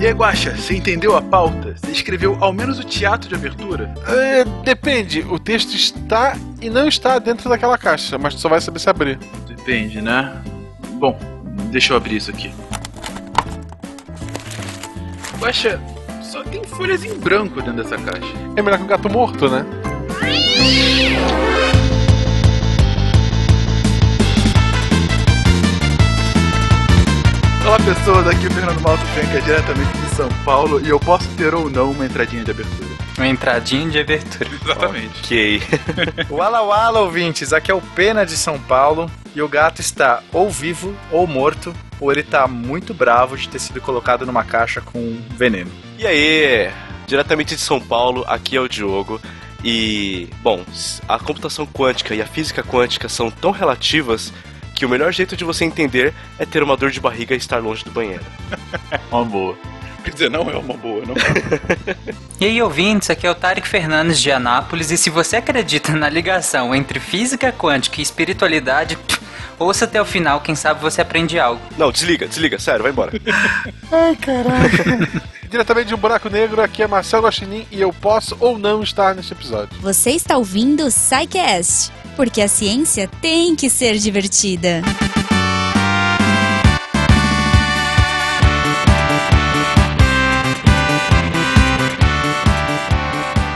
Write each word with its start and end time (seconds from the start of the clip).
E 0.00 0.06
aí, 0.06 0.12
Guaxa, 0.12 0.54
você 0.56 0.76
entendeu 0.76 1.16
a 1.16 1.20
pauta? 1.20 1.74
Você 1.76 1.90
escreveu 1.90 2.36
ao 2.40 2.52
menos 2.52 2.78
o 2.78 2.84
teatro 2.84 3.28
de 3.28 3.34
abertura? 3.34 3.92
É, 4.06 4.44
depende, 4.62 5.26
o 5.28 5.40
texto 5.40 5.74
está 5.74 6.36
e 6.62 6.70
não 6.70 6.86
está 6.86 7.18
dentro 7.18 7.48
daquela 7.48 7.76
caixa, 7.76 8.16
mas 8.16 8.34
tu 8.34 8.40
só 8.40 8.48
vai 8.48 8.60
saber 8.60 8.78
se 8.78 8.88
abrir. 8.88 9.18
Depende, 9.48 10.00
né? 10.00 10.40
Bom, 11.00 11.18
deixa 11.72 11.92
eu 11.92 11.96
abrir 11.96 12.14
isso 12.14 12.30
aqui. 12.30 12.52
Guaxa, 15.40 15.80
só 16.22 16.44
tem 16.44 16.62
folhas 16.62 17.04
em 17.04 17.18
branco 17.18 17.60
dentro 17.60 17.82
dessa 17.82 17.98
caixa. 17.98 18.32
É 18.54 18.62
melhor 18.62 18.78
que 18.78 18.84
um 18.84 18.88
gato 18.88 19.10
morto, 19.10 19.48
né? 19.48 19.66
Olá 27.68 27.78
pessoas, 27.80 28.26
aqui 28.26 28.46
é 28.46 28.48
o 28.48 28.50
Fernando 28.50 28.80
Malto 28.80 29.04
Fenca, 29.08 29.42
diretamente 29.42 29.92
de 29.98 30.16
São 30.16 30.30
Paulo, 30.42 30.80
e 30.80 30.88
eu 30.88 30.98
posso 30.98 31.28
ter 31.36 31.54
ou 31.54 31.68
não 31.68 31.90
uma 31.90 32.06
entradinha 32.06 32.42
de 32.42 32.50
abertura. 32.50 32.88
Uma 33.18 33.28
entradinha 33.28 33.90
de 33.90 33.98
abertura. 33.98 34.48
Exatamente. 34.64 35.18
Ok. 35.22 35.62
Wala 36.34 36.62
Wala, 36.62 37.00
ouvintes, 37.00 37.52
aqui 37.52 37.70
é 37.70 37.74
o 37.74 37.82
Pena 37.82 38.24
de 38.24 38.38
São 38.38 38.58
Paulo 38.58 39.10
e 39.36 39.42
o 39.42 39.48
gato 39.48 39.82
está 39.82 40.22
ou 40.32 40.48
vivo 40.48 40.96
ou 41.12 41.26
morto, 41.26 41.74
ou 42.00 42.10
ele 42.10 42.22
tá 42.22 42.48
muito 42.48 42.94
bravo 42.94 43.36
de 43.36 43.46
ter 43.50 43.58
sido 43.58 43.82
colocado 43.82 44.24
numa 44.24 44.44
caixa 44.44 44.80
com 44.80 45.20
veneno. 45.36 45.70
E 45.98 46.06
aí, 46.06 46.70
diretamente 47.06 47.54
de 47.54 47.60
São 47.60 47.78
Paulo, 47.78 48.24
aqui 48.26 48.56
é 48.56 48.60
o 48.62 48.66
Diogo. 48.66 49.20
E, 49.62 50.30
bom, 50.40 50.64
a 51.06 51.18
computação 51.18 51.66
quântica 51.66 52.14
e 52.14 52.22
a 52.22 52.26
física 52.26 52.62
quântica 52.62 53.10
são 53.10 53.30
tão 53.30 53.50
relativas 53.50 54.32
que 54.78 54.86
o 54.86 54.88
melhor 54.88 55.12
jeito 55.12 55.36
de 55.36 55.42
você 55.42 55.64
entender 55.64 56.14
é 56.38 56.46
ter 56.46 56.62
uma 56.62 56.76
dor 56.76 56.92
de 56.92 57.00
barriga 57.00 57.34
e 57.34 57.36
estar 57.36 57.58
longe 57.58 57.82
do 57.84 57.90
banheiro. 57.90 58.22
Uma 59.10 59.24
boa. 59.24 59.58
Quer 60.04 60.12
dizer, 60.12 60.30
não 60.30 60.48
é 60.48 60.56
uma 60.56 60.74
boa, 60.74 61.02
não. 61.04 61.14
E 62.40 62.44
aí, 62.44 62.62
ouvintes, 62.62 63.10
aqui 63.10 63.26
é 63.26 63.30
o 63.30 63.34
Tarek 63.34 63.66
Fernandes 63.66 64.20
de 64.20 64.30
Anápolis, 64.30 64.92
e 64.92 64.96
se 64.96 65.10
você 65.10 65.36
acredita 65.36 65.92
na 65.92 66.08
ligação 66.08 66.72
entre 66.72 67.00
física 67.00 67.52
quântica 67.52 68.00
e 68.00 68.02
espiritualidade, 68.02 68.96
pff, 68.96 69.20
ouça 69.58 69.84
até 69.84 70.00
o 70.00 70.04
final, 70.04 70.40
quem 70.40 70.54
sabe 70.54 70.80
você 70.80 71.00
aprende 71.00 71.38
algo. 71.40 71.60
Não, 71.76 71.90
desliga, 71.90 72.28
desliga, 72.28 72.60
sério, 72.60 72.84
vai 72.84 72.92
embora. 72.92 73.12
Ai, 73.90 74.14
caralho. 74.14 75.22
Diretamente 75.50 75.88
de 75.88 75.94
um 75.96 75.98
buraco 75.98 76.30
negro, 76.30 76.62
aqui 76.62 76.84
é 76.84 76.86
Marcel 76.86 77.22
Guaxinim 77.22 77.66
e 77.72 77.80
eu 77.80 77.92
posso 77.92 78.36
ou 78.38 78.56
não 78.56 78.82
estar 78.82 79.16
neste 79.16 79.32
episódio. 79.32 79.76
Você 79.80 80.12
está 80.12 80.36
ouvindo 80.36 80.84
o 80.84 80.90
SciCast, 80.90 81.92
porque 82.18 82.42
a 82.42 82.48
ciência 82.48 83.08
tem 83.22 83.54
que 83.54 83.70
ser 83.70 83.96
divertida. 83.96 84.82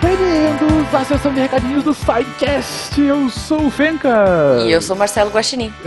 Bem-vindos 0.00 0.94
à 0.94 1.04
sessão 1.04 1.34
de 1.34 1.40
recadinhos 1.40 1.82
do 1.82 1.92
SciCast. 1.92 3.00
Eu 3.00 3.28
sou 3.30 3.66
o 3.66 3.70
Fenka. 3.70 4.62
E 4.64 4.70
eu 4.70 4.80
sou 4.80 4.94
Marcelo 4.94 5.32
Guaxinim. 5.32 5.74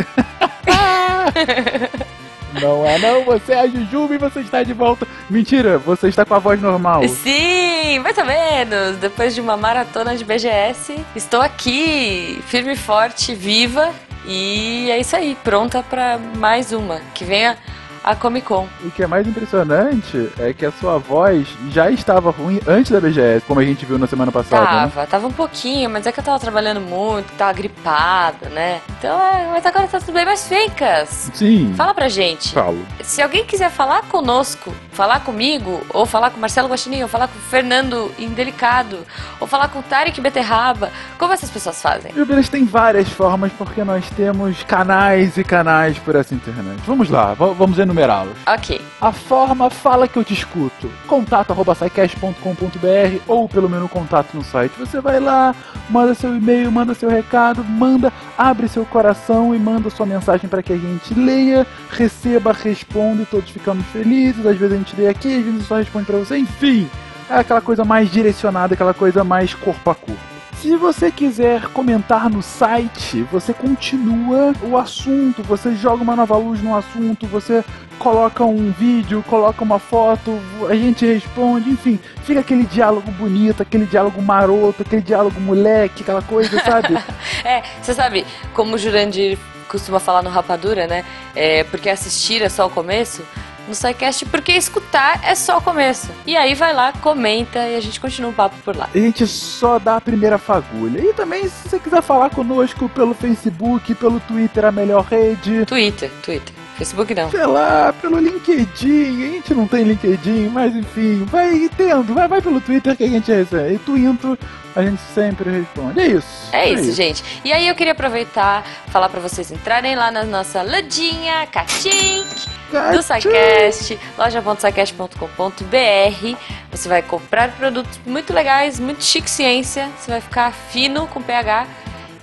Não 2.61 2.85
é 2.85 2.97
não, 2.99 3.23
você 3.23 3.53
é 3.53 3.59
a 3.61 3.67
Jujuba 3.67 4.15
e 4.15 4.17
você 4.17 4.39
está 4.39 4.63
de 4.63 4.73
volta. 4.73 5.07
Mentira, 5.29 5.77
você 5.77 6.07
está 6.07 6.25
com 6.25 6.33
a 6.33 6.39
voz 6.39 6.61
normal. 6.61 7.07
Sim, 7.07 7.99
mais 7.99 8.17
ou 8.17 8.25
menos. 8.25 8.97
Depois 8.97 9.35
de 9.35 9.41
uma 9.41 9.57
maratona 9.57 10.15
de 10.15 10.23
BGS, 10.23 11.03
estou 11.15 11.41
aqui, 11.41 12.41
firme 12.47 12.75
forte, 12.75 13.33
viva. 13.33 13.93
E 14.25 14.89
é 14.89 14.99
isso 14.99 15.15
aí, 15.15 15.37
pronta 15.43 15.83
para 15.83 16.17
mais 16.37 16.71
uma. 16.71 16.99
Que 17.13 17.23
venha 17.23 17.57
a 18.05 18.15
Comic 18.15 18.45
Con. 18.45 18.67
O 18.83 18.91
que 18.91 19.01
é 19.01 19.07
mais 19.07 19.27
impressionante 19.27 20.29
é 20.39 20.53
que 20.53 20.63
a 20.63 20.71
sua 20.71 20.99
voz 20.99 21.47
já 21.71 21.89
estava 21.89 22.29
ruim 22.29 22.61
antes 22.67 22.91
da 22.91 23.01
BGS, 23.01 23.43
como 23.47 23.59
a 23.59 23.65
gente 23.65 23.83
viu 23.83 23.97
na 23.97 24.05
semana 24.05 24.31
passada. 24.31 24.61
né? 24.61 24.91
Tava, 24.93 25.07
tava 25.07 25.27
um 25.27 25.31
pouquinho, 25.31 25.89
mas 25.89 26.05
é 26.05 26.11
que 26.11 26.19
eu 26.19 26.23
tava 26.23 26.39
trabalhando 26.39 26.79
muito, 26.79 27.31
tava 27.35 27.51
gripada, 27.53 28.47
né? 28.49 28.79
Então, 28.99 29.19
é, 29.19 29.47
mas 29.51 29.65
agora 29.65 29.87
tá 29.87 29.99
tudo 29.99 30.13
bem. 30.13 30.23
Mas, 30.23 30.47
Fencas, 30.47 31.31
Sim. 31.33 31.73
fala 31.75 31.95
pra 31.95 32.07
gente. 32.07 32.53
Falo. 32.53 32.77
Se 33.01 33.23
alguém 33.23 33.43
quiser 33.43 33.71
falar 33.71 34.03
conosco, 34.03 34.71
falar 34.91 35.21
comigo, 35.21 35.81
ou 35.89 36.05
falar 36.05 36.29
com 36.29 36.39
Marcelo 36.39 36.69
Guaxinim, 36.69 37.01
ou 37.01 37.07
falar 37.07 37.27
com 37.27 37.39
Fernando 37.39 38.11
Indelicado, 38.19 38.99
ou 39.39 39.47
falar 39.47 39.67
com 39.69 39.81
Tarek 39.81 40.21
Beterraba, 40.21 40.91
como 41.17 41.33
essas 41.33 41.49
pessoas 41.49 41.81
fazem? 41.81 42.11
O 42.15 42.25
Beleza 42.25 42.51
tem 42.51 42.65
várias 42.65 43.09
formas 43.09 43.51
porque 43.53 43.83
nós 43.83 44.07
temos 44.11 44.61
canais 44.63 45.37
e 45.37 45.43
canais 45.43 45.97
por 45.97 46.15
essa 46.15 46.35
internet. 46.35 46.79
Vamos 46.85 47.09
lá, 47.09 47.33
vamos 47.33 47.79
enumerá-los. 47.95 48.37
Ok. 48.45 48.81
A 49.01 49.11
forma 49.11 49.69
fala 49.69 50.07
que 50.07 50.17
eu 50.17 50.23
te 50.23 50.33
escuto. 50.33 50.91
Contato 51.07 51.51
arroba 51.51 51.73
sicast.com.br 51.73 53.21
ou 53.27 53.47
pelo 53.47 53.69
menu 53.69 53.87
contato 53.87 54.33
no 54.33 54.43
site. 54.43 54.73
Você 54.77 54.99
vai 54.99 55.19
lá, 55.19 55.55
manda 55.89 56.13
seu 56.13 56.35
e-mail, 56.35 56.71
manda 56.71 56.93
seu 56.93 57.09
recado, 57.09 57.63
manda, 57.63 58.11
abre 58.37 58.67
seu 58.67 58.85
coração 58.85 59.55
e 59.55 59.59
manda 59.59 59.89
sua 59.89 60.05
mensagem 60.05 60.49
para 60.49 60.61
que 60.61 60.73
a 60.73 60.77
gente 60.77 61.13
leia, 61.13 61.65
receba, 61.89 62.51
responda 62.51 63.23
e 63.23 63.25
todos 63.25 63.49
ficamos 63.49 63.85
felizes. 63.87 64.45
Às 64.45 64.57
vezes 64.57 64.73
a 64.73 64.77
gente 64.77 64.95
lê 64.95 65.07
aqui, 65.07 65.37
às 65.37 65.45
vezes 65.45 65.67
só 65.67 65.77
responde 65.77 66.05
para 66.05 66.17
você. 66.17 66.37
Enfim, 66.37 66.89
é 67.29 67.35
aquela 67.35 67.61
coisa 67.61 67.85
mais 67.85 68.11
direcionada, 68.11 68.73
aquela 68.73 68.93
coisa 68.93 69.23
mais 69.23 69.53
corpo 69.53 69.89
a 69.89 69.95
corpo. 69.95 70.34
Se 70.65 70.75
você 70.77 71.11
quiser 71.11 71.67
comentar 71.67 72.27
no 72.27 72.41
site, 72.41 73.21
você 73.31 73.53
continua 73.53 74.51
o 74.63 74.75
assunto, 74.75 75.43
você 75.43 75.75
joga 75.75 76.01
uma 76.01 76.15
nova 76.15 76.35
luz 76.37 76.59
no 76.59 76.75
assunto, 76.75 77.27
você 77.27 77.63
coloca 77.99 78.43
um 78.43 78.71
vídeo, 78.71 79.23
coloca 79.29 79.63
uma 79.63 79.77
foto, 79.77 80.41
a 80.67 80.73
gente 80.73 81.05
responde, 81.05 81.69
enfim, 81.69 81.99
fica 82.23 82.39
aquele 82.39 82.63
diálogo 82.63 83.11
bonito, 83.11 83.61
aquele 83.61 83.85
diálogo 83.85 84.19
maroto, 84.23 84.81
aquele 84.81 85.03
diálogo 85.03 85.39
moleque, 85.39 86.01
aquela 86.01 86.23
coisa, 86.23 86.59
sabe? 86.59 86.97
É, 87.45 87.61
você 87.79 87.93
sabe, 87.93 88.25
como 88.55 88.73
o 88.73 88.77
Jurandir 88.79 89.37
costuma 89.69 89.99
falar 89.99 90.23
no 90.23 90.31
Rapadura, 90.31 90.87
né? 90.87 91.05
É, 91.35 91.63
porque 91.65 91.91
assistir 91.91 92.41
é 92.41 92.49
só 92.49 92.65
o 92.65 92.71
começo. 92.71 93.23
No 93.67 93.73
SciCast, 93.73 94.25
porque 94.27 94.51
escutar 94.51 95.21
é 95.23 95.33
só 95.33 95.57
o 95.57 95.61
começo. 95.61 96.09
E 96.25 96.35
aí 96.35 96.53
vai 96.53 96.73
lá, 96.73 96.93
comenta 96.93 97.59
e 97.59 97.75
a 97.75 97.79
gente 97.79 97.99
continua 97.99 98.31
o 98.31 98.33
papo 98.33 98.55
por 98.63 98.75
lá. 98.75 98.89
A 98.93 98.97
gente 98.97 99.25
só 99.25 99.79
dá 99.79 99.97
a 99.97 100.01
primeira 100.01 100.37
fagulha. 100.37 100.99
E 100.99 101.13
também, 101.13 101.47
se 101.47 101.69
você 101.69 101.79
quiser 101.79 102.01
falar 102.01 102.29
conosco 102.29 102.87
pelo 102.89 103.13
Facebook, 103.13 103.93
pelo 103.95 104.19
Twitter, 104.19 104.65
a 104.65 104.71
melhor 104.71 105.03
rede. 105.03 105.65
Twitter, 105.65 106.11
Twitter. 106.23 106.64
Facebook 106.77 107.15
não. 107.15 107.31
Sei 107.31 107.45
lá, 107.45 107.93
pelo 107.93 108.19
LinkedIn. 108.19 109.23
A 109.23 109.31
gente 109.31 109.53
não 109.53 109.67
tem 109.67 109.83
LinkedIn, 109.83 110.49
mas 110.49 110.75
enfim, 110.75 111.23
vai 111.25 111.69
tendo, 111.75 112.13
vai, 112.13 112.27
vai 112.27 112.41
pelo 112.41 112.59
Twitter 112.59 112.95
que 112.95 113.03
a 113.03 113.07
gente 113.07 113.31
recebe. 113.31 113.75
E 113.75 113.79
Twinto, 113.79 114.37
a 114.75 114.83
gente 114.83 115.01
sempre 115.13 115.49
responde. 115.49 115.99
É 115.99 116.07
isso. 116.07 116.49
É 116.51 116.69
isso, 116.69 116.91
gente. 116.91 117.23
E 117.43 117.53
aí 117.53 117.67
eu 117.67 117.75
queria 117.75 117.93
aproveitar, 117.93 118.63
falar 118.87 119.09
pra 119.09 119.21
vocês 119.21 119.51
entrarem 119.51 119.95
lá 119.95 120.11
na 120.11 120.23
nossa 120.23 120.61
lojinha, 120.61 121.47
Catink, 121.47 122.47
do 122.91 123.01
SciCast, 123.01 123.97
loja.scicast.com.br. 124.17 126.37
Você 126.71 126.89
vai 126.89 127.01
comprar 127.01 127.55
produtos 127.55 127.99
muito 128.05 128.33
legais, 128.33 128.79
muito 128.79 129.03
chique 129.03 129.29
ciência. 129.29 129.89
Você 129.97 130.11
vai 130.11 130.19
ficar 130.19 130.51
fino 130.51 131.07
com 131.07 131.21
PH. 131.21 131.67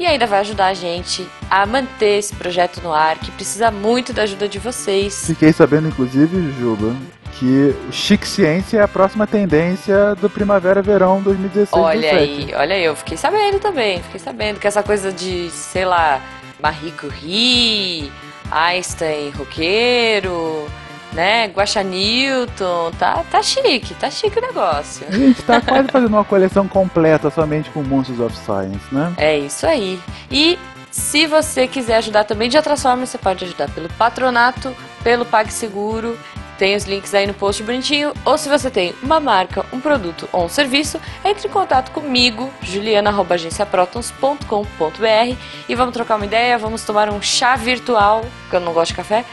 E 0.03 0.07
ainda 0.07 0.27
vai 0.27 0.41
ajudar 0.41 0.67
a 0.67 0.75
gente 0.75 1.25
a 1.49 1.65
manter 1.65 2.19
esse 2.19 2.35
projeto 2.35 2.81
no 2.83 2.93
ar, 2.93 3.17
que 3.19 3.31
precisa 3.31 3.71
muito 3.71 4.13
da 4.13 4.23
ajuda 4.23 4.49
de 4.49 4.59
vocês. 4.59 5.29
Fiquei 5.29 5.53
sabendo, 5.53 5.87
inclusive, 5.87 6.53
Juba, 6.59 6.93
que 7.39 7.73
o 7.89 7.93
Chique 7.93 8.27
Ciência 8.27 8.79
é 8.79 8.83
a 8.83 8.89
próxima 8.89 9.29
tendência 9.29 10.17
do 10.17 10.29
Primavera-Verão 10.29 11.23
2016 11.23 11.69
Olha 11.73 12.01
2017. 12.01 12.53
aí, 12.53 12.61
olha 12.61 12.75
aí, 12.75 12.85
eu 12.85 12.97
fiquei 12.97 13.17
sabendo 13.17 13.61
também, 13.61 14.03
fiquei 14.03 14.19
sabendo 14.19 14.59
que 14.59 14.67
essa 14.67 14.83
coisa 14.83 15.13
de, 15.13 15.49
sei 15.51 15.85
lá, 15.85 16.21
Marie 16.61 16.91
Curie, 16.91 18.11
Einstein 18.51 19.31
roqueiro, 19.31 20.67
né, 21.13 21.47
Guaxa 21.47 21.83
Newton, 21.83 22.91
tá, 22.99 23.25
tá 23.31 23.43
chique, 23.43 23.95
tá 23.95 24.11
chique 24.11 24.39
o 24.39 24.43
negócio. 24.43 25.07
A 25.09 25.13
gente 25.13 25.43
tá 25.43 25.61
quase 25.61 25.89
fazendo 25.89 26.15
uma 26.15 26.25
coleção 26.25 26.67
completa 26.67 27.31
somente 27.31 27.71
com 27.71 27.83
Monsters 27.83 28.21
of 28.21 28.37
Science, 28.37 28.93
né? 28.93 29.13
É 29.17 29.39
isso 29.39 29.67
aí. 29.67 30.01
E 30.31 30.59
se 30.91 31.27
você 31.27 31.67
quiser 31.67 31.97
ajudar 31.97 32.25
também 32.25 32.49
de 32.49 32.57
outras 32.57 32.83
formas, 32.83 33.09
você 33.09 33.19
pode 33.19 33.45
ajudar 33.45 33.71
pelo 33.71 33.89
patronato, 33.91 34.75
pelo 35.03 35.25
PagSeguro, 35.25 36.19
tem 36.59 36.77
os 36.77 36.85
links 36.85 37.15
aí 37.15 37.27
no 37.27 37.33
post 37.35 37.63
bonitinho. 37.63 38.13
Ou 38.25 38.39
se 38.39 38.49
você 38.49 38.71
tem 38.71 38.95
uma 39.03 39.19
marca, 39.19 39.67
um 39.73 39.81
produto 39.81 40.29
ou 40.33 40.45
um 40.45 40.49
serviço, 40.49 41.01
entre 41.25 41.49
em 41.49 41.51
contato 41.51 41.91
comigo, 41.91 42.53
juliana.agenciaprotons.com.br 42.63 45.37
e 45.69 45.75
vamos 45.75 45.93
trocar 45.93 46.15
uma 46.17 46.27
ideia, 46.27 46.57
vamos 46.59 46.85
tomar 46.85 47.11
um 47.11 47.21
chá 47.21 47.57
virtual, 47.57 48.25
porque 48.43 48.57
eu 48.57 48.61
não 48.61 48.73
gosto 48.73 48.91
de 48.91 48.97
café. 48.97 49.25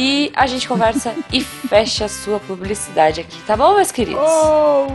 E 0.00 0.30
a 0.36 0.46
gente 0.46 0.68
conversa 0.68 1.12
e 1.32 1.40
fecha 1.40 2.04
a 2.04 2.08
sua 2.08 2.38
publicidade 2.38 3.20
aqui, 3.20 3.36
tá 3.42 3.56
bom, 3.56 3.74
meus 3.74 3.90
queridos? 3.90 4.22
Oh, 4.22 4.86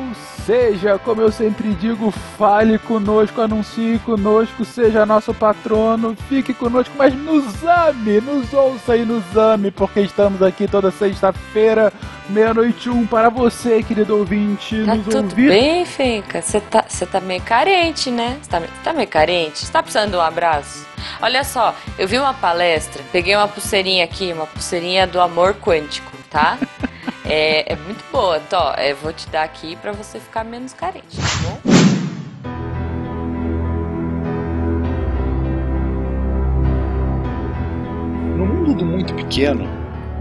Seja, 0.46 1.00
como 1.00 1.22
eu 1.22 1.32
sempre 1.32 1.74
digo, 1.76 2.12
fale 2.38 2.78
conosco, 2.78 3.40
anuncie 3.40 3.98
conosco, 4.00 4.66
seja 4.66 5.06
nosso 5.06 5.34
patrono, 5.34 6.18
fique 6.28 6.54
conosco, 6.54 6.94
mas 6.98 7.14
nos 7.16 7.46
ame, 7.64 8.20
nos 8.20 8.52
ouça 8.54 8.98
e 8.98 9.06
nos 9.06 9.24
ame, 9.38 9.72
porque 9.72 10.02
estamos 10.02 10.42
aqui 10.42 10.68
toda 10.68 10.92
sexta-feira, 10.92 11.94
meia-noite 12.28 12.90
um, 12.90 13.06
para 13.06 13.30
você, 13.30 13.82
querido 13.82 14.18
ouvinte, 14.18 14.84
Tá 14.86 14.96
nos 14.96 15.06
tudo 15.06 15.30
ouvir. 15.30 15.48
bem, 15.48 15.86
Fenca? 15.86 16.42
Você 16.42 16.60
tá, 16.60 16.84
tá 17.10 17.22
meio 17.22 17.42
carente, 17.42 18.12
né? 18.12 18.38
Você 18.42 18.50
tá, 18.50 18.62
tá 18.84 18.92
meio 18.94 19.08
carente? 19.08 19.60
Você 19.60 19.72
tá 19.72 19.82
precisando 19.82 20.12
de 20.12 20.18
um 20.18 20.22
abraço? 20.22 20.86
Olha 21.22 21.46
só, 21.46 21.74
eu 21.98 22.06
vi 22.08 22.18
uma 22.18 22.34
palestra, 22.34 23.02
peguei 23.14 23.34
uma 23.34 23.48
pulseirinha 23.48 24.04
aqui, 24.04 24.34
uma 24.34 24.46
pulseirinha 24.48 25.08
do 25.08 25.22
amor 25.22 25.54
quântico, 25.56 26.12
tá? 26.34 26.58
É, 27.24 27.74
é 27.74 27.76
muito 27.76 28.04
boa, 28.12 28.38
então, 28.38 28.60
ó, 28.60 28.74
eu 28.74 28.96
vou 28.96 29.14
te 29.14 29.30
dar 29.30 29.44
aqui 29.44 29.76
pra 29.76 29.92
você 29.92 30.20
ficar 30.20 30.44
menos 30.44 30.74
carente, 30.74 31.16
tá 31.16 31.24
bom? 31.44 31.60
No 38.36 38.46
mundo 38.48 38.74
do 38.74 38.84
muito 38.84 39.14
pequeno, 39.14 39.70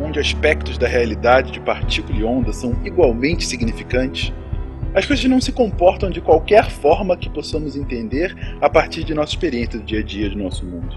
onde 0.01 0.21
aspectos 0.21 0.77
da 0.77 0.87
realidade 0.87 1.51
de 1.51 1.61
partícula 1.61 2.19
e 2.19 2.23
onda 2.23 2.53
são 2.53 2.77
igualmente 2.85 3.47
significantes, 3.47 4.35
as 4.95 5.07
coisas 5.07 5.25
não 5.25 5.41
se 5.41 5.51
comportam 5.51 6.11
de 6.11 6.21
qualquer 6.21 6.71
forma 6.71 7.17
que 7.17 7.31
possamos 7.31 7.75
entender 7.75 8.37
a 8.61 8.69
partir 8.69 9.03
de 9.05 9.15
nossa 9.15 9.31
experiência 9.33 9.79
do 9.79 9.85
dia 9.87 10.01
a 10.01 10.03
dia 10.03 10.29
do 10.29 10.37
nosso 10.37 10.67
mundo. 10.67 10.95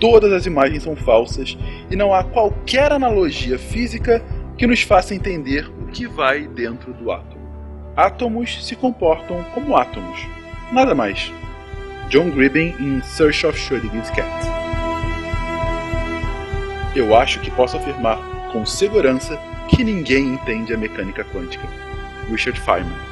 Todas 0.00 0.32
as 0.32 0.46
imagens 0.46 0.82
são 0.82 0.96
falsas 0.96 1.56
e 1.90 1.94
não 1.94 2.12
há 2.12 2.24
qualquer 2.24 2.90
analogia 2.90 3.58
física 3.58 4.24
que 4.60 4.66
nos 4.66 4.82
faça 4.82 5.14
entender 5.14 5.66
o 5.80 5.86
que 5.86 6.06
vai 6.06 6.46
dentro 6.46 6.92
do 6.92 7.10
átomo. 7.10 7.40
Átomos 7.96 8.62
se 8.62 8.76
comportam 8.76 9.42
como 9.54 9.74
átomos, 9.74 10.20
nada 10.70 10.94
mais. 10.94 11.32
John 12.10 12.28
Gribben 12.28 12.76
em 12.78 13.00
Search 13.00 13.46
of 13.46 13.58
Schrödinger's 13.58 14.10
Cat. 14.10 14.28
Eu 16.94 17.16
acho 17.16 17.40
que 17.40 17.50
posso 17.52 17.78
afirmar 17.78 18.18
com 18.52 18.66
segurança 18.66 19.40
que 19.66 19.82
ninguém 19.82 20.34
entende 20.34 20.74
a 20.74 20.76
mecânica 20.76 21.24
quântica. 21.24 21.66
Richard 22.30 22.60
Feynman. 22.60 23.09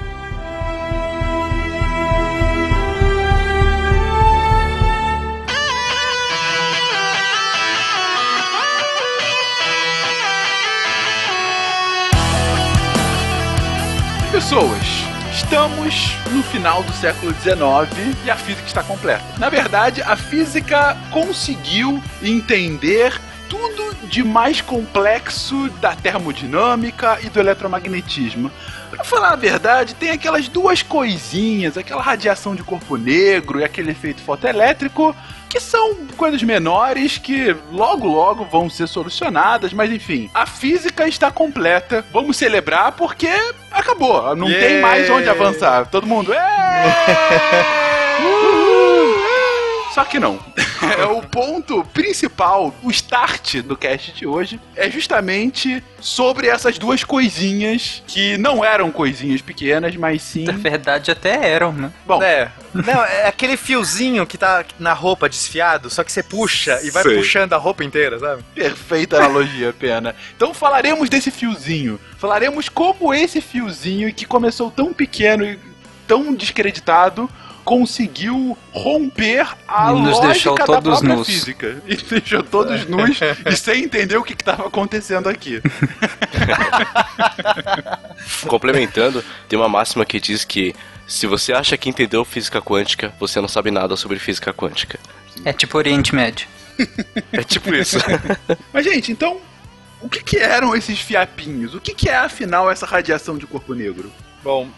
Pessoas, 14.38 14.86
estamos 15.32 16.16
no 16.30 16.44
final 16.44 16.84
do 16.84 16.92
século 16.92 17.34
XIX 17.42 18.16
e 18.24 18.30
a 18.30 18.36
física 18.36 18.68
está 18.68 18.84
completa. 18.84 19.24
Na 19.36 19.48
verdade, 19.48 20.00
a 20.00 20.14
física 20.14 20.96
conseguiu 21.10 22.00
entender 22.22 23.20
tudo 23.48 23.96
de 24.06 24.22
mais 24.22 24.60
complexo 24.60 25.68
da 25.80 25.94
termodinâmica 25.94 27.18
e 27.22 27.28
do 27.28 27.38
eletromagnetismo. 27.40 28.50
Pra 28.90 29.04
falar 29.04 29.32
a 29.32 29.36
verdade, 29.36 29.94
tem 29.94 30.10
aquelas 30.10 30.48
duas 30.48 30.82
coisinhas, 30.82 31.76
aquela 31.76 32.02
radiação 32.02 32.54
de 32.54 32.62
corpo 32.62 32.96
negro 32.96 33.60
e 33.60 33.64
aquele 33.64 33.90
efeito 33.90 34.22
fotoelétrico, 34.22 35.14
que 35.48 35.60
são 35.60 35.94
coisas 36.16 36.42
menores 36.42 37.18
que 37.18 37.54
logo 37.70 38.06
logo 38.06 38.44
vão 38.44 38.68
ser 38.70 38.86
solucionadas, 38.86 39.72
mas 39.72 39.90
enfim, 39.90 40.30
a 40.34 40.46
física 40.46 41.06
está 41.06 41.30
completa. 41.30 42.04
Vamos 42.12 42.36
celebrar 42.36 42.92
porque 42.92 43.28
acabou, 43.70 44.34
não 44.36 44.46
tem 44.46 44.56
Yeah! 44.56 44.86
mais 44.86 45.10
onde 45.10 45.28
avançar. 45.28 45.86
Todo 45.86 46.06
mundo. 46.06 46.32
"Ê!" 46.32 46.38
Uhul! 48.24 49.27
Só 49.98 50.04
que 50.04 50.20
não. 50.20 50.38
É 50.96 51.04
o 51.04 51.20
ponto 51.22 51.84
principal, 51.92 52.72
o 52.84 52.90
start 52.90 53.56
do 53.62 53.76
cast 53.76 54.12
de 54.12 54.26
hoje 54.26 54.60
é 54.76 54.88
justamente 54.88 55.82
sobre 56.00 56.46
essas 56.46 56.78
duas 56.78 57.02
coisinhas 57.02 58.02
que 58.06 58.38
não 58.38 58.64
eram 58.64 58.90
coisinhas 58.92 59.42
pequenas, 59.42 59.96
mas 59.96 60.22
sim. 60.22 60.44
Na 60.44 60.52
verdade, 60.52 61.10
até 61.10 61.50
eram, 61.50 61.72
né? 61.72 61.92
Bom, 62.06 62.22
É. 62.22 62.50
Não, 62.72 63.04
é 63.04 63.26
aquele 63.26 63.56
fiozinho 63.56 64.24
que 64.24 64.38
tá 64.38 64.64
na 64.78 64.92
roupa 64.92 65.28
desfiado, 65.28 65.90
só 65.90 66.04
que 66.04 66.12
você 66.12 66.22
puxa 66.22 66.80
e 66.84 66.90
vai 66.90 67.02
Sei. 67.02 67.16
puxando 67.16 67.52
a 67.54 67.56
roupa 67.56 67.82
inteira, 67.82 68.18
sabe? 68.20 68.44
Perfeita 68.54 69.16
analogia, 69.16 69.72
Pena. 69.78 70.14
Então 70.36 70.54
falaremos 70.54 71.08
desse 71.08 71.32
fiozinho. 71.32 71.98
Falaremos 72.18 72.68
como 72.68 73.12
esse 73.12 73.40
fiozinho, 73.40 74.14
que 74.14 74.24
começou 74.24 74.70
tão 74.70 74.92
pequeno 74.92 75.44
e 75.44 75.58
tão 76.06 76.32
descreditado, 76.32 77.28
conseguiu 77.68 78.56
romper 78.72 79.46
a 79.68 79.92
nos 79.92 80.16
lógica 80.16 80.26
deixou 80.28 80.54
da 80.54 80.64
todos 80.64 81.00
própria 81.00 81.16
nus. 81.16 81.26
física. 81.26 81.82
E 81.86 81.96
deixou 81.96 82.42
todos 82.42 82.88
nus 82.88 83.20
e 83.44 83.56
sem 83.56 83.84
entender 83.84 84.16
o 84.16 84.24
que 84.24 84.32
estava 84.32 84.66
acontecendo 84.66 85.28
aqui. 85.28 85.60
Complementando, 88.48 89.22
tem 89.46 89.58
uma 89.58 89.68
máxima 89.68 90.06
que 90.06 90.18
diz 90.18 90.46
que 90.46 90.74
se 91.06 91.26
você 91.26 91.52
acha 91.52 91.76
que 91.76 91.90
entendeu 91.90 92.24
física 92.24 92.62
quântica, 92.62 93.12
você 93.20 93.38
não 93.38 93.48
sabe 93.48 93.70
nada 93.70 93.96
sobre 93.96 94.18
física 94.18 94.50
quântica. 94.54 94.98
É 95.44 95.52
tipo 95.52 95.76
Oriente 95.76 96.14
Médio. 96.14 96.48
É 97.30 97.42
tipo 97.42 97.74
isso. 97.74 97.98
Mas, 98.72 98.86
gente, 98.86 99.12
então, 99.12 99.42
o 100.00 100.08
que, 100.08 100.22
que 100.22 100.38
eram 100.38 100.74
esses 100.74 100.98
fiapinhos? 101.00 101.74
O 101.74 101.80
que, 101.80 101.94
que 101.94 102.08
é, 102.08 102.16
afinal, 102.16 102.70
essa 102.70 102.86
radiação 102.86 103.36
de 103.36 103.46
corpo 103.46 103.74
negro? 103.74 104.10
Bom, 104.42 104.70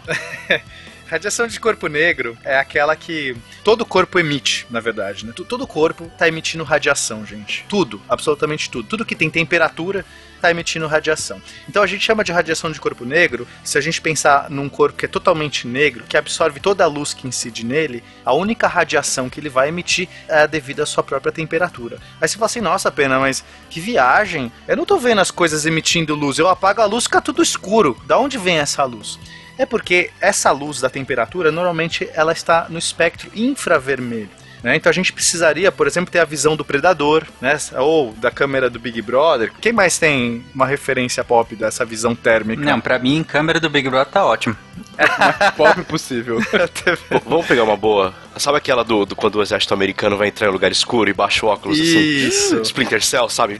radiação 1.11 1.45
de 1.45 1.59
corpo 1.59 1.87
negro 1.87 2.37
é 2.41 2.57
aquela 2.57 2.95
que 2.95 3.35
todo 3.65 3.85
corpo 3.85 4.17
emite, 4.17 4.65
na 4.69 4.79
verdade, 4.79 5.25
né? 5.25 5.33
Todo 5.35 5.67
corpo 5.67 6.09
tá 6.17 6.25
emitindo 6.25 6.63
radiação, 6.63 7.25
gente. 7.25 7.65
Tudo, 7.67 8.01
absolutamente 8.07 8.69
tudo. 8.69 8.87
Tudo 8.87 9.03
que 9.03 9.13
tem 9.13 9.29
temperatura 9.29 10.05
tá 10.39 10.49
emitindo 10.49 10.87
radiação. 10.87 11.41
Então 11.67 11.83
a 11.83 11.87
gente 11.87 12.05
chama 12.05 12.23
de 12.23 12.31
radiação 12.31 12.71
de 12.71 12.79
corpo 12.79 13.03
negro, 13.03 13.45
se 13.61 13.77
a 13.77 13.81
gente 13.81 14.01
pensar 14.01 14.49
num 14.49 14.69
corpo 14.69 14.97
que 14.97 15.05
é 15.05 15.07
totalmente 15.07 15.67
negro, 15.67 16.05
que 16.07 16.15
absorve 16.15 16.61
toda 16.61 16.85
a 16.85 16.87
luz 16.87 17.13
que 17.13 17.27
incide 17.27 17.65
nele, 17.65 18.01
a 18.25 18.33
única 18.33 18.65
radiação 18.65 19.29
que 19.29 19.37
ele 19.37 19.49
vai 19.49 19.67
emitir 19.67 20.07
é 20.29 20.47
devido 20.47 20.81
à 20.81 20.85
sua 20.85 21.03
própria 21.03 21.31
temperatura. 21.31 21.99
Aí 22.21 22.27
você 22.27 22.35
fala 22.35 22.45
assim, 22.45 22.61
nossa, 22.61 22.89
pena, 22.89 23.19
mas 23.19 23.43
que 23.69 23.81
viagem. 23.81 24.49
Eu 24.65 24.77
não 24.77 24.85
tô 24.85 24.97
vendo 24.97 25.19
as 25.19 25.29
coisas 25.29 25.65
emitindo 25.65 26.15
luz, 26.15 26.39
eu 26.39 26.47
apago 26.47 26.81
a 26.81 26.85
luz, 26.85 27.03
fica 27.03 27.21
tudo 27.21 27.43
escuro. 27.43 28.01
Da 28.07 28.17
onde 28.17 28.37
vem 28.37 28.59
essa 28.59 28.85
luz? 28.85 29.19
É 29.61 29.65
porque 29.65 30.09
essa 30.19 30.49
luz 30.51 30.81
da 30.81 30.89
temperatura, 30.89 31.51
normalmente, 31.51 32.09
ela 32.13 32.31
está 32.31 32.65
no 32.67 32.79
espectro 32.79 33.29
infravermelho. 33.35 34.29
né? 34.63 34.75
Então 34.75 34.89
a 34.89 34.93
gente 34.93 35.13
precisaria, 35.13 35.71
por 35.71 35.85
exemplo, 35.85 36.11
ter 36.11 36.19
a 36.19 36.25
visão 36.25 36.55
do 36.55 36.65
predador, 36.65 37.23
né? 37.39 37.55
ou 37.77 38.11
da 38.13 38.31
câmera 38.31 38.69
do 38.69 38.79
Big 38.79 39.01
Brother. 39.01 39.51
Quem 39.61 39.71
mais 39.71 39.97
tem 39.99 40.43
uma 40.53 40.65
referência 40.65 41.23
pop 41.23 41.55
dessa 41.55 41.85
visão 41.85 42.15
térmica? 42.15 42.63
Não, 42.63 42.81
pra 42.81 42.97
mim, 42.97 43.23
câmera 43.23 43.59
do 43.59 43.69
Big 43.69 43.87
Brother 43.89 44.11
tá 44.11 44.25
ótimo. 44.25 44.55
Pop 45.57 45.83
possível. 45.83 46.39
V- 46.51 47.21
Vamos 47.25 47.45
pegar 47.45 47.63
uma 47.63 47.77
boa. 47.77 48.13
Sabe 48.37 48.57
aquela 48.57 48.83
do, 48.83 49.05
do 49.05 49.15
quando 49.15 49.35
o 49.35 49.41
exército 49.41 49.73
americano 49.73 50.17
vai 50.17 50.29
entrar 50.29 50.47
em 50.47 50.49
um 50.49 50.53
lugar 50.53 50.71
escuro 50.71 51.09
e 51.09 51.13
baixa 51.13 51.45
o 51.45 51.49
óculos 51.49 51.77
Isso. 51.77 52.55
assim? 52.55 52.61
Splinter 52.63 53.03
Cell, 53.03 53.29
sabe? 53.29 53.59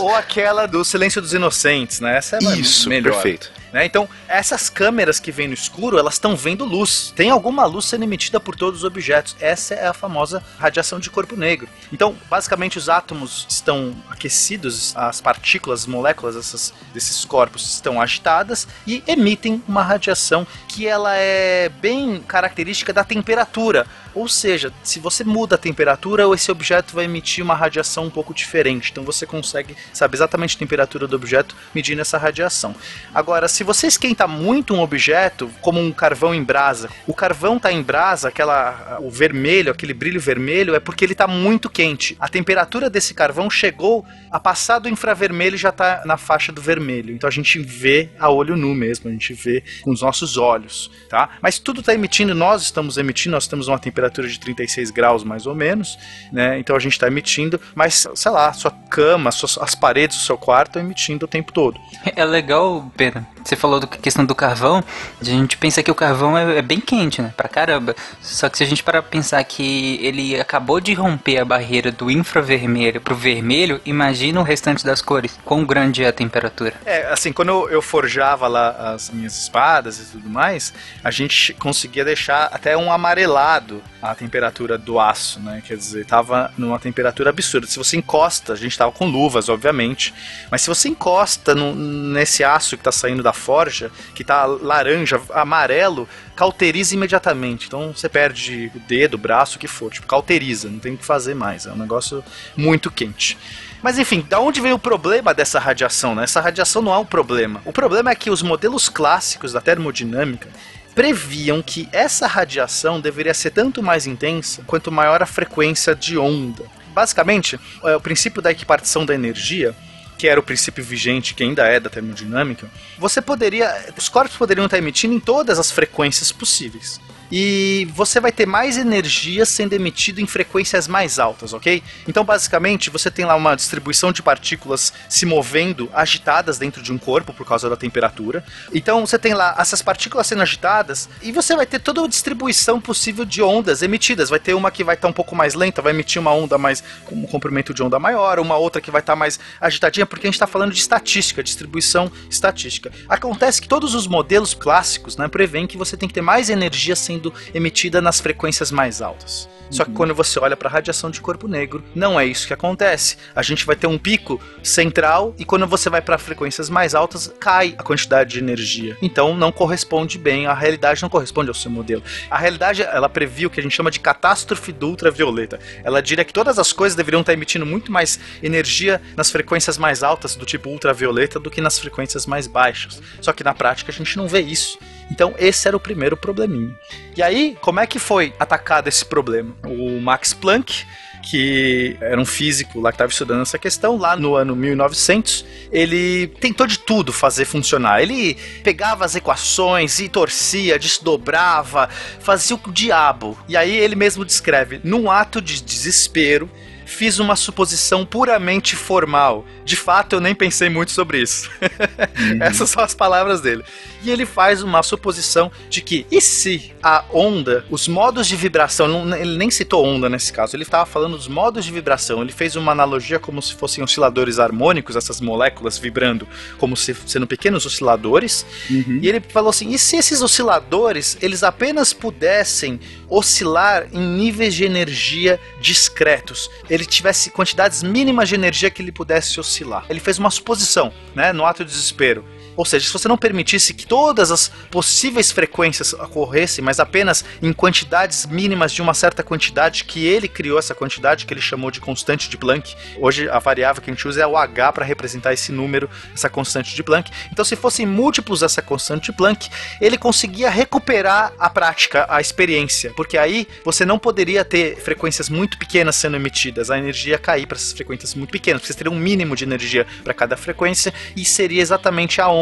ou 0.00 0.14
aquela 0.14 0.66
do 0.66 0.84
Silêncio 0.84 1.20
dos 1.22 1.32
Inocentes, 1.32 2.00
né? 2.00 2.16
Essa 2.16 2.36
é 2.36 2.58
Isso, 2.58 2.88
melhor. 2.88 3.12
perfeito. 3.12 3.50
né? 3.72 3.84
Então, 3.86 4.08
essas 4.28 4.68
câmeras 4.68 5.18
que 5.20 5.30
vêm 5.32 5.48
no 5.48 5.54
escuro, 5.54 5.98
elas 5.98 6.14
estão 6.14 6.36
vendo 6.36 6.64
luz. 6.64 7.12
Tem 7.16 7.30
alguma 7.30 7.64
luz 7.64 7.86
sendo 7.86 8.04
emitida 8.04 8.38
por 8.40 8.54
todos 8.56 8.80
os 8.80 8.84
objetos. 8.84 9.36
Essa 9.40 9.74
é 9.74 9.86
a 9.86 9.92
famosa 9.92 10.42
radiação 10.58 10.98
de 10.98 11.08
corpo 11.08 11.36
negro. 11.36 11.68
Então, 11.92 12.14
basicamente, 12.28 12.78
os 12.78 12.88
átomos 12.88 13.46
estão 13.48 13.94
aquecidos, 14.10 14.94
as 14.96 15.20
partículas, 15.20 15.80
as 15.80 15.86
moléculas 15.86 16.36
essas, 16.36 16.74
desses 16.92 17.24
corpos 17.24 17.72
estão 17.74 18.00
agitadas 18.00 18.66
e 18.86 19.02
emitem 19.06 19.62
uma 19.66 19.82
radiação 19.82 20.46
que 20.68 20.86
ela 20.86 21.14
é 21.16 21.68
bem 21.80 22.20
característica 22.26 22.92
da 22.92 23.04
temperatura. 23.04 23.86
Ou 24.14 24.28
seja, 24.28 24.72
se 24.82 25.00
você 25.00 25.24
muda 25.24 25.54
a 25.54 25.58
temperatura, 25.58 26.24
esse 26.34 26.50
objeto 26.50 26.94
vai 26.94 27.06
emitir 27.06 27.42
uma 27.42 27.54
radiação 27.54 28.04
um 28.04 28.10
pouco 28.10 28.34
diferente. 28.34 28.90
Então 28.90 29.04
você 29.04 29.26
consegue 29.26 29.74
saber 29.92 30.16
exatamente 30.16 30.56
a 30.56 30.58
temperatura 30.58 31.06
do 31.06 31.16
objeto 31.16 31.56
medindo 31.74 32.00
essa 32.00 32.18
radiação. 32.18 32.74
Agora, 33.14 33.48
se 33.48 33.64
você 33.64 33.86
esquenta 33.86 34.26
muito 34.28 34.74
um 34.74 34.80
objeto, 34.80 35.50
como 35.60 35.80
um 35.80 35.90
carvão 35.90 36.34
em 36.34 36.42
brasa, 36.42 36.90
o 37.06 37.14
carvão 37.14 37.56
está 37.56 37.72
em 37.72 37.82
brasa, 37.82 38.28
aquela, 38.28 38.98
o 39.00 39.10
vermelho, 39.10 39.72
aquele 39.72 39.94
brilho 39.94 40.20
vermelho, 40.20 40.74
é 40.74 40.80
porque 40.80 41.04
ele 41.04 41.12
está 41.12 41.26
muito 41.26 41.70
quente. 41.70 42.16
A 42.20 42.28
temperatura 42.28 42.90
desse 42.90 43.14
carvão 43.14 43.48
chegou 43.48 44.04
a 44.30 44.38
passar 44.38 44.78
do 44.78 44.88
infravermelho 44.88 45.54
e 45.54 45.58
já 45.58 45.70
está 45.70 46.02
na 46.04 46.16
faixa 46.16 46.52
do 46.52 46.60
vermelho. 46.60 47.14
Então 47.14 47.28
a 47.28 47.32
gente 47.32 47.58
vê 47.58 48.10
a 48.18 48.30
olho 48.30 48.56
nu 48.56 48.74
mesmo, 48.74 49.08
a 49.08 49.12
gente 49.12 49.32
vê 49.32 49.62
com 49.82 49.90
os 49.90 50.02
nossos 50.02 50.36
olhos, 50.36 50.90
tá? 51.08 51.30
Mas 51.40 51.58
tudo 51.58 51.80
está 51.80 51.94
emitindo, 51.94 52.34
nós 52.34 52.62
estamos 52.62 52.96
emitindo, 52.96 53.34
nós 53.34 53.46
temos 53.46 53.68
uma 53.68 53.78
temperatura 53.78 54.01
de 54.08 54.38
36 54.38 54.90
graus 54.90 55.24
mais 55.24 55.46
ou 55.46 55.54
menos, 55.54 55.98
né? 56.32 56.58
Então 56.58 56.74
a 56.74 56.78
gente 56.78 56.92
está 56.92 57.06
emitindo, 57.06 57.60
mas 57.74 58.06
sei 58.14 58.30
lá, 58.30 58.52
sua 58.52 58.70
cama, 58.70 59.30
suas, 59.30 59.58
as 59.58 59.74
paredes 59.74 60.16
do 60.16 60.22
seu 60.22 60.38
quarto 60.38 60.68
estão 60.68 60.82
emitindo 60.82 61.24
o 61.24 61.28
tempo 61.28 61.52
todo. 61.52 61.80
É 62.14 62.24
legal, 62.24 62.90
Pena, 62.96 63.26
Você 63.44 63.56
falou 63.56 63.80
da 63.80 63.86
questão 63.86 64.24
do 64.24 64.34
carvão, 64.34 64.82
a 65.20 65.24
gente 65.24 65.56
pensa 65.56 65.82
que 65.82 65.90
o 65.90 65.94
carvão 65.94 66.36
é, 66.36 66.58
é 66.58 66.62
bem 66.62 66.80
quente, 66.80 67.20
né? 67.20 67.32
Pra 67.36 67.48
caramba. 67.48 67.94
Só 68.20 68.48
que 68.48 68.58
se 68.58 68.64
a 68.64 68.66
gente 68.66 68.82
parar 68.82 69.02
pra 69.02 69.10
pensar 69.10 69.42
que 69.44 69.98
ele 70.02 70.40
acabou 70.40 70.80
de 70.80 70.94
romper 70.94 71.38
a 71.38 71.44
barreira 71.44 71.90
do 71.90 72.10
infravermelho 72.10 73.00
pro 73.00 73.14
vermelho, 73.14 73.80
imagina 73.84 74.40
o 74.40 74.42
restante 74.42 74.84
das 74.84 75.02
cores. 75.02 75.38
Quão 75.44 75.64
grande 75.64 76.04
é 76.04 76.08
a 76.08 76.12
temperatura. 76.12 76.74
É, 76.84 77.12
assim, 77.12 77.32
quando 77.32 77.68
eu, 77.68 77.82
forjava 77.82 78.46
lá 78.46 78.94
as 78.94 79.10
minhas 79.10 79.36
espadas 79.36 79.98
e 79.98 80.04
tudo 80.12 80.28
mais, 80.28 80.72
a 81.02 81.10
gente 81.10 81.52
conseguia 81.54 82.04
deixar 82.04 82.44
até 82.52 82.76
um 82.76 82.92
amarelado 82.92 83.82
a 84.00 84.14
temperatura 84.14 84.78
do 84.78 84.98
aço, 84.98 85.40
né? 85.40 85.62
Quer 85.66 85.76
dizer, 85.76 86.06
tava 86.06 86.52
numa 86.56 86.78
temperatura 86.78 87.30
absurda. 87.30 87.66
Se 87.66 87.78
você 87.78 87.96
encosta, 87.96 88.52
a 88.52 88.56
gente 88.56 88.76
tava 88.76 88.92
com 88.92 89.06
luvas, 89.06 89.48
obviamente, 89.48 90.14
mas 90.50 90.62
se 90.62 90.68
você 90.68 90.88
encosta 90.88 91.54
no, 91.54 91.74
nesse 91.74 92.42
aço 92.42 92.76
que 92.76 92.82
tá 92.82 92.92
saindo 92.92 93.22
da 93.22 93.31
forja, 93.32 93.90
que 94.14 94.24
tá 94.24 94.44
laranja, 94.44 95.20
amarelo, 95.30 96.08
cauteriza 96.36 96.94
imediatamente. 96.94 97.66
Então 97.66 97.92
você 97.94 98.08
perde 98.08 98.70
o 98.74 98.78
dedo, 98.80 99.14
o 99.14 99.18
braço, 99.18 99.56
o 99.56 99.58
que 99.58 99.68
for. 99.68 99.90
Tipo, 99.90 100.06
cauteriza, 100.06 100.68
não 100.68 100.78
tem 100.78 100.94
o 100.94 100.98
que 100.98 101.04
fazer 101.04 101.34
mais. 101.34 101.66
É 101.66 101.72
um 101.72 101.76
negócio 101.76 102.22
muito 102.56 102.90
quente. 102.90 103.38
Mas 103.82 103.98
enfim, 103.98 104.24
da 104.28 104.38
onde 104.38 104.60
vem 104.60 104.72
o 104.72 104.78
problema 104.78 105.34
dessa 105.34 105.58
radiação? 105.58 106.14
Né? 106.14 106.24
Essa 106.24 106.40
radiação 106.40 106.80
não 106.80 106.94
é 106.94 106.98
um 106.98 107.04
problema. 107.04 107.60
O 107.64 107.72
problema 107.72 108.10
é 108.10 108.14
que 108.14 108.30
os 108.30 108.42
modelos 108.42 108.88
clássicos 108.88 109.52
da 109.52 109.60
termodinâmica 109.60 110.48
previam 110.94 111.62
que 111.62 111.88
essa 111.90 112.26
radiação 112.26 113.00
deveria 113.00 113.34
ser 113.34 113.50
tanto 113.50 113.82
mais 113.82 114.06
intensa 114.06 114.62
quanto 114.66 114.92
maior 114.92 115.22
a 115.22 115.26
frequência 115.26 115.94
de 115.94 116.16
onda. 116.16 116.64
Basicamente, 116.94 117.58
é, 117.82 117.96
o 117.96 118.00
princípio 118.00 118.42
da 118.42 118.50
equipartição 118.50 119.04
da 119.04 119.14
energia 119.14 119.74
que 120.22 120.28
era 120.28 120.38
o 120.38 120.42
princípio 120.42 120.84
vigente, 120.84 121.34
que 121.34 121.42
ainda 121.42 121.66
é 121.66 121.80
da 121.80 121.90
termodinâmica, 121.90 122.70
você 122.96 123.20
poderia. 123.20 123.92
Os 123.98 124.08
corpos 124.08 124.36
poderiam 124.36 124.66
estar 124.66 124.78
emitindo 124.78 125.12
em 125.12 125.18
todas 125.18 125.58
as 125.58 125.72
frequências 125.72 126.30
possíveis 126.30 127.00
e 127.34 127.88
você 127.94 128.20
vai 128.20 128.30
ter 128.30 128.46
mais 128.46 128.76
energia 128.76 129.46
sendo 129.46 129.72
emitido 129.72 130.20
em 130.20 130.26
frequências 130.26 130.86
mais 130.86 131.18
altas, 131.18 131.54
ok? 131.54 131.82
Então, 132.06 132.22
basicamente, 132.22 132.90
você 132.90 133.10
tem 133.10 133.24
lá 133.24 133.34
uma 133.34 133.56
distribuição 133.56 134.12
de 134.12 134.22
partículas 134.22 134.92
se 135.08 135.24
movendo, 135.24 135.88
agitadas 135.94 136.58
dentro 136.58 136.82
de 136.82 136.92
um 136.92 136.98
corpo 136.98 137.32
por 137.32 137.46
causa 137.46 137.70
da 137.70 137.76
temperatura. 137.76 138.44
Então, 138.74 139.06
você 139.06 139.18
tem 139.18 139.32
lá 139.32 139.56
essas 139.58 139.80
partículas 139.80 140.26
sendo 140.26 140.42
agitadas 140.42 141.08
e 141.22 141.32
você 141.32 141.56
vai 141.56 141.64
ter 141.64 141.78
toda 141.78 142.04
a 142.04 142.06
distribuição 142.06 142.78
possível 142.78 143.24
de 143.24 143.40
ondas 143.42 143.80
emitidas. 143.80 144.28
Vai 144.28 144.38
ter 144.38 144.52
uma 144.52 144.70
que 144.70 144.84
vai 144.84 144.94
estar 144.94 145.08
um 145.08 145.12
pouco 145.12 145.34
mais 145.34 145.54
lenta, 145.54 145.80
vai 145.80 145.94
emitir 145.94 146.20
uma 146.20 146.34
onda 146.34 146.58
mais 146.58 146.84
com 147.06 147.14
um 147.14 147.26
comprimento 147.26 147.72
de 147.72 147.82
onda 147.82 147.98
maior, 147.98 148.38
uma 148.40 148.58
outra 148.58 148.82
que 148.82 148.90
vai 148.90 149.00
estar 149.00 149.16
mais 149.16 149.40
agitadinha, 149.58 150.04
porque 150.04 150.26
a 150.26 150.28
gente 150.28 150.34
está 150.34 150.46
falando 150.46 150.72
de 150.72 150.80
estatística, 150.80 151.42
distribuição 151.42 152.12
estatística. 152.28 152.92
Acontece 153.08 153.62
que 153.62 153.68
todos 153.68 153.94
os 153.94 154.06
modelos 154.06 154.52
clássicos 154.52 155.16
né, 155.16 155.28
prevêem 155.28 155.66
que 155.66 155.78
você 155.78 155.96
tem 155.96 156.06
que 156.06 156.14
ter 156.14 156.20
mais 156.20 156.50
energia 156.50 156.94
sendo 156.94 157.21
sendo 157.22 157.32
emitida 157.54 158.00
nas 158.02 158.20
frequências 158.20 158.72
mais 158.72 159.00
altas. 159.00 159.48
Só 159.70 159.84
que 159.84 159.90
Uhum. 159.90 159.96
quando 159.96 160.14
você 160.14 160.38
olha 160.38 160.54
para 160.54 160.68
a 160.68 160.72
radiação 160.72 161.10
de 161.10 161.18
corpo 161.18 161.48
negro, 161.48 161.82
não 161.94 162.20
é 162.20 162.26
isso 162.26 162.46
que 162.46 162.52
acontece. 162.52 163.16
A 163.34 163.40
gente 163.42 163.64
vai 163.64 163.74
ter 163.74 163.86
um 163.86 163.96
pico 163.96 164.38
central 164.62 165.34
e 165.38 165.46
quando 165.46 165.66
você 165.66 165.88
vai 165.88 166.02
para 166.02 166.18
frequências 166.18 166.68
mais 166.68 166.94
altas, 166.94 167.32
cai 167.40 167.74
a 167.78 167.82
quantidade 167.82 168.32
de 168.32 168.38
energia. 168.38 168.98
Então 169.00 169.34
não 169.34 169.50
corresponde 169.50 170.18
bem, 170.18 170.46
a 170.46 170.52
realidade 170.52 171.00
não 171.00 171.08
corresponde 171.08 171.48
ao 171.48 171.54
seu 171.54 171.70
modelo. 171.70 172.02
A 172.30 172.36
realidade, 172.36 172.82
ela 172.82 173.08
previu 173.08 173.48
o 173.48 173.50
que 173.50 173.60
a 173.60 173.62
gente 173.62 173.74
chama 173.74 173.90
de 173.90 173.98
catástrofe 173.98 174.72
do 174.72 174.88
ultravioleta. 174.88 175.58
Ela 175.82 176.02
diria 176.02 176.24
que 176.24 176.34
todas 176.34 176.58
as 176.58 176.70
coisas 176.70 176.94
deveriam 176.94 177.22
estar 177.22 177.32
emitindo 177.32 177.64
muito 177.64 177.90
mais 177.90 178.20
energia 178.42 179.00
nas 179.16 179.30
frequências 179.30 179.78
mais 179.78 180.02
altas 180.02 180.34
do 180.36 180.44
tipo 180.44 180.68
ultravioleta 180.68 181.40
do 181.40 181.50
que 181.50 181.62
nas 181.62 181.78
frequências 181.78 182.26
mais 182.26 182.46
baixas. 182.46 183.00
Só 183.22 183.32
que 183.32 183.42
na 183.42 183.54
prática 183.54 183.90
a 183.90 183.94
gente 183.94 184.18
não 184.18 184.28
vê 184.28 184.40
isso. 184.40 184.78
Então 185.12 185.34
esse 185.38 185.68
era 185.68 185.76
o 185.76 185.80
primeiro 185.80 186.16
probleminha. 186.16 186.74
E 187.14 187.22
aí, 187.22 187.56
como 187.60 187.78
é 187.78 187.86
que 187.86 187.98
foi 187.98 188.32
atacado 188.38 188.88
esse 188.88 189.04
problema? 189.04 189.54
O 189.66 190.00
Max 190.00 190.32
Planck, 190.32 190.86
que 191.22 191.96
era 192.00 192.18
um 192.20 192.24
físico 192.24 192.80
lá 192.80 192.90
que 192.90 192.96
estava 192.96 193.12
estudando 193.12 193.42
essa 193.42 193.58
questão, 193.58 193.98
lá 193.98 194.16
no 194.16 194.34
ano 194.34 194.56
1900, 194.56 195.44
ele 195.70 196.28
tentou 196.40 196.66
de 196.66 196.78
tudo 196.78 197.12
fazer 197.12 197.44
funcionar. 197.44 198.02
Ele 198.02 198.36
pegava 198.64 199.04
as 199.04 199.14
equações 199.14 200.00
e 200.00 200.08
torcia, 200.08 200.78
desdobrava, 200.78 201.88
fazia 202.18 202.56
o 202.56 202.72
diabo. 202.72 203.38
E 203.46 203.56
aí 203.56 203.76
ele 203.76 203.94
mesmo 203.94 204.24
descreve, 204.24 204.80
num 204.82 205.10
ato 205.10 205.42
de 205.42 205.62
desespero, 205.62 206.50
fiz 206.92 207.18
uma 207.18 207.36
suposição 207.36 208.04
puramente 208.04 208.76
formal. 208.76 209.44
De 209.64 209.76
fato, 209.76 210.16
eu 210.16 210.20
nem 210.20 210.34
pensei 210.34 210.68
muito 210.68 210.92
sobre 210.92 211.20
isso. 211.20 211.50
Essas 212.40 212.70
são 212.70 212.82
as 212.82 212.94
palavras 212.94 213.40
dele. 213.40 213.64
E 214.04 214.10
ele 214.10 214.26
faz 214.26 214.62
uma 214.62 214.82
suposição 214.82 215.50
de 215.70 215.80
que, 215.80 216.04
e 216.10 216.20
se 216.20 216.72
a 216.82 217.04
onda, 217.12 217.64
os 217.70 217.86
modos 217.86 218.26
de 218.26 218.34
vibração, 218.34 218.88
não- 218.88 219.16
ele 219.16 219.36
nem 219.38 219.50
citou 219.50 219.84
onda 219.86 220.08
nesse 220.08 220.32
caso, 220.32 220.56
ele 220.56 220.64
estava 220.64 220.84
falando 220.84 221.16
dos 221.16 221.28
modos 221.28 221.64
de 221.64 221.70
vibração. 221.70 222.20
Ele 222.20 222.32
fez 222.32 222.56
uma 222.56 222.72
analogia 222.72 223.18
como 223.20 223.40
se 223.40 223.54
fossem 223.54 223.82
osciladores 223.84 224.38
harmônicos, 224.40 224.96
essas 224.96 225.20
moléculas 225.20 225.78
vibrando 225.78 226.26
como 226.58 226.76
se 226.76 226.94
sendo 227.06 227.26
pequenos 227.26 227.64
osciladores. 227.64 228.44
E 228.68 229.08
ele 229.08 229.20
falou 229.28 229.50
assim: 229.50 229.70
e 229.72 229.78
se 229.78 229.96
esses 229.96 230.20
osciladores 230.20 231.16
eles 231.22 231.42
apenas 231.44 231.92
pudessem 231.92 232.80
oscilar 233.08 233.86
em 233.92 234.00
níveis 234.16 234.54
de 234.54 234.64
energia 234.64 235.38
discretos? 235.60 236.50
Ele 236.68 236.81
tivesse 236.86 237.30
quantidades 237.30 237.82
mínimas 237.82 238.28
de 238.28 238.34
energia 238.34 238.70
que 238.70 238.82
ele 238.82 238.92
pudesse 238.92 239.38
oscilar. 239.38 239.84
Ele 239.88 240.00
fez 240.00 240.18
uma 240.18 240.30
suposição, 240.30 240.92
né, 241.14 241.32
no 241.32 241.44
ato 241.44 241.64
de 241.64 241.70
desespero. 241.70 242.24
Ou 242.56 242.64
seja, 242.64 242.86
se 242.86 242.92
você 242.92 243.08
não 243.08 243.16
permitisse 243.16 243.74
que 243.74 243.86
todas 243.86 244.30
as 244.30 244.48
possíveis 244.70 245.30
frequências 245.30 245.92
ocorressem, 245.92 246.64
mas 246.64 246.80
apenas 246.80 247.24
em 247.40 247.52
quantidades 247.52 248.26
mínimas 248.26 248.72
de 248.72 248.82
uma 248.82 248.94
certa 248.94 249.22
quantidade, 249.22 249.84
que 249.84 250.06
ele 250.06 250.28
criou 250.28 250.58
essa 250.58 250.74
quantidade 250.74 251.26
que 251.26 251.32
ele 251.32 251.40
chamou 251.40 251.70
de 251.70 251.80
constante 251.80 252.28
de 252.28 252.36
Planck. 252.36 252.74
Hoje 252.98 253.28
a 253.28 253.38
variável 253.38 253.82
que 253.82 253.90
a 253.90 253.94
gente 253.94 254.06
usa 254.06 254.22
é 254.22 254.26
o 254.26 254.36
H 254.36 254.72
para 254.72 254.84
representar 254.84 255.32
esse 255.32 255.52
número, 255.52 255.88
essa 256.14 256.28
constante 256.28 256.74
de 256.74 256.82
Planck. 256.82 257.10
Então, 257.30 257.44
se 257.44 257.56
fossem 257.56 257.86
múltiplos 257.86 258.40
dessa 258.40 258.60
constante 258.60 259.10
de 259.10 259.16
Planck, 259.16 259.48
ele 259.80 259.96
conseguia 259.96 260.50
recuperar 260.50 261.32
a 261.38 261.48
prática, 261.48 262.06
a 262.08 262.20
experiência, 262.20 262.92
porque 262.96 263.16
aí 263.16 263.46
você 263.64 263.84
não 263.84 263.98
poderia 263.98 264.44
ter 264.44 264.76
frequências 264.76 265.28
muito 265.28 265.58
pequenas 265.58 265.96
sendo 265.96 266.16
emitidas, 266.16 266.70
a 266.70 266.78
energia 266.78 267.12
ia 267.12 267.18
cair 267.18 267.46
para 267.46 267.56
essas 267.56 267.72
frequências 267.72 268.14
muito 268.14 268.30
pequenas, 268.30 268.62
você 268.62 268.74
teria 268.74 268.90
um 268.90 268.98
mínimo 268.98 269.36
de 269.36 269.44
energia 269.44 269.86
para 270.02 270.14
cada 270.14 270.36
frequência 270.36 270.92
e 271.16 271.24
seria 271.24 271.60
exatamente 271.60 272.20
a 272.20 272.28
onda, 272.28 272.41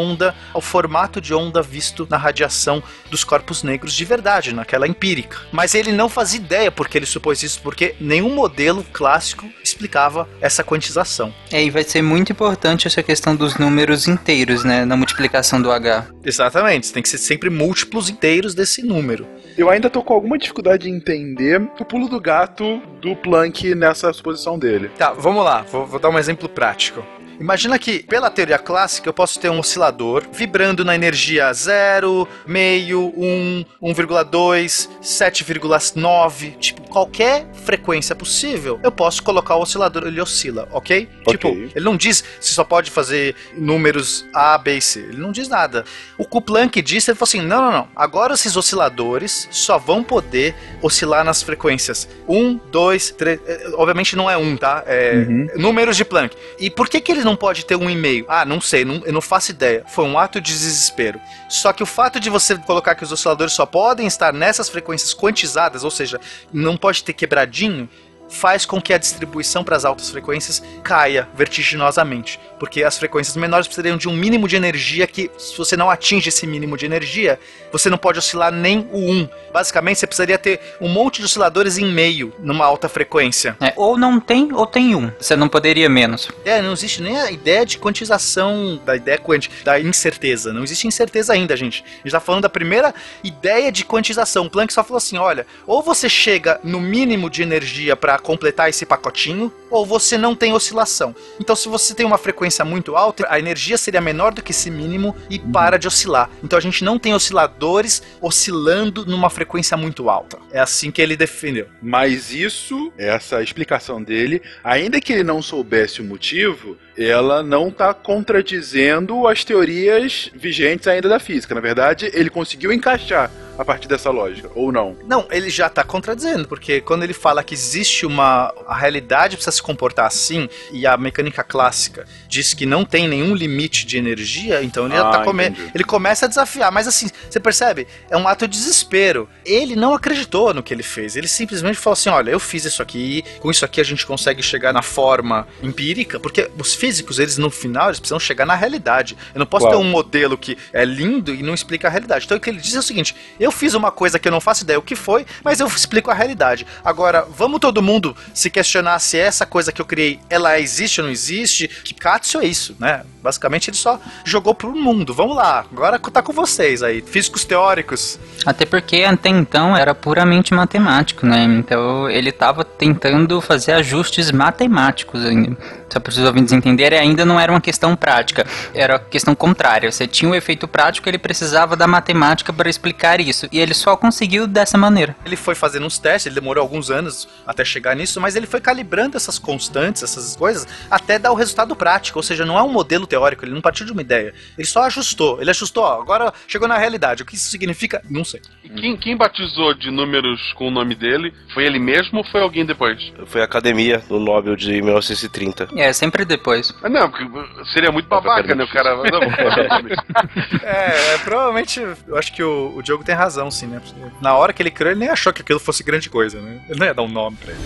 o 0.53 0.61
formato 0.61 1.21
de 1.21 1.33
onda 1.33 1.61
visto 1.61 2.07
na 2.09 2.17
radiação 2.17 2.81
dos 3.09 3.23
corpos 3.23 3.63
negros 3.63 3.93
de 3.93 4.05
verdade, 4.05 4.53
naquela 4.53 4.87
empírica. 4.87 5.37
Mas 5.51 5.75
ele 5.75 5.91
não 5.91 6.09
fazia 6.09 6.39
ideia 6.39 6.71
porque 6.71 6.97
ele 6.97 7.05
supôs 7.05 7.43
isso, 7.43 7.61
porque 7.61 7.95
nenhum 7.99 8.33
modelo 8.33 8.83
clássico 8.91 9.47
explicava 9.63 10.27
essa 10.39 10.63
quantização. 10.63 11.33
E 11.51 11.55
aí 11.55 11.69
vai 11.69 11.83
ser 11.83 12.01
muito 12.01 12.31
importante 12.31 12.87
essa 12.87 13.03
questão 13.03 13.35
dos 13.35 13.57
números 13.57 14.07
inteiros, 14.07 14.63
né? 14.63 14.85
Na 14.85 14.97
multiplicação 14.97 15.61
do 15.61 15.71
H. 15.71 16.07
Exatamente, 16.23 16.91
tem 16.91 17.03
que 17.03 17.09
ser 17.09 17.17
sempre 17.17 17.49
múltiplos 17.49 18.09
inteiros 18.09 18.53
desse 18.53 18.81
número. 18.81 19.27
Eu 19.57 19.69
ainda 19.69 19.89
tô 19.89 20.03
com 20.03 20.13
alguma 20.13 20.37
dificuldade 20.37 20.89
em 20.89 20.95
entender 20.95 21.61
o 21.79 21.85
pulo 21.85 22.07
do 22.07 22.19
gato 22.19 22.81
do 23.01 23.15
Planck 23.15 23.75
nessa 23.75 24.11
suposição 24.13 24.57
dele. 24.57 24.89
Tá, 24.97 25.13
vamos 25.13 25.43
lá, 25.43 25.61
vou, 25.63 25.85
vou 25.85 25.99
dar 25.99 26.09
um 26.09 26.17
exemplo 26.17 26.47
prático. 26.47 27.03
Imagina 27.41 27.79
que, 27.79 28.03
pela 28.03 28.29
teoria 28.29 28.59
clássica, 28.59 29.09
eu 29.09 29.13
posso 29.13 29.39
ter 29.39 29.49
um 29.49 29.59
oscilador 29.59 30.23
vibrando 30.31 30.85
na 30.85 30.93
energia 30.93 31.51
0, 31.51 32.27
meio, 32.45 33.11
1, 33.17 33.65
1,2, 33.81 34.87
7,9, 35.01 36.57
tipo, 36.59 36.81
qualquer 36.83 37.47
frequência 37.65 38.15
possível, 38.15 38.79
eu 38.83 38.91
posso 38.91 39.23
colocar 39.23 39.55
o 39.55 39.61
oscilador, 39.61 40.05
ele 40.05 40.21
oscila, 40.21 40.67
ok? 40.71 41.09
Ok. 41.25 41.31
Tipo, 41.31 41.47
ele 41.75 41.83
não 41.85 41.97
diz 41.97 42.23
se 42.39 42.53
só 42.53 42.63
pode 42.63 42.91
fazer 42.91 43.35
números 43.57 44.23
A, 44.33 44.57
B 44.57 44.77
e 44.77 44.81
C, 44.81 44.99
ele 44.99 45.17
não 45.17 45.31
diz 45.31 45.47
nada. 45.47 45.83
O 46.19 46.25
que 46.25 46.37
o 46.37 46.41
Planck 46.41 46.79
disse, 46.81 47.09
ele 47.09 47.17
falou 47.17 47.27
assim, 47.27 47.41
não, 47.41 47.61
não, 47.61 47.71
não, 47.71 47.87
agora 47.95 48.33
esses 48.35 48.55
osciladores 48.55 49.47
só 49.49 49.79
vão 49.79 50.03
poder 50.03 50.53
oscilar 50.81 51.23
nas 51.23 51.41
frequências 51.41 52.07
1, 52.27 52.59
2, 52.71 53.11
3, 53.11 53.39
eh, 53.47 53.71
obviamente 53.73 54.15
não 54.15 54.29
é 54.29 54.37
1, 54.37 54.57
tá? 54.57 54.83
É 54.85 55.11
Uhum. 55.11 55.47
números 55.55 55.97
de 55.97 56.05
Planck. 56.05 56.35
E 56.59 56.69
por 56.69 56.87
que 56.87 56.99
que 57.01 57.11
ele 57.11 57.23
não 57.23 57.30
pode 57.35 57.65
ter 57.65 57.75
um 57.75 57.89
e-mail? 57.89 58.25
Ah, 58.27 58.45
não 58.45 58.59
sei, 58.61 58.83
não- 58.85 59.01
eu 59.05 59.13
não 59.13 59.21
faço 59.21 59.51
ideia. 59.51 59.83
Foi 59.87 60.05
um 60.05 60.17
ato 60.17 60.39
de 60.41 60.51
desespero. 60.51 61.19
Só 61.49 61.71
que 61.73 61.83
o 61.83 61.85
fato 61.85 62.19
de 62.19 62.29
você 62.29 62.57
colocar 62.57 62.95
que 62.95 63.03
os 63.03 63.11
osciladores 63.11 63.53
só 63.53 63.65
podem 63.65 64.07
estar 64.07 64.31
nessas 64.33 64.69
frequências 64.69 65.13
quantizadas, 65.13 65.83
ou 65.83 65.91
seja, 65.91 66.19
não 66.53 66.77
pode 66.77 67.03
ter 67.03 67.13
quebradinho, 67.13 67.89
faz 68.29 68.65
com 68.65 68.81
que 68.81 68.93
a 68.93 68.97
distribuição 68.97 69.61
para 69.63 69.75
as 69.75 69.83
altas 69.83 70.09
frequências 70.09 70.63
caia 70.83 71.27
vertiginosamente. 71.35 72.39
Porque 72.61 72.83
as 72.83 72.95
frequências 72.95 73.35
menores 73.35 73.65
precisariam 73.65 73.97
de 73.97 74.07
um 74.07 74.15
mínimo 74.15 74.47
de 74.47 74.55
energia 74.55 75.07
que, 75.07 75.31
se 75.35 75.57
você 75.57 75.75
não 75.75 75.89
atinge 75.89 76.29
esse 76.29 76.45
mínimo 76.45 76.77
de 76.77 76.85
energia, 76.85 77.39
você 77.71 77.89
não 77.89 77.97
pode 77.97 78.19
oscilar 78.19 78.51
nem 78.51 78.87
o 78.91 78.99
1. 78.99 79.29
Basicamente, 79.51 79.97
você 79.97 80.05
precisaria 80.05 80.37
ter 80.37 80.59
um 80.79 80.87
monte 80.87 81.21
de 81.21 81.25
osciladores 81.25 81.79
em 81.79 81.91
meio 81.91 82.31
numa 82.37 82.63
alta 82.63 82.87
frequência. 82.87 83.57
É, 83.59 83.73
ou 83.75 83.97
não 83.97 84.19
tem, 84.19 84.53
ou 84.53 84.67
tem 84.67 84.93
um. 84.93 85.11
Você 85.19 85.35
não 85.35 85.49
poderia 85.49 85.89
menos. 85.89 86.29
É, 86.45 86.61
não 86.61 86.73
existe 86.73 87.01
nem 87.01 87.19
a 87.19 87.31
ideia 87.31 87.65
de 87.65 87.79
quantização 87.79 88.79
da 88.85 88.95
ideia 88.95 89.17
quântica, 89.17 89.55
da 89.63 89.79
incerteza. 89.79 90.53
Não 90.53 90.63
existe 90.63 90.85
incerteza 90.85 91.33
ainda, 91.33 91.57
gente. 91.57 91.83
A 91.83 92.03
gente 92.03 92.11
tá 92.11 92.19
falando 92.19 92.43
da 92.43 92.49
primeira 92.49 92.93
ideia 93.23 93.71
de 93.71 93.83
quantização. 93.83 94.45
O 94.45 94.49
Planck 94.51 94.71
só 94.71 94.83
falou 94.83 94.97
assim: 94.97 95.17
olha, 95.17 95.47
ou 95.65 95.81
você 95.81 96.07
chega 96.07 96.59
no 96.63 96.79
mínimo 96.79 97.27
de 97.27 97.41
energia 97.41 97.95
para 97.95 98.19
completar 98.19 98.69
esse 98.69 98.85
pacotinho, 98.85 99.51
ou 99.71 99.83
você 99.83 100.15
não 100.15 100.35
tem 100.35 100.53
oscilação. 100.53 101.15
Então, 101.39 101.55
se 101.55 101.67
você 101.67 101.95
tem 101.95 102.05
uma 102.05 102.19
frequência 102.19 102.50
muito 102.65 102.95
alta, 102.95 103.25
a 103.29 103.39
energia 103.39 103.77
seria 103.77 104.01
menor 104.01 104.33
do 104.33 104.41
que 104.41 104.51
esse 104.51 104.69
mínimo 104.69 105.15
e 105.29 105.39
para 105.39 105.77
de 105.77 105.87
oscilar. 105.87 106.29
Então, 106.43 106.57
a 106.57 106.61
gente 106.61 106.83
não 106.83 106.99
tem 106.99 107.13
osciladores 107.13 108.03
oscilando 108.19 109.05
numa 109.05 109.29
frequência 109.29 109.77
muito 109.77 110.09
alta. 110.09 110.37
É 110.51 110.59
assim 110.59 110.91
que 110.91 111.01
ele 111.01 111.15
defendeu. 111.15 111.67
Mas 111.81 112.31
isso, 112.31 112.91
essa 112.97 113.41
explicação 113.41 114.03
dele, 114.03 114.41
ainda 114.63 114.99
que 114.99 115.13
ele 115.13 115.23
não 115.23 115.41
soubesse 115.41 116.01
o 116.01 116.03
motivo, 116.03 116.77
ela 116.97 117.41
não 117.43 117.69
está 117.69 117.93
contradizendo 117.93 119.27
as 119.27 119.43
teorias 119.43 120.29
vigentes 120.33 120.87
ainda 120.87 121.07
da 121.09 121.19
física. 121.19 121.53
Na 121.55 121.61
verdade, 121.61 122.09
ele 122.13 122.29
conseguiu 122.29 122.71
encaixar 122.73 123.29
a 123.57 123.65
partir 123.65 123.87
dessa 123.87 124.09
lógica, 124.09 124.49
ou 124.55 124.71
não? 124.71 124.97
Não, 125.05 125.27
ele 125.29 125.49
já 125.49 125.67
está 125.67 125.83
contradizendo, 125.83 126.47
porque 126.47 126.81
quando 126.81 127.03
ele 127.03 127.13
fala 127.13 127.43
que 127.43 127.53
existe 127.53 128.05
uma. 128.07 128.51
A 128.65 128.75
realidade 128.75 129.35
precisa 129.35 129.51
se 129.55 129.61
comportar 129.61 130.07
assim, 130.07 130.49
e 130.71 130.87
a 130.87 130.97
mecânica 130.97 131.43
clássica 131.43 132.07
diz 132.27 132.53
que 132.55 132.65
não 132.65 132.83
tem 132.83 133.07
nenhum 133.07 133.35
limite 133.35 133.85
de 133.85 133.97
energia, 133.97 134.63
então 134.63 134.85
ele 134.85 134.95
já 134.95 135.07
Ah, 135.07 135.11
tá 135.11 135.23
come... 135.23 135.47
entendi. 135.49 135.71
ele 135.75 135.83
começa 135.83 136.25
a 136.25 136.29
desafiar. 136.29 136.71
Mas 136.71 136.87
assim, 136.87 137.07
você 137.29 137.39
percebe? 137.39 137.85
É 138.09 138.17
um 138.17 138.27
ato 138.27 138.47
de 138.47 138.57
desespero. 138.57 139.29
Ele 139.45 139.75
não 139.75 139.93
acreditou 139.93 140.53
no 140.53 140.63
que 140.63 140.73
ele 140.73 140.81
fez. 140.83 141.15
Ele 141.15 141.27
simplesmente 141.27 141.77
falou 141.77 141.93
assim: 141.93 142.09
olha, 142.09 142.31
eu 142.31 142.39
fiz 142.39 142.65
isso 142.65 142.81
aqui, 142.81 143.23
com 143.41 143.51
isso 143.51 143.63
aqui 143.65 143.79
a 143.79 143.85
gente 143.85 144.07
consegue 144.07 144.41
chegar 144.41 144.73
na 144.73 144.81
forma 144.81 145.47
empírica, 145.61 146.19
porque 146.19 146.49
os 146.57 146.73
físicos, 146.81 147.19
eles 147.19 147.37
no 147.37 147.51
final, 147.51 147.89
eles 147.89 147.99
precisam 147.99 148.19
chegar 148.19 148.43
na 148.43 148.55
realidade. 148.55 149.15
Eu 149.35 149.39
não 149.39 149.45
posso 149.45 149.67
Claro. 149.67 149.79
ter 149.79 149.85
um 149.85 149.87
modelo 149.87 150.35
que 150.35 150.57
é 150.73 150.83
lindo 150.83 151.31
e 151.31 151.43
não 151.43 151.53
explica 151.53 151.87
a 151.87 151.91
realidade. 151.91 152.25
Então 152.25 152.37
o 152.37 152.41
que 152.41 152.49
ele 152.49 152.59
diz 152.59 152.73
é 152.75 152.79
o 152.79 152.81
seguinte: 152.81 153.15
eu 153.39 153.51
fiz 153.51 153.75
uma 153.75 153.91
coisa 153.91 154.17
que 154.17 154.27
eu 154.27 154.31
não 154.31 154.41
faço 154.41 154.63
ideia 154.63 154.79
o 154.79 154.81
que 154.81 154.95
foi, 154.95 155.23
mas 155.43 155.59
eu 155.59 155.67
explico 155.67 156.09
a 156.09 156.13
realidade. 156.15 156.65
Agora, 156.83 157.27
vamos 157.37 157.59
todo 157.59 157.83
mundo 157.83 158.17
se 158.33 158.49
questionar 158.49 158.97
se 158.97 159.15
essa 159.15 159.45
coisa 159.45 159.71
que 159.71 159.79
eu 159.79 159.85
criei, 159.85 160.19
ela 160.27 160.59
existe 160.59 160.99
ou 161.01 161.05
não 161.05 161.11
existe? 161.11 161.67
Que 161.67 161.93
Katsu 161.93 162.39
é 162.39 162.45
isso, 162.45 162.75
né? 162.79 163.03
Basicamente 163.21 163.69
ele 163.69 163.77
só 163.77 163.99
jogou 164.25 164.55
pro 164.55 164.75
mundo. 164.75 165.13
Vamos 165.13 165.35
lá, 165.35 165.63
agora 165.71 165.99
tá 165.99 166.23
com 166.23 166.33
vocês 166.33 166.81
aí, 166.81 167.03
físicos 167.03 167.45
teóricos. 167.45 168.19
Até 168.43 168.65
porque 168.65 169.03
até 169.03 169.29
então 169.29 169.77
era 169.77 169.93
puramente 169.93 170.51
matemático, 170.55 171.27
né? 171.27 171.43
Então 171.43 172.09
ele 172.09 172.29
estava 172.29 172.65
tentando 172.65 173.39
fazer 173.39 173.73
ajustes 173.73 174.31
matemáticos 174.31 175.23
ainda. 175.23 175.55
Só 175.91 175.99
para 175.99 176.09
os 176.09 176.17
ouvintes 176.19 176.53
entenderem, 176.53 176.97
ainda 176.97 177.25
não 177.25 177.37
era 177.37 177.51
uma 177.51 177.59
questão 177.59 177.97
prática, 177.97 178.47
era 178.73 178.97
questão 178.97 179.35
contrária. 179.35 179.91
Você 179.91 180.07
tinha 180.07 180.31
o 180.31 180.35
efeito 180.35 180.65
prático, 180.67 181.09
ele 181.09 181.17
precisava 181.17 181.75
da 181.75 181.85
matemática 181.85 182.53
para 182.53 182.69
explicar 182.69 183.19
isso. 183.19 183.47
E 183.51 183.59
ele 183.59 183.73
só 183.73 183.97
conseguiu 183.97 184.47
dessa 184.47 184.77
maneira. 184.77 185.15
Ele 185.25 185.35
foi 185.35 185.53
fazendo 185.53 185.85
uns 185.85 185.97
testes, 185.97 186.27
ele 186.27 186.35
demorou 186.35 186.61
alguns 186.61 186.89
anos 186.89 187.27
até 187.45 187.65
chegar 187.65 187.93
nisso, 187.93 188.21
mas 188.21 188.37
ele 188.37 188.47
foi 188.47 188.61
calibrando 188.61 189.17
essas 189.17 189.37
constantes, 189.37 190.01
essas 190.01 190.35
coisas, 190.35 190.65
até 190.89 191.19
dar 191.19 191.31
o 191.31 191.35
resultado 191.35 191.75
prático. 191.75 192.19
Ou 192.19 192.23
seja, 192.23 192.45
não 192.45 192.57
é 192.57 192.63
um 192.63 192.71
modelo 192.71 193.05
teórico, 193.05 193.43
ele 193.43 193.53
não 193.53 193.61
partiu 193.61 193.85
de 193.85 193.91
uma 193.91 194.01
ideia. 194.01 194.33
Ele 194.57 194.67
só 194.67 194.83
ajustou. 194.83 195.41
Ele 195.41 195.49
ajustou, 195.49 195.83
ó, 195.83 196.01
agora 196.01 196.33
chegou 196.47 196.69
na 196.69 196.77
realidade. 196.77 197.23
O 197.23 197.25
que 197.25 197.35
isso 197.35 197.49
significa? 197.49 198.01
Não 198.09 198.23
sei. 198.23 198.41
E 198.63 198.69
quem, 198.69 198.95
quem 198.95 199.17
batizou 199.17 199.73
de 199.73 199.91
números 199.91 200.53
com 200.53 200.69
o 200.69 200.71
nome 200.71 200.95
dele? 200.95 201.33
Foi 201.53 201.65
ele 201.65 201.79
mesmo 201.79 202.19
ou 202.19 202.23
foi 202.23 202.41
alguém 202.41 202.65
depois? 202.65 203.11
Foi 203.25 203.41
a 203.41 203.43
academia 203.43 203.99
do 204.07 204.19
Nobel 204.19 204.55
de 204.55 204.81
1930. 204.81 205.67
É, 205.81 205.91
sempre 205.91 206.23
depois. 206.23 206.71
Ah, 206.83 206.89
não, 206.89 207.09
porque 207.09 207.25
seria 207.73 207.91
muito 207.91 208.07
babaca, 208.07 208.53
né? 208.53 208.63
O 208.63 208.67
cara. 208.67 208.95
Não. 208.95 209.21
É, 210.63 211.13
é, 211.13 211.17
provavelmente, 211.19 211.79
eu 212.07 212.17
acho 212.17 212.31
que 212.33 212.43
o, 212.43 212.73
o 212.75 212.83
Diogo 212.83 213.03
tem 213.03 213.15
razão, 213.15 213.49
sim, 213.49 213.65
né? 213.67 213.81
Na 214.21 214.35
hora 214.35 214.53
que 214.53 214.61
ele 214.61 214.69
criou, 214.69 214.91
ele 214.91 214.99
nem 214.99 215.09
achou 215.09 215.33
que 215.33 215.41
aquilo 215.41 215.59
fosse 215.59 215.83
grande 215.83 216.09
coisa, 216.09 216.39
né? 216.39 216.61
Ele 216.69 216.79
não 216.79 216.85
ia 216.85 216.93
dar 216.93 217.01
um 217.01 217.07
nome 217.07 217.37
pra 217.37 217.51
ele. 217.51 217.61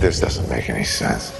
This 0.00 0.20
doesn't 0.20 0.48
make 0.48 0.70
any 0.70 0.84
sense. 0.84 1.32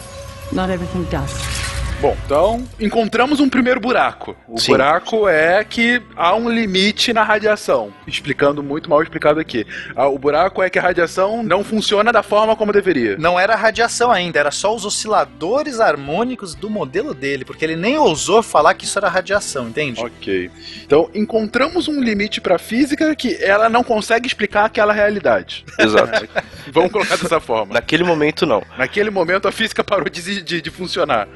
Not 0.53 0.71
everything 0.71 1.05
does. 1.05 1.82
Bom, 2.03 2.17
então 2.27 2.67
encontramos 2.81 3.39
um 3.39 3.49
primeiro 3.49 3.79
buraco. 3.79 4.37
O 4.49 4.59
Sim. 4.59 4.73
buraco 4.73 5.29
é 5.29 5.63
que 5.63 6.03
há 6.17 6.35
um 6.35 6.51
limite 6.51 7.13
na 7.13 7.23
radiação. 7.23 7.95
Explicando 8.09 8.61
muito 8.61 8.91
mal 8.91 9.01
explicado 9.01 9.39
aqui. 9.39 9.65
Ah, 9.95 10.09
O 10.09 10.19
buraco 10.19 10.61
é 10.65 10.69
que 10.69 10.81
a 10.81 10.83
radiação 10.83 11.45
não 11.45 11.63
funciona 11.63 12.13
da 12.13 12.21
forma 12.21 12.57
como 12.57 12.73
deveria. 12.73 13.17
Não 13.19 13.39
era 13.39 13.55
radiação 13.55 14.11
ainda, 14.11 14.41
era 14.41 14.51
só 14.51 14.75
os 14.75 14.85
osciladores 14.85 15.79
harmônicos 15.79 16.57
do 16.57 16.69
modelo 16.69 17.15
dele, 17.15 17.45
porque 17.45 17.65
ele 17.65 17.77
nem 17.77 17.97
ousou 17.97 18.43
falar 18.43 18.75
que 18.75 18.85
isso 18.85 18.99
era 18.99 19.09
radiação, 19.09 19.69
entende? 19.69 20.01
Ok. 20.01 20.51
Então 20.85 21.09
encontramos 21.15 21.87
um 21.87 22.03
limite 22.03 22.41
para 22.41 22.59
física 22.59 23.15
que 23.15 23.39
ela 23.41 23.69
não 23.69 23.85
consegue 23.85 24.27
explicar 24.27 24.65
aquela 24.65 24.93
realidade. 24.93 25.65
Exato. 25.79 26.29
Vamos 26.73 26.91
colocar 26.91 27.17
dessa 27.17 27.39
forma. 27.39 27.75
Naquele 27.75 28.03
momento, 28.03 28.45
não. 28.45 28.61
Naquele 28.77 29.11
momento 29.11 29.47
a 29.47 29.53
física 29.53 29.85
parou 29.85 30.09
de, 30.09 30.43
de, 30.43 30.61
de 30.61 30.71
funcionar. 30.71 31.29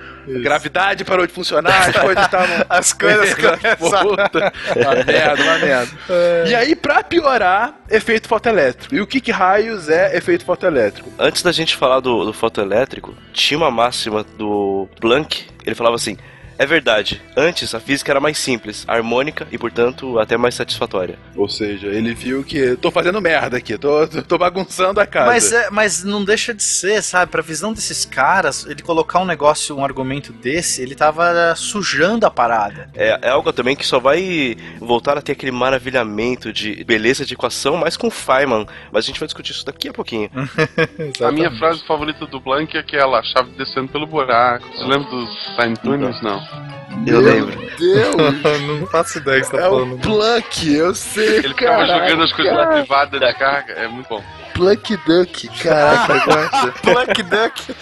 A 0.55 0.55
gravidade 0.56 1.04
parou 1.04 1.26
de 1.26 1.32
funcionar, 1.32 1.88
as 1.88 1.96
coisas 1.96 2.24
estavam. 2.24 2.56
As 2.68 2.92
coisas 2.92 3.34
começaram- 3.36 4.08
Puta, 4.16 4.52
uma 4.76 4.94
merda, 5.04 5.42
uma 5.42 5.58
merda. 5.58 5.92
E 6.48 6.54
aí, 6.54 6.74
pra 6.74 7.02
piorar, 7.04 7.74
efeito 7.90 8.28
fotoelétrico. 8.28 8.94
E 8.94 9.00
o 9.00 9.06
que, 9.06 9.20
que 9.20 9.30
raios 9.30 9.88
é 9.88 10.16
efeito 10.16 10.44
fotoelétrico? 10.44 11.12
Antes 11.18 11.42
da 11.42 11.52
gente 11.52 11.76
falar 11.76 12.00
do, 12.00 12.24
do 12.24 12.32
fotoelétrico, 12.32 13.14
tinha 13.32 13.58
uma 13.58 13.70
máxima 13.70 14.24
do 14.36 14.88
Planck, 15.00 15.46
ele 15.64 15.74
falava 15.74 15.96
assim: 15.96 16.16
é 16.58 16.66
verdade, 16.66 17.22
antes 17.36 17.74
a 17.74 17.80
física 17.80 18.12
era 18.12 18.20
mais 18.20 18.38
simples, 18.38 18.84
harmônica 18.86 19.46
e, 19.50 19.58
portanto, 19.58 20.18
até 20.18 20.36
mais 20.36 20.54
satisfatória. 20.54 21.18
Ou 21.34 21.48
seja, 21.48 21.88
ele 21.88 22.14
viu 22.14 22.42
que 22.42 22.76
tô 22.76 22.90
fazendo 22.90 23.20
merda 23.20 23.56
aqui, 23.56 23.76
tô, 23.76 24.06
tô 24.26 24.38
bagunçando 24.38 25.00
a 25.00 25.06
casa. 25.06 25.26
Mas, 25.26 25.52
é, 25.52 25.70
mas 25.70 26.04
não 26.04 26.24
deixa 26.24 26.54
de 26.54 26.62
ser, 26.62 27.02
sabe? 27.02 27.30
Pra 27.30 27.42
visão 27.42 27.72
desses 27.72 28.04
caras, 28.04 28.66
ele 28.66 28.82
colocar 28.82 29.20
um 29.20 29.24
negócio, 29.24 29.76
um 29.76 29.84
argumento 29.84 30.32
desse, 30.32 30.82
ele 30.82 30.94
tava 30.94 31.54
sujando 31.56 32.26
a 32.26 32.30
parada. 32.30 32.88
É, 32.94 33.18
é 33.22 33.28
algo 33.30 33.52
também 33.52 33.76
que 33.76 33.86
só 33.86 33.98
vai 33.98 34.56
voltar 34.80 35.18
a 35.18 35.22
ter 35.22 35.32
aquele 35.32 35.52
maravilhamento 35.52 36.52
de 36.52 36.82
beleza 36.84 37.24
de 37.24 37.34
equação, 37.34 37.76
mais 37.76 37.96
com 37.96 38.10
Feynman, 38.10 38.66
mas 38.90 39.04
a 39.04 39.06
gente 39.06 39.20
vai 39.20 39.26
discutir 39.26 39.52
isso 39.52 39.66
daqui 39.66 39.88
a 39.88 39.92
pouquinho. 39.92 40.30
A 41.22 41.32
minha 41.32 41.50
frase 41.58 41.84
favorita 41.86 42.26
do 42.26 42.40
Blank 42.40 42.76
é 42.76 42.80
aquela, 42.80 43.18
a 43.18 43.22
chave 43.22 43.50
descendo 43.52 43.88
pelo 43.88 44.06
buraco. 44.06 44.66
Você 44.68 44.84
lembra 44.84 45.08
dos 45.10 45.30
Tiny 45.56 45.76
Toons? 45.76 46.22
Não. 46.22 46.45
Eu 47.06 47.20
lembro. 47.20 47.66
Deus! 47.78 48.16
não 48.80 48.86
faço 48.86 49.18
ideia 49.18 49.40
que 49.40 49.46
você 49.46 49.56
tá 49.56 49.62
É 49.64 49.68
o 49.68 49.70
falando. 49.70 49.98
Plunk, 49.98 50.74
eu 50.74 50.94
sei. 50.94 51.38
Ele 51.38 51.48
ficava 51.48 51.86
caraca. 51.86 52.04
jogando 52.08 52.22
as 52.24 52.32
coisas 52.32 52.54
na 52.54 52.66
privada 52.68 53.18
de 53.18 53.34
carga, 53.34 53.72
é 53.74 53.86
muito 53.88 54.08
bom. 54.08 54.22
Plunk 54.54 54.96
Duck, 55.06 55.48
caraca, 55.62 56.18
gosta. 56.24 56.72
Black 56.82 57.22
Duck. 57.24 57.74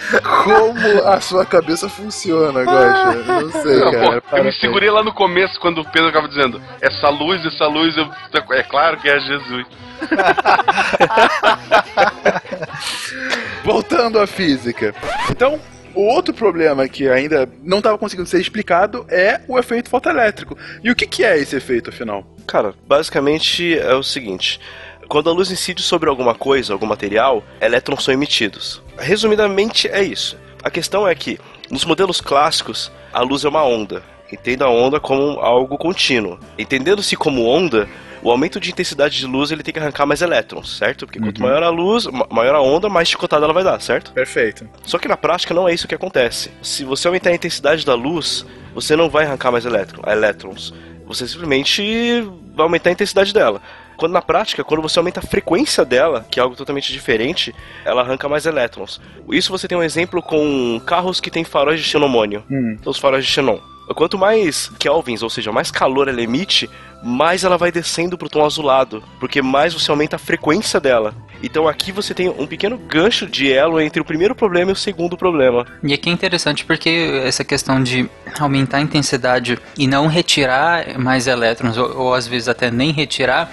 Como 0.43 1.07
a 1.07 1.21
sua 1.21 1.45
cabeça 1.45 1.87
funciona, 1.87 2.65
gosta. 2.65 3.13
Não 3.23 3.49
sei, 3.63 3.79
Não, 3.79 3.91
cara. 3.91 4.21
pô, 4.21 4.35
eu 4.37 4.43
me 4.43 4.51
segurei 4.51 4.89
lá 4.91 5.01
no 5.01 5.13
começo 5.13 5.57
quando 5.61 5.79
o 5.79 5.85
Pedro 5.89 6.09
acaba 6.09 6.27
dizendo 6.27 6.61
essa 6.81 7.07
luz, 7.09 7.45
essa 7.45 7.67
luz, 7.67 7.95
eu- 7.95 8.11
é 8.51 8.63
claro 8.63 8.97
que 8.97 9.07
é 9.09 9.17
Jesus. 9.21 9.65
Voltando 13.63 14.19
à 14.19 14.27
física. 14.27 14.93
Então, 15.31 15.57
o 15.95 16.01
outro 16.01 16.33
problema 16.33 16.87
que 16.87 17.07
ainda 17.07 17.49
não 17.63 17.77
estava 17.77 17.97
conseguindo 17.97 18.29
ser 18.29 18.39
explicado 18.39 19.05
é 19.09 19.41
o 19.47 19.57
efeito 19.57 19.89
fotoelétrico. 19.89 20.57
E 20.83 20.91
o 20.91 20.95
que, 20.95 21.07
que 21.07 21.23
é 21.23 21.37
esse 21.37 21.55
efeito, 21.55 21.89
afinal? 21.89 22.25
Cara, 22.45 22.73
basicamente 22.87 23.77
é 23.77 23.95
o 23.95 24.03
seguinte: 24.03 24.59
quando 25.07 25.29
a 25.29 25.33
luz 25.33 25.49
incide 25.51 25.81
sobre 25.81 26.09
alguma 26.09 26.35
coisa, 26.35 26.73
algum 26.73 26.85
material, 26.85 27.43
elétrons 27.61 28.03
são 28.03 28.13
emitidos. 28.13 28.81
Resumidamente 28.97 29.87
é 29.87 30.03
isso. 30.03 30.37
A 30.63 30.69
questão 30.69 31.07
é 31.07 31.13
que, 31.13 31.39
nos 31.69 31.85
modelos 31.85 32.19
clássicos, 32.19 32.91
a 33.13 33.21
luz 33.21 33.45
é 33.45 33.49
uma 33.49 33.63
onda. 33.63 34.03
Entenda 34.31 34.65
a 34.65 34.69
onda 34.69 34.99
como 34.99 35.39
algo 35.39 35.77
contínuo. 35.77 36.39
Entendendo-se 36.57 37.15
como 37.15 37.45
onda, 37.45 37.87
o 38.25 38.31
aumento 38.31 38.59
de 38.59 38.71
intensidade 38.71 39.17
de 39.17 39.25
luz 39.27 39.51
ele 39.51 39.61
tem 39.61 39.71
que 39.73 39.79
arrancar 39.79 40.05
mais 40.05 40.21
elétrons, 40.21 40.77
certo? 40.77 41.05
Porque 41.05 41.19
quanto 41.19 41.41
maior 41.41 41.61
a 41.61 41.69
luz, 41.69 42.07
ma- 42.07 42.27
maior 42.31 42.55
a 42.55 42.61
onda, 42.61 42.89
mais 42.89 43.07
chicotada 43.07 43.45
ela 43.45 43.53
vai 43.53 43.63
dar, 43.63 43.79
certo? 43.79 44.11
Perfeito. 44.13 44.67
Só 44.83 44.97
que 44.97 45.07
na 45.07 45.15
prática 45.15 45.53
não 45.53 45.67
é 45.69 45.73
isso 45.73 45.87
que 45.87 45.93
acontece. 45.95 46.49
Se 46.61 46.83
você 46.83 47.07
aumentar 47.07 47.29
a 47.29 47.35
intensidade 47.35 47.85
da 47.85 47.93
luz, 47.93 48.45
você 48.73 48.95
não 48.95 49.09
vai 49.09 49.25
arrancar 49.25 49.51
mais 49.51 49.65
elétron, 49.65 50.01
elétrons. 50.11 50.73
Você 51.05 51.27
simplesmente 51.27 52.21
vai 52.55 52.63
aumentar 52.63 52.89
a 52.89 52.93
intensidade 52.93 53.31
dela. 53.31 53.61
Quando 53.95 54.11
na 54.13 54.21
prática, 54.21 54.63
quando 54.63 54.81
você 54.81 54.99
aumenta 54.99 55.19
a 55.19 55.23
frequência 55.23 55.85
dela, 55.85 56.25
que 56.29 56.39
é 56.39 56.43
algo 56.43 56.55
totalmente 56.55 56.91
diferente, 56.91 57.53
ela 57.85 58.01
arranca 58.01 58.27
mais 58.27 58.45
elétrons. 58.45 58.99
Isso 59.29 59.51
você 59.51 59.67
tem 59.67 59.77
um 59.77 59.83
exemplo 59.83 60.21
com 60.21 60.81
carros 60.85 61.21
que 61.21 61.31
têm 61.31 61.43
faróis 61.43 61.79
de 61.79 61.85
xenomônio. 61.87 62.43
Hum. 62.49 62.75
Então, 62.79 62.91
os 62.91 62.97
faróis 62.97 63.23
de 63.25 63.31
xenon. 63.31 63.59
Quanto 63.93 64.17
mais 64.17 64.71
kelvins, 64.79 65.21
ou 65.21 65.29
seja, 65.29 65.51
mais 65.51 65.69
calor 65.69 66.07
ela 66.07 66.21
emite, 66.21 66.69
mais 67.03 67.43
ela 67.43 67.57
vai 67.57 67.71
descendo 67.71 68.17
pro 68.17 68.29
tom 68.29 68.43
azulado, 68.43 69.03
porque 69.19 69.41
mais 69.41 69.73
você 69.73 69.91
aumenta 69.91 70.15
a 70.15 70.19
frequência 70.19 70.79
dela. 70.79 71.13
Então 71.43 71.67
aqui 71.67 71.91
você 71.91 72.13
tem 72.13 72.27
um 72.27 72.47
pequeno 72.47 72.77
gancho 72.77 73.27
de 73.27 73.51
elo 73.51 73.79
entre 73.79 74.01
o 74.01 74.05
primeiro 74.05 74.33
problema 74.33 74.71
e 74.71 74.73
o 74.73 74.75
segundo 74.75 75.15
problema. 75.15 75.65
E 75.83 75.93
aqui 75.93 76.09
é 76.09 76.13
interessante 76.13 76.65
porque 76.65 77.21
essa 77.23 77.43
questão 77.43 77.83
de 77.83 78.09
aumentar 78.39 78.77
a 78.77 78.81
intensidade 78.81 79.59
e 79.77 79.85
não 79.85 80.07
retirar 80.07 80.97
mais 80.97 81.27
elétrons, 81.27 81.77
ou, 81.77 81.97
ou 81.97 82.13
às 82.13 82.25
vezes 82.27 82.47
até 82.47 82.71
nem 82.71 82.91
retirar, 82.91 83.51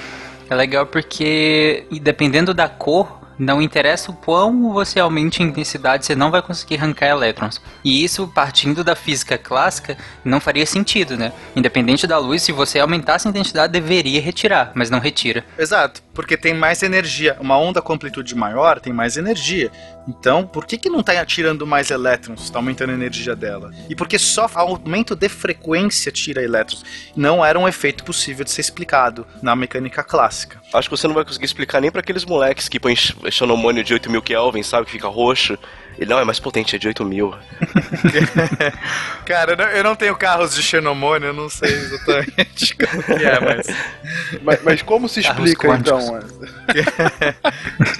é 0.49 0.55
legal 0.55 0.87
porque 0.87 1.87
dependendo 2.01 2.55
da 2.55 2.69
cor, 2.69 3.22
não 3.39 3.63
interessa 3.63 4.11
o 4.11 4.15
quão 4.15 4.73
você 4.73 5.01
aumente 5.01 5.43
a 5.43 5.47
intensidade, 5.47 6.07
você 6.07 6.15
não 6.15 6.31
vai 6.31 6.43
conseguir 6.43 6.77
arrancar 6.77 7.07
elétrons. 7.07 7.61
E 7.85 8.05
isso, 8.05 8.29
partindo 8.29 8.85
da 8.85 8.95
física 8.95 9.39
clássica, 9.39 9.97
não 10.25 10.41
faria 10.41 10.67
sentido, 10.67 11.17
né? 11.17 11.33
Independente 11.55 12.07
da 12.07 12.19
luz, 12.19 12.43
se 12.43 12.53
você 12.53 12.79
aumentasse 12.79 13.27
a 13.27 13.31
intensidade, 13.31 13.73
deveria 13.73 14.21
retirar, 14.21 14.73
mas 14.75 14.91
não 14.91 14.99
retira. 14.99 15.45
Exato, 15.59 16.03
porque 16.15 16.37
tem 16.37 16.55
mais 16.55 16.83
energia. 16.83 17.37
Uma 17.41 17.59
onda 17.59 17.81
com 17.81 17.93
amplitude 17.93 18.35
maior 18.35 18.81
tem 18.81 18.93
mais 18.93 19.17
energia. 19.17 19.71
Então, 20.07 20.47
por 20.47 20.67
que, 20.67 20.77
que 20.77 20.91
não 20.91 21.01
está 21.01 21.25
tirando 21.25 21.67
mais 21.67 21.91
elétrons? 21.91 22.43
Está 22.43 22.59
aumentando 22.59 22.91
a 22.91 22.95
energia 22.95 23.37
dela. 23.37 23.71
E 23.89 23.95
porque 23.95 24.19
só 24.19 24.51
aumento 24.55 25.15
de 25.15 25.29
frequência 25.29 26.11
tira 26.11 26.43
elétrons. 26.43 26.85
Não 27.17 27.45
era 27.45 27.59
um 27.59 27.69
efeito 27.69 28.05
possível 28.05 28.45
de 28.45 28.51
ser 28.51 28.61
explicado 28.61 29.27
na 29.41 29.55
mecânica 29.55 30.03
clássica. 30.03 30.61
Acho 30.73 30.89
que 30.89 30.97
você 30.97 31.07
não 31.07 31.15
vai 31.15 31.25
conseguir 31.25 31.45
explicar 31.45 31.81
nem 31.81 31.91
para 31.91 32.01
aqueles 32.01 32.25
moleques 32.25 32.69
que 32.69 32.81
põem 32.81 32.97
xenomônio 32.97 33.85
de 33.85 33.93
8000 33.95 34.23
Kelvin, 34.23 34.63
sabe? 34.63 34.87
Que 34.87 34.93
fica 34.93 35.09
roxo. 35.09 35.59
Ele 35.99 36.11
não 36.11 36.19
é 36.19 36.25
mais 36.25 36.41
potente, 36.41 36.77
é 36.77 36.79
de 36.79 36.89
8000. 36.89 37.35
Cara, 39.25 39.53
eu 39.53 39.57
não, 39.57 39.65
eu 39.65 39.85
não 39.85 39.95
tenho 39.95 40.17
carros 40.17 40.55
de 40.55 40.63
xenomônio, 40.63 41.29
eu 41.29 41.33
não 41.33 41.49
sei 41.49 41.71
exatamente 41.71 42.75
como 42.77 43.03
que 43.03 43.25
é, 43.25 43.41
mas. 43.41 43.67
Mas, 44.43 44.63
mas 44.63 44.83
como 44.83 45.09
se 45.09 45.21
explica 45.21 45.69
então? 45.77 45.99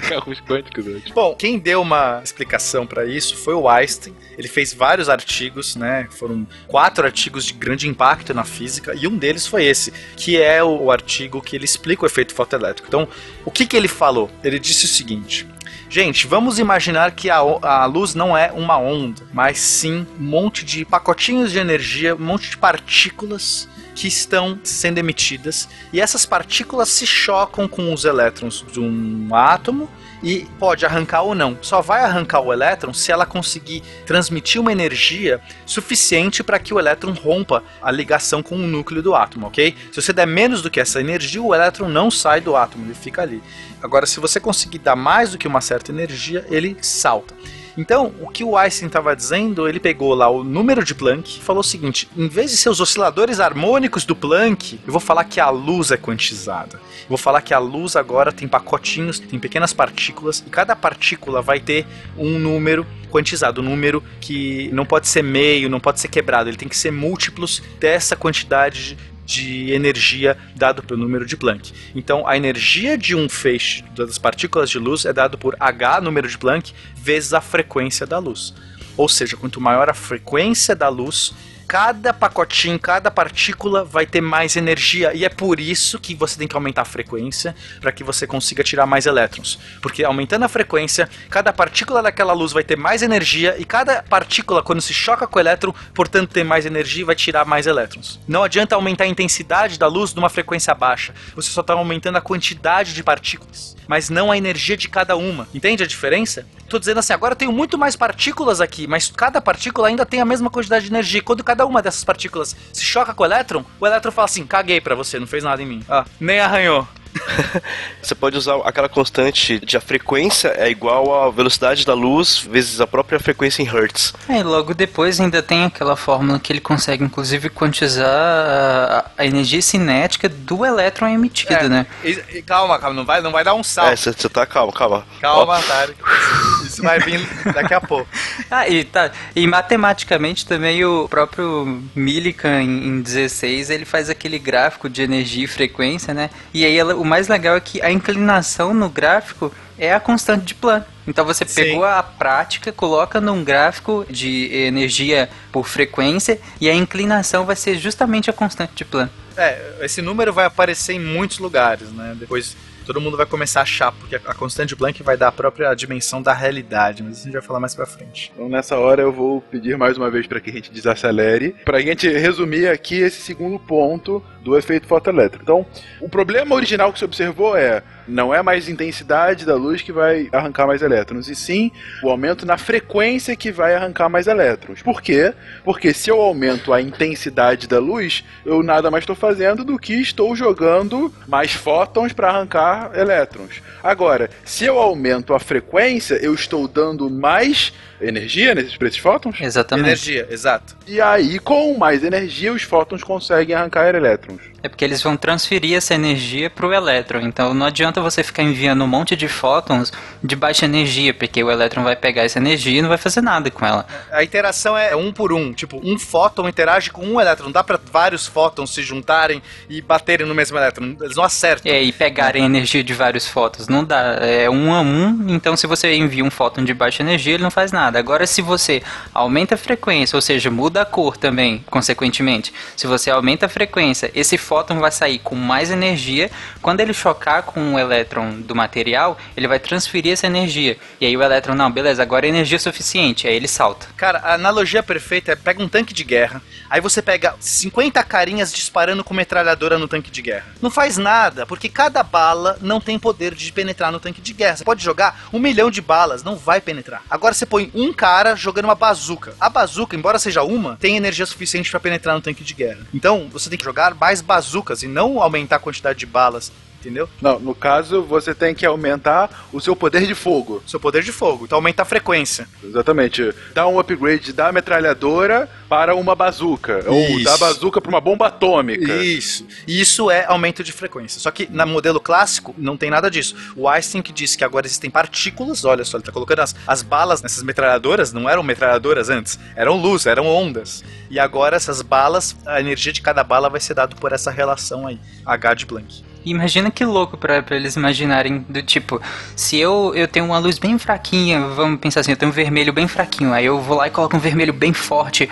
Carros 0.09 0.41
quânticos, 0.41 0.85
né? 0.85 1.01
Bom, 1.13 1.35
quem 1.35 1.59
deu 1.59 1.81
uma 1.81 2.21
explicação 2.23 2.85
para 2.85 3.05
isso 3.05 3.37
foi 3.37 3.53
o 3.53 3.69
Einstein. 3.69 4.15
Ele 4.37 4.47
fez 4.47 4.73
vários 4.73 5.09
artigos, 5.09 5.75
né? 5.75 6.07
Foram 6.11 6.47
quatro 6.67 7.05
artigos 7.05 7.45
de 7.45 7.53
grande 7.53 7.87
impacto 7.87 8.33
na 8.33 8.43
física 8.43 8.93
e 8.95 9.07
um 9.07 9.17
deles 9.17 9.45
foi 9.47 9.65
esse, 9.65 9.91
que 10.15 10.41
é 10.41 10.63
o, 10.63 10.83
o 10.83 10.91
artigo 10.91 11.41
que 11.41 11.55
ele 11.55 11.65
explica 11.65 12.03
o 12.03 12.05
efeito 12.05 12.33
fotoelétrico. 12.33 12.87
Então, 12.87 13.07
o 13.45 13.51
que, 13.51 13.65
que 13.65 13.77
ele 13.77 13.87
falou? 13.87 14.29
Ele 14.43 14.59
disse 14.59 14.85
o 14.85 14.89
seguinte. 14.89 15.47
Gente, 15.89 16.25
vamos 16.27 16.59
imaginar 16.59 17.11
que 17.11 17.29
a, 17.29 17.37
a 17.37 17.85
luz 17.85 18.15
não 18.15 18.35
é 18.35 18.51
uma 18.51 18.77
onda, 18.77 19.21
mas 19.33 19.59
sim 19.59 20.07
um 20.19 20.23
monte 20.23 20.65
de 20.65 20.83
pacotinhos 20.85 21.51
de 21.51 21.59
energia, 21.59 22.15
um 22.15 22.19
monte 22.19 22.49
de 22.49 22.57
partículas 22.57 23.67
que 23.95 24.07
estão 24.07 24.59
sendo 24.63 24.97
emitidas 24.97 25.67
e 25.91 26.01
essas 26.01 26.25
partículas 26.25 26.89
se 26.89 27.05
chocam 27.05 27.67
com 27.67 27.93
os 27.93 28.05
elétrons 28.05 28.65
de 28.71 28.79
um 28.79 29.29
átomo 29.33 29.89
e 30.23 30.47
pode 30.57 30.85
arrancar 30.85 31.23
ou 31.23 31.35
não. 31.35 31.57
Só 31.61 31.81
vai 31.81 32.01
arrancar 32.01 32.39
o 32.39 32.53
elétron 32.53 32.93
se 32.93 33.11
ela 33.11 33.25
conseguir 33.25 33.83
transmitir 34.05 34.61
uma 34.61 34.71
energia 34.71 35.41
suficiente 35.65 36.41
para 36.43 36.57
que 36.57 36.73
o 36.73 36.79
elétron 36.79 37.11
rompa 37.11 37.61
a 37.81 37.91
ligação 37.91 38.41
com 38.41 38.55
o 38.55 38.67
núcleo 38.67 39.03
do 39.03 39.13
átomo, 39.13 39.47
ok? 39.47 39.75
Se 39.91 40.01
você 40.01 40.13
der 40.13 40.25
menos 40.25 40.61
do 40.61 40.71
que 40.71 40.79
essa 40.79 41.01
energia, 41.01 41.41
o 41.41 41.53
elétron 41.53 41.89
não 41.89 42.09
sai 42.09 42.39
do 42.39 42.55
átomo, 42.55 42.85
ele 42.85 42.95
fica 42.95 43.21
ali. 43.21 43.43
Agora, 43.81 44.05
se 44.05 44.19
você 44.19 44.39
conseguir 44.39 44.79
dar 44.79 44.95
mais 44.95 45.31
do 45.31 45.37
que 45.37 45.47
uma 45.47 45.59
certa 45.59 45.91
energia, 45.91 46.45
ele 46.49 46.77
salta. 46.81 47.35
Então, 47.77 48.13
o 48.19 48.27
que 48.27 48.43
o 48.43 48.55
Einstein 48.55 48.87
estava 48.87 49.15
dizendo, 49.15 49.67
ele 49.67 49.79
pegou 49.79 50.13
lá 50.13 50.29
o 50.29 50.43
número 50.43 50.83
de 50.83 50.93
Planck 50.93 51.37
e 51.37 51.41
falou 51.41 51.61
o 51.61 51.63
seguinte: 51.63 52.07
em 52.15 52.27
vez 52.27 52.51
de 52.51 52.57
ser 52.57 52.69
os 52.69 52.79
osciladores 52.79 53.39
harmônicos 53.39 54.05
do 54.05 54.15
Planck, 54.15 54.79
eu 54.85 54.91
vou 54.91 54.99
falar 54.99 55.23
que 55.23 55.39
a 55.39 55.49
luz 55.49 55.91
é 55.91 55.97
quantizada. 55.97 56.75
Eu 56.75 57.09
vou 57.09 57.17
falar 57.17 57.41
que 57.41 57.53
a 57.53 57.59
luz 57.59 57.95
agora 57.95 58.31
tem 58.31 58.47
pacotinhos, 58.47 59.19
tem 59.19 59.39
pequenas 59.39 59.73
partículas, 59.73 60.43
e 60.45 60.49
cada 60.49 60.75
partícula 60.75 61.41
vai 61.41 61.59
ter 61.59 61.85
um 62.17 62.37
número 62.37 62.85
quantizado, 63.09 63.61
um 63.61 63.65
número 63.65 64.03
que 64.19 64.69
não 64.71 64.85
pode 64.85 65.07
ser 65.07 65.23
meio, 65.23 65.69
não 65.69 65.79
pode 65.79 65.99
ser 65.99 66.07
quebrado, 66.07 66.49
ele 66.49 66.57
tem 66.57 66.67
que 66.67 66.77
ser 66.77 66.91
múltiplos 66.91 67.61
dessa 67.79 68.15
quantidade 68.15 68.97
de 69.25 69.71
energia 69.71 70.37
dado 70.55 70.83
pelo 70.83 71.01
número 71.01 71.25
de 71.25 71.37
Planck. 71.37 71.71
Então, 71.95 72.27
a 72.27 72.35
energia 72.35 72.97
de 72.97 73.15
um 73.15 73.29
feixe 73.29 73.83
das 73.95 74.17
partículas 74.17 74.69
de 74.69 74.79
luz 74.79 75.05
é 75.05 75.13
dado 75.13 75.37
por 75.37 75.55
h, 75.59 76.01
número 76.01 76.27
de 76.27 76.37
Planck, 76.37 76.73
vezes 76.95 77.33
a 77.33 77.41
frequência 77.41 78.05
da 78.05 78.19
luz. 78.19 78.53
Ou 78.95 79.09
seja, 79.09 79.35
quanto 79.35 79.59
maior 79.59 79.89
a 79.89 79.93
frequência 79.93 80.75
da 80.75 80.89
luz, 80.89 81.33
cada 81.67 82.13
pacotinho, 82.13 82.79
cada 82.79 83.09
partícula 83.09 83.83
vai 83.83 84.05
ter 84.05 84.21
mais 84.21 84.55
energia. 84.55 85.13
E 85.13 85.25
é 85.25 85.29
por 85.29 85.59
isso 85.59 85.99
que 85.99 86.13
você 86.13 86.37
tem 86.37 86.47
que 86.47 86.55
aumentar 86.55 86.83
a 86.83 86.85
frequência 86.85 87.55
para 87.79 87.91
que 87.91 88.03
você 88.03 88.27
consiga 88.27 88.63
tirar 88.63 88.85
mais 88.85 89.05
elétrons. 89.05 89.59
Porque 89.81 90.03
aumentando 90.03 90.43
a 90.43 90.47
frequência, 90.47 91.09
cada 91.29 91.51
partícula 91.51 92.01
daquela 92.01 92.33
luz 92.33 92.51
vai 92.51 92.63
ter 92.63 92.77
mais 92.77 93.01
energia 93.01 93.55
e 93.57 93.65
cada 93.65 94.03
partícula, 94.03 94.61
quando 94.61 94.81
se 94.81 94.93
choca 94.93 95.27
com 95.27 95.37
o 95.37 95.41
elétron, 95.41 95.73
portanto 95.93 96.31
tem 96.31 96.43
mais 96.43 96.65
energia 96.65 97.01
e 97.01 97.05
vai 97.05 97.15
tirar 97.15 97.45
mais 97.45 97.67
elétrons. 97.67 98.19
Não 98.27 98.43
adianta 98.43 98.75
aumentar 98.75 99.05
a 99.05 99.07
intensidade 99.07 99.79
da 99.79 99.87
luz 99.87 100.13
numa 100.13 100.29
frequência 100.29 100.73
baixa. 100.73 101.13
Você 101.35 101.49
só 101.49 101.61
está 101.61 101.73
aumentando 101.73 102.17
a 102.17 102.21
quantidade 102.21 102.93
de 102.93 103.03
partículas, 103.03 103.72
mas 103.93 104.09
não 104.09 104.31
a 104.31 104.37
energia 104.39 104.75
de 104.75 104.89
cada 104.89 105.15
uma. 105.15 105.47
Entende 105.53 105.83
a 105.83 105.85
diferença? 105.85 106.47
Tô 106.67 106.79
dizendo 106.79 106.97
assim, 106.97 107.13
agora 107.13 107.33
eu 107.33 107.37
tenho 107.37 107.51
muito 107.51 107.77
mais 107.77 107.95
partículas 107.95 108.59
aqui, 108.59 108.87
mas 108.87 109.11
cada 109.15 109.39
partícula 109.39 109.87
ainda 109.87 110.03
tem 110.03 110.19
a 110.19 110.25
mesma 110.25 110.49
quantidade 110.49 110.85
de 110.85 110.91
energia. 110.91 111.21
Quando 111.21 111.43
cada 111.43 111.63
uma 111.63 111.79
dessas 111.79 112.03
partículas 112.03 112.55
se 112.73 112.83
choca 112.83 113.13
com 113.13 113.21
o 113.21 113.25
elétron, 113.27 113.63
o 113.79 113.85
elétron 113.85 114.11
fala 114.11 114.25
assim: 114.25 114.47
caguei 114.47 114.81
pra 114.81 114.95
você, 114.95 115.19
não 115.19 115.27
fez 115.27 115.43
nada 115.43 115.61
em 115.61 115.67
mim. 115.67 115.83
Ah, 115.87 116.05
nem 116.19 116.39
arranhou. 116.39 116.87
Você 118.01 118.15
pode 118.15 118.37
usar 118.37 118.55
aquela 118.65 118.89
constante 118.89 119.59
de 119.59 119.77
a 119.77 119.81
frequência 119.81 120.49
é 120.57 120.69
igual 120.69 121.23
à 121.23 121.29
velocidade 121.31 121.85
da 121.85 121.93
luz 121.93 122.39
vezes 122.39 122.81
a 122.81 122.87
própria 122.87 123.19
frequência 123.19 123.61
em 123.61 123.65
hertz. 123.65 124.13
É, 124.27 124.39
e 124.39 124.43
logo 124.43 124.73
depois 124.73 125.19
ainda 125.19 125.41
tem 125.41 125.63
aquela 125.65 125.95
fórmula 125.95 126.39
que 126.39 126.51
ele 126.51 126.59
consegue 126.59 127.03
inclusive 127.03 127.49
quantizar 127.49 128.05
a, 128.07 129.05
a 129.17 129.25
energia 129.25 129.61
cinética 129.61 130.27
do 130.27 130.65
elétron 130.65 131.07
emitido, 131.07 131.53
É, 131.53 131.69
né? 131.69 131.85
e- 132.03 132.19
e 132.33 132.41
calma, 132.41 132.77
calma, 132.79 132.95
não 132.95 133.05
vai, 133.05 133.21
não 133.21 133.31
vai 133.31 133.43
dar 133.43 133.53
um 133.53 133.59
É, 133.61 133.63
salto. 133.63 133.97
você 133.97 134.11
você 134.13 134.29
tá 134.29 134.45
calma, 134.45 134.71
calma. 134.73 135.05
Calma, 135.21 135.61
Tarek. 135.61 135.95
Isso 136.65 136.81
vai 136.81 136.99
vir 136.99 137.19
daqui 137.53 137.73
a 137.73 137.81
pouco. 137.81 138.07
Ah, 138.49 138.67
e, 138.67 138.83
tá, 138.83 139.11
e 139.35 139.47
matematicamente 139.47 140.45
também 140.45 140.83
o 140.85 141.07
próprio 141.09 141.81
Millikan 141.95 142.61
em, 142.61 142.87
em 142.87 143.01
16 143.01 143.69
ele 143.71 143.83
faz 143.85 144.09
aquele 144.09 144.37
gráfico 144.37 144.87
de 144.89 145.01
energia 145.01 145.45
e 145.45 145.47
frequência, 145.47 146.13
né? 146.13 146.29
E 146.53 146.63
aí 146.65 146.77
ela- 146.77 146.95
o 147.03 147.05
mais 147.05 147.27
legal 147.27 147.57
é 147.57 147.59
que 147.59 147.81
a 147.81 147.91
inclinação 147.91 148.73
no 148.73 148.89
gráfico 148.89 149.53
é 149.77 149.93
a 149.93 149.99
constante 149.99 150.45
de 150.45 150.55
Planck. 150.55 150.87
Então 151.05 151.25
você 151.25 151.45
Sim. 151.45 151.55
pegou 151.55 151.83
a 151.83 152.01
prática, 152.01 152.71
coloca 152.71 153.19
num 153.19 153.43
gráfico 153.43 154.05
de 154.09 154.49
energia 154.53 155.29
por 155.51 155.67
frequência 155.67 156.39
e 156.61 156.69
a 156.69 156.73
inclinação 156.73 157.45
vai 157.45 157.57
ser 157.57 157.75
justamente 157.75 158.29
a 158.29 158.33
constante 158.33 158.73
de 158.73 158.85
Planck. 158.85 159.11
É, 159.35 159.79
esse 159.81 160.01
número 160.01 160.31
vai 160.31 160.45
aparecer 160.45 160.93
em 160.93 160.99
muitos 160.99 161.39
lugares, 161.39 161.91
né? 161.91 162.15
Depois 162.17 162.55
todo 162.85 163.01
mundo 163.01 163.17
vai 163.17 163.25
começar 163.25 163.61
a 163.61 163.63
achar, 163.63 163.91
porque 163.91 164.15
a 164.15 164.33
constante 164.33 164.69
de 164.69 164.75
Planck 164.77 165.03
vai 165.03 165.17
dar 165.17 165.27
a 165.27 165.31
própria 165.31 165.73
dimensão 165.73 166.21
da 166.21 166.33
realidade, 166.33 167.03
mas 167.03 167.17
isso 167.17 167.23
a 167.23 167.25
gente 167.25 167.33
vai 167.33 167.41
falar 167.41 167.59
mais 167.59 167.75
pra 167.75 167.85
frente. 167.85 168.31
Então 168.33 168.47
nessa 168.47 168.77
hora 168.77 169.01
eu 169.01 169.11
vou 169.11 169.41
pedir 169.41 169.77
mais 169.77 169.97
uma 169.97 170.09
vez 170.09 170.25
para 170.25 170.39
que 170.39 170.49
a 170.49 170.53
gente 170.53 170.71
desacelere, 170.71 171.55
para 171.65 171.79
a 171.79 171.81
gente 171.81 172.07
resumir 172.07 172.69
aqui 172.69 172.95
esse 172.95 173.21
segundo 173.21 173.59
ponto 173.59 174.23
do 174.43 174.57
efeito 174.57 174.87
fotoelétrico. 174.87 175.43
Então, 175.43 175.65
o 175.99 176.09
problema 176.09 176.55
original 176.55 176.91
que 176.91 176.99
se 176.99 177.05
observou 177.05 177.55
é 177.55 177.81
não 178.07 178.33
é 178.33 178.41
mais 178.41 178.67
intensidade 178.67 179.45
da 179.45 179.55
luz 179.55 179.81
que 179.81 179.91
vai 179.91 180.27
arrancar 180.31 180.67
mais 180.67 180.81
elétrons, 180.81 181.29
e 181.29 181.35
sim 181.35 181.71
o 182.03 182.09
aumento 182.09 182.45
na 182.45 182.57
frequência 182.57 183.35
que 183.35 183.51
vai 183.51 183.73
arrancar 183.75 184.09
mais 184.09 184.27
elétrons. 184.27 184.81
Por 184.81 185.01
quê? 185.01 185.33
Porque 185.63 185.93
se 185.93 186.09
eu 186.09 186.19
aumento 186.21 186.73
a 186.73 186.81
intensidade 186.81 187.67
da 187.67 187.79
luz, 187.79 188.23
eu 188.45 188.61
nada 188.61 188.91
mais 188.91 189.03
estou 189.03 189.15
fazendo 189.15 189.63
do 189.63 189.79
que 189.79 189.93
estou 189.93 190.35
jogando 190.35 191.13
mais 191.27 191.53
fótons 191.53 192.11
para 192.11 192.29
arrancar 192.29 192.91
elétrons. 192.93 193.61
Agora, 193.81 194.29
se 194.43 194.65
eu 194.65 194.77
aumento 194.79 195.33
a 195.33 195.39
frequência, 195.39 196.15
eu 196.15 196.33
estou 196.33 196.67
dando 196.67 197.09
mais 197.09 197.73
energia 198.03 198.53
nesses 198.53 198.77
para 198.77 198.87
esses 198.87 198.99
fótons? 198.99 199.39
Exatamente. 199.41 199.87
Energia, 199.87 200.27
exato. 200.29 200.75
E 200.87 201.01
aí, 201.01 201.39
com 201.39 201.77
mais 201.77 202.03
energia, 202.03 202.53
os 202.53 202.63
fótons 202.63 203.03
conseguem 203.03 203.55
arrancar 203.55 203.93
elétrons. 203.95 204.52
É 204.63 204.69
porque 204.69 204.85
eles 204.85 205.03
vão 205.03 205.17
transferir 205.17 205.75
essa 205.75 205.93
energia 205.93 206.49
para 206.49 206.65
o 206.65 206.73
elétron. 206.73 207.19
Então 207.19 207.53
não 207.53 207.65
adianta 207.65 207.99
você 207.99 208.23
ficar 208.23 208.43
enviando 208.43 208.81
um 208.81 208.87
monte 208.87 209.13
de 209.13 209.27
fótons 209.27 209.91
de 210.23 210.37
baixa 210.37 210.63
energia, 210.63 211.13
porque 211.13 211.43
o 211.43 211.51
elétron 211.51 211.83
vai 211.83 211.97
pegar 211.97 212.23
essa 212.23 212.39
energia 212.39 212.79
e 212.79 212.81
não 212.81 212.87
vai 212.87 212.97
fazer 212.97 213.19
nada 213.19 213.51
com 213.51 213.65
ela. 213.65 213.85
A 214.09 214.23
interação 214.23 214.77
é 214.77 214.95
um 214.95 215.11
por 215.11 215.33
um. 215.33 215.51
Tipo, 215.51 215.81
um 215.83 215.99
fóton 215.99 216.47
interage 216.47 216.91
com 216.91 217.05
um 217.05 217.19
elétron. 217.19 217.47
Não 217.47 217.51
dá 217.51 217.61
para 217.61 217.77
vários 217.91 218.25
fótons 218.25 218.73
se 218.73 218.81
juntarem 218.81 219.43
e 219.67 219.81
baterem 219.81 220.25
no 220.25 220.33
mesmo 220.33 220.57
elétron. 220.57 220.95
Eles 221.01 221.17
não 221.17 221.25
acertam. 221.25 221.69
É, 221.69 221.83
e 221.83 221.91
pegarem 221.91 222.45
energia 222.45 222.81
de 222.81 222.93
vários 222.93 223.27
fótons. 223.27 223.67
Não 223.67 223.83
dá. 223.83 224.15
É 224.21 224.49
um 224.49 224.73
a 224.73 224.79
um. 224.79 225.25
Então 225.27 225.57
se 225.57 225.67
você 225.67 225.93
envia 225.93 226.23
um 226.23 226.31
fóton 226.31 226.63
de 226.63 226.73
baixa 226.73 227.03
energia, 227.03 227.33
ele 227.33 227.43
não 227.43 227.51
faz 227.51 227.73
nada. 227.73 227.99
Agora, 227.99 228.25
se 228.25 228.41
você 228.41 228.81
aumenta 229.13 229.55
a 229.55 229.57
frequência, 229.57 230.15
ou 230.15 230.21
seja, 230.21 230.49
muda 230.49 230.83
a 230.83 230.85
cor 230.85 231.17
também, 231.17 231.65
consequentemente. 231.69 232.53
Se 232.77 232.87
você 232.87 233.11
aumenta 233.11 233.47
a 233.47 233.49
frequência, 233.49 234.09
esse 234.15 234.37
fóton 234.37 234.52
vai 234.79 234.91
sair 234.91 235.19
com 235.19 235.35
mais 235.35 235.71
energia. 235.71 236.29
Quando 236.61 236.79
ele 236.79 236.93
chocar 236.93 237.43
com 237.43 237.73
o 237.73 237.79
elétron 237.79 238.41
do 238.41 238.55
material, 238.55 239.17
ele 239.35 239.47
vai 239.47 239.59
transferir 239.59 240.13
essa 240.13 240.27
energia. 240.27 240.77
E 240.99 241.05
aí 241.05 241.15
o 241.15 241.23
elétron, 241.23 241.55
não, 241.55 241.71
beleza, 241.71 242.01
agora 242.01 242.25
é 242.25 242.29
energia 242.29 242.59
suficiente. 242.59 243.27
Aí 243.27 243.35
ele 243.35 243.47
salta. 243.47 243.87
Cara, 243.95 244.19
a 244.19 244.33
analogia 244.33 244.83
perfeita 244.83 245.31
é 245.31 245.35
pega 245.35 245.61
um 245.61 245.69
tanque 245.69 245.93
de 245.93 246.03
guerra, 246.03 246.41
aí 246.69 246.81
você 246.81 247.01
pega 247.01 247.35
50 247.39 248.03
carinhas 248.03 248.51
disparando 248.51 249.03
com 249.03 249.13
metralhadora 249.13 249.77
no 249.77 249.87
tanque 249.87 250.11
de 250.11 250.21
guerra. 250.21 250.45
Não 250.61 250.69
faz 250.69 250.97
nada, 250.97 251.45
porque 251.45 251.69
cada 251.69 252.03
bala 252.03 252.57
não 252.61 252.79
tem 252.79 252.97
poder 252.97 253.33
de 253.35 253.51
penetrar 253.51 253.91
no 253.91 253.99
tanque 253.99 254.21
de 254.21 254.33
guerra. 254.33 254.57
Você 254.57 254.63
pode 254.63 254.83
jogar 254.83 255.27
um 255.31 255.39
milhão 255.39 255.69
de 255.69 255.81
balas, 255.81 256.23
não 256.23 256.35
vai 256.35 256.61
penetrar. 256.61 257.01
Agora 257.09 257.33
você 257.33 257.45
põe 257.45 257.71
um 257.73 257.93
cara 257.93 258.35
jogando 258.35 258.65
uma 258.65 258.75
bazuca. 258.75 259.33
A 259.39 259.49
bazuca, 259.49 259.95
embora 259.95 260.19
seja 260.19 260.43
uma, 260.43 260.77
tem 260.77 260.97
energia 260.97 261.25
suficiente 261.25 261.69
para 261.69 261.79
penetrar 261.79 262.15
no 262.15 262.21
tanque 262.21 262.43
de 262.43 262.53
guerra. 262.53 262.81
Então 262.93 263.29
você 263.31 263.49
tem 263.49 263.57
que 263.57 263.65
jogar 263.65 263.93
mais 263.95 264.21
bazucas 264.43 264.83
e 264.83 264.87
não 264.87 265.21
aumentar 265.21 265.55
a 265.55 265.59
quantidade 265.59 265.99
de 265.99 266.05
balas. 266.05 266.51
Entendeu? 266.83 267.07
Não, 267.21 267.39
no 267.39 267.55
caso, 267.55 268.03
você 268.03 268.35
tem 268.35 268.53
que 268.53 268.65
aumentar 268.65 269.47
o 269.53 269.61
seu 269.61 269.73
poder 269.73 270.05
de 270.05 270.13
fogo. 270.13 270.61
Seu 270.67 270.81
poder 270.81 271.01
de 271.01 271.13
fogo. 271.13 271.45
Então 271.45 271.57
aumenta 271.57 271.83
a 271.83 271.85
frequência. 271.85 272.45
Exatamente. 272.61 273.33
Dá 273.53 273.65
um 273.65 273.79
upgrade 273.79 274.33
da 274.33 274.51
metralhadora 274.51 275.49
para 275.69 275.95
uma 275.95 276.13
bazuca. 276.13 276.83
Ou 276.85 277.19
Isso. 277.19 277.23
da 277.23 277.37
bazuca 277.37 277.79
para 277.79 277.89
uma 277.89 278.01
bomba 278.01 278.27
atômica. 278.27 278.93
Isso. 278.95 279.47
Isso 279.65 280.11
é 280.11 280.25
aumento 280.25 280.61
de 280.61 280.73
frequência. 280.73 281.21
Só 281.21 281.31
que 281.31 281.47
no 281.49 281.65
modelo 281.65 282.01
clássico 282.01 282.53
não 282.57 282.75
tem 282.75 282.89
nada 282.89 283.09
disso. 283.09 283.33
O 283.55 283.69
Einstein 283.69 284.01
que 284.01 284.11
disse 284.11 284.37
que 284.37 284.43
agora 284.43 284.67
existem 284.67 284.89
partículas, 284.89 285.63
olha 285.63 285.85
só, 285.85 285.95
ele 285.95 286.03
tá 286.03 286.11
colocando 286.11 286.39
as, 286.39 286.53
as 286.67 286.81
balas 286.81 287.21
nessas 287.21 287.43
metralhadoras, 287.43 288.11
não 288.11 288.29
eram 288.29 288.43
metralhadoras 288.43 289.09
antes, 289.09 289.39
eram 289.55 289.77
luz, 289.77 290.05
eram 290.05 290.27
ondas. 290.27 290.83
E 291.09 291.17
agora 291.17 291.55
essas 291.55 291.81
balas, 291.81 292.35
a 292.45 292.59
energia 292.59 292.91
de 292.91 293.01
cada 293.01 293.23
bala 293.23 293.49
vai 293.49 293.61
ser 293.61 293.73
dado 293.73 293.95
por 293.95 294.11
essa 294.11 294.29
relação 294.29 294.85
aí, 294.85 294.99
H 295.25 295.53
de 295.53 295.65
Planck. 295.65 296.03
Imagina 296.25 296.71
que 296.71 296.85
louco 296.85 297.17
pra, 297.17 297.41
pra 297.41 297.55
eles 297.55 297.75
imaginarem 297.75 298.45
do 298.47 298.61
tipo, 298.61 299.01
se 299.35 299.57
eu, 299.57 299.91
eu 299.95 300.07
tenho 300.07 300.25
uma 300.25 300.37
luz 300.37 300.57
bem 300.57 300.77
fraquinha, 300.79 301.41
vamos 301.47 301.79
pensar 301.79 301.99
assim, 301.99 302.11
eu 302.11 302.17
tenho 302.17 302.31
um 302.31 302.33
vermelho 302.33 302.71
bem 302.71 302.87
fraquinho, 302.87 303.33
aí 303.33 303.45
eu 303.45 303.59
vou 303.59 303.77
lá 303.77 303.87
e 303.87 303.91
coloco 303.91 304.15
um 304.15 304.19
vermelho 304.19 304.53
bem 304.53 304.71
forte, 304.71 305.29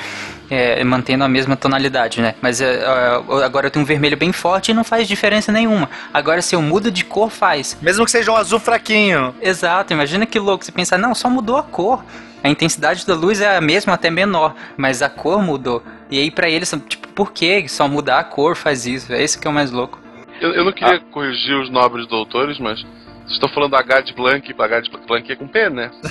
é, 0.50 0.84
mantendo 0.84 1.24
a 1.24 1.30
mesma 1.30 1.56
tonalidade, 1.56 2.22
né? 2.22 2.36
Mas 2.42 2.60
é, 2.60 2.84
é, 2.84 3.44
agora 3.44 3.68
eu 3.68 3.72
tenho 3.72 3.84
um 3.84 3.88
vermelho 3.88 4.18
bem 4.18 4.34
forte 4.34 4.72
e 4.72 4.74
não 4.74 4.84
faz 4.84 5.08
diferença 5.08 5.52
nenhuma. 5.52 5.90
Agora 6.14 6.42
se 6.42 6.56
eu 6.56 6.62
mudo 6.62 6.92
de 6.92 7.06
cor, 7.06 7.30
faz. 7.30 7.78
Mesmo 7.82 8.04
que 8.04 8.12
seja 8.12 8.32
um 8.32 8.36
azul 8.36 8.60
fraquinho. 8.60 9.34
Exato, 9.42 9.94
imagina 9.94 10.26
que 10.26 10.40
louco 10.40 10.66
você 10.66 10.72
pensar, 10.72 10.98
não, 10.98 11.16
só 11.16 11.30
mudou 11.30 11.56
a 11.56 11.64
cor. 11.64 12.04
A 12.44 12.50
intensidade 12.50 13.06
da 13.06 13.14
luz 13.14 13.40
é 13.40 13.56
a 13.56 13.62
mesma, 13.62 13.94
até 13.94 14.10
menor, 14.10 14.56
mas 14.76 15.02
a 15.02 15.10
cor 15.10 15.42
mudou. 15.42 15.84
E 16.10 16.20
aí 16.20 16.32
pra 16.32 16.50
eles, 16.50 16.74
tipo, 16.90 17.08
por 17.10 17.32
que 17.32 17.68
só 17.70 17.88
mudar 17.88 18.20
a 18.20 18.24
cor 18.24 18.56
faz 18.56 18.86
isso? 18.86 19.14
É 19.14 19.22
esse 19.22 19.38
que 19.38 19.48
é 19.48 19.50
o 19.50 19.54
mais 19.54 19.72
louco. 19.72 20.00
Eu, 20.42 20.54
eu 20.54 20.66
não 20.66 20.72
queria 20.72 21.00
corrigir 21.00 21.56
os 21.56 21.70
nobres 21.70 22.08
doutores, 22.08 22.58
mas 22.58 22.82
vocês 22.82 23.34
estão 23.34 23.48
falando 23.50 23.76
H 23.76 24.02
de 24.02 24.14
Blanc, 24.14 24.54
H 24.58 24.80
de 24.82 24.90
Blanc 24.90 25.32
é 25.32 25.36
com 25.36 25.48
P, 25.48 25.70
né? 25.70 25.92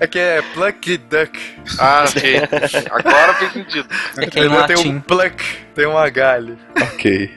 É 0.00 0.06
que 0.06 0.18
é 0.18 0.42
Pluck 0.52 0.96
Duck. 0.98 1.38
Ah, 1.78 2.04
ok. 2.08 2.40
Agora 2.90 3.34
fez 3.34 3.52
sentido. 3.52 3.88
É 4.18 4.26
que 4.26 4.40
é 4.40 4.66
tem 4.66 4.76
um 4.76 5.00
Pluck, 5.00 5.44
tem 5.74 5.86
um 5.86 5.96
H 5.96 6.32
ali. 6.32 6.58
Ok. 6.82 7.30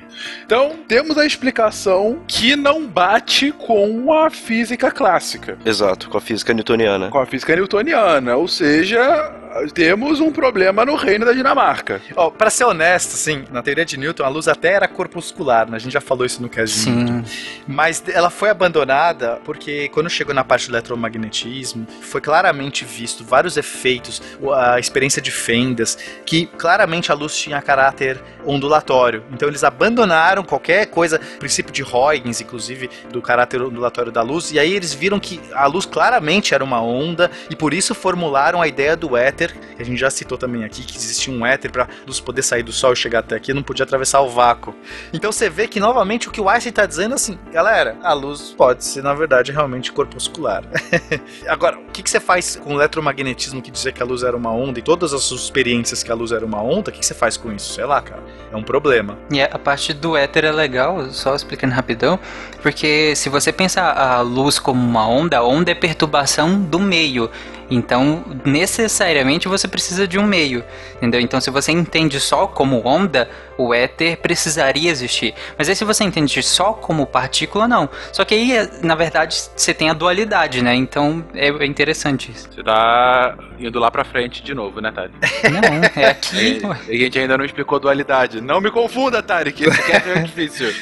Então, 0.47 0.77
temos 0.87 1.17
a 1.17 1.25
explicação 1.25 2.19
que 2.25 2.55
não 2.55 2.87
bate 2.87 3.51
com 3.51 4.13
a 4.13 4.29
física 4.29 4.89
clássica, 4.89 5.57
Exato, 5.65 6.09
com 6.09 6.17
a 6.17 6.21
física 6.21 6.53
newtoniana. 6.53 7.09
com 7.09 7.19
a 7.19 7.25
física 7.25 7.53
newtoniana, 7.53 8.37
ou 8.37 8.47
seja, 8.47 9.29
temos 9.73 10.21
um 10.21 10.31
problema 10.31 10.85
no 10.85 10.95
reino 10.95 11.25
da 11.25 11.33
Dinamarca. 11.33 12.01
Ó, 12.15 12.29
pra 12.29 12.49
ser 12.49 12.63
honesto, 12.63 13.15
assim, 13.15 13.43
na 13.51 13.61
teoria 13.61 13.83
de 13.83 13.97
Newton, 13.97 14.23
a 14.23 14.29
luz 14.29 14.47
até 14.47 14.71
era 14.71 14.87
corpuscular, 14.87 15.69
né? 15.69 15.75
A 15.75 15.79
gente 15.79 15.91
já 15.91 15.99
falou 15.99 16.25
isso 16.25 16.41
no 16.41 16.47
cast 16.47 16.79
de 16.79 16.89
Newton. 16.91 17.25
Sim. 17.25 17.61
Mas 17.67 18.01
ela 18.07 18.29
foi 18.29 18.49
abandonada 18.49 19.41
porque 19.43 19.89
quando 19.89 20.09
chegou 20.09 20.33
na 20.33 20.45
parte 20.45 20.69
do 20.69 20.71
eletromagnetismo, 20.71 21.85
foi 21.99 22.21
claramente 22.21 22.85
visto 22.85 23.21
vários 23.25 23.57
efeitos, 23.57 24.21
a 24.55 24.79
experiência 24.79 25.21
de 25.21 25.29
fendas, 25.31 25.97
que 26.25 26.45
claramente 26.45 27.11
a 27.11 27.15
luz 27.15 27.35
tinha 27.37 27.61
caráter 27.61 28.17
ondulatório. 28.45 29.23
Então 29.33 29.49
eles 29.49 29.65
abandonaram 29.65 30.36
qualquer 30.43 30.87
coisa, 30.87 31.19
princípio 31.39 31.71
de 31.71 31.83
Huygens, 31.83 32.41
inclusive, 32.41 32.89
do 33.11 33.21
caráter 33.21 33.61
ondulatório 33.61 34.11
da 34.11 34.21
luz, 34.21 34.51
e 34.51 34.59
aí 34.59 34.73
eles 34.73 34.93
viram 34.93 35.19
que 35.19 35.39
a 35.53 35.65
luz 35.67 35.85
claramente 35.85 36.53
era 36.53 36.63
uma 36.63 36.81
onda, 36.81 37.29
e 37.49 37.55
por 37.55 37.73
isso 37.73 37.93
formularam 37.95 38.61
a 38.61 38.67
ideia 38.67 38.95
do 38.95 39.15
éter, 39.15 39.55
que 39.75 39.81
a 39.81 39.85
gente 39.85 39.99
já 39.99 40.09
citou 40.09 40.37
também 40.37 40.63
aqui, 40.63 40.83
que 40.83 40.97
existia 40.97 41.33
um 41.33 41.45
éter 41.45 41.71
para 41.71 41.87
luz 42.05 42.19
poder 42.19 42.41
sair 42.41 42.63
do 42.63 42.71
Sol 42.71 42.93
e 42.93 42.95
chegar 42.95 43.19
até 43.19 43.35
aqui, 43.35 43.53
não 43.53 43.63
podia 43.63 43.83
atravessar 43.83 44.21
o 44.21 44.29
vácuo. 44.29 44.75
Então 45.13 45.31
você 45.31 45.49
vê 45.49 45.67
que 45.67 45.79
novamente 45.79 46.27
o 46.27 46.31
que 46.31 46.41
o 46.41 46.49
Einstein 46.49 46.69
está 46.69 46.85
dizendo 46.85 47.13
é 47.13 47.15
assim, 47.15 47.37
galera, 47.51 47.97
a 48.03 48.13
luz 48.13 48.53
pode 48.57 48.83
ser 48.83 49.03
na 49.03 49.13
verdade 49.13 49.51
realmente 49.51 49.91
corpuscular. 49.91 50.63
Agora, 51.47 51.77
o 51.79 51.91
que, 51.91 52.03
que 52.03 52.09
você 52.09 52.19
faz 52.19 52.55
com 52.55 52.73
o 52.73 52.77
eletromagnetismo 52.77 53.61
que 53.61 53.71
dizia 53.71 53.91
que 53.91 54.01
a 54.01 54.05
luz 54.05 54.23
era 54.23 54.35
uma 54.35 54.51
onda 54.51 54.79
e 54.79 54.81
todas 54.81 55.13
as 55.13 55.23
suas 55.23 55.41
experiências 55.41 56.03
que 56.03 56.11
a 56.11 56.15
luz 56.15 56.31
era 56.31 56.45
uma 56.45 56.61
onda? 56.61 56.89
O 56.89 56.93
que, 56.93 56.99
que 56.99 57.05
você 57.05 57.13
faz 57.13 57.37
com 57.37 57.51
isso? 57.51 57.73
Sei 57.73 57.85
lá, 57.85 58.01
cara. 58.01 58.21
É 58.51 58.55
um 58.55 58.63
problema. 58.63 59.17
E 59.31 59.41
a 59.41 59.59
parte 59.59 59.93
do 59.93 60.15
éter 60.15 60.26
é 60.35 60.51
legal, 60.51 61.05
só 61.11 61.35
explicando 61.35 61.73
rapidão, 61.73 62.19
porque 62.61 63.15
se 63.15 63.29
você 63.29 63.51
pensar 63.51 63.91
a 63.91 64.21
luz 64.21 64.59
como 64.59 64.81
uma 64.81 65.07
onda, 65.07 65.37
a 65.37 65.43
onda 65.43 65.71
é 65.71 65.75
perturbação 65.75 66.59
do 66.59 66.79
meio. 66.79 67.29
Então, 67.69 68.23
necessariamente 68.45 69.47
você 69.47 69.67
precisa 69.67 70.07
de 70.07 70.17
um 70.17 70.25
meio, 70.25 70.63
entendeu? 70.95 71.19
Então, 71.19 71.41
se 71.41 71.49
você 71.49 71.71
entende 71.71 72.19
só 72.19 72.47
como 72.47 72.85
onda, 72.87 73.29
o 73.57 73.73
éter 73.73 74.17
precisaria 74.17 74.89
existir. 74.89 75.33
Mas 75.57 75.67
aí, 75.67 75.75
se 75.75 75.83
você 75.83 76.03
entende 76.03 76.41
só 76.43 76.73
como 76.73 77.05
partícula, 77.05 77.67
não. 77.67 77.89
Só 78.13 78.23
que 78.23 78.33
aí, 78.35 78.69
na 78.81 78.95
verdade, 78.95 79.35
você 79.55 79.73
tem 79.73 79.89
a 79.89 79.93
dualidade, 79.93 80.61
né? 80.61 80.75
Então, 80.75 81.25
é 81.33 81.47
é 81.49 81.65
interessante 81.65 82.31
isso. 82.31 82.49
Você 82.51 82.63
tá 82.63 83.35
indo 83.59 83.79
lá 83.79 83.89
pra 83.89 84.03
frente 84.03 84.43
de 84.43 84.53
novo, 84.53 84.79
né, 84.81 84.91
Tari? 84.91 85.11
Não, 85.51 86.01
é 86.01 86.09
aqui. 86.09 86.61
ué. 86.63 86.77
A 86.87 86.93
gente 86.93 87.19
ainda 87.19 87.37
não 87.37 87.45
explicou 87.45 87.79
dualidade. 87.79 88.41
Não 88.41 88.61
me 88.61 88.69
confunda, 88.71 89.23
Tari, 89.23 89.51
que 89.51 89.67
isso 89.67 89.79
aqui 89.81 90.09
é 90.09 90.19
difícil. 90.21 90.73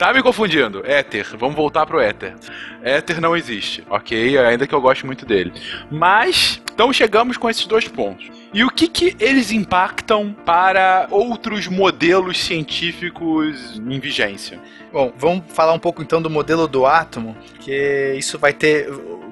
Tá 0.00 0.14
me 0.14 0.22
confundindo. 0.22 0.82
Éter. 0.86 1.26
Vamos 1.36 1.54
voltar 1.54 1.84
pro 1.84 2.00
éter. 2.00 2.34
Éter 2.82 3.20
não 3.20 3.36
existe, 3.36 3.84
ok? 3.90 4.38
Ainda 4.38 4.66
que 4.66 4.74
eu 4.74 4.80
goste 4.80 5.04
muito 5.04 5.26
dele. 5.26 5.52
Mas, 5.90 6.58
então 6.72 6.90
chegamos 6.90 7.36
com 7.36 7.50
esses 7.50 7.66
dois 7.66 7.86
pontos. 7.86 8.30
E 8.54 8.64
o 8.64 8.70
que 8.70 8.88
que 8.88 9.14
eles 9.20 9.52
impactam 9.52 10.32
para 10.32 11.06
outros 11.10 11.66
modelos 11.66 12.42
científicos 12.42 13.76
em 13.76 14.00
vigência? 14.00 14.58
Bom, 14.90 15.12
vamos 15.18 15.44
falar 15.48 15.74
um 15.74 15.78
pouco 15.78 16.00
então 16.00 16.22
do 16.22 16.30
modelo 16.30 16.66
do 16.66 16.86
átomo, 16.86 17.36
que 17.60 18.14
isso 18.16 18.38
vai 18.38 18.54
ter. 18.54 18.88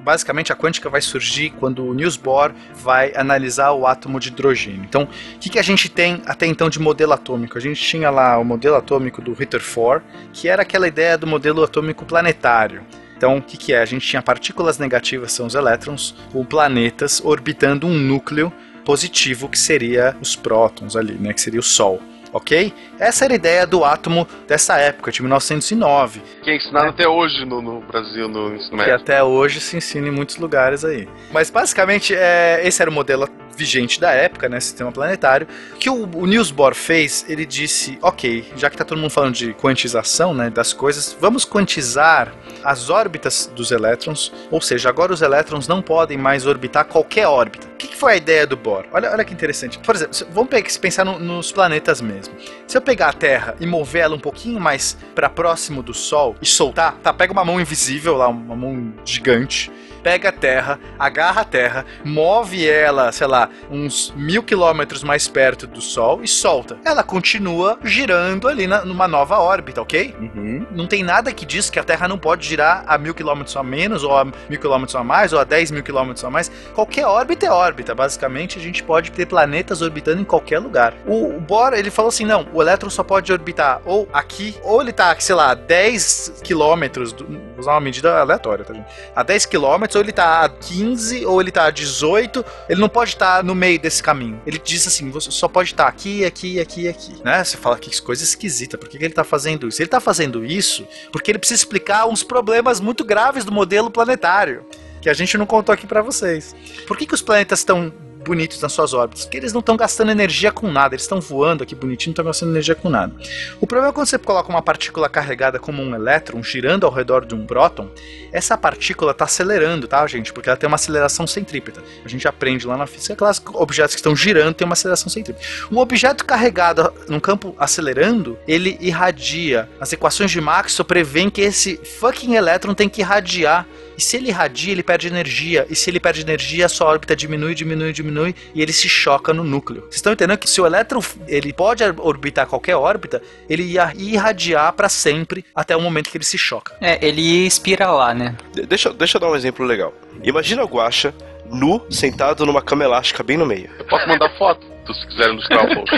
Basicamente, 0.09 0.51
a 0.51 0.55
quântica 0.55 0.89
vai 0.89 1.01
surgir 1.01 1.51
quando 1.51 1.85
o 1.85 1.93
Niels 1.93 2.17
Bohr 2.17 2.51
vai 2.73 3.13
analisar 3.15 3.73
o 3.73 3.85
átomo 3.85 4.19
de 4.19 4.29
hidrogênio. 4.29 4.83
Então, 4.83 5.03
o 5.03 5.37
que, 5.39 5.51
que 5.51 5.59
a 5.59 5.61
gente 5.61 5.87
tem 5.87 6.23
até 6.25 6.47
então 6.47 6.67
de 6.67 6.79
modelo 6.79 7.13
atômico? 7.13 7.59
A 7.59 7.61
gente 7.61 7.79
tinha 7.79 8.09
lá 8.09 8.35
o 8.39 8.43
modelo 8.43 8.75
atômico 8.75 9.21
do 9.21 9.33
Rutherford, 9.33 10.03
que 10.33 10.47
era 10.47 10.63
aquela 10.63 10.87
ideia 10.87 11.15
do 11.15 11.27
modelo 11.27 11.63
atômico 11.63 12.05
planetário. 12.05 12.81
Então, 13.15 13.37
o 13.37 13.41
que, 13.41 13.55
que 13.55 13.71
é? 13.71 13.83
A 13.83 13.85
gente 13.85 14.07
tinha 14.07 14.19
partículas 14.19 14.79
negativas, 14.79 15.31
são 15.31 15.45
os 15.45 15.53
elétrons, 15.53 16.15
com 16.31 16.43
planetas 16.43 17.21
orbitando 17.23 17.85
um 17.85 17.93
núcleo 17.93 18.51
positivo, 18.83 19.47
que 19.47 19.59
seria 19.59 20.17
os 20.19 20.35
prótons 20.35 20.95
ali, 20.95 21.13
né? 21.19 21.33
Que 21.33 21.41
seria 21.41 21.59
o 21.59 21.63
Sol. 21.63 22.01
Ok? 22.31 22.73
Essa 22.99 23.25
era 23.25 23.33
a 23.33 23.35
ideia 23.35 23.65
do 23.67 23.83
átomo 23.83 24.27
dessa 24.47 24.77
época, 24.77 25.11
de 25.11 25.21
1909. 25.21 26.21
Que 26.43 26.51
é 26.51 26.55
ensinado 26.55 26.89
até 26.89 27.07
hoje 27.07 27.45
no, 27.45 27.61
no 27.61 27.81
Brasil, 27.81 28.27
no 28.27 28.55
ensino 28.55 28.71
que 28.71 28.75
médio. 28.77 28.95
até 28.95 29.23
hoje 29.23 29.59
se 29.59 29.77
ensina 29.77 30.07
em 30.07 30.11
muitos 30.11 30.37
lugares 30.37 30.85
aí. 30.85 31.07
Mas 31.31 31.49
basicamente, 31.49 32.13
é, 32.15 32.61
esse 32.63 32.81
era 32.81 32.89
o 32.89 32.93
modelo 32.93 33.27
vigente 33.59 33.99
da 33.99 34.11
época, 34.11 34.47
né, 34.47 34.59
sistema 34.59 34.91
planetário. 34.91 35.45
Que 35.77 35.89
o, 35.89 36.09
o 36.17 36.25
Niels 36.25 36.49
Bohr 36.49 36.73
fez, 36.73 37.25
ele 37.27 37.45
disse, 37.45 37.99
ok, 38.01 38.45
já 38.55 38.69
que 38.69 38.77
tá 38.77 38.85
todo 38.85 38.97
mundo 38.97 39.09
falando 39.11 39.35
de 39.35 39.53
quantização, 39.53 40.33
né, 40.33 40.49
das 40.49 40.71
coisas, 40.71 41.15
vamos 41.19 41.43
quantizar 41.43 42.33
as 42.63 42.89
órbitas 42.89 43.51
dos 43.53 43.71
elétrons, 43.71 44.31
ou 44.49 44.61
seja, 44.61 44.87
agora 44.89 45.11
os 45.13 45.21
elétrons 45.21 45.67
não 45.67 45.81
podem 45.81 46.17
mais 46.17 46.45
orbitar 46.45 46.85
qualquer 46.85 47.27
órbita. 47.27 47.67
O 47.67 47.77
que, 47.79 47.87
que 47.87 47.95
foi 47.95 48.13
a 48.13 48.17
ideia 48.17 48.47
do 48.47 48.55
Bohr? 48.57 48.85
Olha, 48.91 49.11
olha 49.11 49.23
que 49.23 49.33
interessante. 49.33 49.77
Por 49.79 49.95
exemplo, 49.95 50.17
vamos 50.31 50.77
pensar 50.77 51.05
no- 51.05 51.19
nos 51.19 51.51
planetas 51.51 52.01
mesmo. 52.01 52.33
Se 52.67 52.77
eu 52.77 52.81
pegar 52.81 53.09
a 53.09 53.13
Terra 53.13 53.55
e 53.59 53.65
mover 53.65 54.03
ela 54.03 54.15
um 54.15 54.19
pouquinho 54.19 54.59
mais 54.59 54.97
para 55.15 55.29
próximo 55.29 55.81
do 55.83 55.93
Sol 55.93 56.35
e 56.41 56.45
soltar, 56.45 56.97
tá? 57.03 57.13
Pega 57.13 57.31
uma 57.33 57.43
mão 57.45 57.59
invisível 57.59 58.15
lá, 58.17 58.27
uma 58.27 58.55
mão 58.55 58.93
gigante. 59.05 59.71
Pega 60.03 60.29
a 60.29 60.31
Terra, 60.31 60.79
agarra 60.97 61.41
a 61.41 61.45
Terra, 61.45 61.85
move 62.03 62.67
ela, 62.67 63.11
sei 63.11 63.27
lá, 63.27 63.49
uns 63.69 64.13
mil 64.15 64.41
quilômetros 64.43 65.03
mais 65.03 65.27
perto 65.27 65.67
do 65.67 65.81
Sol 65.81 66.21
e 66.23 66.27
solta. 66.27 66.77
Ela 66.85 67.03
continua 67.03 67.77
girando 67.83 68.47
ali 68.47 68.65
na- 68.67 68.85
numa 68.85 69.07
nova 69.07 69.39
órbita, 69.39 69.81
ok? 69.81 70.15
Uhum. 70.19 70.65
Não 70.71 70.87
tem 70.87 71.03
nada 71.03 71.31
que 71.33 71.45
diz 71.45 71.69
que 71.69 71.79
a 71.79 71.83
Terra 71.83 72.07
não 72.07 72.17
pode 72.17 72.47
girar 72.47 72.83
a 72.87 72.97
mil 72.97 73.13
quilômetros 73.13 73.55
a 73.57 73.63
menos, 73.63 74.03
ou 74.03 74.17
a 74.17 74.25
mil 74.25 74.59
quilômetros 74.59 74.95
a 74.95 75.03
mais, 75.03 75.33
ou 75.33 75.39
a 75.39 75.43
10 75.43 75.71
mil 75.71 75.83
quilômetros 75.83 76.23
a 76.23 76.29
mais. 76.29 76.51
Qualquer 76.73 77.05
órbita 77.05 77.45
é 77.45 77.51
órbita. 77.51 77.93
Basicamente, 77.93 78.57
a 78.57 78.61
gente 78.61 78.83
pode 78.83 79.11
ter 79.11 79.25
planetas 79.25 79.81
orbitando 79.81 80.21
em 80.21 80.25
qualquer 80.25 80.59
lugar. 80.59 80.93
O, 81.05 81.35
o 81.35 81.39
Bohr, 81.39 81.73
ele 81.73 81.91
falou 81.91 82.09
assim: 82.09 82.25
não, 82.25 82.47
o 82.53 82.61
elétron 82.61 82.89
só 82.89 83.03
pode 83.03 83.31
orbitar 83.31 83.81
ou 83.85 84.07
aqui, 84.13 84.55
ou 84.63 84.81
ele 84.81 84.91
tá, 84.93 85.15
sei 85.19 85.35
lá, 85.35 85.53
10 85.53 86.41
quilômetros, 86.43 87.11
vou 87.13 87.27
usar 87.57 87.71
uma 87.73 87.81
medida 87.81 88.19
aleatória, 88.19 88.63
tá, 88.65 88.73
gente? 88.73 88.87
A 89.15 89.23
10 89.23 89.45
quilômetros, 89.45 89.88
ou 89.95 90.03
ele 90.03 90.11
tá 90.11 90.45
a 90.45 90.49
15, 90.49 91.25
ou 91.25 91.41
ele 91.41 91.51
tá 91.51 91.65
a 91.65 91.71
18, 91.71 92.43
ele 92.69 92.79
não 92.79 92.89
pode 92.89 93.11
estar 93.11 93.43
no 93.43 93.55
meio 93.55 93.79
desse 93.79 94.01
caminho. 94.01 94.41
Ele 94.45 94.59
diz 94.63 94.87
assim: 94.87 95.09
você 95.09 95.31
só 95.31 95.47
pode 95.47 95.71
estar 95.71 95.87
aqui, 95.87 96.25
aqui, 96.25 96.59
aqui, 96.59 96.87
aqui. 96.87 97.21
Né? 97.23 97.43
Você 97.43 97.57
fala 97.57 97.77
que 97.77 97.99
coisa 98.01 98.23
esquisita, 98.23 98.77
por 98.77 98.87
que, 98.87 98.97
que 98.97 99.03
ele 99.03 99.13
tá 99.13 99.23
fazendo 99.23 99.67
isso? 99.67 99.81
Ele 99.81 99.89
tá 99.89 99.99
fazendo 99.99 100.45
isso 100.45 100.87
porque 101.11 101.31
ele 101.31 101.39
precisa 101.39 101.59
explicar 101.59 102.07
uns 102.07 102.23
problemas 102.23 102.79
muito 102.79 103.03
graves 103.03 103.43
do 103.43 103.51
modelo 103.51 103.89
planetário. 103.89 104.65
Que 105.01 105.09
a 105.09 105.13
gente 105.13 105.37
não 105.37 105.45
contou 105.45 105.71
aqui 105.71 105.87
pra 105.87 106.01
vocês. 106.01 106.53
Por 106.85 106.97
que, 106.97 107.05
que 107.05 107.13
os 107.13 107.21
planetas 107.21 107.59
estão 107.59 107.93
bonitos 108.25 108.61
nas 108.61 108.71
suas 108.71 108.93
órbitas? 108.93 109.25
Porque 109.25 109.37
eles 109.37 109.53
não 109.53 109.59
estão 109.59 109.75
gastando 109.75 110.11
energia 110.11 110.51
com 110.51 110.71
nada. 110.71 110.95
Eles 110.95 111.03
estão 111.03 111.19
voando 111.19 111.63
aqui 111.63 111.75
bonitinho, 111.75 112.09
não 112.09 112.13
estão 112.13 112.25
gastando 112.25 112.51
energia 112.51 112.75
com 112.75 112.89
nada. 112.89 113.13
O 113.59 113.67
problema 113.67 113.91
é 113.91 113.93
quando 113.93 114.07
você 114.07 114.17
coloca 114.17 114.49
uma 114.49 114.61
partícula 114.61 115.09
carregada 115.09 115.59
como 115.59 115.81
um 115.81 115.95
elétron 115.95 116.41
girando 116.43 116.85
ao 116.85 116.91
redor 116.91 117.25
de 117.25 117.35
um 117.35 117.45
próton, 117.45 117.89
essa 118.31 118.57
partícula 118.57 119.11
está 119.11 119.25
acelerando, 119.25 119.87
tá, 119.87 120.05
gente? 120.07 120.31
Porque 120.31 120.49
ela 120.49 120.57
tem 120.57 120.67
uma 120.67 120.75
aceleração 120.75 121.25
centrípeta. 121.25 121.81
A 122.03 122.07
gente 122.07 122.27
aprende 122.27 122.67
lá 122.67 122.77
na 122.77 122.85
física 122.85 123.15
clássica, 123.15 123.51
objetos 123.57 123.95
que 123.95 123.99
estão 123.99 124.15
girando 124.15 124.53
têm 124.53 124.65
uma 124.65 124.73
aceleração 124.73 125.09
centrípeta. 125.09 125.45
Um 125.71 125.77
objeto 125.77 126.25
carregado 126.25 126.93
num 127.07 127.19
campo 127.19 127.55
acelerando, 127.57 128.37
ele 128.47 128.77
irradia. 128.79 129.69
As 129.79 129.91
equações 129.93 130.31
de 130.31 130.39
Maxwell 130.39 130.85
prevêem 130.85 131.29
que 131.29 131.41
esse 131.41 131.77
fucking 131.99 132.35
elétron 132.35 132.73
tem 132.73 132.89
que 132.89 133.01
irradiar. 133.01 133.65
E 133.99 134.01
se 134.01 134.15
ele 134.15 134.29
irradia, 134.29 134.71
ele 134.71 134.81
perde 134.81 135.07
energia. 135.07 135.67
E 135.69 135.75
se 135.75 135.89
ele 135.89 135.99
perde 135.99 136.21
energia, 136.21 136.67
a 136.67 136.69
sua 136.69 136.87
órbita 136.87 137.13
diminui, 137.17 137.53
diminui, 137.53 137.91
diminui 137.91 138.33
e 138.55 138.61
ele 138.61 138.71
se 138.71 138.87
choca 138.87 139.33
no 139.33 139.43
núcleo. 139.43 139.81
Vocês 139.81 139.95
estão 139.95 140.13
entendendo 140.13 140.37
que 140.37 140.49
se 140.49 140.61
o 140.61 140.65
elétron 140.65 141.01
ele 141.27 141.51
pode 141.51 141.83
orbitar 141.97 142.47
qualquer 142.47 142.77
órbita, 142.77 143.21
ele 143.49 143.63
ia 143.63 143.91
irradiar 143.97 144.71
para 144.71 144.87
sempre 144.87 145.43
até 145.53 145.75
o 145.75 145.81
momento 145.81 146.09
que 146.09 146.15
ele 146.15 146.23
se 146.23 146.37
choca. 146.37 146.77
É, 146.79 147.05
ele 147.05 147.19
ia 147.21 147.45
espiralar, 147.45 148.15
né? 148.15 148.37
De- 148.53 148.65
Deixa, 148.65 148.93
deixa 148.93 149.17
eu 149.17 149.21
dar 149.21 149.29
um 149.29 149.35
exemplo 149.35 149.65
legal. 149.65 149.93
Imagina 150.23 150.63
o 150.63 150.67
Guaxa 150.67 151.13
nu, 151.51 151.85
sentado 151.89 152.45
numa 152.45 152.61
cama 152.61 152.85
elástica 152.85 153.21
bem 153.21 153.35
no 153.37 153.45
meio. 153.45 153.69
Eu 153.79 153.85
posso 153.85 154.07
mandar 154.07 154.29
foto, 154.37 154.65
se 154.93 155.07
quiser 155.07 155.27
ilustrar 155.29 155.65
um 155.65 155.73
pouco. 155.75 155.89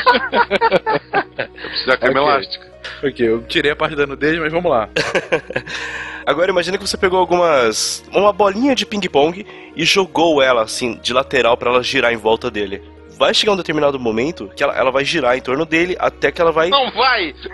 Eu 1.38 1.70
preciso 1.70 1.86
da 1.88 1.98
cama 1.98 2.20
Ok. 2.22 2.24
elástica. 2.34 2.71
Ok, 3.04 3.28
eu 3.28 3.42
tirei 3.44 3.72
a 3.72 3.76
parte 3.76 3.96
da 3.96 4.08
nudez, 4.08 4.40
mas 4.40 4.52
vamos 4.52 4.72
lá. 4.72 4.90
Agora 6.26 6.52
imagina 6.52 6.78
que 6.78 6.88
você 6.88 6.98
pegou 6.98 7.20
algumas. 7.20 8.04
uma 8.12 8.32
bolinha 8.32 8.76
de 8.76 8.86
ping-pong 8.86 9.46
e 9.76 9.84
jogou 9.86 10.42
ela 10.42 10.64
assim, 10.64 11.00
de 11.02 11.14
lateral 11.14 11.58
pra 11.58 11.72
ela 11.72 11.84
girar 11.84 12.14
em 12.14 12.18
volta 12.18 12.50
dele. 12.52 12.82
Vai 13.18 13.34
chegar 13.34 13.54
um 13.54 13.58
determinado 13.58 14.00
momento 14.00 14.52
que 14.56 14.64
ela, 14.64 14.76
ela 14.76 14.92
vai 14.92 15.06
girar 15.06 15.38
em 15.38 15.42
torno 15.42 15.66
dele 15.66 15.96
até 16.00 16.32
que 16.32 16.42
ela 16.42 16.52
vai. 16.52 16.70
Não 16.70 16.92
vai! 16.92 17.36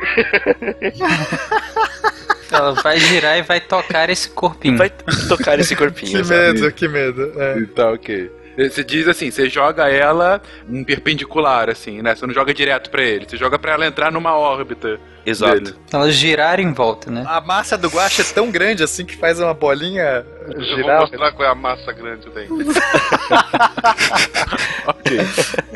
Ela 2.49 2.71
vai 2.71 2.97
girar 2.97 3.37
e 3.37 3.41
vai 3.41 3.59
tocar 3.59 4.09
esse 4.09 4.29
corpinho. 4.29 4.77
Vai 4.77 4.89
tocar 5.27 5.59
esse 5.59 5.75
corpinho. 5.75 6.23
sabe? 6.23 6.71
que 6.71 6.87
medo. 6.87 7.33
É. 7.35 7.65
Tá, 7.75 7.91
ok. 7.91 8.31
Você 8.57 8.83
diz 8.83 9.07
assim, 9.07 9.29
você 9.29 9.47
joga 9.49 9.87
ela 9.87 10.41
um 10.67 10.83
perpendicular, 10.83 11.69
assim, 11.69 12.01
né? 12.01 12.15
Você 12.15 12.25
não 12.25 12.33
joga 12.33 12.53
direto 12.53 12.89
pra 12.89 13.03
ele, 13.03 13.27
você 13.29 13.37
joga 13.37 13.59
pra 13.59 13.73
ela 13.73 13.85
entrar 13.85 14.11
numa 14.11 14.35
órbita. 14.35 14.99
Exato. 15.29 15.53
dele. 15.59 15.75
Ela 15.91 16.09
girar 16.11 16.59
em 16.59 16.71
volta, 16.73 17.11
né? 17.11 17.23
A 17.27 17.41
massa 17.41 17.77
do 17.77 17.89
guache 17.89 18.21
é 18.21 18.25
tão 18.25 18.49
grande 18.49 18.83
assim 18.83 19.05
que 19.05 19.15
faz 19.17 19.39
uma 19.39 19.53
bolinha 19.53 20.25
Eu 20.47 20.53
vou 20.53 20.63
girar. 20.63 21.01
mostrar 21.01 21.31
qual 21.33 21.47
é 21.47 21.51
a 21.51 21.55
massa 21.55 21.91
grande 21.91 22.29
daí. 22.33 22.47
Ok. 24.87 25.17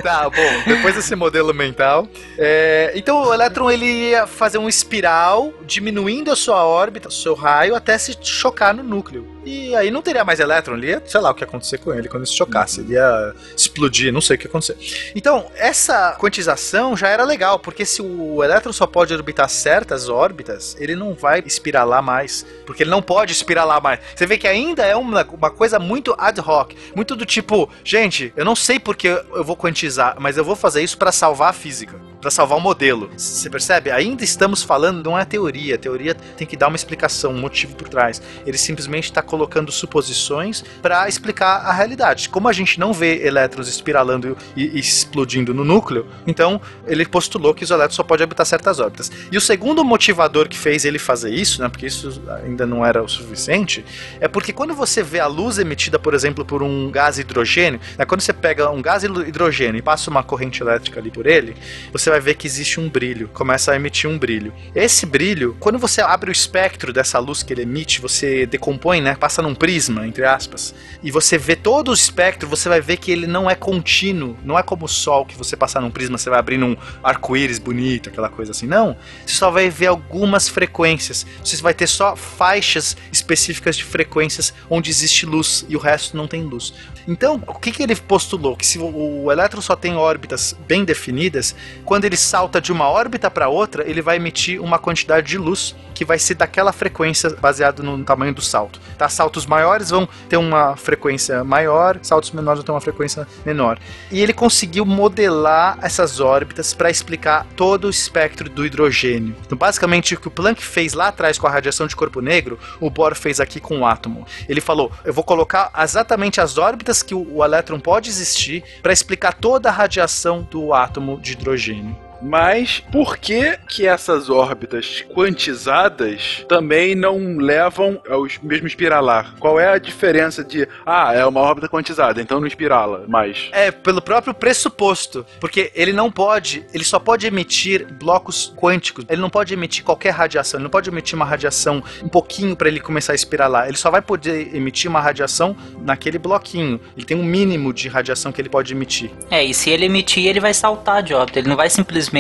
Tá, 0.02 0.30
bom, 0.30 0.64
depois 0.66 0.96
desse 0.96 1.16
modelo 1.16 1.54
mental. 1.54 2.08
é, 2.38 2.92
então 2.96 3.24
o 3.24 3.34
elétron 3.34 3.70
ele 3.70 3.86
ia 3.86 4.26
fazer 4.26 4.58
um 4.58 4.70
espiral 4.70 5.54
diminuindo 5.66 6.32
a 6.32 6.36
sua 6.36 6.66
órbita, 6.66 7.10
o 7.10 7.12
seu 7.12 7.34
raio, 7.36 7.76
até 7.76 7.98
se 7.98 8.18
chocar 8.22 8.74
no 8.74 8.84
núcleo. 8.84 9.28
E 9.44 9.76
aí 9.76 9.92
não 9.92 10.02
teria 10.02 10.24
mais 10.24 10.40
elétron, 10.40 10.76
ele 10.78 10.88
ia, 10.88 11.04
sei 11.06 11.20
lá 11.20 11.32
o 11.32 11.34
que 11.34 11.44
ia 11.44 11.48
acontecer 11.48 11.78
com 11.80 11.94
ele 11.94 12.08
quando 12.08 12.24
ele 12.24 12.30
se 12.32 12.38
chocasse, 12.38 12.80
ele 12.82 12.94
ia 12.94 13.34
explodir, 13.58 14.14
não 14.14 14.22
sei 14.22 14.36
o 14.36 14.40
que 14.40 14.46
ia 14.46 14.50
acontecer. 14.50 14.78
Então, 15.16 15.48
essa 15.56 16.16
quantização 16.20 16.96
já 16.96 17.10
era 17.10 17.26
legal, 17.26 17.60
porque 17.60 17.84
se 17.86 18.02
o 18.02 18.44
elétron 18.44 18.72
só 18.72 18.86
pode 18.88 19.14
orbitar 19.14 19.41
certas 19.48 20.10
órbitas, 20.10 20.76
ele 20.80 20.96
não 20.96 21.14
vai 21.14 21.44
espiralar 21.46 22.02
mais, 22.02 22.46
porque 22.66 22.84
ele 22.84 22.90
não 22.90 23.02
pode 23.02 23.32
espiralar 23.32 23.82
mais. 23.82 24.00
Você 24.16 24.26
vê 24.26 24.38
que 24.38 24.48
ainda 24.48 24.86
é 24.86 24.96
uma, 24.96 25.26
uma 25.26 25.50
coisa 25.50 25.80
muito 25.80 26.16
ad 26.18 26.40
hoc, 26.40 26.74
muito 26.96 27.16
do 27.16 27.26
tipo, 27.26 27.70
gente, 27.84 28.34
eu 28.36 28.46
não 28.46 28.56
sei 28.56 28.80
porque 28.80 29.08
eu 29.08 29.44
vou 29.44 29.56
quantizar, 29.56 30.16
mas 30.20 30.38
eu 30.38 30.44
vou 30.44 30.56
fazer 30.56 30.82
isso 30.82 30.98
para 30.98 31.12
salvar 31.12 31.50
a 31.50 31.54
física, 31.54 32.00
para 32.20 32.32
salvar 32.32 32.58
o 32.58 32.62
modelo. 32.62 33.10
Você 33.18 33.50
percebe? 33.50 33.92
Ainda 33.92 34.24
estamos 34.24 34.64
falando, 34.64 35.04
não 35.04 35.18
é 35.18 35.26
teoria, 35.26 35.76
a 35.76 35.78
teoria 35.78 36.14
tem 36.14 36.48
que 36.48 36.56
dar 36.58 36.68
uma 36.68 36.76
explicação, 36.76 37.32
um 37.32 37.40
motivo 37.40 37.76
por 37.76 37.90
trás. 37.90 38.22
Ele 38.46 38.58
simplesmente 38.58 39.06
está 39.06 39.22
colocando 39.22 39.72
suposições 39.72 40.64
para 40.82 41.08
explicar 41.08 41.66
a 41.66 41.72
realidade. 41.72 42.30
Como 42.30 42.48
a 42.48 42.54
gente 42.54 42.80
não 42.80 42.94
vê 42.94 43.26
elétrons 43.26 43.68
espiralando 43.68 44.38
e, 44.56 44.78
e 44.78 44.80
explodindo 44.80 45.54
no 45.54 45.64
núcleo, 45.64 46.08
então 46.26 46.62
ele 46.86 47.06
postulou 47.06 47.54
que 47.54 47.64
os 47.64 47.72
elétrons 47.72 47.96
só 47.96 48.04
podem 48.04 48.24
habitar 48.24 48.46
certas 48.46 48.80
órbitas. 48.80 49.12
E 49.32 49.38
o 49.38 49.42
segundo 49.42 49.84
motivador 49.84 50.48
que 50.48 50.58
fez 50.58 50.86
ele 50.86 51.00
fazer 51.00 51.34
isso, 51.34 51.62
né, 51.62 51.70
porque 51.70 51.86
isso 51.86 52.22
ainda 52.44 52.66
não 52.66 52.86
era 52.86 53.04
o 53.04 53.08
suficiente, 53.08 53.84
é 54.20 54.28
porque 54.28 54.54
quando 54.54 54.74
você 54.74 55.04
vê 55.04 55.20
a 55.20 55.28
luz 55.28 55.58
emitida, 55.58 56.00
por 56.00 56.14
exemplo, 56.14 56.46
por 56.46 56.64
um 56.64 56.90
gás 56.90 57.20
hidrogênio, 57.20 57.80
né, 57.98 58.06
quando 58.06 58.22
você 58.22 58.34
pega 58.34 58.70
um 58.70 58.82
gás 58.82 59.04
hidrogênio 59.04 59.80
e 59.80 59.82
passa 59.82 60.10
uma 60.10 60.24
corrente 60.24 60.62
elétrica 60.62 61.00
ali 61.00 61.12
por 61.12 61.26
ele, 61.26 61.56
você 61.92 62.10
vai 62.10 62.20
ver 62.20 62.36
que 62.36 62.48
existe 62.48 62.80
um 62.80 62.90
brilho, 62.90 63.30
começa 63.34 63.72
a 63.72 63.76
emitir 63.76 64.10
um 64.10 64.18
brilho. 64.18 64.54
Esse 64.74 65.06
brilho, 65.06 65.56
quando 65.60 65.78
você 65.78 66.02
abre 66.02 66.30
o 66.30 66.32
espectro 66.32 66.94
dessa 66.94 67.20
luz 67.20 67.44
que 67.44 67.54
ele 67.54 67.64
emite, 67.64 68.02
você 68.02 68.46
decompõe, 68.46 69.02
né, 69.02 69.16
passa 69.16 69.42
num 69.42 69.56
prisma, 69.56 70.08
entre 70.08 70.26
aspas, 70.26 70.74
e 71.04 71.12
você 71.12 71.38
vê 71.38 71.56
todo 71.56 71.90
o 71.90 71.94
espectro, 71.94 72.48
você 72.48 72.70
vai 72.70 72.82
ver 72.82 72.98
que 72.98 73.12
ele 73.12 73.28
não 73.28 73.50
é 73.50 73.56
contínuo, 73.56 74.38
não 74.44 74.58
é 74.58 74.64
como 74.64 74.86
o 74.86 74.88
sol 74.88 75.26
que 75.26 75.38
você 75.38 75.56
passar 75.56 75.82
num 75.82 75.92
prisma, 75.92 76.18
você 76.18 76.30
vai 76.30 76.40
abrir 76.40 76.58
num 76.58 76.76
arco-íris 77.04 77.60
bonito, 77.60 78.10
aquela 78.10 78.30
coisa 78.30 78.52
assim. 78.52 78.68
Não, 78.68 78.96
você 79.26 79.36
só 79.36 79.52
vai 79.52 79.70
ver 79.70 79.88
algumas 79.88 80.48
frequências. 80.48 81.26
Você 81.44 81.58
vai 81.58 81.74
ter 81.74 81.88
só 81.88 82.16
faixas 82.16 82.98
específicas 83.12 83.78
de 83.78 83.84
frequências 83.84 84.54
onde 84.70 84.90
existe 84.90 85.26
luz 85.26 85.66
e 85.68 85.76
o 85.76 85.80
resto 85.80 86.18
não 86.18 86.28
tem 86.28 86.44
luz. 86.44 86.74
Então, 87.08 87.42
o 87.48 87.56
que, 87.56 87.72
que 87.72 87.84
ele 87.84 87.96
postulou? 87.96 88.56
Que 88.56 88.66
se 88.66 88.80
o, 88.80 89.24
o 89.24 89.32
elétron 89.32 89.62
só 89.62 89.76
tem 89.76 89.96
órbitas 89.96 90.56
bem 90.68 90.84
definidas, 90.84 91.56
quando 91.86 92.06
ele 92.06 92.18
salta 92.18 92.62
de 92.62 92.72
uma 92.72 92.90
órbita 92.90 93.30
para 93.30 93.50
outra, 93.50 93.90
ele 93.90 94.02
vai 94.02 94.18
emitir 94.18 94.62
uma 94.62 94.80
quantidade 94.80 95.28
de 95.28 95.38
luz 95.38 95.76
que 96.02 96.06
vai 96.06 96.18
ser 96.18 96.34
daquela 96.34 96.72
frequência 96.72 97.30
baseado 97.30 97.84
no 97.84 98.04
tamanho 98.04 98.34
do 98.34 98.42
salto. 98.42 98.82
Tá? 98.98 99.08
Saltos 99.08 99.46
maiores 99.46 99.92
vão 99.92 100.10
ter 100.28 100.36
uma 100.38 100.76
frequência 100.76 101.44
maior, 101.44 102.00
saltos 102.02 102.32
menores 102.32 102.58
vão 102.58 102.66
ter 102.66 102.72
uma 102.72 102.82
frequência 102.82 103.28
menor. 103.46 103.78
E 104.10 104.20
ele 104.20 104.34
conseguiu 104.34 104.84
modelar 104.84 105.78
essas 105.80 106.20
órbitas 106.20 106.74
para 106.74 106.90
explicar 106.90 107.46
todo 107.56 107.86
o 107.86 107.90
espectro 107.92 108.50
do 108.50 108.66
hidrogênio. 108.66 109.36
Então, 109.46 109.56
basicamente, 109.56 110.16
o 110.16 110.20
que 110.20 110.28
o 110.28 110.32
Planck 110.32 110.64
fez 110.64 110.94
lá 110.94 111.10
atrás 111.10 111.38
com 111.38 111.46
a 111.46 111.52
radiação 111.52 111.86
de 111.86 111.96
corpo 111.96 112.20
negro, 112.20 112.58
o 112.80 112.90
Bohr 112.90 113.14
fez 113.14 113.40
aqui 113.40 113.60
com 113.60 113.82
o 113.82 113.86
átomo. 113.86 114.26
Ele 114.50 114.60
falou: 114.60 114.92
eu 115.06 115.14
vou 115.14 115.24
colocar 115.24 115.72
exatamente 115.78 116.42
as 116.42 116.58
órbitas 116.58 116.91
que 117.00 117.14
o, 117.14 117.36
o 117.36 117.46
elétron 117.46 117.80
pode 117.80 118.10
existir 118.10 118.64
para 118.82 118.92
explicar 118.92 119.34
toda 119.34 119.70
a 119.70 119.72
radiação 119.72 120.42
do 120.42 120.74
átomo 120.74 121.20
de 121.20 121.34
hidrogênio. 121.34 121.96
Mas 122.22 122.80
por 122.92 123.18
que 123.18 123.58
que 123.68 123.88
essas 123.88 124.30
órbitas 124.30 125.04
quantizadas 125.14 126.46
também 126.48 126.96
não 126.96 127.38
levam 127.38 128.02
ao 128.08 128.28
mesmo 128.44 128.68
espiralar? 128.68 129.36
Qual 129.40 129.60
é 129.60 129.68
a 129.74 129.78
diferença 129.78 130.44
de, 130.44 130.68
ah, 130.86 131.14
é 131.14 131.26
uma 131.26 131.40
órbita 131.40 131.68
quantizada, 131.68 132.22
então 132.22 132.40
não 132.40 132.48
espirala 132.48 133.06
mais? 133.08 133.50
É, 133.52 133.72
pelo 133.72 134.02
próprio 134.02 134.34
pressuposto. 134.34 135.26
Porque 135.40 135.72
ele 135.74 135.92
não 135.92 136.12
pode, 136.12 136.66
ele 136.74 136.84
só 136.84 137.00
pode 137.00 137.26
emitir 137.26 137.88
blocos 137.92 138.54
quânticos. 138.56 139.06
Ele 139.10 139.22
não 139.22 139.30
pode 139.30 139.54
emitir 139.54 139.84
qualquer 139.84 140.12
radiação. 140.12 140.60
Ele 140.60 140.64
não 140.64 140.70
pode 140.70 140.90
emitir 140.90 141.16
uma 141.16 141.26
radiação 141.26 141.84
um 142.04 142.10
pouquinho 142.10 142.56
para 142.56 142.68
ele 142.68 142.80
começar 142.80 143.14
a 143.14 143.16
espiralar. 143.16 143.68
Ele 143.68 143.78
só 143.78 143.90
vai 143.90 144.02
poder 144.02 144.56
emitir 144.56 144.90
uma 144.90 145.02
radiação 145.02 145.56
naquele 145.80 146.20
bloquinho. 146.20 146.80
Ele 146.96 147.06
tem 147.06 147.18
um 147.18 147.24
mínimo 147.24 147.74
de 147.74 147.88
radiação 147.88 148.32
que 148.32 148.40
ele 148.40 148.50
pode 148.50 148.74
emitir. 148.74 149.12
É, 149.30 149.44
e 149.44 149.54
se 149.54 149.70
ele 149.70 149.86
emitir, 149.86 150.28
ele 150.28 150.40
vai 150.40 150.54
saltar 150.54 151.02
de 151.02 151.14
órbita. 151.14 151.40
Ele 151.40 151.50
não 151.50 151.56
vai 151.56 151.70
simplesmente 151.70 152.11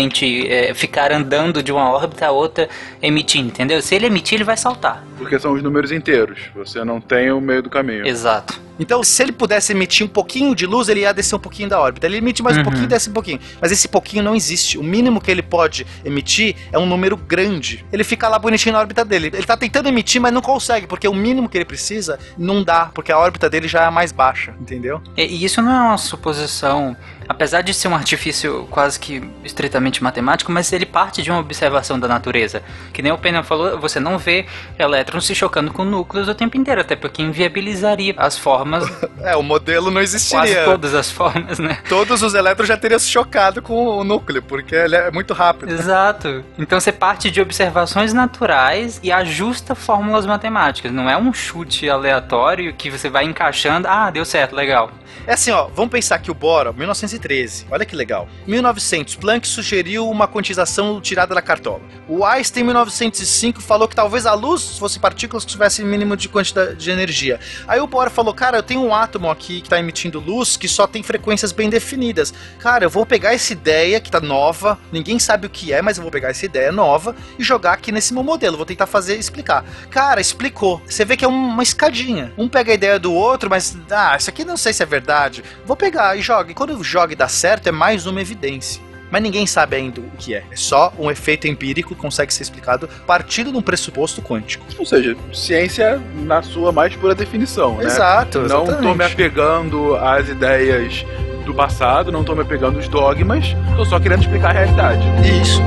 é, 0.48 0.74
ficar 0.74 1.12
andando 1.12 1.62
de 1.62 1.72
uma 1.72 1.90
órbita 1.92 2.28
a 2.28 2.32
outra 2.32 2.70
emitindo, 3.02 3.50
entendeu? 3.50 3.82
Se 3.82 3.96
ele 3.96 4.06
emitir, 4.08 4.36
ele 4.38 4.44
vai 4.44 4.58
saltar. 4.58 5.04
Porque 5.18 5.38
são 5.40 5.54
os 5.54 5.62
números 5.62 5.92
inteiros. 5.92 6.40
Você 6.56 6.84
não 6.84 7.00
tem 7.00 7.32
o 7.32 7.40
meio 7.42 7.62
do 7.64 7.70
caminho. 7.70 8.06
Exato. 8.08 8.60
Então, 8.80 9.04
se 9.04 9.22
ele 9.22 9.32
pudesse 9.32 9.74
emitir 9.74 10.04
um 10.04 10.10
pouquinho 10.10 10.56
de 10.56 10.66
luz, 10.66 10.90
ele 10.90 11.02
ia 11.02 11.14
descer 11.14 11.36
um 11.36 11.40
pouquinho 11.40 11.70
da 11.70 11.80
órbita. 11.80 12.08
Ele 12.08 12.18
emite 12.18 12.42
mais 12.42 12.56
um 12.58 12.62
Uhum. 12.62 12.64
pouquinho, 12.64 12.88
desce 12.88 13.10
um 13.12 13.14
pouquinho. 13.14 13.40
Mas 13.62 13.72
esse 13.72 13.88
pouquinho 13.88 14.24
não 14.24 14.36
existe. 14.36 14.76
O 14.80 14.84
mínimo 14.84 15.22
que 15.22 15.30
ele 15.30 15.44
pode 15.44 15.86
emitir 16.04 16.56
é 16.72 16.80
um 16.80 16.86
número 16.88 17.16
grande. 17.16 17.86
Ele 17.94 18.04
fica 18.04 18.28
lá 18.28 18.40
bonitinho 18.40 18.74
na 18.74 18.80
órbita 18.80 19.06
dele. 19.06 19.28
Ele 19.32 19.44
tá 19.46 19.56
tentando 19.56 19.88
emitir, 19.88 20.20
mas 20.20 20.34
não 20.34 20.42
consegue, 20.42 20.88
porque 20.88 21.08
o 21.08 21.14
mínimo 21.14 21.48
que 21.48 21.60
ele 21.60 21.66
precisa 21.66 22.18
não 22.36 22.64
dá, 22.64 22.88
porque 22.92 23.12
a 23.12 23.20
órbita 23.20 23.48
dele 23.48 23.68
já 23.68 23.84
é 23.86 23.90
mais 23.92 24.12
baixa, 24.12 24.56
entendeu? 24.60 25.00
E, 25.16 25.26
e 25.26 25.46
isso 25.46 25.62
não 25.62 25.72
é 25.72 25.82
uma 25.90 25.98
suposição, 26.00 26.98
apesar 27.32 27.62
de 27.62 27.74
ser 27.74 27.88
um 27.88 27.96
artifício 27.96 28.68
quase 28.70 29.00
que 29.00 29.24
estritamente 29.44 30.04
matemático, 30.04 30.52
mas 30.52 30.72
ele 30.74 30.86
parte 30.86 31.24
de 31.24 31.32
uma 31.32 31.40
observação 31.40 31.98
da 31.98 32.08
natureza. 32.08 32.62
Que 32.92 33.02
nem 33.02 33.12
o 33.12 33.18
Pena 33.18 33.42
falou, 33.42 33.80
você 33.80 34.00
não 34.00 34.18
vê 34.18 34.46
elétrons 34.78 35.26
se 35.26 35.34
chocando 35.34 35.72
com 35.72 35.86
núcleos 35.86 36.28
o 36.28 36.36
tempo 36.36 36.58
inteiro, 36.58 36.82
até 36.82 36.96
porque 36.96 37.22
inviabilizaria 37.22 38.14
as 38.18 38.38
formas. 38.38 38.84
é, 39.24 39.36
o 39.36 39.42
modelo 39.42 39.90
não 39.90 40.02
existiria. 40.02 40.56
Quase 40.56 40.66
todas 40.66 40.94
as 40.94 41.10
formas, 41.10 41.58
né? 41.58 41.78
Todos 41.88 42.22
os 42.22 42.34
elétrons 42.34 42.68
já 42.68 42.76
teriam 42.76 43.00
se 43.00 43.08
chocado 43.08 43.62
com 43.62 43.88
o 43.88 44.04
núcleo, 44.04 44.42
porque 44.42 44.76
ele 44.76 44.98
é 44.98 45.10
muito 45.10 45.34
rápido. 45.34 45.72
Exato. 45.72 46.44
Então 46.60 46.80
você 46.80 46.92
parte 46.92 47.32
de 47.32 47.40
observações 47.40 48.12
naturais 48.12 49.00
e 49.02 49.12
ajusta 49.12 49.74
fórmulas 49.74 50.26
matemáticas. 50.26 50.92
Não 50.92 51.10
é 51.10 51.18
um 51.18 51.34
chute 51.34 51.90
aleatório 51.90 52.74
que 52.74 52.90
você 52.90 53.10
vai 53.10 53.24
encaixando. 53.24 53.88
Ah, 53.88 54.12
deu 54.12 54.26
certo, 54.26 54.54
legal. 54.54 54.92
É 55.28 55.34
assim, 55.34 55.52
ó, 55.52 55.68
vamos 55.68 55.92
pensar 55.92 56.18
que 56.20 56.32
o 56.32 56.34
Bora, 56.34 56.74
1930, 56.74 57.21
Olha 57.70 57.86
que 57.86 57.96
legal. 57.96 58.28
1900, 58.48 59.16
Planck 59.16 59.48
sugeriu 59.48 60.10
uma 60.10 60.28
quantização 60.28 61.00
tirada 61.02 61.36
da 61.36 61.42
cartola. 61.42 61.82
O 62.08 62.26
Einstein, 62.26 62.64
em 62.64 62.66
1905, 62.66 63.62
falou 63.62 63.88
que 63.88 63.96
talvez 63.96 64.26
a 64.26 64.34
luz 64.34 64.78
fosse 64.78 65.00
partículas 65.00 65.46
que 65.46 65.52
tivessem 65.52 65.86
mínimo 65.86 66.16
de 66.18 66.28
quantidade 66.30 66.76
de 66.76 66.92
energia. 66.92 67.40
Aí 67.68 67.80
o 67.80 67.88
Bohr 67.88 68.10
falou, 68.10 68.34
cara, 68.34 68.58
eu 68.58 68.64
tenho 68.64 68.82
um 68.82 68.94
átomo 68.94 69.30
aqui 69.30 69.62
que 69.62 69.68
está 69.68 69.80
emitindo 69.80 70.20
luz 70.20 70.58
que 70.58 70.68
só 70.68 70.88
tem 70.88 71.04
frequências 71.04 71.52
bem 71.52 71.70
definidas. 71.70 72.34
Cara, 72.60 72.86
eu 72.86 72.90
vou 72.90 73.06
pegar 73.06 73.34
essa 73.34 73.54
ideia 73.54 74.00
que 74.00 74.10
está 74.10 74.20
nova, 74.20 74.78
ninguém 74.92 75.20
sabe 75.20 75.48
o 75.48 75.50
que 75.50 75.74
é, 75.74 75.82
mas 75.82 75.98
eu 75.98 76.04
vou 76.04 76.12
pegar 76.12 76.30
essa 76.30 76.46
ideia 76.46 76.72
nova 76.72 77.16
e 77.38 77.44
jogar 77.44 77.74
aqui 77.74 77.92
nesse 77.92 78.14
meu 78.14 78.24
modelo. 78.24 78.58
Vou 78.58 78.66
tentar 78.66 78.88
fazer 78.88 79.18
explicar. 79.18 79.66
Cara, 79.90 80.22
explicou. 80.22 80.82
Você 80.86 81.06
vê 81.06 81.16
que 81.16 81.26
é 81.26 81.28
uma 81.28 81.64
escadinha. 81.64 82.34
Um 82.38 82.48
pega 82.48 82.72
a 82.72 82.76
ideia 82.76 83.00
do 83.00 83.14
outro, 83.14 83.50
mas 83.50 83.78
ah, 83.90 84.16
isso 84.18 84.30
aqui 84.30 84.44
não 84.44 84.58
sei 84.58 84.74
se 84.74 84.84
é 84.84 84.86
verdade. 84.86 85.44
Vou 85.66 85.76
pegar 85.76 86.18
e 86.18 86.22
joga. 86.22 86.52
E 86.52 86.54
quando 86.56 86.82
joga 86.84 87.11
e 87.12 87.16
dá 87.16 87.28
certo, 87.28 87.68
é 87.68 87.72
mais 87.72 88.06
uma 88.06 88.22
evidência. 88.22 88.82
Mas 89.12 89.22
ninguém 89.22 89.46
sabe 89.46 89.76
ainda 89.76 90.00
o 90.00 90.10
que 90.18 90.34
é. 90.34 90.44
É 90.50 90.56
só 90.56 90.94
um 90.98 91.12
efeito 91.12 91.46
empírico 91.46 91.94
que 91.94 92.00
consegue 92.00 92.34
ser 92.34 92.44
explicado 92.44 92.88
partindo 93.06 93.52
de 93.52 93.58
um 93.58 93.62
pressuposto 93.62 94.22
quântico. 94.22 94.66
Ou 94.80 94.86
seja, 94.86 95.18
ciência 95.34 96.02
na 96.24 96.42
sua 96.42 96.72
mais 96.72 96.96
pura 96.96 97.14
definição, 97.14 97.76
né? 97.76 97.86
Exato, 97.86 98.40
Não 98.44 98.64
tô 98.64 98.72
exatamente. 98.72 98.98
me 98.98 99.04
apegando 99.04 99.96
às 99.98 100.30
ideias 100.30 101.06
do 101.46 101.54
passado, 101.54 102.10
não 102.10 102.24
tô 102.24 102.34
me 102.36 102.42
apegando 102.42 102.78
aos 102.78 102.88
dogmas, 102.88 103.48
tô 103.76 103.84
só 103.84 104.00
querendo 104.00 104.22
explicar 104.22 104.52
a 104.56 104.60
realidade. 104.60 105.04
Isso. 105.42 105.60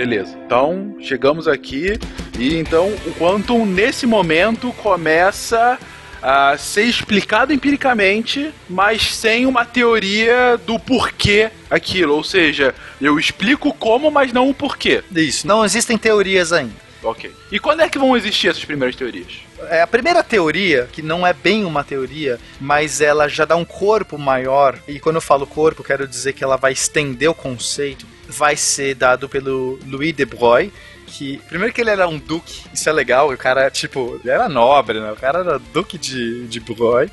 Beleza. 0.00 0.34
Então, 0.46 0.96
chegamos 0.98 1.46
aqui 1.46 1.98
e 2.38 2.56
então 2.56 2.88
o 3.04 3.14
Quantum 3.18 3.66
nesse 3.66 4.06
momento 4.06 4.72
começa 4.72 5.78
a 6.22 6.56
ser 6.56 6.84
explicado 6.84 7.52
empiricamente, 7.52 8.50
mas 8.66 9.14
sem 9.14 9.44
uma 9.44 9.66
teoria 9.66 10.58
do 10.66 10.78
porquê 10.78 11.50
aquilo. 11.68 12.14
Ou 12.14 12.24
seja, 12.24 12.74
eu 12.98 13.18
explico 13.18 13.74
como, 13.74 14.10
mas 14.10 14.32
não 14.32 14.48
o 14.48 14.54
porquê. 14.54 15.04
Isso. 15.14 15.46
Não 15.46 15.62
existem 15.66 15.98
teorias 15.98 16.50
ainda. 16.50 16.72
Ok. 17.02 17.30
E 17.52 17.58
quando 17.58 17.80
é 17.80 17.88
que 17.90 17.98
vão 17.98 18.16
existir 18.16 18.48
essas 18.48 18.64
primeiras 18.64 18.96
teorias? 18.96 19.40
É, 19.68 19.82
a 19.82 19.86
primeira 19.86 20.22
teoria, 20.22 20.88
que 20.90 21.02
não 21.02 21.26
é 21.26 21.34
bem 21.34 21.66
uma 21.66 21.84
teoria, 21.84 22.38
mas 22.58 23.02
ela 23.02 23.28
já 23.28 23.44
dá 23.44 23.54
um 23.54 23.66
corpo 23.66 24.16
maior, 24.16 24.78
e 24.88 24.98
quando 24.98 25.16
eu 25.16 25.20
falo 25.20 25.46
corpo, 25.46 25.84
quero 25.84 26.08
dizer 26.08 26.32
que 26.32 26.42
ela 26.42 26.56
vai 26.56 26.72
estender 26.72 27.28
o 27.28 27.34
conceito, 27.34 28.06
vai 28.30 28.56
ser 28.56 28.94
dado 28.94 29.28
pelo 29.28 29.78
Louis 29.86 30.14
de 30.14 30.24
Broglie, 30.24 30.72
que, 31.06 31.38
primeiro 31.48 31.74
que 31.74 31.80
ele 31.80 31.90
era 31.90 32.08
um 32.08 32.18
duque, 32.18 32.62
isso 32.72 32.88
é 32.88 32.92
legal, 32.92 33.30
o 33.30 33.36
cara, 33.36 33.70
tipo, 33.70 34.20
ele 34.22 34.32
era 34.32 34.48
nobre, 34.48 35.00
né? 35.00 35.12
O 35.12 35.16
cara 35.16 35.40
era 35.40 35.58
duque 35.58 35.98
de, 35.98 36.46
de 36.46 36.60
Broglie. 36.60 37.10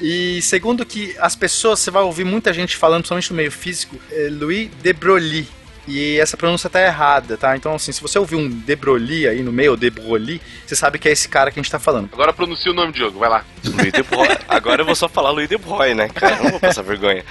E 0.00 0.40
segundo 0.42 0.84
que 0.84 1.16
as 1.18 1.34
pessoas, 1.34 1.80
você 1.80 1.90
vai 1.90 2.02
ouvir 2.02 2.24
muita 2.24 2.52
gente 2.52 2.76
falando, 2.76 3.00
principalmente 3.00 3.30
no 3.30 3.36
meio 3.36 3.50
físico, 3.50 3.96
é 4.10 4.28
Louis 4.30 4.70
de 4.82 4.92
Broglie. 4.92 5.48
E 5.88 6.20
essa 6.20 6.36
pronúncia 6.36 6.68
tá 6.68 6.82
errada, 6.82 7.38
tá? 7.38 7.56
Então, 7.56 7.74
assim, 7.74 7.92
se 7.92 8.02
você 8.02 8.18
ouvir 8.18 8.36
um 8.36 8.46
de 8.46 8.76
Broglie 8.76 9.26
aí 9.26 9.42
no 9.42 9.50
meio, 9.50 9.70
ou 9.70 9.76
de 9.76 9.88
Broglie, 9.88 10.38
você 10.66 10.76
sabe 10.76 10.98
que 10.98 11.08
é 11.08 11.12
esse 11.12 11.30
cara 11.30 11.50
que 11.50 11.58
a 11.58 11.62
gente 11.62 11.72
tá 11.72 11.78
falando. 11.78 12.10
Agora 12.12 12.30
pronuncia 12.30 12.70
o 12.70 12.74
nome, 12.74 12.92
Diogo, 12.92 13.18
vai 13.18 13.30
lá. 13.30 13.42
Louis 13.64 13.90
de 13.90 14.02
Broglie. 14.02 14.36
Agora 14.46 14.82
eu 14.82 14.86
vou 14.86 14.94
só 14.94 15.08
falar 15.08 15.30
Louis 15.30 15.48
de 15.48 15.56
Broglie, 15.56 15.94
né? 15.94 16.10
Cara, 16.10 16.36
eu 16.36 16.44
não 16.44 16.50
vou 16.50 16.60
passar 16.60 16.82
vergonha. 16.82 17.24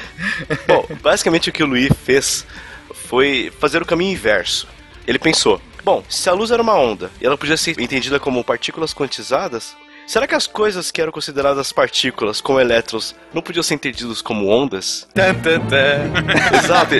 Bom, 0.68 0.88
basicamente 1.04 1.52
o 1.52 1.54
que 1.54 1.62
o 1.62 1.68
Louis 1.68 1.92
fez 2.04 2.48
foi 3.08 3.52
fazer 3.60 3.82
o 3.82 3.86
caminho 3.86 4.12
inverso. 4.12 4.68
Ele 5.08 5.18
pensou: 5.18 5.62
bom, 5.84 6.04
se 6.10 6.30
a 6.30 6.34
luz 6.34 6.52
era 6.52 6.62
uma 6.62 6.78
onda 6.78 7.10
e 7.22 7.26
ela 7.26 7.38
podia 7.38 7.58
ser 7.58 7.80
entendida 7.80 8.20
como 8.20 8.44
partículas 8.44 8.94
quantizadas, 8.94 9.76
será 10.08 10.26
que 10.26 10.34
as 10.34 10.48
coisas 10.48 10.90
que 10.90 11.02
eram 11.02 11.12
consideradas 11.12 11.72
partículas, 11.72 12.42
como 12.42 12.60
elétrons, 12.60 13.14
não 13.34 13.42
podiam 13.42 13.62
ser 13.62 13.76
entendidos 13.76 14.22
como 14.22 14.48
ondas? 14.48 15.08
Exato. 16.64 16.96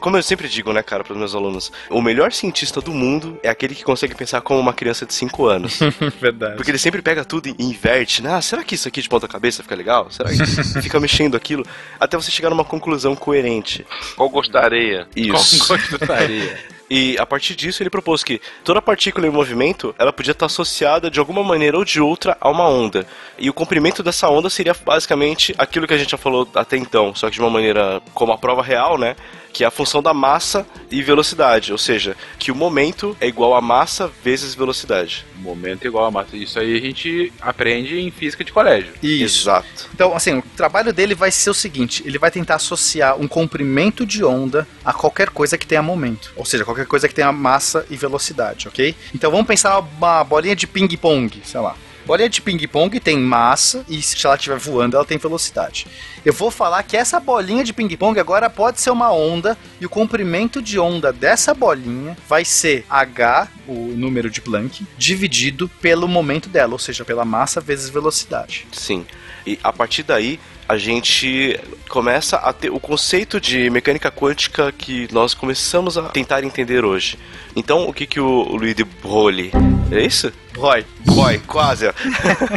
Como 0.00 0.16
eu 0.16 0.22
sempre 0.22 0.48
digo, 0.48 0.72
né, 0.72 0.82
cara, 0.82 1.04
para 1.04 1.12
os 1.12 1.18
meus 1.18 1.34
alunos, 1.34 1.70
o 1.90 2.00
melhor 2.00 2.32
cientista 2.32 2.80
do 2.80 2.92
mundo 2.92 3.38
é 3.42 3.48
aquele 3.48 3.74
que 3.74 3.84
consegue 3.84 4.14
pensar 4.14 4.40
como 4.40 4.60
uma 4.60 4.72
criança 4.72 5.04
de 5.04 5.12
5 5.12 5.46
anos. 5.46 5.80
Verdade. 6.20 6.56
Porque 6.56 6.70
ele 6.70 6.78
sempre 6.78 7.02
pega 7.02 7.24
tudo 7.24 7.48
e 7.48 7.54
inverte, 7.58 8.22
né? 8.22 8.32
Ah, 8.32 8.40
será 8.40 8.62
que 8.62 8.74
isso 8.76 8.88
aqui 8.88 9.02
de 9.02 9.08
ponta 9.08 9.26
cabeça 9.26 9.62
fica 9.62 9.74
legal? 9.74 10.10
Será 10.10 10.30
que 10.30 10.44
fica 10.80 11.00
mexendo 11.00 11.36
aquilo? 11.36 11.66
Até 11.98 12.16
você 12.16 12.30
chegar 12.30 12.50
numa 12.50 12.64
conclusão 12.64 13.16
coerente. 13.16 13.84
Qual 14.16 14.30
areia? 14.54 15.08
Isso. 15.16 15.66
Qual 15.66 15.78
areia? 16.16 16.71
E 16.94 17.16
a 17.18 17.24
partir 17.24 17.56
disso 17.56 17.82
ele 17.82 17.88
propôs 17.88 18.22
que 18.22 18.38
toda 18.62 18.82
partícula 18.82 19.26
em 19.26 19.30
movimento 19.30 19.94
ela 19.98 20.12
podia 20.12 20.32
estar 20.32 20.44
associada 20.44 21.10
de 21.10 21.18
alguma 21.18 21.42
maneira 21.42 21.78
ou 21.78 21.86
de 21.86 21.98
outra 22.02 22.36
a 22.38 22.50
uma 22.50 22.68
onda. 22.68 23.06
E 23.38 23.48
o 23.48 23.54
comprimento 23.54 24.02
dessa 24.02 24.28
onda 24.28 24.50
seria 24.50 24.76
basicamente 24.84 25.54
aquilo 25.56 25.86
que 25.86 25.94
a 25.94 25.96
gente 25.96 26.10
já 26.10 26.18
falou 26.18 26.46
até 26.54 26.76
então, 26.76 27.14
só 27.14 27.30
que 27.30 27.36
de 27.36 27.40
uma 27.40 27.48
maneira 27.48 28.02
como 28.12 28.30
a 28.30 28.36
prova 28.36 28.62
real, 28.62 28.98
né? 28.98 29.16
Que 29.52 29.64
é 29.64 29.66
a 29.66 29.70
função 29.70 30.02
da 30.02 30.14
massa 30.14 30.66
e 30.90 31.02
velocidade, 31.02 31.72
ou 31.72 31.78
seja, 31.78 32.16
que 32.38 32.50
o 32.50 32.54
momento 32.54 33.16
é 33.20 33.26
igual 33.26 33.54
a 33.54 33.60
massa 33.60 34.10
vezes 34.22 34.54
velocidade. 34.54 35.26
Momento 35.36 35.86
igual 35.86 36.06
a 36.06 36.10
massa. 36.10 36.36
Isso 36.36 36.58
aí 36.58 36.76
a 36.76 36.80
gente 36.80 37.32
aprende 37.40 37.98
em 37.98 38.10
física 38.10 38.44
de 38.44 38.52
colégio. 38.52 38.92
Isso. 39.02 39.42
Exato. 39.42 39.88
Então, 39.94 40.14
assim, 40.14 40.38
o 40.38 40.42
trabalho 40.56 40.92
dele 40.92 41.14
vai 41.14 41.30
ser 41.30 41.50
o 41.50 41.54
seguinte: 41.54 42.02
ele 42.06 42.18
vai 42.18 42.30
tentar 42.30 42.56
associar 42.56 43.20
um 43.20 43.28
comprimento 43.28 44.06
de 44.06 44.24
onda 44.24 44.66
a 44.84 44.92
qualquer 44.92 45.30
coisa 45.30 45.58
que 45.58 45.66
tenha 45.66 45.82
momento. 45.82 46.32
Ou 46.36 46.44
seja, 46.44 46.64
qualquer 46.64 46.86
coisa 46.86 47.08
que 47.08 47.14
tenha 47.14 47.32
massa 47.32 47.84
e 47.90 47.96
velocidade, 47.96 48.68
ok? 48.68 48.94
Então 49.14 49.30
vamos 49.30 49.46
pensar 49.46 49.78
uma 49.80 50.24
bolinha 50.24 50.56
de 50.56 50.66
ping-pong, 50.66 51.40
sei 51.44 51.60
lá. 51.60 51.76
Bolinha 52.04 52.28
de 52.28 52.42
ping-pong 52.42 52.98
tem 52.98 53.16
massa 53.18 53.84
e 53.88 54.02
se 54.02 54.26
ela 54.26 54.34
estiver 54.34 54.58
voando, 54.58 54.96
ela 54.96 55.04
tem 55.04 55.18
velocidade. 55.18 55.86
Eu 56.24 56.32
vou 56.32 56.50
falar 56.50 56.82
que 56.82 56.96
essa 56.96 57.20
bolinha 57.20 57.62
de 57.62 57.72
ping-pong 57.72 58.18
agora 58.18 58.50
pode 58.50 58.80
ser 58.80 58.90
uma 58.90 59.12
onda 59.12 59.56
e 59.80 59.86
o 59.86 59.88
comprimento 59.88 60.60
de 60.60 60.78
onda 60.78 61.12
dessa 61.12 61.54
bolinha 61.54 62.16
vai 62.28 62.44
ser 62.44 62.84
h, 62.90 63.48
o 63.68 63.94
número 63.96 64.28
de 64.28 64.40
Planck, 64.40 64.84
dividido 64.98 65.68
pelo 65.80 66.08
momento 66.08 66.48
dela, 66.48 66.72
ou 66.72 66.78
seja, 66.78 67.04
pela 67.04 67.24
massa 67.24 67.60
vezes 67.60 67.88
velocidade. 67.88 68.66
Sim. 68.72 69.06
E 69.46 69.58
a 69.62 69.72
partir 69.72 70.02
daí, 70.02 70.40
a 70.72 70.78
gente 70.78 71.60
começa 71.86 72.38
a 72.38 72.50
ter 72.50 72.70
o 72.70 72.80
conceito 72.80 73.38
de 73.38 73.68
mecânica 73.68 74.10
quântica 74.10 74.72
que 74.72 75.06
nós 75.12 75.34
começamos 75.34 75.98
a 75.98 76.04
tentar 76.04 76.42
entender 76.44 76.82
hoje. 76.82 77.18
Então, 77.54 77.86
o 77.86 77.92
que 77.92 78.06
que 78.06 78.18
o 78.18 78.56
Louis 78.56 78.74
de 78.74 78.82
Broglie... 78.82 79.50
É 79.90 80.00
isso? 80.00 80.32
Roy. 80.56 80.86
Roy, 81.06 81.38
quase. 81.40 81.84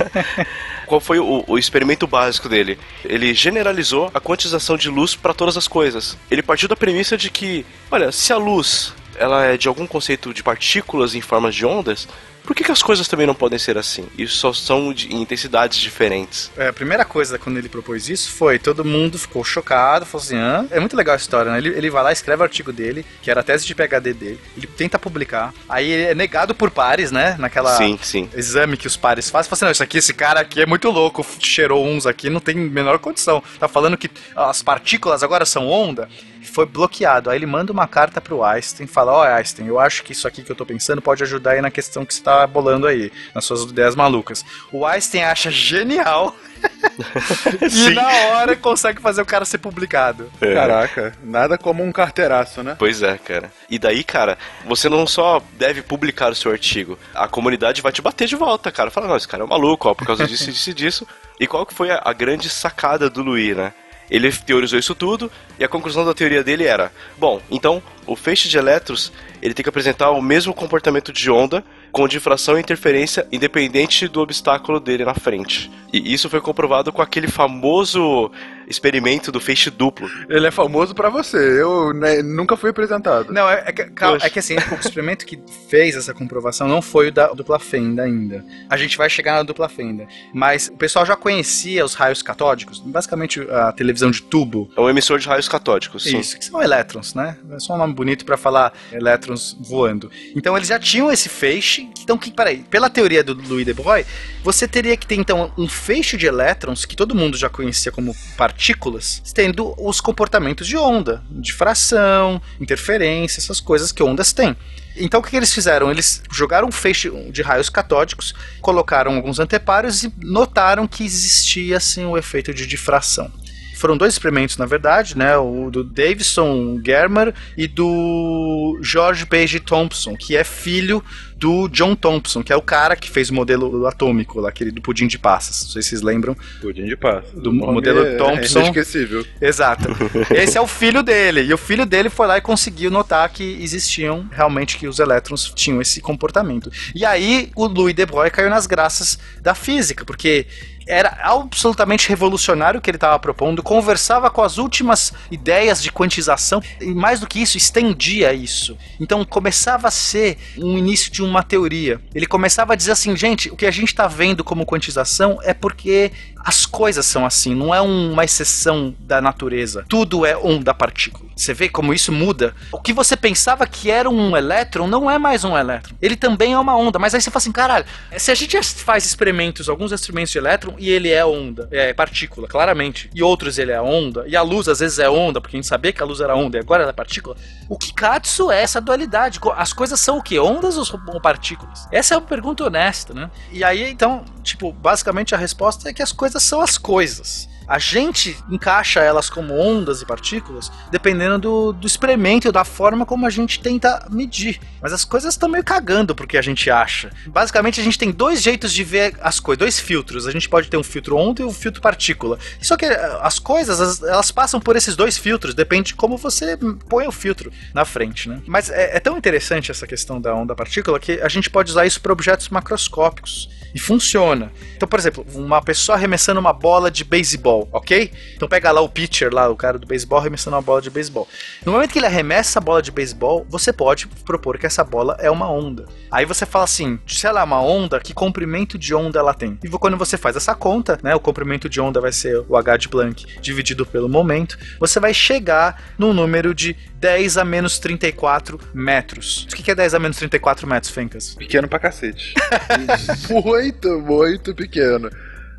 Qual 0.87 1.01
foi 1.01 1.19
o, 1.19 1.43
o 1.45 1.57
experimento 1.57 2.07
básico 2.07 2.47
dele? 2.47 2.79
Ele 3.03 3.33
generalizou 3.33 4.09
a 4.13 4.21
quantização 4.21 4.77
de 4.77 4.87
luz 4.87 5.13
para 5.13 5.33
todas 5.33 5.57
as 5.57 5.67
coisas. 5.67 6.17
Ele 6.31 6.41
partiu 6.41 6.69
da 6.69 6.75
premissa 6.77 7.17
de 7.17 7.29
que, 7.29 7.65
olha, 7.91 8.13
se 8.13 8.31
a 8.31 8.37
luz 8.37 8.93
ela 9.17 9.43
é 9.43 9.57
de 9.57 9.67
algum 9.67 9.85
conceito 9.85 10.33
de 10.33 10.41
partículas 10.41 11.15
em 11.15 11.21
formas 11.21 11.53
de 11.53 11.65
ondas, 11.65 12.07
por 12.45 12.55
que, 12.55 12.63
que 12.63 12.71
as 12.71 12.83
coisas 12.83 13.07
também 13.07 13.27
não 13.27 13.35
podem 13.35 13.59
ser 13.59 13.77
assim? 13.77 14.07
E 14.17 14.27
só 14.27 14.53
são 14.53 14.93
de 14.93 15.13
em 15.13 15.21
intensidades 15.21 15.79
diferentes. 15.79 16.51
É, 16.57 16.67
a 16.69 16.73
primeira 16.73 17.03
coisa 17.03 17.37
quando 17.37 17.57
ele 17.57 17.69
propôs 17.69 18.09
isso 18.09 18.31
foi 18.31 18.59
todo 18.59 18.85
mundo 18.85 19.17
ficou 19.17 19.43
chocado, 19.43 20.05
falou 20.05 20.23
assim: 20.23 20.37
Hã? 20.37 20.67
é 20.71 20.79
muito 20.79 20.95
legal 20.95 21.13
a 21.13 21.17
história, 21.17 21.51
né? 21.51 21.57
Ele, 21.57 21.69
ele 21.69 21.89
vai 21.89 22.03
lá, 22.03 22.11
escreve 22.11 22.41
o 22.41 22.43
artigo 22.43 22.71
dele, 22.71 23.05
que 23.21 23.31
era 23.31 23.41
a 23.41 23.43
tese 23.43 23.65
de 23.65 23.73
PhD 23.75 24.13
dele, 24.13 24.39
ele 24.55 24.67
tenta 24.67 24.99
publicar, 24.99 25.53
aí 25.67 25.89
ele 25.89 26.03
é 26.11 26.15
negado 26.15 26.53
por 26.53 26.71
pares, 26.71 27.11
né? 27.11 27.35
Naquela 27.39 27.75
Sim, 27.77 27.97
sim. 28.01 28.29
exame 28.35 28.77
que 28.77 28.87
os 28.87 28.95
pares 28.95 29.29
fazem, 29.29 29.49
fala 29.49 29.57
assim: 29.57 29.65
não, 29.65 29.71
isso 29.71 29.83
aqui, 29.83 29.97
esse 29.97 30.13
cara 30.13 30.39
aqui 30.39 30.61
é 30.61 30.65
muito 30.65 30.89
louco, 30.89 31.25
cheirou 31.39 31.85
uns 31.85 32.05
aqui, 32.05 32.29
não 32.29 32.39
tem 32.39 32.55
menor 32.55 32.99
condição. 32.99 33.43
Tá 33.59 33.67
falando 33.67 33.97
que 33.97 34.09
as 34.35 34.61
partículas 34.61 35.23
agora 35.23 35.45
são 35.45 35.67
onda? 35.67 36.07
Foi 36.45 36.65
bloqueado. 36.65 37.29
Aí 37.29 37.37
ele 37.37 37.45
manda 37.45 37.71
uma 37.71 37.87
carta 37.87 38.21
pro 38.21 38.43
Einstein 38.43 38.85
e 38.85 38.89
fala: 38.89 39.13
Ó, 39.13 39.23
Einstein, 39.23 39.67
eu 39.67 39.79
acho 39.79 40.03
que 40.03 40.11
isso 40.11 40.27
aqui 40.27 40.43
que 40.43 40.51
eu 40.51 40.55
tô 40.55 40.65
pensando 40.65 41.01
pode 41.01 41.23
ajudar 41.23 41.51
aí 41.51 41.61
na 41.61 41.71
questão 41.71 42.05
que 42.05 42.13
você 42.13 42.21
tá 42.21 42.45
bolando 42.47 42.87
aí, 42.87 43.11
nas 43.33 43.45
suas 43.45 43.63
ideias 43.63 43.95
malucas. 43.95 44.45
O 44.71 44.85
Einstein 44.85 45.23
acha 45.23 45.51
genial. 45.51 46.35
e 47.61 47.69
Sim. 47.69 47.93
na 47.93 48.07
hora 48.07 48.55
consegue 48.55 49.01
fazer 49.01 49.21
o 49.21 49.25
cara 49.25 49.45
ser 49.45 49.57
publicado. 49.57 50.31
É. 50.41 50.53
Caraca, 50.53 51.13
nada 51.23 51.57
como 51.57 51.83
um 51.83 51.91
carteiraço, 51.91 52.63
né? 52.63 52.75
Pois 52.77 53.03
é, 53.03 53.17
cara. 53.17 53.51
E 53.69 53.77
daí, 53.77 54.03
cara, 54.03 54.37
você 54.65 54.89
não 54.89 55.05
só 55.05 55.41
deve 55.53 55.81
publicar 55.81 56.31
o 56.31 56.35
seu 56.35 56.51
artigo, 56.51 56.97
a 57.13 57.27
comunidade 57.27 57.81
vai 57.81 57.91
te 57.91 58.01
bater 58.01 58.27
de 58.27 58.35
volta, 58.35 58.71
cara. 58.71 58.89
Fala, 58.89 59.07
não, 59.07 59.17
esse 59.17 59.27
cara 59.27 59.43
é 59.43 59.45
um 59.45 59.49
maluco, 59.49 59.89
ó, 59.89 59.93
por 59.93 60.07
causa 60.07 60.25
disso, 60.25 60.49
disso 60.51 60.69
e 60.69 60.73
disso. 60.73 61.07
E 61.39 61.47
qual 61.47 61.65
que 61.65 61.73
foi 61.73 61.91
a, 61.91 62.01
a 62.03 62.13
grande 62.13 62.49
sacada 62.49 63.09
do 63.09 63.21
Louis, 63.21 63.55
né? 63.55 63.73
Ele 64.09 64.31
teorizou 64.31 64.77
isso 64.77 64.93
tudo 64.93 65.31
e 65.59 65.63
a 65.63 65.67
conclusão 65.67 66.05
da 66.05 66.13
teoria 66.13 66.43
dele 66.43 66.65
era: 66.65 66.91
bom, 67.17 67.41
então 67.49 67.81
o 68.05 68.15
feixe 68.15 68.47
de 68.47 68.57
elétrons 68.57 69.11
ele 69.41 69.53
tem 69.53 69.63
que 69.63 69.69
apresentar 69.69 70.11
o 70.11 70.21
mesmo 70.21 70.53
comportamento 70.53 71.11
de 71.11 71.29
onda 71.29 71.63
com 71.95 72.09
difração 72.09 72.57
e 72.57 72.59
interferência 72.59 73.25
independente 73.31 74.05
do 74.09 74.19
obstáculo 74.19 74.81
dele 74.81 75.05
na 75.05 75.13
frente. 75.13 75.71
E 75.93 76.13
isso 76.13 76.29
foi 76.29 76.41
comprovado 76.41 76.91
com 76.91 77.01
aquele 77.01 77.25
famoso 77.29 78.29
experimento 78.67 79.31
do 79.31 79.39
feixe 79.39 79.69
duplo. 79.69 80.09
Ele 80.27 80.45
é 80.45 80.51
famoso 80.51 80.93
pra 80.93 81.07
você, 81.09 81.37
eu 81.37 81.93
né, 81.93 82.21
nunca 82.21 82.57
fui 82.57 82.71
apresentado. 82.71 83.31
Não, 83.31 83.49
é, 83.49 83.63
é 83.67 83.71
que- 83.71 83.83
é 84.21 84.29
que 84.29 84.39
assim, 84.39 84.55
o 84.55 84.75
experimento 84.75 85.25
que 85.25 85.39
fez 85.69 85.95
essa 85.95 86.13
comprovação 86.13 86.67
não 86.67 86.81
foi 86.81 87.07
o 87.07 87.11
da 87.13 87.27
dupla 87.27 87.59
fenda 87.59 88.03
ainda. 88.03 88.43
A 88.69 88.75
gente 88.75 88.97
vai 88.97 89.09
chegar 89.09 89.35
na 89.35 89.43
dupla 89.43 89.69
fenda. 89.69 90.05
Mas 90.33 90.67
o 90.67 90.73
pessoal 90.75 91.05
já 91.05 91.15
conhecia 91.15 91.85
os 91.85 91.93
raios 91.93 92.21
catódicos, 92.21 92.79
basicamente 92.79 93.39
a 93.49 93.71
televisão 93.71 94.11
de 94.11 94.21
tubo. 94.21 94.69
É 94.75 94.81
um 94.81 94.89
emissor 94.89 95.17
de 95.17 95.29
raios 95.29 95.47
catódicos, 95.47 96.03
sim. 96.03 96.19
Isso, 96.19 96.37
que 96.37 96.43
são 96.43 96.61
elétrons, 96.61 97.13
né? 97.13 97.37
É 97.51 97.59
só 97.59 97.73
um 97.75 97.77
nome 97.77 97.93
bonito 97.93 98.25
pra 98.25 98.35
falar 98.35 98.73
elétrons 98.91 99.55
voando. 99.61 100.11
Então 100.35 100.57
eles 100.57 100.67
já 100.67 100.77
tinham 100.77 101.09
esse 101.09 101.29
feixe. 101.29 101.84
Então, 102.01 102.17
que, 102.17 102.31
peraí, 102.31 102.63
pela 102.69 102.89
teoria 102.89 103.23
do 103.23 103.33
Louis 103.33 103.65
de 103.65 103.73
Broglie, 103.73 104.05
você 104.43 104.67
teria 104.67 104.95
que 104.95 105.07
ter 105.07 105.15
então 105.15 105.51
um 105.57 105.67
feixe 105.67 106.17
de 106.17 106.27
elétrons 106.27 106.85
que 106.85 106.95
todo 106.95 107.15
mundo 107.15 107.35
já 107.35 107.49
conhecia 107.49 107.91
como 107.91 108.15
partículas, 108.37 109.21
tendo 109.33 109.73
os 109.77 109.99
comportamentos 109.99 110.67
de 110.67 110.77
onda, 110.77 111.23
difração, 111.31 112.41
interferência, 112.61 113.39
essas 113.39 113.59
coisas 113.59 113.91
que 113.91 114.03
ondas 114.03 114.31
têm. 114.33 114.55
Então 114.95 115.19
o 115.19 115.23
que, 115.23 115.31
que 115.31 115.35
eles 115.35 115.53
fizeram? 115.53 115.91
Eles 115.91 116.21
jogaram 116.31 116.67
um 116.67 116.71
feixe 116.71 117.09
de 117.31 117.41
raios 117.41 117.69
catódicos, 117.69 118.33
colocaram 118.61 119.15
alguns 119.15 119.39
anteparos 119.39 120.03
e 120.03 120.13
notaram 120.19 120.87
que 120.87 121.03
existia 121.03 121.77
assim 121.77 122.05
o 122.05 122.17
efeito 122.17 122.53
de 122.53 122.65
difração. 122.65 123.31
Foram 123.75 123.97
dois 123.97 124.13
experimentos, 124.13 124.57
na 124.57 124.65
verdade, 124.65 125.17
né? 125.17 125.37
O 125.37 125.69
do 125.69 125.83
Davidson 125.83 126.81
Germer 126.83 127.33
e 127.57 127.67
do 127.67 128.79
George 128.81 129.25
Page 129.25 129.59
Thompson, 129.59 130.15
que 130.15 130.35
é 130.35 130.43
filho 130.43 131.03
do 131.37 131.67
John 131.67 131.95
Thompson, 131.95 132.41
que 132.41 132.53
é 132.53 132.55
o 132.55 132.61
cara 132.61 132.95
que 132.95 133.09
fez 133.09 133.29
o 133.29 133.33
modelo 133.33 133.85
atômico, 133.85 134.39
lá, 134.39 134.49
aquele 134.49 134.71
do 134.71 134.81
pudim 134.81 135.05
de 135.05 135.19
passas. 135.19 135.63
Não 135.63 135.69
sei 135.71 135.81
se 135.81 135.89
vocês 135.89 136.01
lembram. 136.01 136.35
Pudim 136.61 136.85
de 136.85 136.95
passa. 136.95 137.35
Do 137.35 137.51
modelo 137.51 138.05
é 138.05 138.15
Thompson. 138.15 138.59
inesquecível. 138.59 139.25
Exato. 139.41 139.89
Esse 140.33 140.57
é 140.57 140.61
o 140.61 140.67
filho 140.67 141.03
dele. 141.03 141.43
E 141.43 141.53
o 141.53 141.57
filho 141.57 141.85
dele 141.85 142.09
foi 142.09 142.27
lá 142.27 142.37
e 142.37 142.41
conseguiu 142.41 142.89
notar 142.89 143.29
que 143.29 143.43
existiam 143.61 144.27
realmente 144.31 144.77
que 144.77 144.87
os 144.87 144.99
elétrons 144.99 145.51
tinham 145.53 145.81
esse 145.81 145.99
comportamento. 145.99 146.71
E 146.93 147.03
aí 147.05 147.51
o 147.55 147.67
Louis 147.67 147.93
de 147.93 148.05
Broglie 148.05 148.31
caiu 148.31 148.49
nas 148.49 148.65
graças 148.65 149.19
da 149.41 149.53
física, 149.53 150.05
porque 150.05 150.47
era 150.87 151.17
absolutamente 151.23 152.07
revolucionário 152.09 152.79
o 152.79 152.81
que 152.81 152.89
ele 152.89 152.97
estava 152.97 153.17
propondo, 153.19 153.63
conversava 153.63 154.29
com 154.29 154.41
as 154.41 154.57
últimas 154.57 155.13
ideias 155.31 155.81
de 155.81 155.91
quantização 155.91 156.61
e 156.79 156.93
mais 156.93 157.19
do 157.19 157.27
que 157.27 157.41
isso, 157.41 157.57
estendia 157.57 158.33
isso. 158.33 158.77
Então 158.99 159.23
começava 159.25 159.87
a 159.87 159.91
ser 159.91 160.37
um 160.57 160.77
início 160.77 161.11
de 161.11 161.23
uma 161.23 161.43
teoria. 161.43 161.99
Ele 162.13 162.25
começava 162.25 162.73
a 162.73 162.75
dizer 162.75 162.91
assim, 162.91 163.15
gente, 163.15 163.49
o 163.49 163.55
que 163.55 163.65
a 163.65 163.71
gente 163.71 163.89
está 163.89 164.07
vendo 164.07 164.43
como 164.43 164.65
quantização 164.65 165.39
é 165.43 165.53
porque 165.53 166.11
as 166.45 166.65
coisas 166.65 167.05
são 167.07 167.25
assim, 167.25 167.55
não 167.55 167.73
é 167.73 167.81
um- 167.81 168.11
uma 168.13 168.23
exceção 168.23 168.95
da 168.99 169.19
natureza. 169.19 169.83
Tudo 169.89 170.25
é 170.25 170.37
onda 170.37 170.73
partícula. 170.73 171.25
Você 171.35 171.53
vê 171.53 171.67
como 171.67 171.93
isso 171.93 172.11
muda? 172.11 172.55
O 172.71 172.79
que 172.79 172.93
você 172.93 173.17
pensava 173.17 173.65
que 173.65 173.89
era 173.89 174.09
um 174.09 174.37
elétron 174.37 174.87
não 174.87 175.09
é 175.09 175.17
mais 175.17 175.43
um 175.43 175.57
elétron. 175.57 175.95
Ele 176.01 176.15
também 176.15 176.53
é 176.53 176.59
uma 176.59 176.77
onda. 176.77 176.99
Mas 176.99 177.15
aí 177.15 177.21
você 177.21 177.31
fala 177.31 177.39
assim, 177.39 177.51
caralho, 177.51 177.85
se 178.17 178.31
a 178.31 178.35
gente 178.35 178.61
faz 178.61 179.05
experimentos, 179.05 179.67
alguns 179.67 179.91
experimentos 179.91 180.31
de 180.31 180.37
elétron, 180.37 180.75
e 180.77 180.89
ele 180.89 181.09
é 181.09 181.25
onda, 181.25 181.67
é 181.71 181.93
partícula, 181.93 182.47
claramente, 182.47 183.09
e 183.13 183.23
outros 183.23 183.57
ele 183.57 183.71
é 183.71 183.81
onda, 183.81 184.23
e 184.27 184.35
a 184.35 184.41
luz 184.41 184.67
às 184.69 184.79
vezes 184.79 184.99
é 184.99 185.09
onda, 185.09 185.41
porque 185.41 185.57
a 185.57 185.59
gente 185.59 185.67
sabia 185.67 185.91
que 185.91 186.01
a 186.01 186.05
luz 186.05 186.21
era 186.21 186.35
onda 186.35 186.57
e 186.57 186.59
agora 186.61 186.83
ela 186.83 186.91
é 186.91 186.93
partícula. 186.93 187.35
O 187.67 187.77
que 187.77 187.91
katsu 187.91 188.51
é 188.51 188.61
essa 188.61 188.79
dualidade? 188.79 189.39
As 189.57 189.73
coisas 189.73 189.99
são 189.99 190.19
o 190.19 190.23
que? 190.23 190.39
Ondas 190.39 190.77
ou 190.77 191.19
partículas? 191.19 191.87
Essa 191.91 192.13
é 192.13 192.17
uma 192.17 192.25
pergunta 192.27 192.63
honesta, 192.63 193.13
né? 193.13 193.31
E 193.51 193.63
aí, 193.63 193.89
então, 193.89 194.23
tipo, 194.43 194.71
basicamente 194.71 195.33
a 195.33 195.37
resposta 195.37 195.89
é 195.89 195.93
que 195.93 196.03
as 196.03 196.11
coisas 196.11 196.34
são 196.43 196.61
as 196.61 196.77
coisas. 196.77 197.47
A 197.67 197.79
gente 197.79 198.37
encaixa 198.47 198.99
elas 198.99 199.27
como 199.27 199.57
ondas 199.59 199.99
e 199.99 200.05
partículas 200.05 200.71
dependendo 200.91 201.39
do, 201.39 201.73
do 201.73 201.87
experimento, 201.87 202.51
da 202.51 202.63
forma 202.63 203.07
como 203.07 203.25
a 203.25 203.29
gente 203.31 203.59
tenta 203.59 204.05
medir. 204.11 204.59
Mas 204.79 204.93
as 204.93 205.03
coisas 205.03 205.33
estão 205.33 205.49
meio 205.49 205.63
cagando 205.63 206.13
porque 206.13 206.37
a 206.37 206.43
gente 206.43 206.69
acha. 206.69 207.09
Basicamente, 207.25 207.81
a 207.81 207.83
gente 207.83 207.97
tem 207.97 208.11
dois 208.11 208.43
jeitos 208.43 208.71
de 208.71 208.83
ver 208.83 209.17
as 209.19 209.39
coisas, 209.39 209.57
dois 209.57 209.79
filtros. 209.79 210.27
A 210.27 210.31
gente 210.31 210.47
pode 210.47 210.69
ter 210.69 210.77
um 210.77 210.83
filtro 210.83 211.17
onda 211.17 211.41
e 211.41 211.45
um 211.45 211.51
filtro 211.51 211.81
partícula. 211.81 212.37
Só 212.61 212.77
que 212.77 212.85
eh, 212.85 213.17
as 213.23 213.39
coisas, 213.39 213.81
as- 213.81 214.03
elas 214.03 214.29
passam 214.29 214.59
por 214.61 214.75
esses 214.75 214.95
dois 214.95 215.17
filtros, 215.17 215.55
depende 215.55 215.87
de 215.87 215.95
como 215.95 216.17
você 216.17 216.55
põe 216.87 217.07
o 217.07 217.11
filtro 217.11 217.51
na 217.73 217.83
frente, 217.83 218.29
né? 218.29 218.43
Mas 218.45 218.69
é, 218.69 218.95
é 218.97 218.99
tão 218.99 219.17
interessante 219.17 219.71
essa 219.71 219.87
questão 219.87 220.21
da 220.21 220.35
onda 220.35 220.53
partícula 220.53 220.99
que 220.99 221.13
a 221.19 221.27
gente 221.27 221.49
pode 221.49 221.71
usar 221.71 221.87
isso 221.87 221.99
para 221.99 222.13
objetos 222.13 222.47
macroscópicos. 222.49 223.49
E 223.75 223.79
funciona. 223.79 224.53
Então, 224.77 224.87
por 224.87 224.97
exemplo, 224.97 225.25
uma 225.33 225.61
pessoa 225.61 225.97
arremessando 225.97 226.39
uma 226.39 226.53
bola 226.53 226.89
de 226.89 227.03
beisebol, 227.03 227.67
ok? 227.73 228.09
Então 228.33 228.47
pega 228.47 228.71
lá 228.71 228.79
o 228.79 228.87
pitcher, 228.87 229.33
lá, 229.33 229.49
o 229.49 229.55
cara 229.55 229.77
do 229.77 229.85
beisebol 229.85 230.17
arremessando 230.17 230.55
uma 230.55 230.61
bola 230.61 230.81
de 230.81 230.89
beisebol. 230.89 231.27
No 231.65 231.73
momento 231.73 231.91
que 231.91 231.99
ele 231.99 232.05
arremessa 232.05 232.59
a 232.59 232.61
bola 232.61 232.81
de 232.81 232.89
beisebol, 232.89 233.45
você 233.49 233.73
pode 233.73 234.07
propor 234.25 234.57
que 234.57 234.65
essa 234.65 234.81
bola 234.81 235.17
é 235.19 235.29
uma 235.29 235.51
onda. 235.51 235.85
Aí 236.09 236.25
você 236.25 236.45
fala 236.45 236.63
assim, 236.63 236.97
se 237.05 237.27
ela 237.27 237.41
é 237.41 237.43
uma 237.43 237.61
onda, 237.61 237.99
que 237.99 238.13
comprimento 238.13 238.77
de 238.77 238.95
onda 238.95 239.19
ela 239.19 239.33
tem? 239.33 239.59
E 239.61 239.69
quando 239.69 239.97
você 239.97 240.17
faz 240.17 240.37
essa 240.37 240.55
conta, 240.55 240.97
né, 241.03 241.13
o 241.13 241.19
comprimento 241.19 241.67
de 241.67 241.81
onda 241.81 241.99
vai 241.99 242.13
ser 242.13 242.45
o 242.47 242.55
h 242.55 242.77
de 242.77 242.87
Planck 242.87 243.41
dividido 243.41 243.85
pelo 243.85 244.07
momento, 244.07 244.57
você 244.79 245.01
vai 245.01 245.13
chegar 245.13 245.91
num 245.97 246.13
número 246.13 246.55
de 246.55 246.77
10 247.05 247.37
a 247.37 247.45
menos 247.45 247.77
34 247.77 248.59
metros. 248.73 249.43
O 249.51 249.55
que 249.55 249.69
é 249.69 249.75
10 249.75 249.93
a 249.93 249.99
menos 249.99 250.17
34 250.17 250.67
metros, 250.67 250.91
Fencas? 250.91 251.35
Pequeno 251.35 251.67
pra 251.67 251.77
cacete. 251.77 252.33
muito, 253.65 253.99
muito 253.99 254.53
pequeno. 254.53 255.09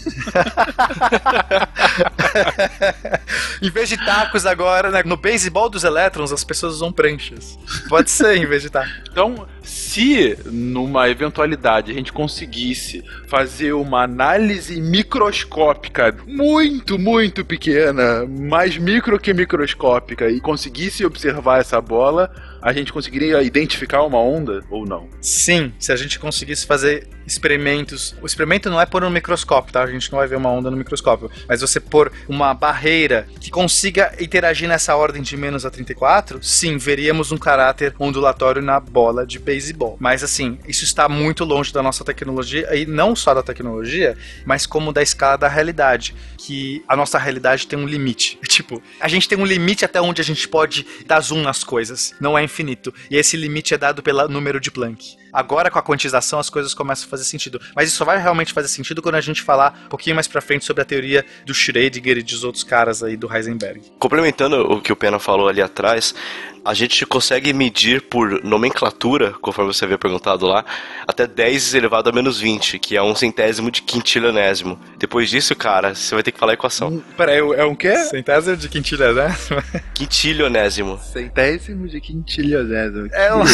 em 3.62 3.70
vez 3.70 3.88
de 3.88 3.96
tacos 3.96 4.46
agora, 4.46 4.90
né, 4.90 5.02
no 5.04 5.16
beisebol 5.16 5.68
dos 5.68 5.84
elétrons, 5.84 6.32
as 6.32 6.44
pessoas 6.44 6.74
usam 6.74 6.92
pranchas. 6.92 7.58
Pode 7.88 8.10
ser 8.10 8.36
em 8.36 8.46
vez 8.46 8.62
de 8.62 8.70
tacos. 8.70 8.92
Então, 9.10 9.46
se 9.62 10.36
numa 10.46 11.08
eventualidade 11.08 11.90
a 11.90 11.94
gente 11.94 12.12
conseguisse 12.12 13.04
fazer 13.26 13.72
uma 13.72 14.02
análise 14.02 14.80
microscópica 14.80 16.16
muito, 16.26 16.98
muito 16.98 17.44
pequena, 17.44 18.26
mais 18.26 18.76
micro 18.76 19.18
que 19.18 19.32
microscópica, 19.32 20.28
e 20.30 20.40
conseguisse 20.40 21.04
observar 21.04 21.60
essa 21.60 21.80
bola, 21.80 22.30
a 22.62 22.72
gente 22.72 22.92
conseguiria 22.92 23.42
identificar 23.42 24.02
uma 24.02 24.18
onda 24.18 24.62
ou 24.70 24.84
não? 24.84 25.08
Sim, 25.20 25.72
se 25.78 25.92
a 25.92 25.96
gente 25.96 26.18
conseguisse 26.18 26.66
fazer 26.66 27.08
experimentos. 27.26 28.14
O 28.20 28.26
experimento 28.26 28.68
não 28.68 28.80
é 28.80 28.86
pôr 28.86 29.02
no 29.02 29.10
microscópio, 29.10 29.72
tá? 29.72 29.82
A 29.82 29.86
gente 29.86 30.10
não 30.10 30.18
vai 30.18 30.26
ver 30.26 30.36
uma 30.36 30.50
onda 30.50 30.70
no 30.70 30.76
microscópio. 30.76 31.30
Mas 31.48 31.60
você 31.60 31.78
pôr 31.78 32.12
uma 32.28 32.52
barreira 32.52 33.26
que 33.40 33.50
consiga 33.50 34.12
interagir 34.20 34.68
nessa 34.68 34.96
ordem 34.96 35.22
de 35.22 35.36
menos 35.36 35.64
a 35.64 35.70
34, 35.70 36.42
sim, 36.42 36.76
veríamos 36.76 37.30
um 37.30 37.38
caráter 37.38 37.94
ondulatório 37.98 38.60
na 38.60 38.80
bola 38.80 39.26
de 39.26 39.38
Mas 39.98 40.22
assim, 40.22 40.58
isso 40.66 40.84
está 40.84 41.08
muito 41.08 41.44
longe 41.44 41.72
da 41.72 41.82
nossa 41.82 42.04
tecnologia, 42.04 42.74
e 42.76 42.86
não 42.86 43.14
só 43.14 43.34
da 43.34 43.42
tecnologia, 43.42 44.16
mas 44.44 44.66
como 44.66 44.92
da 44.92 45.02
escala 45.02 45.36
da 45.36 45.48
realidade. 45.48 46.14
Que 46.38 46.82
a 46.88 46.96
nossa 46.96 47.18
realidade 47.18 47.66
tem 47.66 47.78
um 47.78 47.86
limite. 47.86 48.38
Tipo, 48.50 48.82
a 49.00 49.08
gente 49.08 49.28
tem 49.28 49.38
um 49.38 49.46
limite 49.46 49.84
até 49.84 50.00
onde 50.00 50.20
a 50.20 50.24
gente 50.24 50.46
pode 50.46 50.86
dar 51.06 51.20
zoom 51.20 51.40
nas 51.42 51.64
coisas. 51.64 52.14
Não 52.20 52.36
é 52.36 52.42
infinito. 52.42 52.92
E 53.10 53.16
esse 53.16 53.36
limite 53.36 53.72
é 53.72 53.78
dado 53.78 54.02
pelo 54.02 54.28
número 54.28 54.60
de 54.60 54.70
Planck. 54.70 55.16
Agora, 55.32 55.70
com 55.70 55.78
a 55.78 55.82
quantização, 55.82 56.38
as 56.38 56.50
coisas 56.50 56.74
começam 56.74 57.06
a 57.06 57.10
fazer 57.10 57.24
sentido. 57.24 57.60
Mas 57.74 57.88
isso 57.88 57.96
só 57.98 58.04
vai 58.04 58.18
realmente 58.20 58.52
fazer 58.52 58.68
sentido 58.68 59.00
quando 59.02 59.14
a 59.16 59.20
gente 59.20 59.42
falar 59.42 59.82
um 59.86 59.88
pouquinho 59.88 60.14
mais 60.16 60.26
pra 60.28 60.40
frente 60.40 60.64
sobre 60.64 60.82
a 60.82 60.84
teoria 60.84 61.24
do 61.46 61.52
Schrödinger 61.54 62.18
e 62.18 62.22
dos 62.22 62.44
outros 62.44 62.64
caras 62.64 63.02
aí 63.02 63.16
do 63.16 63.32
Heisenberg. 63.32 63.80
Complementando 63.98 64.56
o 64.72 64.80
que 64.80 64.92
o 64.92 64.96
Pena 64.96 65.18
falou 65.18 65.48
ali 65.48 65.62
atrás, 65.62 66.14
a 66.64 66.74
gente 66.74 67.06
consegue 67.06 67.52
medir 67.54 68.02
por 68.02 68.42
nomenclatura, 68.44 69.32
conforme 69.40 69.72
você 69.72 69.84
havia 69.84 69.96
perguntado 69.96 70.46
lá, 70.46 70.64
até 71.06 71.26
10 71.26 71.74
elevado 71.74 72.10
a 72.10 72.12
menos 72.12 72.38
20, 72.38 72.78
que 72.78 72.96
é 72.96 73.02
um 73.02 73.14
centésimo 73.14 73.70
de 73.70 73.80
quintilionésimo. 73.82 74.78
Depois 74.98 75.30
disso, 75.30 75.54
cara, 75.56 75.94
você 75.94 76.14
vai 76.14 76.22
ter 76.22 76.32
que 76.32 76.38
falar 76.38 76.52
a 76.52 76.54
equação. 76.54 77.02
Peraí, 77.16 77.38
é 77.38 77.64
um 77.64 77.74
quê? 77.74 77.96
Centésimo 78.04 78.56
de 78.56 78.68
quintilha, 78.68 79.12
né? 79.12 79.34
Quintilionésimo. 79.94 80.98
Centésimo 80.98 81.88
de 81.88 82.00
quintilionésimo. 82.00 83.08
É 83.12 83.34
um- 83.34 83.44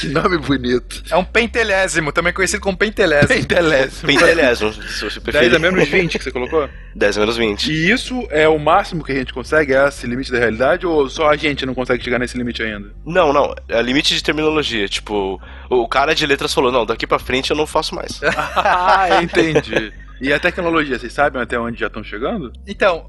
que 0.00 0.08
nome 0.10 0.38
bonito. 0.38 1.02
É 1.10 1.16
um 1.16 1.24
pentelésimo, 1.24 2.12
também 2.12 2.32
conhecido 2.32 2.60
como 2.60 2.76
pentelésimo. 2.76 3.28
Pentelésimo. 3.28 4.06
Pentelésimo, 4.06 4.72
se 4.72 5.04
você 5.04 5.20
10 5.20 5.22
preferir. 5.22 5.56
a 5.56 5.58
menos 5.58 5.88
20 5.88 6.18
que 6.18 6.24
você 6.24 6.30
colocou? 6.30 6.68
10 6.94 7.16
a 7.16 7.20
menos 7.20 7.36
20. 7.36 7.70
E 7.70 7.90
isso 7.90 8.26
é 8.30 8.48
o 8.48 8.58
máximo 8.58 9.04
que 9.04 9.12
a 9.12 9.16
gente 9.16 9.32
consegue? 9.32 9.74
É 9.74 9.88
esse 9.88 10.06
limite 10.06 10.32
da 10.32 10.38
realidade? 10.38 10.86
Ou 10.86 11.08
só 11.08 11.28
a 11.28 11.36
gente 11.36 11.64
não 11.64 11.74
consegue 11.74 12.02
chegar 12.02 12.18
nesse 12.18 12.36
limite 12.36 12.62
ainda? 12.62 12.90
Não, 13.04 13.32
não, 13.32 13.54
é 13.68 13.80
limite 13.82 14.14
de 14.14 14.22
terminologia. 14.22 14.88
Tipo, 14.88 15.40
o 15.68 15.88
cara 15.88 16.14
de 16.14 16.26
letras 16.26 16.52
falou: 16.52 16.72
não, 16.72 16.84
daqui 16.84 17.06
pra 17.06 17.18
frente 17.18 17.50
eu 17.50 17.56
não 17.56 17.66
faço 17.66 17.94
mais. 17.94 18.20
ah, 18.56 19.22
entendi. 19.22 19.92
E 20.20 20.32
a 20.34 20.38
tecnologia, 20.38 20.98
vocês 20.98 21.14
sabem 21.14 21.40
até 21.40 21.58
onde 21.58 21.80
já 21.80 21.86
estão 21.86 22.04
chegando? 22.04 22.52
Então, 22.66 23.08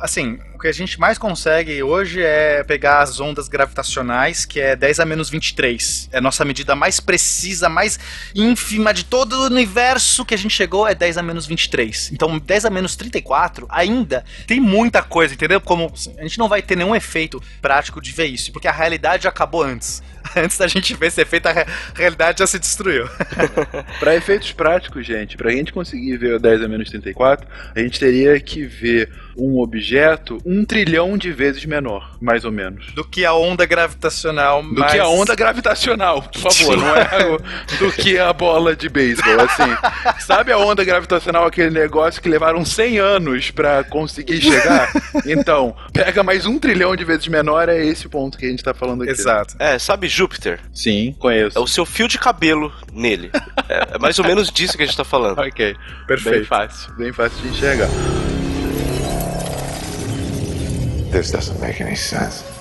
assim, 0.00 0.38
o 0.54 0.58
que 0.60 0.68
a 0.68 0.72
gente 0.72 1.00
mais 1.00 1.18
consegue 1.18 1.82
hoje 1.82 2.22
é 2.22 2.62
pegar 2.62 3.00
as 3.00 3.18
ondas 3.18 3.48
gravitacionais, 3.48 4.44
que 4.44 4.60
é 4.60 4.76
10 4.76 5.00
a 5.00 5.04
menos 5.04 5.28
23. 5.28 6.08
É 6.12 6.18
a 6.18 6.20
nossa 6.20 6.44
medida 6.44 6.76
mais 6.76 7.00
precisa, 7.00 7.68
mais 7.68 7.98
ínfima 8.32 8.94
de 8.94 9.04
todo 9.04 9.32
o 9.32 9.46
universo 9.46 10.24
que 10.24 10.34
a 10.34 10.38
gente 10.38 10.54
chegou 10.54 10.86
é 10.86 10.94
10 10.94 11.18
a 11.18 11.22
menos 11.22 11.46
23. 11.46 12.12
Então, 12.12 12.38
10 12.38 12.64
a 12.64 12.70
menos 12.70 12.94
34 12.94 13.66
ainda 13.68 14.24
tem 14.46 14.60
muita 14.60 15.02
coisa, 15.02 15.34
entendeu? 15.34 15.60
Como 15.60 15.90
assim, 15.92 16.14
a 16.16 16.22
gente 16.22 16.38
não 16.38 16.48
vai 16.48 16.62
ter 16.62 16.76
nenhum 16.76 16.94
efeito 16.94 17.42
prático 17.60 18.00
de 18.00 18.12
ver 18.12 18.26
isso, 18.26 18.52
porque 18.52 18.68
a 18.68 18.72
realidade 18.72 19.24
já 19.24 19.30
acabou 19.30 19.64
antes. 19.64 20.00
Antes 20.42 20.58
da 20.58 20.66
gente 20.66 20.94
ver 20.94 21.06
esse 21.06 21.20
efeito, 21.20 21.46
a 21.46 21.52
re- 21.52 21.66
realidade 21.94 22.38
já 22.40 22.46
se 22.46 22.58
destruiu. 22.58 23.08
Para 24.00 24.14
efeitos 24.16 24.52
práticos, 24.52 25.06
gente, 25.06 25.36
pra 25.36 25.50
gente 25.50 25.72
conseguir 25.72 26.16
ver 26.16 26.34
o 26.34 26.38
10 26.38 26.62
a 26.62 26.68
menos 26.68 26.88
34, 26.90 27.46
a 27.74 27.80
gente 27.80 27.98
teria 27.98 28.38
que 28.40 28.64
ver 28.64 29.10
um 29.36 29.60
objeto 29.60 30.38
um 30.44 30.64
trilhão 30.64 31.16
de 31.16 31.32
vezes 31.32 31.64
menor, 31.64 32.16
mais 32.20 32.44
ou 32.44 32.52
menos. 32.52 32.92
Do 32.94 33.04
que 33.04 33.24
a 33.24 33.32
onda 33.34 33.64
gravitacional 33.66 34.62
Do 34.62 34.84
que 34.86 34.98
a 34.98 35.06
onda 35.08 35.34
gravitacional, 35.34 36.22
por 36.22 36.40
favor, 36.52 36.76
não 36.76 36.96
é 36.96 37.38
do 37.78 37.92
que 37.92 38.18
a 38.18 38.32
bola 38.32 38.74
de 38.76 38.88
beisebol, 38.88 39.40
assim. 39.40 40.20
Sabe 40.20 40.52
a 40.52 40.58
onda 40.58 40.84
gravitacional, 40.84 41.44
aquele 41.46 41.70
negócio 41.70 42.20
que 42.20 42.28
levaram 42.28 42.64
100 42.64 42.98
anos 42.98 43.50
pra 43.50 43.84
conseguir 43.84 44.40
chegar? 44.40 44.90
Então, 45.26 45.74
pega 45.92 46.22
mais 46.22 46.46
um 46.46 46.58
trilhão 46.58 46.94
de 46.96 47.04
vezes 47.04 47.26
menor, 47.28 47.68
é 47.68 47.84
esse 47.84 48.06
o 48.06 48.10
ponto 48.10 48.36
que 48.38 48.46
a 48.46 48.48
gente 48.48 48.62
tá 48.62 48.74
falando 48.74 49.02
aqui. 49.02 49.12
Exato. 49.12 49.54
É, 49.58 49.78
sabe 49.78 50.08
Júpiter? 50.08 50.60
Sim, 50.74 51.10
É 51.16 51.20
conheço. 51.20 51.60
o 51.60 51.66
seu 51.66 51.84
fio 51.86 52.08
de 52.08 52.18
cabelo 52.18 52.72
nele. 52.92 53.30
É, 53.68 53.94
é 53.94 53.98
mais 53.98 54.18
ou 54.18 54.24
menos 54.24 54.50
disso 54.50 54.76
que 54.76 54.82
a 54.82 54.86
gente 54.86 54.96
tá 54.96 55.04
falando. 55.04 55.38
Ok, 55.38 55.74
Perfeito. 56.06 56.36
bem 56.38 56.44
fácil, 56.44 56.92
bem 56.94 57.12
fácil 57.12 57.40
de 57.42 57.48
enxergar. 57.48 57.88
This 61.12 61.30
doesn't 61.30 61.60
make 61.60 61.78
any 61.82 61.94
sense. 61.94 62.51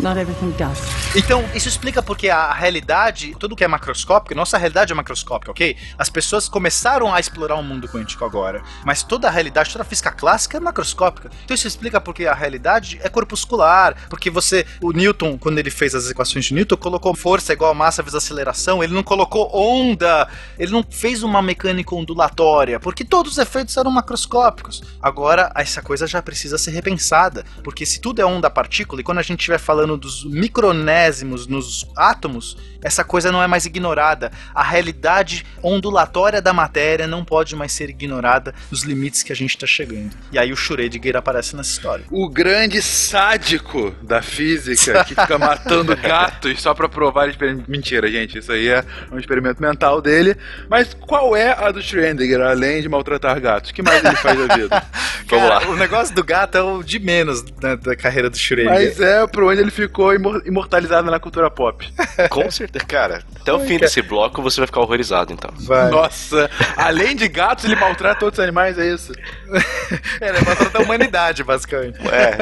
Not 0.00 0.16
everything 0.18 0.50
does. 0.52 0.78
Então, 1.16 1.44
isso 1.54 1.68
explica 1.68 2.00
porque 2.00 2.28
a 2.28 2.52
realidade, 2.52 3.34
tudo 3.38 3.56
que 3.56 3.64
é 3.64 3.68
macroscópico, 3.68 4.34
nossa 4.34 4.56
realidade 4.56 4.92
é 4.92 4.94
macroscópica, 4.94 5.50
ok? 5.50 5.76
As 5.98 6.08
pessoas 6.08 6.48
começaram 6.48 7.12
a 7.12 7.18
explorar 7.18 7.56
o 7.56 7.62
mundo 7.62 7.88
quântico 7.88 8.24
agora, 8.24 8.62
mas 8.84 9.02
toda 9.02 9.26
a 9.26 9.30
realidade, 9.30 9.72
toda 9.72 9.82
a 9.82 9.86
física 9.86 10.12
clássica 10.12 10.56
é 10.56 10.60
macroscópica. 10.60 11.30
Então 11.44 11.54
isso 11.54 11.66
explica 11.66 12.00
porque 12.00 12.26
a 12.26 12.34
realidade 12.34 13.00
é 13.02 13.08
corpuscular, 13.08 13.96
porque 14.08 14.30
você, 14.30 14.64
o 14.80 14.92
Newton, 14.92 15.36
quando 15.36 15.58
ele 15.58 15.70
fez 15.70 15.94
as 15.94 16.08
equações 16.08 16.44
de 16.44 16.54
Newton, 16.54 16.76
colocou 16.76 17.14
força 17.16 17.52
igual 17.52 17.72
a 17.72 17.74
massa 17.74 18.02
vezes 18.02 18.14
aceleração, 18.14 18.84
ele 18.84 18.94
não 18.94 19.02
colocou 19.02 19.50
onda, 19.52 20.28
ele 20.58 20.70
não 20.70 20.84
fez 20.88 21.22
uma 21.24 21.42
mecânica 21.42 21.94
ondulatória, 21.94 22.78
porque 22.78 23.04
todos 23.04 23.32
os 23.32 23.38
efeitos 23.38 23.76
eram 23.76 23.90
macroscópicos. 23.90 24.82
Agora, 25.02 25.50
essa 25.56 25.82
coisa 25.82 26.06
já 26.06 26.22
precisa 26.22 26.56
ser 26.56 26.70
repensada, 26.70 27.44
porque 27.64 27.84
se 27.84 28.00
tudo 28.00 28.20
é 28.20 28.24
onda 28.24 28.48
partícula, 28.48 29.00
e 29.00 29.04
quando 29.04 29.18
a 29.18 29.22
gente 29.22 29.40
estiver 29.40 29.58
falando 29.58 29.87
falando 29.88 29.96
dos 29.96 30.24
micronésimos 30.24 31.46
nos 31.46 31.86
átomos, 31.96 32.56
essa 32.82 33.02
coisa 33.02 33.32
não 33.32 33.42
é 33.42 33.46
mais 33.46 33.66
ignorada. 33.66 34.30
A 34.54 34.62
realidade 34.62 35.44
ondulatória 35.62 36.40
da 36.40 36.52
matéria 36.52 37.06
não 37.06 37.24
pode 37.24 37.56
mais 37.56 37.72
ser 37.72 37.90
ignorada 37.90 38.54
nos 38.70 38.82
limites 38.82 39.22
que 39.22 39.32
a 39.32 39.36
gente 39.36 39.50
está 39.50 39.66
chegando. 39.66 40.14
E 40.30 40.38
aí 40.38 40.52
o 40.52 40.56
Schrödinger 40.56 41.16
aparece 41.16 41.56
nessa 41.56 41.70
história. 41.70 42.04
O 42.10 42.28
grande 42.28 42.80
sádico 42.80 43.94
da 44.02 44.22
física 44.22 45.04
que 45.04 45.14
fica 45.14 45.38
matando 45.38 45.96
gatos 45.96 46.60
só 46.62 46.74
pra 46.74 46.88
provar 46.88 47.28
experimento. 47.28 47.70
Mentira, 47.70 48.08
gente. 48.08 48.38
Isso 48.38 48.52
aí 48.52 48.68
é 48.68 48.84
um 49.10 49.18
experimento 49.18 49.60
mental 49.60 50.00
dele. 50.00 50.36
Mas 50.68 50.94
qual 50.94 51.34
é 51.34 51.52
a 51.52 51.70
do 51.72 51.80
Schrödinger, 51.80 52.40
além 52.40 52.82
de 52.82 52.88
maltratar 52.88 53.40
gatos? 53.40 53.70
O 53.70 53.74
que 53.74 53.82
mais 53.82 54.04
ele 54.04 54.16
faz 54.16 54.38
da 54.38 54.54
vida? 54.54 54.84
Vamos 55.28 55.48
Cara, 55.48 55.66
lá. 55.66 55.70
O 55.72 55.76
negócio 55.76 56.14
do 56.14 56.24
gato 56.24 56.56
é 56.56 56.62
o 56.62 56.82
de 56.82 56.98
menos 56.98 57.44
né, 57.62 57.76
da 57.76 57.96
carreira 57.96 58.30
do 58.30 58.36
Schrödinger. 58.36 58.68
Mas 58.72 59.00
é 59.00 59.26
por 59.26 59.42
onde 59.44 59.60
ele 59.60 59.70
ficou 59.82 60.14
imor- 60.14 60.42
imortalizado 60.44 61.10
na 61.10 61.18
cultura 61.18 61.50
pop. 61.50 61.90
Com 62.30 62.50
certeza, 62.50 62.84
cara. 62.84 63.22
Até 63.40 63.52
o 63.52 63.60
fim 63.60 63.78
desse 63.78 64.02
bloco 64.02 64.42
você 64.42 64.60
vai 64.60 64.66
ficar 64.66 64.80
horrorizado, 64.80 65.32
então. 65.32 65.50
Vai. 65.60 65.90
Nossa, 65.90 66.50
além 66.76 67.14
de 67.16 67.28
gatos, 67.28 67.64
ele 67.64 67.76
maltrata 67.76 68.24
outros 68.24 68.40
animais, 68.42 68.78
é 68.78 68.86
isso? 68.92 69.12
É, 70.20 70.32
né, 70.32 70.40
maltrata 70.44 70.78
a 70.78 70.82
humanidade, 70.82 71.42
basicamente. 71.42 71.98
É. 72.08 72.36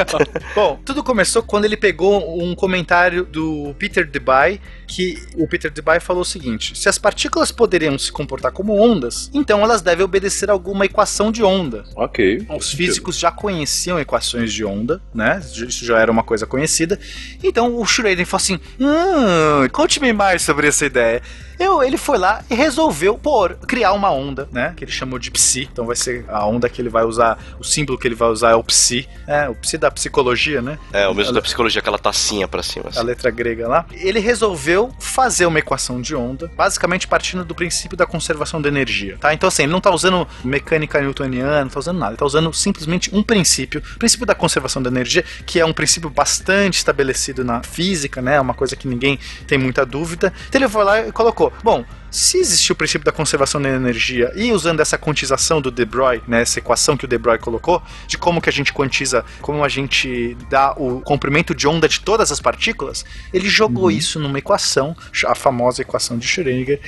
Bom, 0.54 0.80
tudo 0.84 1.04
começou 1.04 1.42
quando 1.42 1.64
ele 1.64 1.76
pegou 1.76 2.42
um 2.42 2.54
comentário 2.54 3.24
do 3.24 3.74
Peter 3.78 4.04
Debye, 4.06 4.60
que 4.86 5.18
o 5.36 5.46
Peter 5.48 5.70
Debye 5.70 6.00
falou 6.00 6.22
o 6.22 6.24
seguinte: 6.24 6.76
se 6.78 6.88
as 6.88 6.98
partículas 6.98 7.50
poderiam 7.50 7.98
se 7.98 8.12
comportar 8.12 8.52
como 8.52 8.78
ondas, 8.78 9.30
então 9.34 9.60
elas 9.60 9.82
devem 9.82 10.04
obedecer 10.04 10.48
a 10.48 10.52
alguma 10.52 10.84
equação 10.84 11.32
de 11.32 11.42
onda. 11.42 11.84
Ok. 11.94 12.46
Os 12.48 12.72
físicos 12.72 13.18
já 13.18 13.30
conheciam 13.30 13.98
equações 13.98 14.52
de 14.52 14.64
onda, 14.64 15.00
né? 15.14 15.40
Isso 15.40 15.84
já 15.84 15.98
era 15.98 16.10
uma 16.10 16.22
coisa 16.22 16.46
conhecida. 16.46 16.98
Então 17.42 17.76
o 17.76 17.84
Schrödinger 17.84 18.26
falou 18.26 18.42
assim: 18.42 18.60
hum, 18.80 19.68
conte-me 19.72 20.12
mais 20.12 20.42
sobre 20.42 20.68
essa 20.68 20.86
ideia. 20.86 21.22
Eu, 21.58 21.82
ele 21.82 21.96
foi 21.96 22.18
lá 22.18 22.42
e 22.50 22.54
resolveu 22.54 23.16
pôr, 23.16 23.54
criar 23.66 23.92
uma 23.92 24.10
onda, 24.10 24.48
né? 24.52 24.74
Que 24.76 24.84
ele 24.84 24.92
chamou 24.92 25.18
de 25.18 25.30
psi. 25.30 25.68
Então 25.72 25.86
vai 25.86 25.96
ser 25.96 26.24
a 26.28 26.46
onda 26.46 26.68
que 26.68 26.80
ele 26.82 26.88
vai 26.88 27.04
usar, 27.04 27.38
o 27.58 27.64
símbolo 27.64 27.98
que 27.98 28.06
ele 28.06 28.14
vai 28.14 28.28
usar 28.28 28.50
é 28.50 28.54
o 28.54 28.62
psi, 28.62 29.08
é, 29.26 29.48
o 29.48 29.54
psi 29.54 29.78
da 29.78 29.90
psicologia, 29.90 30.60
né? 30.60 30.78
É, 30.92 31.08
o 31.08 31.14
mesmo 31.14 31.32
da 31.32 31.40
psicologia, 31.42 31.80
aquela 31.80 31.98
tacinha 31.98 32.46
pra 32.46 32.62
cima. 32.62 32.86
a 32.86 32.88
Assim. 32.90 33.02
letra 33.02 33.30
grega 33.30 33.66
lá, 33.68 33.86
ele 33.92 34.18
resolveu 34.20 34.92
fazer 34.98 35.46
uma 35.46 35.58
equação 35.58 36.00
de 36.00 36.14
onda, 36.14 36.50
basicamente 36.56 37.06
partindo 37.08 37.44
do 37.44 37.54
princípio 37.54 37.96
da 37.96 38.06
conservação 38.06 38.60
da 38.60 38.68
energia, 38.68 39.16
tá? 39.18 39.32
Então 39.32 39.48
assim, 39.48 39.62
ele 39.64 39.72
não 39.72 39.80
tá 39.80 39.90
usando 39.90 40.26
mecânica 40.44 41.00
newtoniana, 41.00 41.62
não 41.62 41.70
tá 41.70 41.78
usando 41.78 41.98
nada, 41.98 42.12
ele 42.12 42.18
tá 42.18 42.26
usando 42.26 42.52
simplesmente 42.52 43.10
um 43.14 43.22
princípio, 43.22 43.82
o 43.94 43.98
princípio 43.98 44.26
da 44.26 44.34
conservação 44.34 44.82
da 44.82 44.90
energia, 44.90 45.24
que 45.44 45.58
é 45.60 45.64
um 45.64 45.72
princípio 45.72 46.10
bastante 46.10 46.74
estabelecido 46.78 47.44
na 47.44 47.62
física, 47.62 48.20
né? 48.20 48.40
Uma 48.40 48.54
coisa 48.54 48.76
que 48.76 48.86
ninguém 48.86 49.18
tem 49.46 49.58
muita 49.58 49.84
dúvida. 49.86 50.32
Então 50.48 50.60
ele 50.60 50.68
foi 50.68 50.84
lá 50.84 51.00
e 51.06 51.12
colocou, 51.12 51.45
bom, 51.62 51.84
se 52.10 52.38
existe 52.38 52.72
o 52.72 52.74
princípio 52.74 53.04
da 53.04 53.12
conservação 53.12 53.60
da 53.60 53.68
energia 53.68 54.32
e 54.34 54.50
usando 54.52 54.80
essa 54.80 54.96
quantização 54.96 55.60
do 55.60 55.70
De 55.70 55.84
Broglie, 55.84 56.22
né, 56.26 56.42
essa 56.42 56.58
equação 56.58 56.96
que 56.96 57.04
o 57.04 57.08
De 57.08 57.18
Broglie 57.18 57.42
colocou, 57.42 57.82
de 58.06 58.16
como 58.16 58.40
que 58.40 58.48
a 58.48 58.52
gente 58.52 58.72
quantiza, 58.72 59.24
como 59.40 59.62
a 59.62 59.68
gente 59.68 60.36
dá 60.48 60.72
o 60.76 61.00
comprimento 61.00 61.54
de 61.54 61.68
onda 61.68 61.88
de 61.88 62.00
todas 62.00 62.32
as 62.32 62.40
partículas, 62.40 63.04
ele 63.32 63.48
jogou 63.48 63.90
isso 63.90 64.18
numa 64.18 64.38
equação, 64.38 64.96
a 65.26 65.34
famosa 65.34 65.82
equação 65.82 66.18
de 66.18 66.26
Schrödinger, 66.26 66.80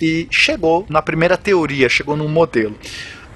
e 0.00 0.28
chegou 0.30 0.84
na 0.88 1.00
primeira 1.00 1.36
teoria, 1.36 1.88
chegou 1.88 2.16
num 2.16 2.28
modelo. 2.28 2.76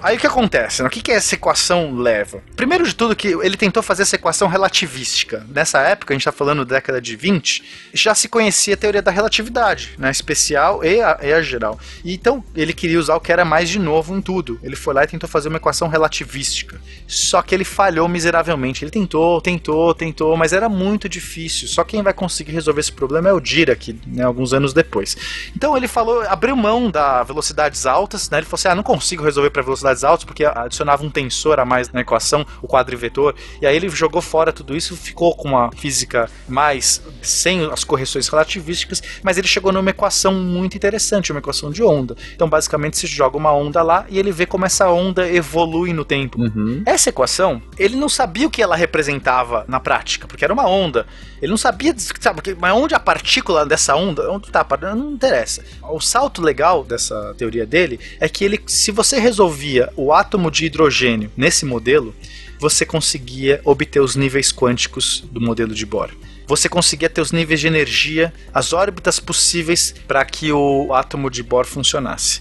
Aí 0.02 0.16
o 0.16 0.20
que 0.20 0.26
acontece? 0.26 0.82
né? 0.82 0.88
O 0.88 0.90
que, 0.90 1.02
que 1.02 1.10
essa 1.10 1.34
equação 1.34 1.94
leva? 1.96 2.42
Primeiro 2.56 2.86
de 2.86 2.94
tudo, 2.94 3.16
que 3.16 3.28
ele 3.28 3.56
tentou 3.56 3.82
fazer 3.82 4.02
essa 4.02 4.16
equação 4.16 4.48
relativística. 4.48 5.44
Nessa 5.48 5.80
época, 5.80 6.12
a 6.12 6.14
gente 6.14 6.22
está 6.22 6.32
falando 6.32 6.64
da 6.64 6.76
década 6.76 7.00
de 7.00 7.16
20, 7.16 7.62
já 7.92 8.14
se 8.14 8.28
conhecia 8.28 8.74
a 8.74 8.76
teoria 8.76 9.02
da 9.02 9.10
relatividade, 9.10 9.94
né? 9.98 10.10
Especial 10.10 10.84
e 10.84 11.00
a, 11.00 11.18
e 11.22 11.32
a 11.32 11.42
geral. 11.42 11.78
E 12.04 12.14
então 12.14 12.44
ele 12.54 12.72
queria 12.72 12.98
usar 12.98 13.16
o 13.16 13.20
que 13.20 13.32
era 13.32 13.44
mais 13.44 13.68
de 13.68 13.78
novo 13.78 14.16
em 14.16 14.20
tudo. 14.20 14.58
Ele 14.62 14.76
foi 14.76 14.94
lá 14.94 15.04
e 15.04 15.06
tentou 15.06 15.28
fazer 15.28 15.48
uma 15.48 15.58
equação 15.58 15.88
relativística. 15.88 16.80
Só 17.06 17.42
que 17.42 17.54
ele 17.54 17.64
falhou 17.64 18.08
miseravelmente. 18.08 18.84
Ele 18.84 18.90
tentou, 18.90 19.40
tentou, 19.40 19.94
tentou, 19.94 20.36
mas 20.36 20.52
era 20.52 20.68
muito 20.68 21.08
difícil. 21.08 21.68
Só 21.68 21.82
quem 21.84 22.02
vai 22.02 22.12
conseguir 22.12 22.52
resolver 22.52 22.80
esse 22.80 22.92
problema 22.92 23.28
é 23.28 23.32
o 23.32 23.40
Dirac, 23.40 23.98
né? 24.06 24.22
Alguns 24.22 24.52
anos 24.52 24.72
depois. 24.72 25.16
Então 25.56 25.76
ele 25.76 25.88
falou, 25.88 26.22
abriu 26.22 26.56
mão 26.56 26.90
da 26.90 27.22
velocidades 27.22 27.86
altas, 27.86 28.28
né? 28.30 28.38
Ele 28.38 28.46
falou 28.46 28.58
assim: 28.58 28.68
ah, 28.68 28.74
não 28.74 28.82
consigo 28.82 29.24
resolver 29.24 29.50
para 29.50 29.62
velocidades 29.88 30.04
altas 30.04 30.24
porque 30.24 30.44
adicionava 30.44 31.04
um 31.04 31.10
tensor 31.10 31.58
a 31.58 31.64
mais 31.64 31.90
na 31.90 32.00
equação, 32.00 32.44
o 32.62 32.68
quadrivetor. 32.68 33.34
E 33.60 33.66
aí 33.66 33.76
ele 33.76 33.88
jogou 33.88 34.20
fora 34.20 34.52
tudo 34.52 34.76
isso, 34.76 34.96
ficou 34.96 35.34
com 35.34 35.48
uma 35.48 35.70
física 35.72 36.30
mais 36.48 37.02
sem 37.22 37.70
as 37.70 37.84
correções 37.84 38.28
relativísticas, 38.28 39.02
mas 39.22 39.38
ele 39.38 39.46
chegou 39.46 39.72
numa 39.72 39.90
equação 39.90 40.34
muito 40.34 40.76
interessante, 40.76 41.32
uma 41.32 41.40
equação 41.40 41.70
de 41.70 41.82
onda. 41.82 42.16
Então 42.34 42.48
basicamente 42.48 42.98
se 42.98 43.06
joga 43.06 43.36
uma 43.36 43.52
onda 43.52 43.82
lá 43.82 44.06
e 44.08 44.18
ele 44.18 44.32
vê 44.32 44.46
como 44.46 44.66
essa 44.66 44.90
onda 44.90 45.28
evolui 45.28 45.92
no 45.92 46.04
tempo. 46.04 46.38
Essa 46.86 47.10
equação, 47.10 47.62
ele 47.78 47.96
não 47.96 48.08
sabia 48.08 48.46
o 48.46 48.50
que 48.50 48.62
ela 48.62 48.76
representava 48.76 49.64
na 49.68 49.80
prática, 49.80 50.26
porque 50.26 50.44
era 50.44 50.52
uma 50.52 50.68
onda. 50.68 51.06
Ele 51.40 51.50
não 51.50 51.56
sabia, 51.56 51.94
sabe, 51.96 52.42
mas 52.58 52.74
onde 52.74 52.94
a 52.94 53.00
partícula 53.00 53.64
dessa 53.64 53.94
onda, 53.94 54.30
onde 54.30 54.50
tá, 54.50 54.66
não 54.94 55.12
interessa. 55.12 55.64
O 55.82 56.00
salto 56.00 56.42
legal 56.42 56.84
dessa 56.84 57.34
teoria 57.36 57.64
dele 57.64 58.00
é 58.20 58.28
que 58.28 58.44
ele, 58.44 58.60
se 58.66 58.90
você 58.90 59.18
resolvia 59.18 59.77
o 59.96 60.12
átomo 60.12 60.50
de 60.50 60.66
hidrogênio 60.66 61.30
nesse 61.36 61.64
modelo, 61.64 62.14
você 62.58 62.84
conseguia 62.84 63.60
obter 63.64 64.00
os 64.00 64.16
níveis 64.16 64.52
quânticos 64.52 65.24
do 65.30 65.40
modelo 65.40 65.74
de 65.74 65.86
Bohr. 65.86 66.10
Você 66.48 66.66
conseguia 66.66 67.10
ter 67.10 67.20
os 67.20 67.30
níveis 67.30 67.60
de 67.60 67.66
energia, 67.66 68.32
as 68.54 68.72
órbitas 68.72 69.20
possíveis 69.20 69.94
para 70.08 70.24
que 70.24 70.50
o 70.50 70.94
átomo 70.94 71.30
de 71.30 71.42
Bohr 71.42 71.66
funcionasse. 71.66 72.40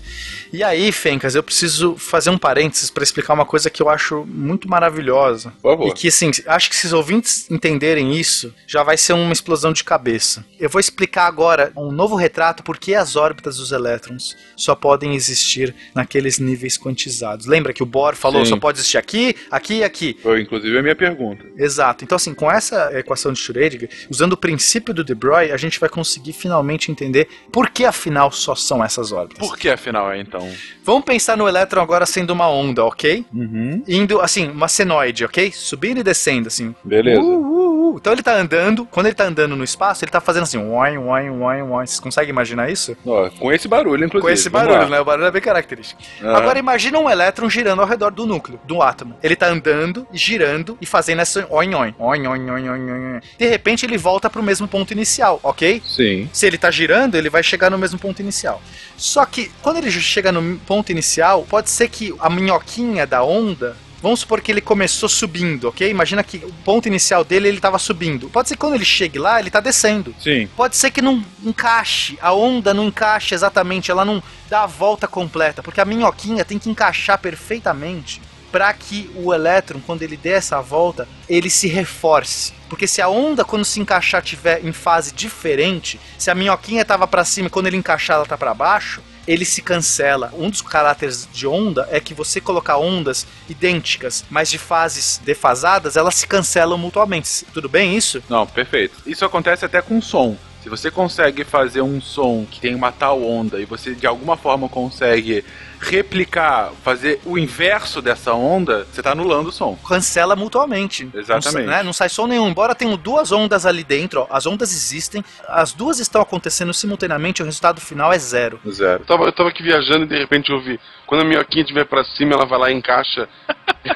E 0.53 0.63
aí, 0.63 0.93
Fencas, 0.93 1.35
eu 1.35 1.43
preciso 1.43 1.97
fazer 1.97 2.29
um 2.29 2.37
parênteses 2.37 2.89
para 2.89 3.03
explicar 3.03 3.33
uma 3.33 3.45
coisa 3.45 3.69
que 3.69 3.81
eu 3.81 3.89
acho 3.89 4.25
muito 4.25 4.69
maravilhosa. 4.69 5.51
E 5.85 5.91
que, 5.91 6.07
assim, 6.07 6.31
acho 6.45 6.69
que 6.69 6.75
se 6.77 6.85
os 6.85 6.93
ouvintes 6.93 7.51
entenderem 7.51 8.17
isso, 8.17 8.53
já 8.65 8.81
vai 8.81 8.95
ser 8.95 9.11
uma 9.11 9.33
explosão 9.33 9.73
de 9.73 9.83
cabeça. 9.83 10.45
Eu 10.57 10.69
vou 10.69 10.79
explicar 10.79 11.27
agora 11.27 11.73
um 11.75 11.91
novo 11.91 12.15
retrato 12.15 12.63
por 12.63 12.77
que 12.77 12.95
as 12.95 13.17
órbitas 13.17 13.57
dos 13.57 13.73
elétrons 13.73 14.37
só 14.55 14.73
podem 14.73 15.15
existir 15.15 15.75
naqueles 15.93 16.39
níveis 16.39 16.77
quantizados. 16.77 17.45
Lembra 17.45 17.73
que 17.73 17.83
o 17.83 17.85
Bohr 17.85 18.15
falou 18.15 18.45
Sim. 18.45 18.51
só 18.51 18.57
pode 18.57 18.77
existir 18.79 18.97
aqui, 18.97 19.35
aqui 19.51 19.79
e 19.79 19.83
aqui. 19.83 20.17
Foi 20.23 20.41
inclusive 20.41 20.77
a 20.77 20.81
minha 20.81 20.95
pergunta. 20.95 21.45
Exato. 21.57 22.05
Então, 22.05 22.15
assim, 22.15 22.33
com 22.33 22.49
essa 22.49 22.97
equação 22.97 23.33
de 23.33 23.39
Schrödinger, 23.39 23.89
usando 24.09 24.33
o 24.33 24.37
princípio 24.37 24.93
do 24.93 25.03
De 25.03 25.15
Broglie, 25.15 25.51
a 25.51 25.57
gente 25.57 25.79
vai 25.79 25.89
conseguir 25.89 26.33
finalmente 26.33 26.91
entender 26.91 27.27
por 27.51 27.69
que, 27.69 27.85
afinal, 27.85 28.31
só 28.31 28.55
são 28.55 28.83
essas 28.83 29.11
órbitas. 29.11 29.47
Por 29.47 29.57
que 29.57 29.69
afinal 29.69 30.11
é 30.11 30.19
então? 30.19 30.47
Vamos 30.83 31.03
pensar 31.03 31.37
no 31.37 31.47
elétron 31.47 31.81
agora 31.81 32.05
sendo 32.05 32.31
uma 32.31 32.49
onda, 32.49 32.83
ok? 32.85 33.25
Uhum. 33.33 33.83
Indo, 33.87 34.21
assim, 34.21 34.49
uma 34.49 34.67
senoide, 34.67 35.25
ok? 35.25 35.51
Subindo 35.51 35.99
e 35.99 36.03
descendo, 36.03 36.47
assim. 36.47 36.73
Beleza. 36.83 37.21
Uh, 37.21 37.25
uh, 37.25 37.93
uh. 37.93 37.97
Então 37.97 38.13
ele 38.13 38.21
tá 38.21 38.35
andando, 38.35 38.85
quando 38.85 39.07
ele 39.07 39.15
tá 39.15 39.25
andando 39.25 39.55
no 39.55 39.63
espaço, 39.63 40.03
ele 40.03 40.11
tá 40.11 40.21
fazendo 40.21 40.43
assim, 40.43 40.57
oin, 40.57 40.97
oin, 40.97 41.29
oin, 41.29 41.61
oin. 41.61 41.85
Vocês 41.85 41.99
conseguem 41.99 42.29
imaginar 42.29 42.69
isso? 42.69 42.95
Ó, 43.05 43.29
com 43.29 43.51
esse 43.51 43.67
barulho, 43.67 44.05
inclusive. 44.05 44.27
Com 44.27 44.33
esse 44.33 44.49
Vamos 44.49 44.67
barulho, 44.67 44.89
lá. 44.89 44.97
né? 44.97 45.01
O 45.01 45.05
barulho 45.05 45.27
é 45.27 45.31
bem 45.31 45.41
característico. 45.41 46.01
Aham. 46.21 46.35
Agora 46.37 46.59
imagina 46.59 46.99
um 46.99 47.09
elétron 47.09 47.49
girando 47.49 47.81
ao 47.81 47.87
redor 47.87 48.11
do 48.11 48.25
núcleo, 48.25 48.59
do 48.65 48.81
átomo. 48.81 49.15
Ele 49.23 49.35
tá 49.35 49.47
andando, 49.47 50.07
girando 50.13 50.77
e 50.79 50.85
fazendo 50.85 51.21
essa 51.21 51.47
oin, 51.49 51.73
oin, 51.73 51.95
oin, 51.97 52.27
oin, 52.27 52.49
oin, 52.49 52.69
oin, 52.69 52.91
oin. 52.91 53.19
De 53.37 53.47
repente 53.47 53.86
ele 53.87 53.97
volta 53.97 54.29
pro 54.29 54.43
mesmo 54.43 54.67
ponto 54.67 54.91
inicial, 54.91 55.39
ok? 55.41 55.81
Sim. 55.85 56.29
Se 56.31 56.45
ele 56.45 56.57
tá 56.57 56.69
girando, 56.69 57.15
ele 57.15 57.29
vai 57.29 57.41
chegar 57.41 57.69
no 57.69 57.77
mesmo 57.77 57.97
ponto 57.97 58.21
inicial. 58.21 58.61
Só 58.95 59.25
que 59.25 59.51
quando 59.61 59.77
ele 59.77 59.91
chega 59.91 60.31
no 60.31 60.57
ponto 60.59 60.91
inicial, 60.91 61.45
pode 61.49 61.69
ser 61.69 61.89
que 61.89 62.13
a 62.19 62.29
minhoquinha 62.29 63.05
da 63.07 63.23
onda 63.23 63.75
Vamos 64.01 64.19
supor 64.19 64.41
que 64.41 64.51
ele 64.51 64.61
começou 64.61 65.09
subindo, 65.09 65.69
ok? 65.69 65.89
Imagina 65.89 66.23
que 66.23 66.37
o 66.37 66.53
ponto 66.63 66.87
inicial 66.87 67.23
dele 67.23 67.47
ele 67.47 67.57
estava 67.57 67.79
subindo. 67.79 68.29
Pode 68.29 68.47
ser 68.47 68.55
que 68.55 68.59
quando 68.59 68.75
ele 68.75 68.85
chegue 68.85 69.17
lá, 69.17 69.39
ele 69.39 69.49
tá 69.49 69.59
descendo. 69.59 70.13
Sim. 70.19 70.47
Pode 70.55 70.75
ser 70.75 70.91
que 70.91 71.01
não 71.01 71.23
encaixe, 71.43 72.17
a 72.21 72.31
onda 72.31 72.73
não 72.73 72.85
encaixe 72.85 73.33
exatamente, 73.33 73.89
ela 73.89 74.05
não 74.05 74.21
dá 74.49 74.63
a 74.63 74.67
volta 74.67 75.07
completa, 75.07 75.63
porque 75.63 75.81
a 75.81 75.85
minhoquinha 75.85 76.45
tem 76.45 76.59
que 76.59 76.69
encaixar 76.69 77.17
perfeitamente 77.17 78.21
para 78.51 78.71
que 78.73 79.09
o 79.15 79.33
elétron, 79.33 79.79
quando 79.85 80.01
ele 80.01 80.17
der 80.17 80.37
essa 80.37 80.61
volta, 80.61 81.07
ele 81.27 81.49
se 81.49 81.67
reforce. 81.67 82.53
Porque 82.69 82.87
se 82.87 83.01
a 83.01 83.07
onda, 83.07 83.45
quando 83.45 83.65
se 83.65 83.79
encaixar, 83.79 84.21
tiver 84.21 84.65
em 84.65 84.71
fase 84.71 85.13
diferente, 85.13 85.99
se 86.17 86.29
a 86.29 86.35
minhoquinha 86.35 86.81
estava 86.81 87.07
para 87.07 87.23
cima 87.23 87.47
e 87.47 87.49
quando 87.49 87.67
ele 87.67 87.77
encaixar 87.77 88.17
ela 88.17 88.25
tá 88.25 88.37
para 88.37 88.53
baixo, 88.53 89.01
ele 89.27 89.43
se 89.45 89.61
cancela. 89.61 90.33
Um 90.37 90.49
dos 90.49 90.61
caráteres 90.61 91.27
de 91.31 91.45
onda 91.45 91.87
é 91.91 91.99
que 91.99 92.13
você 92.13 92.39
colocar 92.39 92.77
ondas 92.77 93.27
idênticas, 93.49 94.23
mas 94.29 94.49
de 94.49 94.57
fases 94.57 95.19
defasadas, 95.23 95.97
elas 95.97 96.15
se 96.15 96.25
cancelam 96.25 96.77
mutuamente. 96.77 97.45
Tudo 97.53 97.67
bem 97.67 97.95
isso? 97.95 98.23
Não, 98.29 98.47
perfeito. 98.47 98.95
Isso 99.05 99.25
acontece 99.25 99.65
até 99.65 99.81
com 99.81 100.01
som. 100.01 100.37
Se 100.63 100.69
você 100.69 100.91
consegue 100.91 101.43
fazer 101.43 101.81
um 101.81 102.01
som 102.01 102.45
que 102.49 102.59
tem 102.59 102.75
uma 102.75 102.91
tal 102.91 103.23
onda 103.23 103.59
e 103.59 103.65
você 103.65 103.95
de 103.95 104.05
alguma 104.05 104.35
forma 104.35 104.67
consegue 104.67 105.45
replicar, 105.79 106.71
fazer 106.83 107.19
o 107.25 107.37
inverso 107.37 108.01
dessa 108.01 108.33
onda, 108.33 108.85
você 108.91 109.01
tá 109.01 109.11
anulando 109.11 109.47
o 109.47 109.51
som. 109.51 109.77
Cancela 109.87 110.35
mutuamente. 110.35 111.09
Exatamente. 111.13 111.65
Não, 111.65 111.73
né? 111.73 111.83
Não 111.83 111.93
sai 111.93 112.09
som 112.09 112.27
nenhum. 112.27 112.49
Embora 112.49 112.75
tenham 112.75 112.97
duas 112.97 113.31
ondas 113.31 113.65
ali 113.65 113.83
dentro, 113.83 114.21
ó, 114.21 114.27
as 114.29 114.45
ondas 114.45 114.71
existem, 114.71 115.23
as 115.47 115.73
duas 115.73 115.99
estão 115.99 116.21
acontecendo 116.21 116.73
simultaneamente, 116.73 117.41
o 117.41 117.45
resultado 117.45 117.79
final 117.79 118.11
é 118.11 118.19
zero. 118.19 118.59
Zero. 118.69 119.01
Eu 119.01 119.05
tava, 119.05 119.23
eu 119.25 119.31
tava 119.31 119.49
aqui 119.49 119.63
viajando 119.63 120.05
e 120.05 120.07
de 120.07 120.17
repente 120.17 120.49
eu 120.49 120.57
ouvi. 120.57 120.79
Quando 121.05 121.21
a 121.21 121.25
minhoquinha 121.25 121.63
estiver 121.63 121.85
pra 121.85 122.03
cima, 122.03 122.33
ela 122.33 122.45
vai 122.45 122.59
lá 122.59 122.69
e 122.69 122.73
encaixa. 122.73 123.29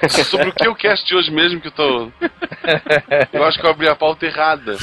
Sobre 0.30 0.50
o 0.50 0.54
que 0.54 0.66
eu 0.66 0.74
cast 0.74 1.06
de 1.06 1.14
hoje 1.14 1.30
mesmo 1.30 1.60
que 1.60 1.68
eu 1.68 1.72
tô. 1.72 2.12
Eu 3.34 3.44
acho 3.44 3.60
que 3.60 3.66
eu 3.66 3.70
abri 3.70 3.90
a 3.90 3.96
pauta 3.96 4.26
errada. 4.26 4.78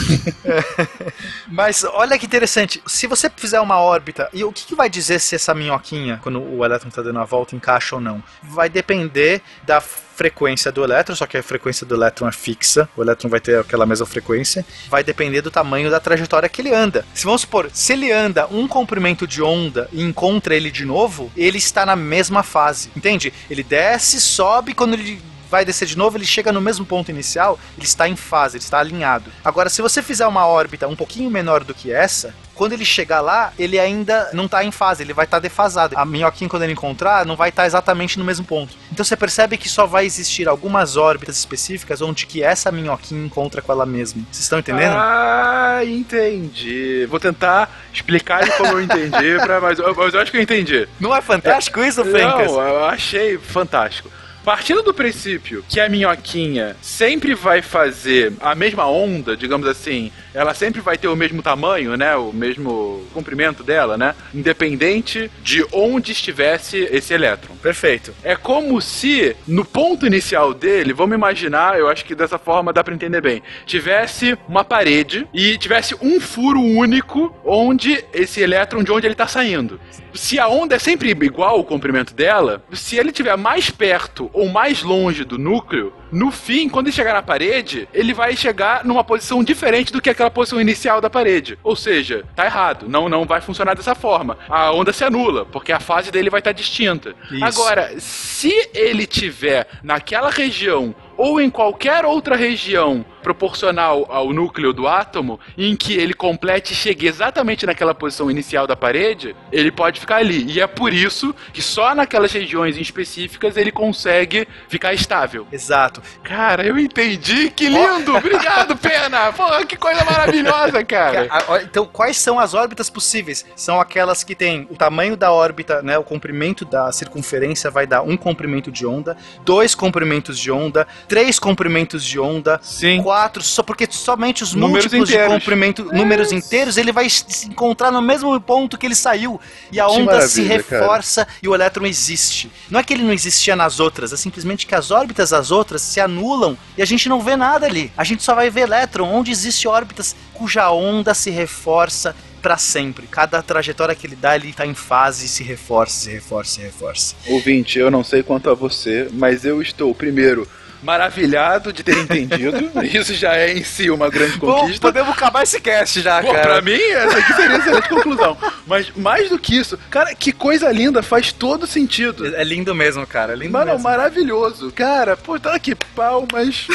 Mas 1.48 1.84
olha 1.84 2.18
que 2.18 2.26
interessante, 2.26 2.82
se 2.86 3.06
você 3.06 3.30
fizer 3.30 3.60
uma 3.60 3.80
órbita, 3.80 4.28
e 4.34 4.44
o 4.44 4.52
que, 4.52 4.66
que 4.66 4.74
vai 4.74 4.90
dizer 4.90 5.18
se 5.20 5.34
essa 5.34 5.54
minhoquinha, 5.54 6.20
quando 6.22 6.42
o 6.42 6.62
elétron 6.64 6.87
está 6.88 7.02
dando 7.02 7.18
a 7.18 7.24
volta, 7.24 7.54
encaixa 7.54 7.96
ou 7.96 8.00
não? 8.00 8.22
Vai 8.42 8.68
depender 8.68 9.42
da 9.64 9.80
frequência 9.80 10.72
do 10.72 10.82
elétron, 10.82 11.14
só 11.14 11.26
que 11.26 11.36
a 11.36 11.42
frequência 11.42 11.86
do 11.86 11.94
elétron 11.94 12.26
é 12.28 12.32
fixa, 12.32 12.88
o 12.96 13.02
elétron 13.02 13.30
vai 13.30 13.38
ter 13.38 13.60
aquela 13.60 13.86
mesma 13.86 14.04
frequência, 14.04 14.66
vai 14.88 15.04
depender 15.04 15.42
do 15.42 15.50
tamanho 15.50 15.90
da 15.90 16.00
trajetória 16.00 16.48
que 16.48 16.60
ele 16.60 16.74
anda. 16.74 17.06
Se 17.14 17.24
vamos 17.24 17.42
supor, 17.42 17.70
se 17.72 17.92
ele 17.92 18.10
anda 18.10 18.48
um 18.48 18.66
comprimento 18.66 19.26
de 19.26 19.40
onda 19.40 19.88
e 19.92 20.02
encontra 20.02 20.56
ele 20.56 20.70
de 20.70 20.84
novo, 20.84 21.30
ele 21.36 21.58
está 21.58 21.86
na 21.86 21.94
mesma 21.94 22.42
fase, 22.42 22.90
entende? 22.96 23.32
Ele 23.48 23.62
desce, 23.62 24.20
sobe, 24.20 24.74
quando 24.74 24.94
ele 24.94 25.20
vai 25.50 25.64
descer 25.64 25.86
de 25.86 25.96
novo, 25.96 26.16
ele 26.16 26.26
chega 26.26 26.52
no 26.52 26.60
mesmo 26.60 26.84
ponto 26.84 27.10
inicial, 27.10 27.58
ele 27.76 27.86
está 27.86 28.08
em 28.08 28.16
fase, 28.16 28.56
ele 28.56 28.64
está 28.64 28.78
alinhado. 28.78 29.30
Agora, 29.44 29.68
se 29.68 29.80
você 29.82 30.02
fizer 30.02 30.26
uma 30.26 30.46
órbita 30.46 30.86
um 30.88 30.96
pouquinho 30.96 31.30
menor 31.30 31.64
do 31.64 31.74
que 31.74 31.92
essa, 31.92 32.34
quando 32.54 32.72
ele 32.72 32.84
chegar 32.84 33.20
lá, 33.20 33.52
ele 33.58 33.78
ainda 33.78 34.30
não 34.32 34.46
está 34.46 34.64
em 34.64 34.72
fase, 34.72 35.02
ele 35.02 35.12
vai 35.12 35.24
estar 35.24 35.38
defasado. 35.38 35.96
A 35.96 36.04
minhoquinha, 36.04 36.50
quando 36.50 36.64
ele 36.64 36.72
encontrar, 36.72 37.24
não 37.24 37.36
vai 37.36 37.50
estar 37.50 37.66
exatamente 37.66 38.18
no 38.18 38.24
mesmo 38.24 38.44
ponto. 38.44 38.74
Então 38.92 39.04
você 39.04 39.16
percebe 39.16 39.56
que 39.56 39.68
só 39.68 39.86
vai 39.86 40.04
existir 40.06 40.48
algumas 40.48 40.96
órbitas 40.96 41.38
específicas 41.38 42.02
onde 42.02 42.26
que 42.26 42.42
essa 42.42 42.72
minhoquinha 42.72 43.24
encontra 43.24 43.62
com 43.62 43.70
ela 43.72 43.86
mesma. 43.86 44.22
Vocês 44.32 44.42
estão 44.42 44.58
entendendo? 44.58 44.94
Ah, 44.96 45.80
entendi. 45.84 47.06
Vou 47.08 47.20
tentar 47.20 47.70
explicar 47.92 48.48
como 48.56 48.72
eu 48.72 48.82
entendi, 48.82 49.36
pra, 49.42 49.60
mas, 49.60 49.78
eu- 49.78 49.94
mas 49.94 50.14
eu 50.14 50.20
acho 50.20 50.30
que 50.30 50.36
eu 50.38 50.42
entendi. 50.42 50.88
Não 50.98 51.14
é 51.14 51.20
fantástico 51.22 51.80
isso, 51.82 52.04
Fencas? 52.04 52.50
Não, 52.52 52.60
eu 52.60 52.84
achei 52.86 53.38
fantástico. 53.38 54.10
Partindo 54.48 54.82
do 54.82 54.94
princípio 54.94 55.62
que 55.68 55.78
a 55.78 55.90
minhoquinha 55.90 56.74
sempre 56.80 57.34
vai 57.34 57.60
fazer 57.60 58.32
a 58.40 58.54
mesma 58.54 58.86
onda, 58.86 59.36
digamos 59.36 59.66
assim, 59.66 60.10
ela 60.32 60.54
sempre 60.54 60.80
vai 60.80 60.96
ter 60.96 61.06
o 61.06 61.14
mesmo 61.14 61.42
tamanho, 61.42 61.98
né? 61.98 62.16
O 62.16 62.32
mesmo 62.32 63.04
comprimento 63.12 63.62
dela, 63.62 63.98
né? 63.98 64.14
Independente 64.32 65.30
de 65.42 65.62
onde 65.70 66.12
estivesse 66.12 66.78
esse 66.90 67.12
elétron. 67.12 67.56
Perfeito. 67.56 68.14
É 68.24 68.36
como 68.36 68.80
se, 68.80 69.36
no 69.46 69.66
ponto 69.66 70.06
inicial 70.06 70.54
dele, 70.54 70.94
vamos 70.94 71.14
imaginar, 71.14 71.78
eu 71.78 71.86
acho 71.86 72.06
que 72.06 72.14
dessa 72.14 72.38
forma 72.38 72.72
dá 72.72 72.82
pra 72.82 72.94
entender 72.94 73.20
bem, 73.20 73.42
tivesse 73.66 74.38
uma 74.48 74.64
parede 74.64 75.28
e 75.34 75.58
tivesse 75.58 75.94
um 76.00 76.18
furo 76.18 76.62
único 76.62 77.36
onde 77.44 78.02
esse 78.14 78.40
elétron, 78.40 78.82
de 78.82 78.92
onde 78.92 79.06
ele 79.06 79.14
tá 79.14 79.26
saindo. 79.26 79.78
Se 80.12 80.38
a 80.38 80.48
onda 80.48 80.76
é 80.76 80.78
sempre 80.78 81.10
igual 81.10 81.60
o 81.60 81.64
comprimento 81.64 82.14
dela, 82.14 82.62
se 82.72 82.96
ele 82.96 83.10
estiver 83.10 83.36
mais 83.36 83.70
perto 83.70 84.30
ou 84.32 84.48
mais 84.48 84.82
longe 84.82 85.24
do 85.24 85.38
núcleo, 85.38 85.92
no 86.10 86.30
fim, 86.30 86.68
quando 86.68 86.86
ele 86.86 86.96
chegar 86.96 87.12
na 87.12 87.22
parede, 87.22 87.88
ele 87.92 88.14
vai 88.14 88.34
chegar 88.34 88.84
numa 88.84 89.04
posição 89.04 89.44
diferente 89.44 89.92
do 89.92 90.00
que 90.00 90.10
aquela 90.10 90.30
posição 90.30 90.60
inicial 90.60 91.00
da 91.00 91.10
parede. 91.10 91.58
Ou 91.62 91.76
seja, 91.76 92.24
tá 92.34 92.46
errado, 92.46 92.88
não, 92.88 93.08
não 93.08 93.24
vai 93.24 93.40
funcionar 93.40 93.74
dessa 93.74 93.94
forma. 93.94 94.38
A 94.48 94.72
onda 94.72 94.92
se 94.92 95.04
anula, 95.04 95.44
porque 95.44 95.72
a 95.72 95.80
fase 95.80 96.10
dele 96.10 96.30
vai 96.30 96.40
estar 96.40 96.52
distinta. 96.52 97.14
Isso. 97.30 97.44
Agora, 97.44 97.92
se 97.98 98.70
ele 98.74 99.06
tiver 99.06 99.66
naquela 99.82 100.30
região 100.30 100.94
ou 101.16 101.40
em 101.40 101.50
qualquer 101.50 102.04
outra 102.04 102.36
região 102.36 103.04
proporcional 103.22 104.06
ao 104.08 104.32
núcleo 104.32 104.72
do 104.72 104.86
átomo, 104.86 105.38
em 105.56 105.76
que 105.76 105.94
ele 105.94 106.14
complete 106.14 106.72
e 106.72 106.74
chegue 106.74 107.06
exatamente 107.06 107.66
naquela 107.66 107.94
posição 107.94 108.30
inicial 108.30 108.66
da 108.66 108.76
parede, 108.76 109.34
ele 109.52 109.70
pode 109.70 110.00
ficar 110.00 110.16
ali. 110.16 110.44
E 110.50 110.60
é 110.60 110.66
por 110.66 110.92
isso 110.92 111.34
que 111.52 111.62
só 111.62 111.94
naquelas 111.94 112.32
regiões 112.32 112.76
específicas 112.76 113.56
ele 113.56 113.70
consegue 113.72 114.46
ficar 114.68 114.94
estável. 114.94 115.46
Exato. 115.52 116.02
Cara, 116.22 116.64
eu 116.64 116.78
entendi, 116.78 117.50
que 117.50 117.68
lindo! 117.68 118.16
Obrigado, 118.16 118.76
Pena! 118.76 119.32
Pô, 119.36 119.44
que 119.66 119.76
coisa 119.76 120.04
maravilhosa, 120.04 120.84
cara! 120.84 121.28
Então, 121.62 121.86
quais 121.86 122.16
são 122.16 122.38
as 122.38 122.54
órbitas 122.54 122.90
possíveis? 122.90 123.44
São 123.56 123.80
aquelas 123.80 124.24
que 124.24 124.34
têm 124.34 124.66
o 124.70 124.76
tamanho 124.76 125.16
da 125.16 125.32
órbita, 125.32 125.82
né, 125.82 125.98
o 125.98 126.04
comprimento 126.04 126.64
da 126.64 126.90
circunferência 126.92 127.70
vai 127.70 127.86
dar 127.86 128.02
um 128.02 128.16
comprimento 128.16 128.70
de 128.70 128.86
onda, 128.86 129.16
dois 129.44 129.74
comprimentos 129.74 130.38
de 130.38 130.50
onda, 130.50 130.86
três 131.06 131.38
comprimentos 131.38 132.04
de 132.04 132.18
onda, 132.18 132.58
Sim. 132.62 133.02
Quatro, 133.08 133.42
só 133.42 133.62
porque 133.62 133.88
somente 133.90 134.42
os 134.42 134.52
Números 134.52 134.84
múltiplos 134.84 135.08
de 135.08 135.14
inteiros. 135.14 135.32
comprimento, 135.34 135.84
números 135.84 136.30
inteiros, 136.30 136.76
ele 136.76 136.92
vai 136.92 137.08
se 137.08 137.46
encontrar 137.48 137.90
no 137.90 138.02
mesmo 138.02 138.38
ponto 138.38 138.76
que 138.76 138.84
ele 138.84 138.94
saiu 138.94 139.40
e 139.72 139.80
a 139.80 139.86
Que 139.86 139.92
onda 139.92 140.20
se 140.28 140.42
maravilha, 140.42 140.62
cara. 140.62 140.82
reforça 140.82 141.26
e 141.42 141.48
o 141.48 141.54
elétron 141.54 141.86
existe. 141.86 142.50
Não 142.70 142.78
é 142.78 142.82
que 142.82 142.92
ele 142.92 143.02
não 143.02 143.12
existia 143.12 143.56
nas 143.56 143.80
outras, 143.80 144.12
é 144.12 144.16
simplesmente 144.18 144.66
que 144.66 144.74
as 144.74 144.90
órbitas 144.90 145.30
das 145.30 145.50
outras 145.50 145.80
se 145.80 146.00
anulam 146.00 146.54
e 146.76 146.82
a 146.82 146.84
gente 146.84 147.08
não 147.08 147.22
vê 147.22 147.34
nada 147.34 147.64
ali. 147.64 147.90
A 147.96 148.04
gente 148.04 148.22
só 148.22 148.34
vai 148.34 148.50
ver 148.50 148.60
elétron 148.62 149.08
onde 149.10 149.30
existe 149.30 149.66
órbitas 149.66 150.14
cuja 150.34 150.70
onda 150.70 151.14
se 151.14 151.30
reforça 151.30 152.14
para 152.42 152.58
sempre. 152.58 153.06
Cada 153.06 153.40
trajetória 153.42 153.94
que 153.94 154.06
ele 154.06 154.16
dá, 154.16 154.36
ele 154.36 154.52
tá 154.52 154.66
em 154.66 154.74
fase 154.74 155.24
e 155.24 155.28
se 155.28 155.42
reforça, 155.42 156.04
se 156.04 156.10
reforça, 156.10 156.54
se 156.56 156.60
reforça. 156.60 157.14
Ouvinte, 157.26 157.78
eu 157.78 157.90
não 157.90 158.04
sei 158.04 158.22
quanto 158.22 158.50
a 158.50 158.54
você, 158.54 159.08
mas 159.12 159.46
eu 159.46 159.62
estou, 159.62 159.94
primeiro, 159.94 160.46
Maravilhado 160.82 161.72
de 161.72 161.82
ter 161.82 161.96
entendido. 161.98 162.70
Isso 162.84 163.14
já 163.14 163.36
é 163.36 163.52
em 163.52 163.64
si 163.64 163.90
uma 163.90 164.08
grande 164.08 164.36
Bom, 164.38 164.60
conquista. 164.60 164.86
podemos 164.86 165.10
acabar 165.12 165.42
esse 165.42 165.60
cast 165.60 166.00
já, 166.00 166.20
Pô, 166.22 166.32
cara. 166.32 166.42
pra 166.46 166.60
mim, 166.62 166.80
essa 166.80 167.18
aqui 167.18 167.32
seria 167.34 167.56
a 167.56 167.58
excelente 167.58 167.88
conclusão. 167.88 168.36
Mas 168.66 168.90
mais 168.96 169.28
do 169.28 169.38
que 169.38 169.56
isso, 169.56 169.78
cara, 169.90 170.14
que 170.14 170.32
coisa 170.32 170.70
linda, 170.70 171.02
faz 171.02 171.32
todo 171.32 171.66
sentido. 171.66 172.34
É 172.36 172.44
lindo 172.44 172.74
mesmo, 172.74 173.06
cara. 173.06 173.32
É 173.32 173.36
lindo 173.36 173.52
Mano, 173.52 173.72
mesmo. 173.72 173.82
maravilhoso. 173.82 174.70
Cara, 174.72 175.16
pô, 175.16 175.38
tá 175.38 175.54
aqui, 175.54 175.74
palmas. 175.74 176.66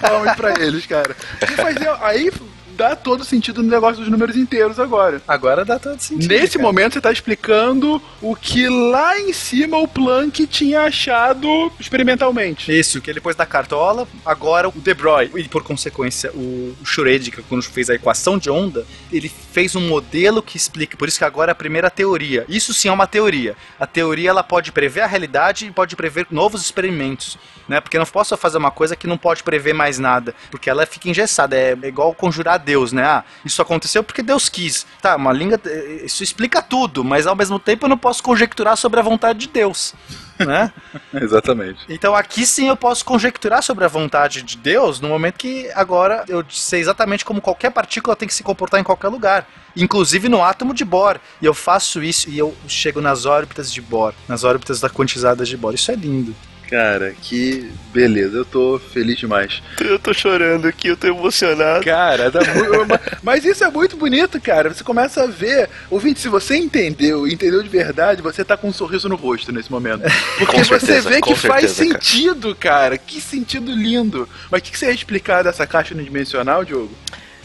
palmas 0.00 0.34
pra 0.36 0.52
eles, 0.60 0.86
cara. 0.86 1.14
E 1.42 1.46
fazer, 1.52 1.88
aí 2.00 2.30
dá 2.76 2.96
todo 2.96 3.24
sentido 3.24 3.62
no 3.62 3.68
negócio 3.68 4.00
dos 4.00 4.10
números 4.10 4.36
inteiros 4.36 4.78
agora. 4.78 5.22
Agora 5.26 5.64
dá 5.64 5.78
todo 5.78 6.00
sentido. 6.00 6.28
Nesse 6.28 6.58
cara. 6.58 6.66
momento 6.66 6.94
você 6.94 7.00
tá 7.00 7.12
explicando 7.12 8.00
o 8.20 8.34
que 8.34 8.68
lá 8.68 9.18
em 9.18 9.32
cima 9.32 9.78
o 9.78 9.88
Planck 9.88 10.46
tinha 10.46 10.82
achado 10.82 11.72
experimentalmente. 11.78 12.76
Isso, 12.76 13.00
que 13.00 13.10
ele 13.10 13.20
pôs 13.20 13.36
na 13.36 13.46
cartola, 13.46 14.06
agora 14.24 14.68
o 14.68 14.72
De 14.72 14.94
Broglie, 14.94 15.44
e 15.44 15.48
por 15.48 15.62
consequência 15.62 16.30
o 16.32 16.74
Schrödinger, 16.84 17.42
quando 17.48 17.62
fez 17.62 17.90
a 17.90 17.94
equação 17.94 18.38
de 18.38 18.50
onda, 18.50 18.86
ele 19.12 19.28
fez 19.28 19.76
um 19.76 19.86
modelo 19.86 20.42
que 20.42 20.56
explica, 20.56 20.96
por 20.96 21.08
isso 21.08 21.18
que 21.18 21.24
agora 21.24 21.50
é 21.50 21.52
a 21.52 21.56
primeira 21.56 21.90
teoria. 21.90 22.44
Isso 22.48 22.72
sim 22.72 22.88
é 22.88 22.92
uma 22.92 23.06
teoria. 23.06 23.56
A 23.78 23.86
teoria 23.86 24.30
ela 24.30 24.42
pode 24.42 24.72
prever 24.72 25.02
a 25.02 25.06
realidade 25.06 25.66
e 25.66 25.70
pode 25.70 25.94
prever 25.94 26.26
novos 26.30 26.62
experimentos, 26.62 27.38
né? 27.68 27.80
Porque 27.80 27.96
eu 27.96 28.00
não 28.00 28.06
posso 28.06 28.36
fazer 28.36 28.58
uma 28.58 28.70
coisa 28.70 28.96
que 28.96 29.06
não 29.06 29.18
pode 29.18 29.42
prever 29.42 29.72
mais 29.72 29.98
nada, 29.98 30.34
porque 30.50 30.70
ela 30.70 30.86
fica 30.86 31.08
engessada, 31.08 31.56
é 31.56 31.76
igual 31.84 32.14
conjurar 32.14 32.58
Deus, 32.62 32.92
né? 32.92 33.04
Ah, 33.04 33.24
isso 33.44 33.60
aconteceu 33.60 34.02
porque 34.02 34.22
Deus 34.22 34.48
quis. 34.48 34.86
Tá, 35.00 35.16
uma 35.16 35.32
língua, 35.32 35.60
isso 36.04 36.22
explica 36.22 36.62
tudo, 36.62 37.04
mas 37.04 37.26
ao 37.26 37.36
mesmo 37.36 37.58
tempo 37.58 37.84
eu 37.84 37.88
não 37.88 37.98
posso 37.98 38.22
conjecturar 38.22 38.76
sobre 38.76 39.00
a 39.00 39.02
vontade 39.02 39.40
de 39.40 39.48
Deus. 39.48 39.94
Né? 40.38 40.72
exatamente. 41.14 41.80
Então 41.88 42.14
aqui 42.14 42.46
sim 42.46 42.68
eu 42.68 42.76
posso 42.76 43.04
conjecturar 43.04 43.62
sobre 43.62 43.84
a 43.84 43.88
vontade 43.88 44.42
de 44.42 44.56
Deus 44.56 45.00
no 45.00 45.08
momento 45.08 45.38
que 45.38 45.70
agora 45.74 46.24
eu 46.28 46.44
sei 46.48 46.80
exatamente 46.80 47.24
como 47.24 47.40
qualquer 47.40 47.70
partícula 47.70 48.16
tem 48.16 48.26
que 48.26 48.34
se 48.34 48.42
comportar 48.42 48.80
em 48.80 48.84
qualquer 48.84 49.08
lugar, 49.08 49.46
inclusive 49.76 50.28
no 50.28 50.42
átomo 50.42 50.74
de 50.74 50.84
Bohr. 50.84 51.18
E 51.40 51.46
eu 51.46 51.54
faço 51.54 52.02
isso 52.02 52.28
e 52.30 52.38
eu 52.38 52.54
chego 52.66 53.00
nas 53.00 53.26
órbitas 53.26 53.72
de 53.72 53.80
Bohr, 53.80 54.14
nas 54.28 54.44
órbitas 54.44 54.80
da 54.80 54.88
quantizada 54.88 55.44
de 55.44 55.56
Bohr. 55.56 55.74
Isso 55.74 55.90
é 55.90 55.94
lindo. 55.94 56.34
Cara, 56.72 57.14
que 57.20 57.70
beleza, 57.92 58.38
eu 58.38 58.46
tô 58.46 58.80
feliz 58.94 59.18
demais. 59.18 59.62
Eu 59.78 59.98
tô 59.98 60.14
chorando 60.14 60.66
aqui, 60.66 60.88
eu 60.88 60.96
tô 60.96 61.06
emocionado. 61.06 61.84
Cara, 61.84 62.30
dá 62.30 62.40
mu- 62.40 62.86
ma- 62.86 62.98
mas 63.22 63.44
isso 63.44 63.62
é 63.62 63.70
muito 63.70 63.94
bonito, 63.94 64.40
cara. 64.40 64.72
Você 64.72 64.82
começa 64.82 65.22
a 65.22 65.26
ver. 65.26 65.68
Ouvinte, 65.90 66.18
se 66.20 66.28
você 66.28 66.56
entendeu, 66.56 67.28
entendeu 67.28 67.62
de 67.62 67.68
verdade, 67.68 68.22
você 68.22 68.42
tá 68.42 68.56
com 68.56 68.68
um 68.68 68.72
sorriso 68.72 69.06
no 69.06 69.16
rosto 69.16 69.52
nesse 69.52 69.70
momento. 69.70 70.00
Porque 70.38 70.64
você 70.64 70.78
certeza, 70.80 71.10
vê 71.10 71.16
que 71.16 71.28
com 71.28 71.36
faz 71.36 71.70
certeza, 71.72 71.84
cara. 71.92 72.00
sentido, 72.04 72.54
cara. 72.56 72.96
Que 72.96 73.20
sentido 73.20 73.70
lindo. 73.70 74.26
Mas 74.50 74.60
o 74.60 74.64
que, 74.64 74.70
que 74.70 74.78
você 74.78 74.86
ia 74.86 74.92
explicar 74.92 75.44
dessa 75.44 75.66
caixa 75.66 75.92
unidimensional, 75.92 76.64
Diogo? 76.64 76.90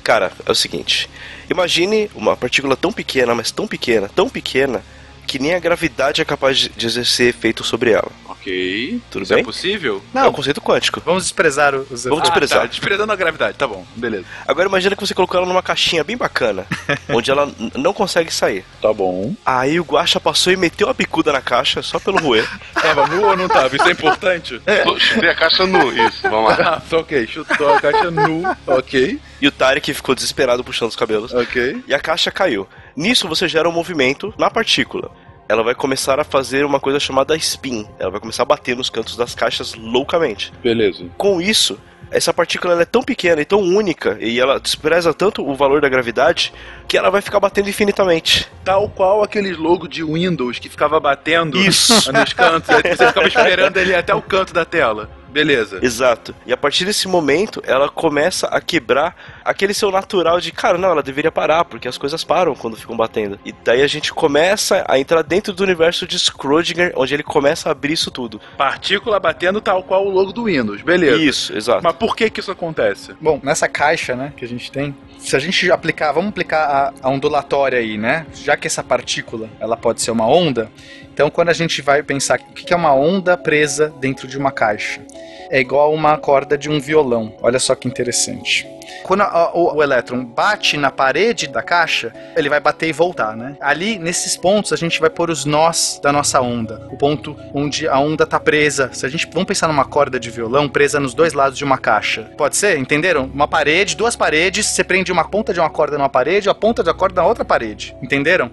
Cara, 0.06 0.32
é 0.46 0.52
o 0.52 0.56
seguinte: 0.56 1.10
imagine 1.50 2.10
uma 2.16 2.38
partícula 2.38 2.78
tão 2.78 2.94
pequena, 2.94 3.36
mas 3.36 3.52
tão 3.52 3.68
pequena, 3.68 4.10
tão 4.16 4.30
pequena, 4.30 4.82
que 5.28 5.38
nem 5.40 5.54
a 5.54 5.60
gravidade 5.60 6.22
é 6.22 6.26
capaz 6.26 6.58
de 6.58 6.86
exercer 6.88 7.28
efeito 7.28 7.64
sobre 7.64 7.92
ela. 7.92 8.10
Ok. 8.30 9.02
Tudo 9.12 9.24
Isso 9.24 9.34
bem? 9.34 9.42
é 9.42 9.46
possível? 9.46 10.02
É 10.16 10.24
um 10.24 10.32
conceito 10.32 10.62
quântico. 10.62 11.02
Vamos 11.06 11.24
desprezar 11.24 11.76
os 11.76 11.88
Vamos 11.90 12.06
efeitos. 12.06 12.22
desprezar. 12.30 12.58
Ah, 12.60 12.62
tá, 12.62 12.68
desprezando 12.68 13.12
a 13.12 13.16
gravidade, 13.16 13.58
tá 13.58 13.68
bom, 13.68 13.86
beleza. 13.96 14.24
Agora 14.48 14.70
imagina 14.70 14.96
que 14.96 15.06
você 15.06 15.14
colocou 15.14 15.38
ela 15.38 15.46
numa 15.48 15.62
caixinha 15.62 16.02
bem 16.04 16.16
bacana, 16.16 16.66
onde 17.10 17.30
ela 17.30 17.52
não 17.76 17.94
consegue 17.94 18.34
sair. 18.34 18.64
Tá 18.82 18.94
bom. 18.94 19.36
Aí 19.46 19.80
o 19.80 19.84
Guaxa 19.84 20.20
passou 20.20 20.54
e 20.54 20.56
meteu 20.58 20.90
a 20.90 20.94
bicuda 20.94 21.34
na 21.34 21.42
caixa 21.42 21.82
só 21.82 22.00
pelo 22.00 22.20
roer. 22.20 22.48
Tava 22.74 23.06
nu 23.08 23.26
ou 23.26 23.36
não 23.36 23.50
tava? 23.50 23.76
Isso 23.76 23.88
é 23.88 23.92
importante? 23.92 24.62
Tô- 24.84 24.98
Chutei 24.98 25.30
a 25.30 25.36
caixa 25.36 25.66
nu, 25.66 25.92
isso, 26.08 26.22
vamos 26.30 26.58
lá. 26.58 26.58
Ah, 26.90 26.96
ok, 26.98 27.28
chutou 27.28 27.74
a 27.76 27.82
caixa 27.82 28.10
nu, 28.12 28.44
ok, 28.66 29.20
E 29.42 29.48
o 29.48 29.52
Tarek 29.52 29.94
ficou 29.94 30.16
desesperado 30.16 30.64
puxando 30.64 30.90
os 30.90 30.96
cabelos. 30.96 31.34
ok. 31.34 31.84
E 31.88 31.94
a 31.94 32.00
caixa 32.00 32.32
caiu. 32.32 32.68
Nisso 32.96 33.28
você 33.28 33.48
gera 33.48 33.70
um 33.70 33.72
movimento 33.72 34.34
na 34.38 34.50
partícula. 34.50 35.12
Ela 35.50 35.64
vai 35.64 35.76
começar 35.76 36.20
a 36.20 36.24
fazer 36.24 36.66
uma 36.66 36.80
coisa 36.80 37.00
chamada 37.00 37.36
spin. 37.36 37.88
Ela 38.00 38.12
vai 38.12 38.20
começar 38.20 38.44
a 38.44 38.46
bater 38.46 38.76
nos 38.76 38.90
cantos 38.90 39.16
das 39.16 39.34
caixas 39.34 39.74
loucamente. 39.76 40.52
Beleza. 40.62 41.06
Com 41.18 41.40
isso, 41.40 41.80
essa 42.12 42.34
partícula 42.34 42.74
ela 42.74 42.82
é 42.82 42.86
tão 42.86 43.02
pequena 43.02 43.42
e 43.42 43.46
tão 43.46 43.60
única 43.60 44.18
e 44.20 44.40
ela 44.40 44.60
despreza 44.60 45.14
tanto 45.14 45.48
o 45.48 45.56
valor 45.56 45.82
da 45.82 45.90
gravidade 45.90 46.54
que 46.88 46.98
ela 46.98 47.10
vai 47.10 47.22
ficar 47.22 47.40
batendo 47.40 47.70
infinitamente. 47.70 48.50
Tal 48.64 48.90
qual 48.90 49.24
aqueles 49.24 49.58
logo 49.58 49.88
de 49.88 50.04
Windows 50.04 50.60
que 50.60 50.70
ficava 50.70 51.00
batendo 51.00 51.58
Isso. 51.58 51.94
nos 52.12 52.34
cantos, 52.34 52.68
você 52.68 53.08
ficava 53.08 53.28
esperando 53.28 53.78
ele 53.78 53.96
até 53.96 54.14
o 54.14 54.22
canto 54.22 54.54
da 54.54 54.66
tela. 54.66 55.10
Beleza. 55.38 55.80
Exato. 55.82 56.36
E 56.46 56.54
a 56.54 56.58
partir 56.58 56.86
desse 56.86 57.08
momento, 57.08 57.62
ela 57.66 57.90
começa 57.90 58.48
a 58.48 58.60
quebrar 58.60 59.16
aquele 59.46 59.74
seu 59.74 59.92
natural 59.92 60.40
de, 60.40 60.52
cara, 60.52 60.78
não, 60.78 60.90
ela 60.90 61.04
deveria 61.04 61.32
parar, 61.32 61.64
porque 61.66 61.88
as 61.88 61.98
coisas 61.98 62.24
param 62.24 62.56
quando 62.56 62.76
ficam 62.76 62.98
batendo. 62.98 63.40
E 63.46 63.54
daí 63.64 63.82
a 63.82 63.88
gente 63.88 64.12
começa 64.14 64.84
a 64.88 64.98
entrar 64.98 65.22
dentro 65.22 65.54
do 65.54 65.64
universo 65.64 66.08
de 66.08 66.18
Schrödinger, 66.18 66.92
onde 66.96 67.14
ele 67.14 67.24
começa 67.24 67.70
a 67.70 67.72
abrir 67.72 67.94
isso 67.94 68.10
tudo. 68.10 68.42
Partícula 68.58 69.20
batendo 69.20 69.62
tal 69.62 69.84
qual 69.84 70.08
o 70.08 70.10
logo 70.10 70.34
do 70.34 70.46
Windows, 70.46 70.82
beleza. 70.82 71.22
Isso, 71.22 71.56
exato. 71.56 71.84
Mas 71.84 71.96
por 71.96 72.16
que 72.16 72.30
que 72.30 72.40
isso 72.40 72.52
acontece? 72.52 73.14
Bom, 73.22 73.40
nessa 73.44 73.68
caixa, 73.68 74.16
né, 74.16 74.34
que 74.36 74.44
a 74.44 74.48
gente 74.48 74.72
tem, 74.72 74.96
se 75.18 75.36
a 75.36 75.40
gente 75.40 75.70
aplicar, 75.72 76.12
vamos 76.12 76.30
aplicar 76.30 76.94
a, 77.02 77.08
a 77.08 77.10
ondulatória 77.10 77.80
aí, 77.80 77.98
né? 77.98 78.26
Já 78.34 78.56
que 78.56 78.68
essa 78.68 78.84
partícula, 78.84 79.50
ela 79.60 79.76
pode 79.76 80.02
ser 80.02 80.12
uma 80.12 80.28
onda, 80.28 80.72
então 81.12 81.30
quando 81.30 81.50
a 81.50 81.54
gente 81.54 81.82
vai 81.82 82.04
pensar 82.04 82.40
o 82.40 82.54
que 82.54 82.74
é 82.74 82.76
uma 82.76 82.94
onda 82.94 83.36
presa 83.36 83.94
dentro 84.00 84.28
de 84.28 84.38
uma 84.38 84.52
caixa, 84.52 85.02
é 85.50 85.60
igual 85.60 85.94
uma 85.94 86.18
corda 86.18 86.58
de 86.58 86.70
um 86.70 86.80
violão. 86.80 87.36
Olha 87.42 87.60
só 87.60 87.74
que 87.76 87.88
interessante. 87.88 88.77
Quando 89.04 89.22
a- 89.22 89.26
a- 89.26 89.52
o, 89.54 89.76
o 89.76 89.84
elétron 89.84 90.24
bate 90.24 90.78
na 90.78 90.92
parede 90.92 91.48
da 91.48 91.62
caixa, 91.62 92.14
ele 92.36 92.50
vai 92.50 92.60
bater 92.60 92.90
e 92.90 92.94
voltar, 92.94 93.36
né? 93.36 93.56
Ali, 93.62 93.98
nesses 93.98 94.36
pontos, 94.38 94.74
a 94.74 94.76
gente 94.76 95.00
vai 95.00 95.10
pôr 95.10 95.30
os 95.30 95.46
nós 95.46 96.00
da 96.02 96.12
nossa 96.12 96.42
onda. 96.42 96.88
O 96.92 96.98
ponto 96.98 97.36
onde 97.54 97.88
a 97.88 97.98
onda 98.00 98.26
tá 98.26 98.40
presa. 98.40 98.90
Se 98.94 99.06
a 99.06 99.10
gente 99.10 99.28
vamos 99.32 99.48
pensar 99.48 99.68
numa 99.68 99.86
corda 99.86 100.20
de 100.20 100.30
violão 100.30 100.68
presa 100.70 101.00
nos 101.00 101.14
dois 101.14 101.34
lados 101.34 101.58
de 101.58 101.64
uma 101.64 101.78
caixa. 101.78 102.24
Pode 102.38 102.56
ser? 102.56 102.78
Entenderam? 102.78 103.26
Uma 103.34 103.48
parede, 103.48 103.96
duas 103.96 104.16
paredes, 104.16 104.66
você 104.68 104.84
prende 104.84 105.12
uma 105.12 105.28
ponta 105.28 105.54
de 105.54 105.60
uma 105.60 105.70
corda 105.70 105.98
numa 105.98 106.10
parede, 106.10 106.50
a 106.50 106.54
ponta 106.54 106.84
da 106.84 106.94
corda 106.94 107.22
na 107.22 107.28
outra 107.28 107.44
parede. 107.46 107.96
Entenderam? 108.02 108.52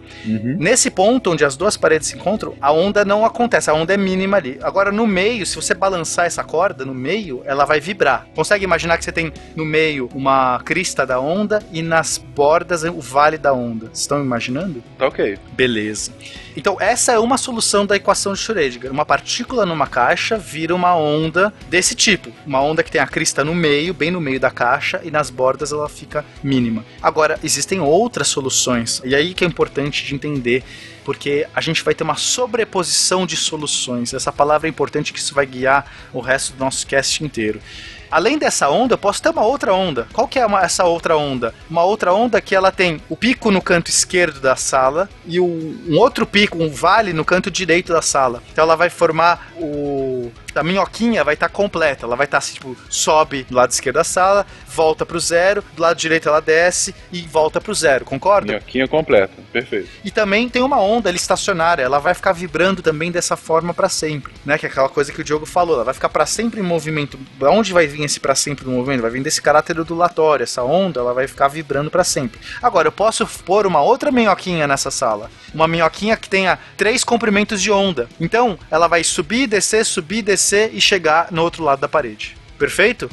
Nesse 0.59 0.91
ponto 0.91 1.32
onde 1.32 1.45
as 1.45 1.57
duas 1.57 1.76
paredes 1.76 2.09
se 2.09 2.16
encontram, 2.16 2.55
a 2.61 2.72
onda 2.72 3.05
não 3.05 3.24
acontece, 3.24 3.70
a 3.70 3.74
onda 3.74 3.93
é 3.95 3.97
mínima 3.97 4.37
ali. 4.37 4.59
Agora, 4.62 4.91
no 4.93 5.07
meio, 5.07 5.45
se 5.47 5.57
você 5.57 5.74
balançar 5.74 6.26
essa 6.26 6.43
corda 6.45 6.85
no 6.85 6.95
meio, 6.95 7.43
ela 7.45 7.64
vai 7.64 7.80
vibrar. 7.80 8.26
Consegue 8.35 8.64
imaginar 8.64 8.99
que 8.99 9.05
você 9.05 9.12
tem 9.12 9.32
no 9.55 9.64
meio 9.64 10.09
uma 10.25 10.59
crista 10.64 11.05
da 11.05 11.20
onda 11.20 11.62
e 11.70 11.83
nas 11.83 12.16
bordas 12.16 12.83
o 12.83 12.99
vale 12.99 13.37
da 13.37 13.53
onda? 13.53 13.89
Vocês 13.89 14.01
estão 14.01 14.22
imaginando? 14.22 14.83
Tá 14.97 15.07
ok. 15.07 15.37
Beleza. 15.53 16.12
Então, 16.57 16.79
essa 16.81 17.12
é 17.12 17.18
uma 17.18 17.37
solução 17.37 17.85
da 17.85 17.95
equação 17.95 18.33
de 18.33 18.39
Schrödinger. 18.39 18.91
Uma 18.91 19.05
partícula 19.05 19.66
numa 19.66 19.87
caixa 19.87 20.39
vira 20.39 20.75
uma 20.75 20.97
onda 20.97 21.53
desse 21.68 21.95
tipo. 21.95 22.33
Uma 22.47 22.62
onda 22.62 22.83
que 22.83 22.91
tem 22.91 23.03
a 23.03 23.07
crista 23.07 23.45
no 23.45 23.55
meio, 23.55 23.93
bem 23.93 24.11
no 24.11 24.18
meio 24.18 24.41
da 24.41 24.51
caixa, 24.51 24.99
e 25.05 25.11
nas 25.11 25.29
bordas 25.29 25.72
ela 25.72 25.91
fica 25.91 26.25
mínima. 26.43 26.87
Agora, 27.03 27.39
existem 27.45 27.81
outras 27.81 28.29
soluções, 28.29 29.03
e 29.05 29.14
aí 29.14 29.35
que 29.35 29.45
é 29.45 29.47
importante 29.47 30.07
de 30.07 30.14
entender, 30.14 30.64
porque 31.05 31.47
a 31.55 31.61
gente 31.61 31.85
vai 31.85 31.95
ter 31.95 32.03
uma 32.03 32.16
sobreposição 32.16 33.27
de 33.27 33.37
soluções. 33.37 34.14
Essa 34.14 34.33
palavra 34.33 34.66
é 34.66 34.70
importante 34.70 35.12
que 35.12 35.18
isso 35.18 35.35
vai 35.35 35.45
guiar 35.45 35.85
o 36.14 36.20
resto 36.20 36.55
do 36.55 36.64
nosso 36.64 36.87
cast 36.87 37.22
inteiro. 37.22 37.61
Além 38.14 38.38
dessa 38.38 38.68
onda, 38.70 38.94
eu 38.94 38.98
posso 38.98 39.20
ter 39.20 39.30
uma 39.30 39.42
outra 39.44 39.74
onda. 39.74 40.06
Qual 40.12 40.28
que 40.28 40.38
é 40.38 40.46
uma- 40.46 40.62
essa 40.62 40.84
outra 40.84 41.16
onda? 41.16 41.52
Uma 41.68 41.82
outra 41.82 42.14
onda 42.14 42.40
que 42.40 42.54
ela 42.54 42.70
tem 42.70 43.02
o 43.08 43.16
pico 43.16 43.50
no 43.50 43.60
canto 43.60 43.88
esquerdo 43.90 44.38
da 44.38 44.54
sala 44.54 45.08
e 45.26 45.40
o- 45.40 45.44
um 45.88 45.98
outro 45.98 46.24
pico, 46.24 46.62
um 46.62 46.70
vale 46.70 47.12
no 47.12 47.24
canto 47.24 47.50
direito 47.50 47.92
da 47.92 48.00
sala. 48.00 48.40
Então 48.52 48.62
ela 48.62 48.76
vai 48.76 48.88
formar 48.88 49.48
o 49.56 50.30
a 50.55 50.62
minhoquinha 50.62 51.24
vai 51.24 51.34
estar 51.34 51.48
completa, 51.48 52.07
ela 52.07 52.16
vai 52.16 52.26
estar 52.26 52.38
assim, 52.38 52.55
tipo, 52.55 52.76
sobe 52.88 53.44
do 53.44 53.55
lado 53.55 53.70
esquerdo 53.70 53.96
da 53.96 54.05
sala, 54.05 54.46
volta 54.66 55.05
pro 55.05 55.18
zero, 55.18 55.62
do 55.74 55.82
lado 55.82 55.96
direito 55.96 56.28
ela 56.28 56.40
desce 56.40 56.94
e 57.12 57.22
volta 57.22 57.61
pro 57.61 57.74
zero, 57.74 58.05
concorda? 58.05 58.52
Minhoquinha 58.52 58.88
completa. 58.88 59.32
Perfeito. 59.52 59.88
E 60.05 60.11
também 60.11 60.48
tem 60.48 60.62
uma 60.62 60.80
onda 60.80 61.09
ali 61.09 61.16
estacionária, 61.16 61.82
ela 61.82 61.98
vai 61.98 62.14
ficar 62.14 62.32
vibrando 62.32 62.82
também 62.82 63.11
dessa 63.11 63.36
forma 63.36 63.74
para 63.74 63.88
sempre, 63.88 64.32
né? 64.44 64.59
Que 64.59 64.66
é 64.66 64.68
aquela 64.68 64.88
coisa 64.88 65.12
que 65.12 65.20
o 65.20 65.24
Diogo 65.24 65.46
falou, 65.46 65.76
ela 65.76 65.84
vai 65.84 65.94
ficar 65.94 66.09
para 66.09 66.26
sempre 66.26 66.61
em 66.61 66.62
movimento. 66.62 67.18
Da 67.38 67.50
onde 67.50 67.72
vai 67.72 67.86
vir 67.86 68.05
esse 68.05 68.20
para 68.20 68.34
sempre 68.34 68.64
no 68.64 68.72
movimento? 68.72 69.02
Vai 69.02 69.11
vir 69.11 69.22
desse 69.22 69.42
caráter 69.42 69.78
ondulatório, 69.78 70.44
essa 70.44 70.62
onda, 70.62 71.00
ela 71.00 71.14
vai 71.14 71.26
ficar 71.26 71.48
vibrando 71.48 71.90
para 71.90 72.05
sempre. 72.05 72.40
Agora, 72.62 72.88
eu 72.88 72.92
posso 72.92 73.26
pôr 73.44 73.66
uma 73.66 73.82
outra 73.82 74.11
minhoquinha 74.11 74.66
nessa 74.66 74.90
sala, 74.90 75.30
uma 75.52 75.68
minhoquinha 75.68 76.16
que 76.16 76.28
tenha 76.28 76.59
três 76.76 77.02
comprimentos 77.05 77.61
de 77.61 77.70
onda. 77.70 78.09
Então, 78.20 78.59
ela 78.70 78.86
vai 78.86 79.02
subir, 79.02 79.46
descer, 79.46 79.84
subir, 79.84 80.22
descer 80.22 80.43
e 80.53 80.80
chegar 80.80 81.28
no 81.30 81.42
outro 81.42 81.64
lado 81.64 81.80
da 81.80 81.88
parede. 81.88 82.36
Perfeito? 82.59 83.11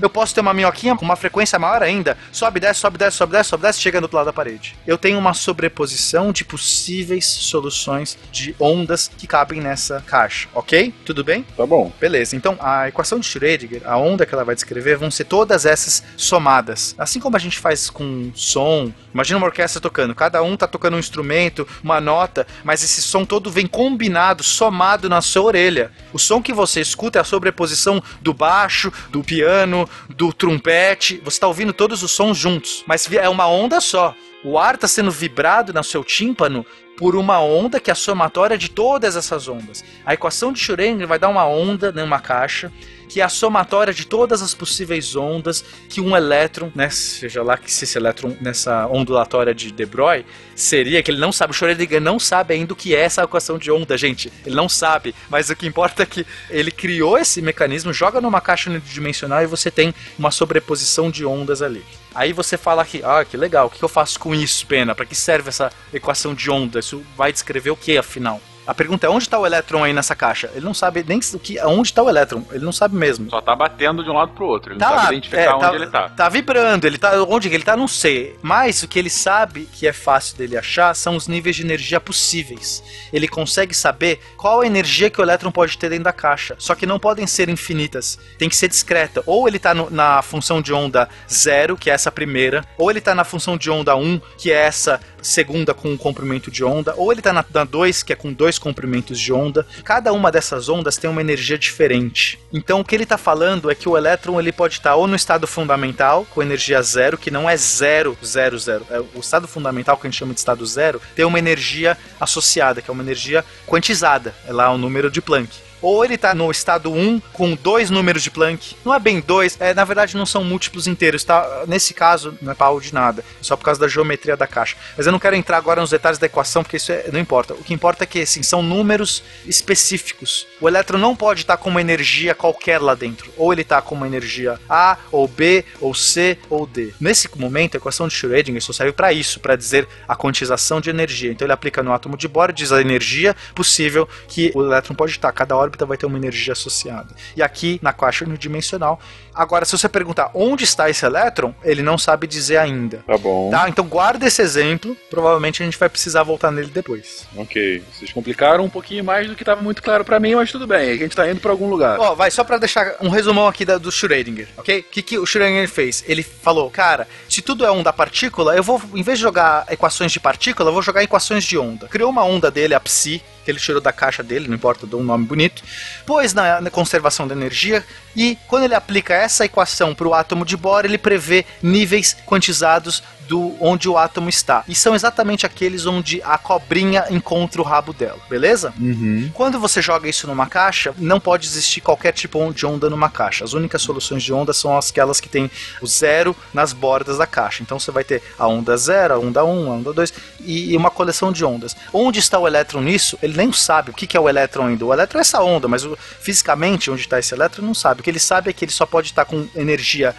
Eu 0.00 0.10
posso 0.10 0.34
ter 0.34 0.40
uma 0.40 0.54
minhoquinha 0.54 0.96
com 0.96 1.04
uma 1.04 1.16
frequência 1.16 1.58
maior 1.58 1.82
ainda. 1.82 2.16
Sobe, 2.30 2.60
desce, 2.60 2.80
sobe, 2.80 2.98
desce, 2.98 3.16
sobe, 3.16 3.32
desce, 3.32 3.50
sobe, 3.50 3.62
desce, 3.62 3.80
chega 3.80 4.00
do 4.00 4.04
outro 4.04 4.16
lado 4.16 4.26
da 4.26 4.32
parede. 4.32 4.76
Eu 4.86 4.98
tenho 4.98 5.18
uma 5.18 5.34
sobreposição 5.34 6.32
de 6.32 6.44
possíveis 6.44 7.26
soluções 7.26 8.18
de 8.30 8.54
ondas 8.58 9.10
que 9.16 9.26
cabem 9.26 9.60
nessa 9.60 10.02
caixa, 10.06 10.48
ok? 10.54 10.92
Tudo 11.04 11.24
bem? 11.24 11.44
Tá 11.56 11.66
bom. 11.66 11.92
Beleza, 12.00 12.36
então 12.36 12.56
a 12.60 12.88
equação 12.88 13.18
de 13.18 13.26
Schrödinger, 13.26 13.82
a 13.84 13.96
onda 13.96 14.26
que 14.26 14.34
ela 14.34 14.44
vai 14.44 14.54
descrever, 14.54 14.96
vão 14.96 15.10
ser 15.10 15.24
todas 15.24 15.66
essas 15.66 16.02
somadas. 16.16 16.94
Assim 16.98 17.20
como 17.20 17.36
a 17.36 17.40
gente 17.40 17.58
faz 17.58 17.90
com 17.90 18.30
som, 18.34 18.92
imagina 19.12 19.38
uma 19.38 19.46
orquestra 19.46 19.80
tocando, 19.80 20.14
cada 20.14 20.42
um 20.42 20.56
tá 20.56 20.66
tocando 20.66 20.96
um 20.96 21.00
instrumento, 21.00 21.66
uma 21.82 22.00
nota, 22.00 22.46
mas 22.64 22.82
esse 22.82 23.02
som 23.02 23.24
todo 23.24 23.50
vem 23.50 23.66
combinado, 23.66 24.42
somado 24.42 25.08
na 25.08 25.20
sua 25.20 25.42
orelha. 25.42 25.90
O 26.12 26.18
som 26.18 26.42
que 26.42 26.52
você 26.52 26.80
escuta 26.80 27.18
é 27.18 27.22
a 27.22 27.24
sobreposição 27.24 28.02
do 28.20 28.32
baixo, 28.32 28.81
do 29.10 29.22
piano, 29.22 29.88
do 30.08 30.32
trompete, 30.32 31.20
você 31.22 31.38
tá 31.38 31.46
ouvindo 31.46 31.72
todos 31.72 32.02
os 32.02 32.10
sons 32.10 32.38
juntos, 32.38 32.82
mas 32.86 33.10
é 33.12 33.28
uma 33.28 33.46
onda 33.46 33.80
só. 33.80 34.14
O 34.42 34.58
ar 34.58 34.74
está 34.74 34.88
sendo 34.88 35.10
vibrado 35.10 35.72
no 35.72 35.84
seu 35.84 36.02
tímpano 36.02 36.66
por 36.96 37.14
uma 37.14 37.40
onda 37.40 37.78
que 37.78 37.90
é 37.90 37.92
a 37.92 37.96
somatória 37.96 38.56
de 38.58 38.70
todas 38.70 39.16
essas 39.16 39.48
ondas. 39.48 39.84
A 40.04 40.14
equação 40.14 40.52
de 40.52 40.60
Schrödinger 40.60 41.06
vai 41.06 41.18
dar 41.18 41.28
uma 41.28 41.46
onda 41.46 41.92
numa 41.92 42.20
caixa 42.20 42.72
que 43.12 43.20
é 43.20 43.24
a 43.24 43.28
somatória 43.28 43.92
de 43.92 44.06
todas 44.06 44.40
as 44.40 44.54
possíveis 44.54 45.14
ondas 45.14 45.62
que 45.86 46.00
um 46.00 46.16
elétron, 46.16 46.72
né, 46.74 46.88
seja 46.88 47.42
lá 47.42 47.58
que 47.58 47.70
se 47.70 47.84
esse 47.84 47.98
elétron 47.98 48.34
nessa 48.40 48.86
ondulatória 48.86 49.54
de 49.54 49.70
De 49.70 49.84
Broglie 49.84 50.24
seria 50.56 51.02
que 51.02 51.10
ele 51.10 51.20
não 51.20 51.30
sabe, 51.30 51.52
o 51.52 51.54
Schrödinger 51.54 52.00
não 52.00 52.18
sabe 52.18 52.54
ainda 52.54 52.72
o 52.72 52.76
que 52.76 52.94
é 52.96 53.00
essa 53.00 53.22
equação 53.22 53.58
de 53.58 53.70
onda, 53.70 53.98
gente. 53.98 54.32
Ele 54.46 54.54
não 54.54 54.66
sabe, 54.66 55.14
mas 55.28 55.50
o 55.50 55.56
que 55.56 55.66
importa 55.66 56.04
é 56.04 56.06
que 56.06 56.26
ele 56.48 56.70
criou 56.70 57.18
esse 57.18 57.42
mecanismo, 57.42 57.92
joga 57.92 58.18
numa 58.18 58.40
caixa 58.40 58.70
unidimensional 58.70 59.42
e 59.42 59.46
você 59.46 59.70
tem 59.70 59.94
uma 60.18 60.30
sobreposição 60.30 61.10
de 61.10 61.26
ondas 61.26 61.60
ali. 61.60 61.84
Aí 62.14 62.32
você 62.32 62.56
fala 62.56 62.80
aqui, 62.80 63.02
ah, 63.04 63.26
que 63.26 63.36
legal, 63.36 63.66
o 63.66 63.70
que 63.70 63.82
eu 63.82 63.88
faço 63.90 64.18
com 64.18 64.34
isso, 64.34 64.66
Pena? 64.66 64.94
Para 64.94 65.04
que 65.04 65.14
serve 65.14 65.50
essa 65.50 65.70
equação 65.92 66.34
de 66.34 66.50
onda? 66.50 66.78
Isso 66.78 67.02
vai 67.14 67.30
descrever 67.30 67.70
o 67.70 67.76
que, 67.76 67.98
afinal? 67.98 68.40
A 68.66 68.72
pergunta 68.74 69.06
é 69.06 69.10
onde 69.10 69.24
está 69.24 69.38
o 69.38 69.44
elétron 69.46 69.82
aí 69.82 69.92
nessa 69.92 70.14
caixa? 70.14 70.48
Ele 70.54 70.64
não 70.64 70.72
sabe 70.74 71.04
nem 71.06 71.18
o 71.18 71.38
que, 71.38 71.58
onde 71.64 71.88
está 71.88 72.02
o 72.02 72.08
elétron. 72.08 72.44
Ele 72.52 72.64
não 72.64 72.72
sabe 72.72 72.94
mesmo. 72.94 73.28
Só 73.28 73.40
tá 73.40 73.56
batendo 73.56 74.04
de 74.04 74.10
um 74.10 74.14
lado 74.14 74.32
pro 74.32 74.46
outro. 74.46 74.72
Ele 74.72 74.78
Tá 74.78 74.88
não 74.88 74.94
lá, 74.96 75.02
sabe 75.02 75.16
identificar 75.16 75.42
é, 75.42 75.50
onde 75.54 75.60
tá- 75.60 75.74
ele 75.74 75.86
tá. 75.88 76.08
Tá 76.10 76.28
vibrando, 76.28 76.86
ele 76.86 76.96
tá 76.98 77.22
onde 77.28 77.48
ele 77.48 77.64
tá, 77.64 77.76
não 77.76 77.88
sei. 77.88 78.36
Mas 78.40 78.82
o 78.82 78.88
que 78.88 78.98
ele 78.98 79.10
sabe 79.10 79.68
que 79.72 79.86
é 79.86 79.92
fácil 79.92 80.36
dele 80.36 80.56
achar 80.56 80.94
são 80.94 81.16
os 81.16 81.26
níveis 81.26 81.56
de 81.56 81.62
energia 81.62 81.98
possíveis. 82.00 82.82
Ele 83.12 83.26
consegue 83.26 83.74
saber 83.74 84.20
qual 84.36 84.60
a 84.60 84.66
energia 84.66 85.10
que 85.10 85.20
o 85.20 85.24
elétron 85.24 85.50
pode 85.50 85.76
ter 85.76 85.88
dentro 85.90 86.04
da 86.04 86.12
caixa. 86.12 86.54
Só 86.58 86.74
que 86.74 86.86
não 86.86 86.98
podem 87.00 87.26
ser 87.26 87.48
infinitas. 87.48 88.18
Tem 88.38 88.48
que 88.48 88.56
ser 88.56 88.68
discreta. 88.68 89.22
Ou 89.26 89.48
ele 89.48 89.58
tá 89.58 89.74
no- 89.74 89.90
na 89.90 90.22
função 90.22 90.62
de 90.62 90.72
onda 90.72 91.08
zero, 91.30 91.76
que 91.76 91.90
é 91.90 91.94
essa 91.94 92.12
primeira, 92.12 92.64
ou 92.78 92.90
ele 92.90 93.00
tá 93.00 93.14
na 93.14 93.24
função 93.24 93.56
de 93.56 93.70
onda 93.70 93.96
1, 93.96 94.20
que 94.38 94.52
é 94.52 94.56
essa 94.56 95.00
segunda 95.20 95.72
com 95.74 95.88
um 95.88 95.96
comprimento 95.96 96.50
de 96.50 96.64
onda, 96.64 96.94
ou 96.96 97.12
ele 97.12 97.22
tá 97.22 97.32
na, 97.32 97.44
na 97.54 97.64
2, 97.64 98.02
que 98.02 98.12
é 98.12 98.16
com 98.16 98.32
dois 98.32 98.51
comprimentos 98.58 99.18
de 99.18 99.32
onda. 99.32 99.66
Cada 99.84 100.12
uma 100.12 100.30
dessas 100.30 100.68
ondas 100.68 100.96
tem 100.96 101.08
uma 101.08 101.20
energia 101.20 101.58
diferente. 101.58 102.38
Então 102.52 102.80
o 102.80 102.84
que 102.84 102.94
ele 102.94 103.04
está 103.04 103.18
falando 103.18 103.70
é 103.70 103.74
que 103.74 103.88
o 103.88 103.96
elétron 103.96 104.38
ele 104.38 104.52
pode 104.52 104.74
estar 104.74 104.94
ou 104.94 105.06
no 105.06 105.16
estado 105.16 105.46
fundamental, 105.46 106.26
com 106.30 106.42
energia 106.42 106.80
zero, 106.82 107.18
que 107.18 107.30
não 107.30 107.48
é 107.48 107.56
zero, 107.56 108.16
zero, 108.24 108.58
zero. 108.58 108.86
É 108.90 109.00
o 109.00 109.20
estado 109.20 109.46
fundamental, 109.48 109.96
que 109.96 110.06
a 110.06 110.10
gente 110.10 110.18
chama 110.18 110.34
de 110.34 110.40
estado 110.40 110.64
zero, 110.66 111.00
tem 111.14 111.24
uma 111.24 111.38
energia 111.38 111.96
associada, 112.20 112.80
que 112.80 112.90
é 112.90 112.92
uma 112.92 113.02
energia 113.02 113.44
quantizada. 113.66 114.34
É 114.46 114.52
lá 114.52 114.70
o 114.70 114.78
número 114.78 115.10
de 115.10 115.20
Planck. 115.20 115.71
Ou 115.82 116.04
ele 116.04 116.16
tá 116.16 116.34
no 116.34 116.50
estado 116.50 116.90
1 116.92 117.20
com 117.32 117.54
dois 117.54 117.90
números 117.90 118.22
de 118.22 118.30
Planck. 118.30 118.76
Não 118.84 118.94
é 118.94 119.00
bem 119.00 119.20
dois, 119.20 119.56
é, 119.60 119.74
na 119.74 119.84
verdade 119.84 120.16
não 120.16 120.24
são 120.24 120.44
múltiplos 120.44 120.86
inteiros, 120.86 121.24
tá? 121.24 121.64
Nesse 121.66 121.92
caso, 121.92 122.38
não 122.40 122.52
é 122.52 122.54
pau 122.54 122.80
de 122.80 122.94
nada. 122.94 123.22
É 123.40 123.42
só 123.42 123.56
por 123.56 123.64
causa 123.64 123.80
da 123.80 123.88
geometria 123.88 124.36
da 124.36 124.46
caixa. 124.46 124.76
Mas 124.96 125.06
eu 125.06 125.12
não 125.12 125.18
quero 125.18 125.36
entrar 125.36 125.56
agora 125.56 125.80
nos 125.80 125.90
detalhes 125.90 126.18
da 126.18 126.26
equação, 126.26 126.62
porque 126.62 126.76
isso 126.76 126.92
é- 126.92 127.10
não 127.12 127.18
importa. 127.20 127.54
O 127.54 127.64
que 127.64 127.74
importa 127.74 128.04
é 128.04 128.06
que, 128.06 128.20
assim, 128.20 128.42
são 128.42 128.62
números 128.62 129.22
específicos. 129.44 130.46
O 130.60 130.68
elétron 130.68 130.98
não 130.98 131.16
pode 131.16 131.40
estar 131.40 131.56
com 131.56 131.70
uma 131.70 131.80
energia 131.80 132.34
qualquer 132.34 132.80
lá 132.80 132.94
dentro. 132.94 133.30
Ou 133.36 133.52
ele 133.52 133.62
está 133.62 133.80
com 133.82 133.94
uma 133.94 134.06
energia 134.06 134.60
A, 134.68 134.96
ou 135.10 135.26
B, 135.26 135.64
ou 135.80 135.94
C, 135.94 136.38
ou 136.48 136.66
D. 136.66 136.92
Nesse 137.00 137.28
momento, 137.36 137.74
a 137.74 137.78
equação 137.78 138.06
de 138.06 138.14
Schrödinger 138.14 138.62
só 138.62 138.72
serve 138.72 138.92
para 138.92 139.12
isso, 139.12 139.40
para 139.40 139.56
dizer 139.56 139.88
a 140.06 140.14
quantização 140.14 140.80
de 140.80 140.90
energia. 140.90 141.30
Então 141.30 141.46
ele 141.46 141.52
aplica 141.52 141.82
no 141.82 141.92
átomo 141.92 142.16
de 142.16 142.28
Bohr 142.28 142.52
diz 142.52 142.72
a 142.72 142.80
energia 142.80 143.34
possível 143.54 144.08
que 144.28 144.52
o 144.54 144.62
elétron 144.62 144.94
pode 144.94 145.12
estar. 145.12 145.32
Cada 145.32 145.56
órbita 145.72 145.86
vai 145.86 145.96
ter 145.96 146.06
uma 146.06 146.18
energia 146.18 146.52
associada. 146.52 147.14
E 147.34 147.42
aqui, 147.42 147.80
na 147.82 147.92
caixa 147.92 148.24
unidimensional. 148.24 149.00
Agora, 149.34 149.64
se 149.64 149.72
você 149.72 149.88
perguntar 149.88 150.30
onde 150.34 150.64
está 150.64 150.88
esse 150.90 151.04
elétron, 151.04 151.54
ele 151.64 151.82
não 151.82 151.96
sabe 151.96 152.26
dizer 152.26 152.56
ainda. 152.58 153.02
Tá 153.06 153.16
bom. 153.16 153.50
Tá? 153.50 153.68
Então 153.68 153.84
guarda 153.86 154.26
esse 154.26 154.42
exemplo. 154.42 154.96
Provavelmente 155.10 155.62
a 155.62 155.64
gente 155.64 155.78
vai 155.78 155.88
precisar 155.88 156.22
voltar 156.22 156.50
nele 156.50 156.68
depois. 156.68 157.26
Ok. 157.36 157.82
Vocês 157.92 158.12
complicaram 158.12 158.64
um 158.64 158.68
pouquinho 158.70 159.04
mais 159.04 159.28
do 159.28 159.34
que 159.34 159.42
estava 159.42 159.60
muito 159.62 159.82
claro 159.82 160.04
pra 160.04 160.20
mim, 160.20 160.34
mas 160.34 160.50
tudo 160.52 160.66
bem. 160.66 160.90
A 160.90 160.96
gente 160.96 161.16
tá 161.16 161.28
indo 161.30 161.40
pra 161.40 161.50
algum 161.50 161.68
lugar. 161.68 161.98
Ó, 161.98 162.14
vai, 162.14 162.30
só 162.30 162.44
pra 162.44 162.58
deixar 162.58 162.94
um 163.00 163.08
resumão 163.08 163.46
aqui 163.48 163.64
da- 163.64 163.78
do 163.78 163.90
Schrödinger, 163.90 164.48
ok? 164.56 164.80
O 164.80 164.82
que, 164.84 165.02
que 165.02 165.18
o 165.18 165.24
Schrödinger 165.24 165.68
fez? 165.68 166.04
Ele 166.06 166.22
falou, 166.22 166.70
cara, 166.70 167.08
se 167.28 167.40
tudo 167.42 167.64
é 167.64 167.70
onda 167.70 167.92
partícula, 167.92 168.54
eu 168.56 168.62
vou, 168.62 168.80
em 168.94 169.02
vez 169.02 169.18
de 169.18 169.22
jogar 169.22 169.64
equações 169.70 170.12
de 170.12 170.20
partícula, 170.20 170.68
eu 170.68 170.72
vou 170.74 170.82
jogar 170.82 171.02
equações 171.02 171.44
de 171.44 171.56
onda. 171.58 171.88
Criou 171.88 172.10
uma 172.10 172.24
onda 172.24 172.50
dele, 172.50 172.74
a 172.74 172.80
psi, 172.80 173.22
que 173.44 173.50
ele 173.50 173.58
tirou 173.58 173.80
da 173.80 173.92
caixa 173.92 174.22
dele, 174.22 174.46
não 174.46 174.54
importa, 174.54 174.86
deu 174.86 175.00
um 175.00 175.02
nome 175.02 175.24
bonito, 175.26 175.62
pôs 176.06 176.32
na, 176.32 176.60
na 176.60 176.70
conservação 176.70 177.26
da 177.26 177.34
energia, 177.34 177.84
e 178.14 178.38
quando 178.46 178.64
ele 178.64 178.74
aplica 178.74 179.14
essa 179.22 179.44
equação 179.44 179.94
para 179.94 180.08
o 180.08 180.14
átomo 180.14 180.44
de 180.44 180.56
Bohr, 180.56 180.84
ele 180.84 180.98
prevê 180.98 181.44
níveis 181.62 182.16
quantizados 182.26 183.02
do 183.28 183.56
onde 183.60 183.88
o 183.88 183.96
átomo 183.96 184.28
está. 184.28 184.64
E 184.68 184.74
são 184.74 184.94
exatamente 184.94 185.46
aqueles 185.46 185.86
onde 185.86 186.20
a 186.22 186.38
cobrinha 186.38 187.06
encontra 187.10 187.60
o 187.60 187.64
rabo 187.64 187.92
dela, 187.92 188.18
beleza? 188.28 188.72
Uhum. 188.78 189.30
Quando 189.34 189.58
você 189.58 189.80
joga 189.80 190.08
isso 190.08 190.26
numa 190.26 190.46
caixa, 190.46 190.94
não 190.98 191.20
pode 191.20 191.46
existir 191.46 191.80
qualquer 191.80 192.12
tipo 192.12 192.52
de 192.52 192.66
onda 192.66 192.88
numa 192.88 193.10
caixa. 193.10 193.44
As 193.44 193.52
únicas 193.52 193.82
soluções 193.82 194.22
de 194.22 194.32
onda 194.32 194.52
são 194.52 194.76
aquelas 194.76 195.20
que 195.20 195.28
tem 195.28 195.50
o 195.80 195.86
zero 195.86 196.34
nas 196.52 196.72
bordas 196.72 197.18
da 197.18 197.26
caixa. 197.26 197.62
Então 197.62 197.78
você 197.78 197.90
vai 197.90 198.04
ter 198.04 198.22
a 198.38 198.46
onda 198.46 198.76
zero, 198.76 199.14
a 199.14 199.18
onda 199.18 199.44
1, 199.44 199.70
a 199.70 199.74
onda 199.74 199.92
2 199.92 200.12
e 200.40 200.76
uma 200.76 200.90
coleção 200.90 201.32
de 201.32 201.44
ondas. 201.44 201.76
Onde 201.92 202.18
está 202.18 202.38
o 202.38 202.46
elétron 202.46 202.80
nisso? 202.80 203.18
Ele 203.22 203.36
nem 203.36 203.52
sabe 203.52 203.90
o 203.90 203.94
que 203.94 204.16
é 204.16 204.20
o 204.20 204.28
elétron 204.28 204.66
ainda. 204.66 204.84
O 204.84 204.92
elétron 204.92 205.18
é 205.18 205.22
essa 205.22 205.42
onda, 205.42 205.68
mas 205.68 205.86
fisicamente 206.20 206.90
onde 206.90 207.02
está 207.02 207.18
esse 207.18 207.34
elétron 207.34 207.64
não 207.64 207.74
sabe. 207.74 208.00
O 208.00 208.04
que 208.04 208.10
ele 208.10 208.18
sabe 208.18 208.50
é 208.50 208.52
que 208.52 208.64
ele 208.64 208.72
só 208.72 208.86
pode 208.86 209.08
estar 209.08 209.24
com 209.24 209.46
energia 209.54 210.14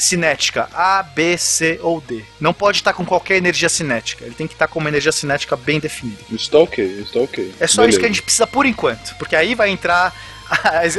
cinética 0.00 0.68
A, 0.74 1.02
B, 1.02 1.36
C 1.38 1.78
ou 1.82 2.00
D. 2.00 2.24
Não 2.40 2.52
pode 2.52 2.78
estar 2.78 2.92
com 2.92 3.04
qualquer 3.04 3.36
energia 3.36 3.68
cinética. 3.68 4.24
Ele 4.24 4.34
tem 4.34 4.46
que 4.46 4.54
estar 4.54 4.66
com 4.66 4.78
uma 4.78 4.88
energia 4.88 5.12
cinética 5.12 5.56
bem 5.56 5.78
definida. 5.78 6.18
Isso 6.30 6.50
tá 6.50 6.58
ok, 6.58 6.84
isso 6.84 7.12
tá 7.12 7.20
ok. 7.20 7.54
É 7.60 7.66
só 7.66 7.82
Beleza. 7.82 7.88
isso 7.90 7.98
que 8.00 8.04
a 8.06 8.08
gente 8.08 8.22
precisa 8.22 8.46
por 8.46 8.66
enquanto, 8.66 9.14
porque 9.16 9.36
aí 9.36 9.54
vai 9.54 9.68
entrar 9.70 10.12
as, 10.50 10.96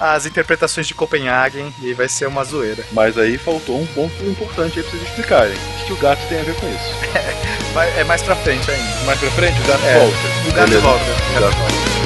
as 0.00 0.26
interpretações 0.26 0.86
de 0.88 0.94
Copenhagen 0.94 1.72
e 1.82 1.92
vai 1.94 2.08
ser 2.08 2.26
uma 2.26 2.42
zoeira. 2.44 2.84
Mas 2.92 3.16
aí 3.18 3.38
faltou 3.38 3.80
um 3.80 3.86
ponto 3.86 4.24
importante 4.24 4.78
aí 4.78 4.82
pra 4.82 4.90
vocês 4.92 5.02
explicarem. 5.08 5.54
O 5.54 5.86
que, 5.86 5.92
o 5.92 5.96
gato 5.96 6.20
tem 6.28 6.40
a 6.40 6.42
ver 6.42 6.54
com 6.56 6.66
isso? 6.68 6.94
Vai- 7.74 8.00
é 8.00 8.04
mais 8.04 8.22
pra 8.22 8.34
frente 8.34 8.68
ainda. 8.70 9.04
Mais 9.04 9.20
pra 9.20 9.30
frente, 9.32 9.60
o 9.60 9.64
gato 9.66 9.84
É, 9.84 9.98
volta. 9.98 10.16
O 10.16 10.52
gato 10.52 10.68
Beleza. 10.68 10.80
volta. 10.80 11.04
O 11.04 11.40
gato 11.40 11.56
volta. 11.56 11.97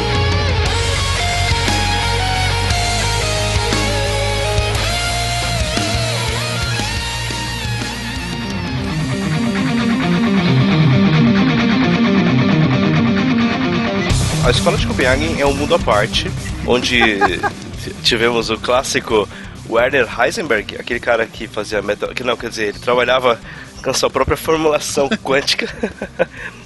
A 14.44 14.50
escola 14.50 14.76
de 14.76 14.88
Copenhagen 14.88 15.40
é 15.40 15.46
um 15.46 15.54
mundo 15.54 15.72
à 15.76 15.78
parte, 15.78 16.28
onde 16.66 16.98
tivemos 18.02 18.50
o 18.50 18.58
clássico 18.58 19.28
Werner 19.70 20.08
Heisenberg, 20.20 20.76
aquele 20.80 20.98
cara 20.98 21.24
que 21.26 21.46
fazia 21.46 21.80
metal, 21.80 22.08
que 22.12 22.24
não, 22.24 22.36
quer 22.36 22.50
dizer, 22.50 22.68
ele 22.70 22.78
trabalhava 22.80 23.40
com 23.84 23.90
a 23.90 23.94
sua 23.94 24.10
própria 24.10 24.36
formulação 24.36 25.08
quântica. 25.22 25.72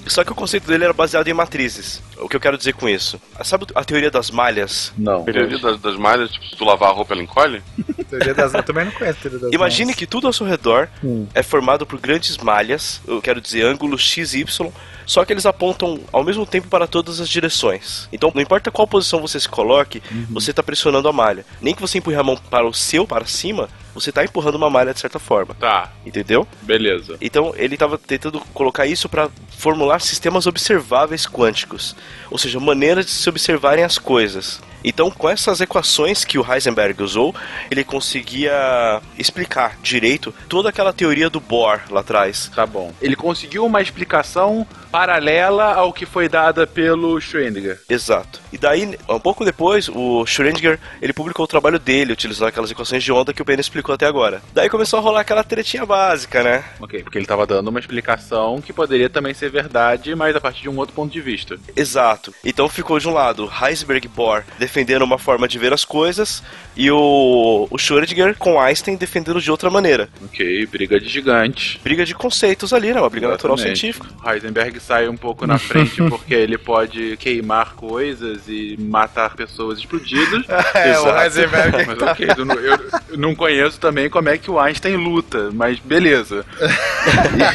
Só 0.06 0.22
que 0.24 0.32
o 0.32 0.34
conceito 0.34 0.66
dele 0.66 0.84
era 0.84 0.92
baseado 0.92 1.26
em 1.28 1.32
matrizes. 1.34 2.02
O 2.18 2.28
que 2.28 2.36
eu 2.36 2.40
quero 2.40 2.56
dizer 2.56 2.72
com 2.74 2.88
isso? 2.88 3.20
Sabe 3.44 3.66
a 3.74 3.84
teoria 3.84 4.10
das 4.10 4.30
malhas? 4.30 4.92
Não. 4.96 5.24
Teoria 5.24 5.58
das, 5.58 5.80
das 5.80 5.96
malhas, 5.96 6.30
tipo, 6.30 6.46
se 6.46 6.56
tu 6.56 6.64
lavar 6.64 6.90
a 6.90 6.92
roupa, 6.92 7.12
ela 7.14 7.22
encolhe? 7.22 7.62
Teoria 8.08 8.34
das- 8.34 8.54
eu 8.54 8.62
também 8.62 8.84
não 8.84 8.92
conheço 8.92 9.18
a 9.18 9.22
teoria 9.22 9.38
das 9.40 9.52
Imagine 9.52 9.86
mãos. 9.86 9.96
que 9.96 10.06
tudo 10.06 10.26
ao 10.26 10.32
seu 10.32 10.46
redor 10.46 10.88
Hum. 11.02 11.26
é 11.34 11.42
formado 11.42 11.84
por 11.84 11.98
grandes 12.00 12.36
malhas, 12.38 13.00
eu 13.06 13.20
quero 13.20 13.40
dizer 13.40 13.64
ângulos 13.66 14.00
x 14.02 14.32
e 14.34 14.40
y, 14.40 14.70
só 15.04 15.24
que 15.24 15.32
eles 15.32 15.44
apontam 15.46 16.00
ao 16.12 16.22
mesmo 16.24 16.46
tempo 16.46 16.68
para 16.68 16.86
todas 16.86 17.20
as 17.20 17.28
direções. 17.28 18.08
Então, 18.12 18.32
não 18.34 18.42
importa 18.42 18.70
qual 18.70 18.86
posição 18.86 19.20
você 19.20 19.38
se 19.38 19.48
coloque, 19.48 20.02
você 20.30 20.50
está 20.50 20.62
pressionando 20.62 21.08
a 21.08 21.12
malha. 21.12 21.44
Nem 21.60 21.74
que 21.74 21.80
você 21.80 21.98
empurre 21.98 22.16
a 22.16 22.22
mão 22.22 22.36
para 22.36 22.66
o 22.66 22.72
seu, 22.74 23.06
para 23.06 23.24
cima, 23.26 23.68
você 23.94 24.10
está 24.10 24.24
empurrando 24.24 24.56
uma 24.56 24.68
malha 24.70 24.92
de 24.92 25.00
certa 25.00 25.18
forma. 25.18 25.54
Tá, 25.54 25.92
Entendeu? 26.04 26.46
beleza. 26.62 27.16
Então 27.20 27.52
ele 27.56 27.74
estava 27.74 27.96
tentando 27.98 28.40
colocar 28.52 28.86
isso 28.86 29.08
para 29.08 29.28
formular 29.58 29.95
sistemas 30.02 30.46
observáveis 30.46 31.26
quânticos, 31.26 31.96
ou 32.30 32.38
seja, 32.38 32.60
maneiras 32.60 33.06
de 33.06 33.12
se 33.12 33.28
observarem 33.28 33.84
as 33.84 33.98
coisas. 33.98 34.60
Então, 34.84 35.10
com 35.10 35.28
essas 35.28 35.60
equações 35.60 36.24
que 36.24 36.38
o 36.38 36.46
Heisenberg 36.48 37.02
usou, 37.02 37.34
ele 37.68 37.82
conseguia 37.82 39.02
explicar 39.18 39.76
direito 39.82 40.32
toda 40.48 40.68
aquela 40.68 40.92
teoria 40.92 41.28
do 41.28 41.40
Bohr 41.40 41.80
lá 41.90 42.00
atrás. 42.00 42.52
Tá 42.54 42.64
bom. 42.64 42.94
Ele 43.02 43.16
conseguiu 43.16 43.66
uma 43.66 43.82
explicação 43.82 44.64
paralela 44.90 45.74
ao 45.74 45.92
que 45.92 46.06
foi 46.06 46.28
dada 46.28 46.66
pelo 46.66 47.18
Schrödinger. 47.18 47.80
Exato. 47.88 48.40
E 48.52 48.56
daí, 48.56 48.96
um 49.08 49.18
pouco 49.18 49.44
depois, 49.44 49.88
o 49.88 50.24
Schrödinger, 50.24 50.78
ele 51.02 51.12
publicou 51.12 51.44
o 51.44 51.48
trabalho 51.48 51.80
dele, 51.80 52.12
utilizando 52.12 52.48
aquelas 52.48 52.70
equações 52.70 53.02
de 53.02 53.12
onda 53.12 53.34
que 53.34 53.42
o 53.42 53.44
Ben 53.44 53.58
explicou 53.58 53.94
até 53.94 54.06
agora. 54.06 54.40
Daí 54.54 54.70
começou 54.70 54.98
a 54.98 55.02
rolar 55.02 55.20
aquela 55.22 55.42
tretinha 55.42 55.84
básica, 55.84 56.42
né? 56.42 56.64
Ok, 56.80 57.02
porque 57.02 57.18
ele 57.18 57.26
tava 57.26 57.46
dando 57.46 57.68
uma 57.68 57.80
explicação 57.80 58.62
que 58.62 58.72
poderia 58.72 59.10
também 59.10 59.34
ser 59.34 59.50
verdade, 59.50 59.85
mas 60.16 60.34
a 60.36 60.40
partir 60.40 60.62
de 60.62 60.68
um 60.68 60.76
outro 60.76 60.94
ponto 60.94 61.12
de 61.12 61.20
vista. 61.20 61.58
Exato. 61.74 62.34
Então 62.44 62.68
ficou 62.68 62.98
de 62.98 63.08
um 63.08 63.12
lado 63.12 63.50
Heisenberg 63.62 64.06
e 64.06 64.08
Bohr 64.08 64.42
defendendo 64.58 65.02
uma 65.02 65.18
forma 65.18 65.46
de 65.48 65.58
ver 65.58 65.72
as 65.72 65.84
coisas 65.84 66.42
e 66.76 66.90
o, 66.90 67.66
o 67.70 67.76
Schrödinger 67.78 68.36
com 68.36 68.60
Einstein 68.60 68.96
defendendo 68.96 69.40
de 69.40 69.50
outra 69.50 69.70
maneira. 69.70 70.08
Ok, 70.24 70.66
briga 70.66 70.98
de 71.00 71.08
gigantes. 71.08 71.78
Briga 71.82 72.04
de 72.04 72.14
conceitos 72.14 72.72
ali, 72.72 72.92
né? 72.92 73.00
Uma 73.00 73.10
briga 73.10 73.28
natural 73.28 73.56
Exatamente. 73.56 73.80
científica. 73.80 74.08
Heisenberg 74.30 74.80
sai 74.80 75.08
um 75.08 75.16
pouco 75.16 75.46
na 75.46 75.58
frente 75.58 75.96
porque 76.08 76.34
ele 76.34 76.58
pode 76.58 77.16
queimar 77.18 77.74
coisas 77.74 78.42
e 78.48 78.76
matar 78.78 79.34
pessoas 79.36 79.78
explodidas. 79.78 80.44
É, 80.74 80.98
o 80.98 81.02
Exato. 81.02 81.20
Heisenberg 81.22 81.86
Mas 81.86 82.02
ok, 82.02 82.28
eu, 82.36 82.44
não- 82.44 82.54
eu 82.56 82.78
não 83.16 83.34
conheço 83.34 83.78
também 83.80 84.10
como 84.10 84.28
é 84.28 84.36
que 84.38 84.50
o 84.50 84.58
Einstein 84.58 84.96
luta, 84.96 85.50
mas 85.52 85.78
beleza. 85.78 86.44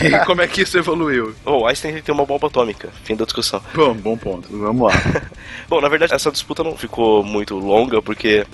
E 0.02 0.26
como 0.26 0.42
é 0.42 0.48
que 0.48 0.62
isso 0.62 0.78
evoluiu? 0.78 1.36
Oh, 1.46 1.66
Einstein 1.68 2.02
tem 2.02 2.14
uma 2.14 2.21
bomba 2.26 2.48
atômica. 2.48 2.90
Fim 3.04 3.16
da 3.16 3.26
discussão. 3.26 3.62
Bom, 3.74 3.94
bom 3.94 4.18
ponto. 4.18 4.48
Vamos 4.50 4.92
lá. 4.92 4.94
Bom, 5.68 5.82
na 5.82 5.90
verdade, 5.90 6.14
essa 6.14 6.32
disputa 6.32 6.64
não 6.64 6.78
ficou 6.78 7.24
muito 7.24 7.58
longa, 7.58 8.02
porque 8.02 8.46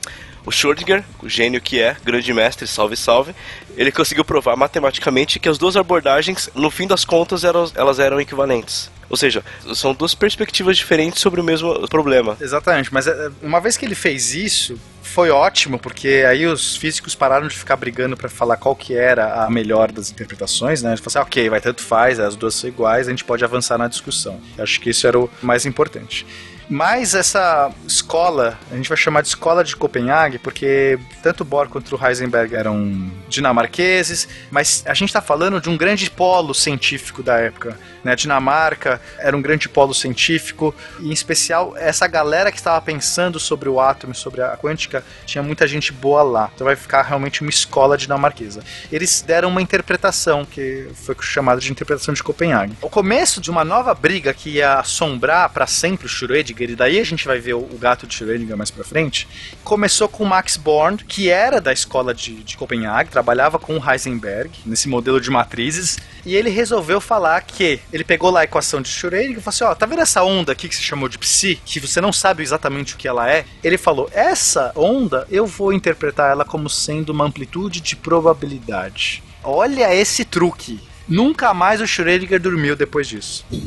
o 0.45 0.49
Schrödinger, 0.49 1.03
o 1.21 1.27
gênio 1.27 1.59
que 1.59 1.79
é, 1.79 1.97
grande 2.03 2.33
mestre, 2.33 2.65
salve, 2.65 2.95
salve, 2.95 3.35
ele 3.75 3.91
conseguiu 3.91 4.23
provar 4.23 4.55
matematicamente 4.55 5.39
que 5.39 5.49
as 5.49 5.57
duas 5.57 5.75
abordagens, 5.75 6.49
no 6.55 6.71
fim 6.71 6.87
das 6.87 7.03
contas, 7.03 7.43
eram, 7.43 7.69
elas 7.75 7.99
eram 7.99 8.19
equivalentes. 8.21 8.89
Ou 9.09 9.17
seja, 9.17 9.43
são 9.73 9.93
duas 9.93 10.15
perspectivas 10.15 10.77
diferentes 10.77 11.21
sobre 11.21 11.41
o 11.41 11.43
mesmo 11.43 11.87
problema. 11.87 12.37
Exatamente, 12.39 12.93
mas 12.93 13.07
é, 13.07 13.29
uma 13.41 13.59
vez 13.59 13.75
que 13.75 13.85
ele 13.85 13.95
fez 13.95 14.33
isso, 14.33 14.79
foi 15.07 15.29
ótimo, 15.29 15.79
porque 15.79 16.23
aí 16.27 16.45
os 16.45 16.75
físicos 16.75 17.15
pararam 17.15 17.47
de 17.47 17.57
ficar 17.57 17.75
brigando 17.75 18.15
pra 18.15 18.29
falar 18.29 18.57
qual 18.57 18.75
que 18.75 18.95
era 18.95 19.45
a 19.45 19.49
melhor 19.49 19.91
das 19.91 20.11
interpretações, 20.11 20.83
né? 20.83 20.91
Eles 20.91 20.99
falaram 20.99 21.21
assim, 21.21 21.27
ok, 21.27 21.49
vai 21.49 21.61
tanto 21.61 21.81
faz, 21.81 22.19
as 22.19 22.35
duas 22.35 22.55
são 22.55 22.69
iguais, 22.69 23.07
a 23.07 23.11
gente 23.11 23.23
pode 23.23 23.43
avançar 23.43 23.77
na 23.77 23.87
discussão. 23.87 24.39
Eu 24.57 24.63
acho 24.63 24.79
que 24.79 24.89
isso 24.89 25.07
era 25.07 25.19
o 25.19 25.29
mais 25.41 25.65
importante. 25.65 26.25
Mas 26.69 27.15
essa 27.15 27.71
escola, 27.87 28.59
a 28.69 28.75
gente 28.75 28.89
vai 28.89 28.97
chamar 28.97 29.21
de 29.21 29.29
escola 29.29 29.63
de 29.63 29.73
Copenhague, 29.75 30.37
porque 30.37 30.99
tanto 31.23 31.45
Bohr 31.45 31.69
quanto 31.69 31.95
o 31.95 32.05
Heisenberg 32.05 32.53
eram 32.53 33.09
dinamarqueses, 33.29 34.27
mas 34.51 34.83
a 34.85 34.93
gente 34.93 35.09
está 35.09 35.21
falando 35.21 35.61
de 35.61 35.69
um 35.69 35.77
grande 35.77 36.09
polo 36.11 36.53
científico 36.53 37.23
da 37.23 37.37
época. 37.37 37.79
Né? 38.03 38.11
A 38.11 38.15
Dinamarca 38.15 38.99
era 39.17 39.35
um 39.35 39.41
grande 39.41 39.69
polo 39.69 39.93
científico, 39.93 40.75
e 40.99 41.09
em 41.09 41.13
especial 41.13 41.73
essa 41.77 42.05
galera 42.05 42.51
que 42.51 42.57
estava 42.57 42.81
pensando 42.81 43.39
sobre 43.39 43.69
o 43.69 43.79
átomo, 43.79 44.13
sobre 44.13 44.41
a 44.41 44.57
quântica, 44.57 45.05
tinha 45.25 45.41
muita 45.41 45.65
gente 45.65 45.93
boa 45.93 46.21
lá. 46.21 46.51
Então 46.53 46.65
vai 46.65 46.75
ficar 46.75 47.01
realmente 47.03 47.41
uma 47.41 47.49
escola 47.49 47.97
dinamarquesa. 47.97 48.61
Eles 48.91 49.21
deram 49.21 49.47
uma 49.47 49.61
interpretação, 49.61 50.43
que 50.43 50.89
foi 50.93 51.15
chamada 51.21 51.61
de 51.61 51.71
interpretação 51.71 52.13
de 52.13 52.21
Copenhague. 52.21 52.73
O 52.81 52.89
começo 52.89 53.39
de 53.39 53.49
uma 53.49 53.63
nova 53.63 53.93
briga 53.93 54.33
que 54.33 54.49
ia 54.49 54.75
assombrar 54.75 55.49
para 55.49 55.65
sempre 55.65 56.07
o 56.07 56.09
Schrödinger 56.09 56.56
Schrödinger, 56.57 56.71
e 56.71 56.75
daí 56.75 56.99
a 56.99 57.03
gente 57.03 57.25
vai 57.25 57.39
ver 57.39 57.53
o, 57.53 57.77
gato 57.79 58.07
de 58.07 58.15
Schrödinger 58.15 58.57
mais 58.57 58.71
pra 58.71 58.83
frente, 58.83 59.27
começou 59.63 60.07
com 60.09 60.25
Max 60.25 60.57
Born, 60.57 60.97
que 61.03 61.29
era 61.29 61.61
da 61.61 61.71
escola 61.71 62.13
de, 62.13 62.43
de 62.43 62.57
Copenhague, 62.57 63.11
trabalhava 63.11 63.59
com 63.59 63.77
Heisenberg, 63.77 64.51
nesse 64.65 64.89
modelo 64.89 65.21
de 65.21 65.29
matrizes, 65.29 65.97
e 66.25 66.35
ele 66.35 66.49
resolveu 66.49 66.99
falar 66.99 67.41
que 67.41 67.79
ele 67.93 68.03
pegou 68.03 68.31
lá 68.31 68.41
a 68.41 68.43
equação 68.43 68.81
de 68.81 68.89
Schrödinger 68.89 69.37
e 69.37 69.41
falou 69.41 69.49
assim: 69.49 69.63
ó, 69.63 69.75
tá 69.75 69.85
vendo 69.85 70.01
essa 70.01 70.23
onda 70.23 70.51
aqui 70.51 70.67
que 70.67 70.75
se 70.75 70.83
chamou 70.83 71.07
de 71.07 71.17
psi, 71.17 71.59
que 71.63 71.79
você 71.79 72.01
não 72.01 72.11
sabe 72.11 72.43
exatamente 72.43 72.95
o 72.95 72.97
que 72.97 73.07
ela 73.07 73.29
é? 73.29 73.45
Ele 73.63 73.77
falou: 73.77 74.09
essa 74.11 74.71
onda 74.75 75.27
eu 75.29 75.45
vou 75.45 75.71
interpretar 75.71 76.31
ela 76.31 76.43
como 76.43 76.69
sendo 76.69 77.11
uma 77.11 77.25
amplitude 77.25 77.79
de 77.79 77.95
probabilidade. 77.95 79.23
Olha 79.43 79.93
esse 79.93 80.25
truque. 80.25 80.79
Nunca 81.07 81.53
mais 81.53 81.79
o 81.81 81.85
Schrödinger 81.85 82.39
dormiu 82.39 82.75
depois 82.75 83.07
disso. 83.07 83.45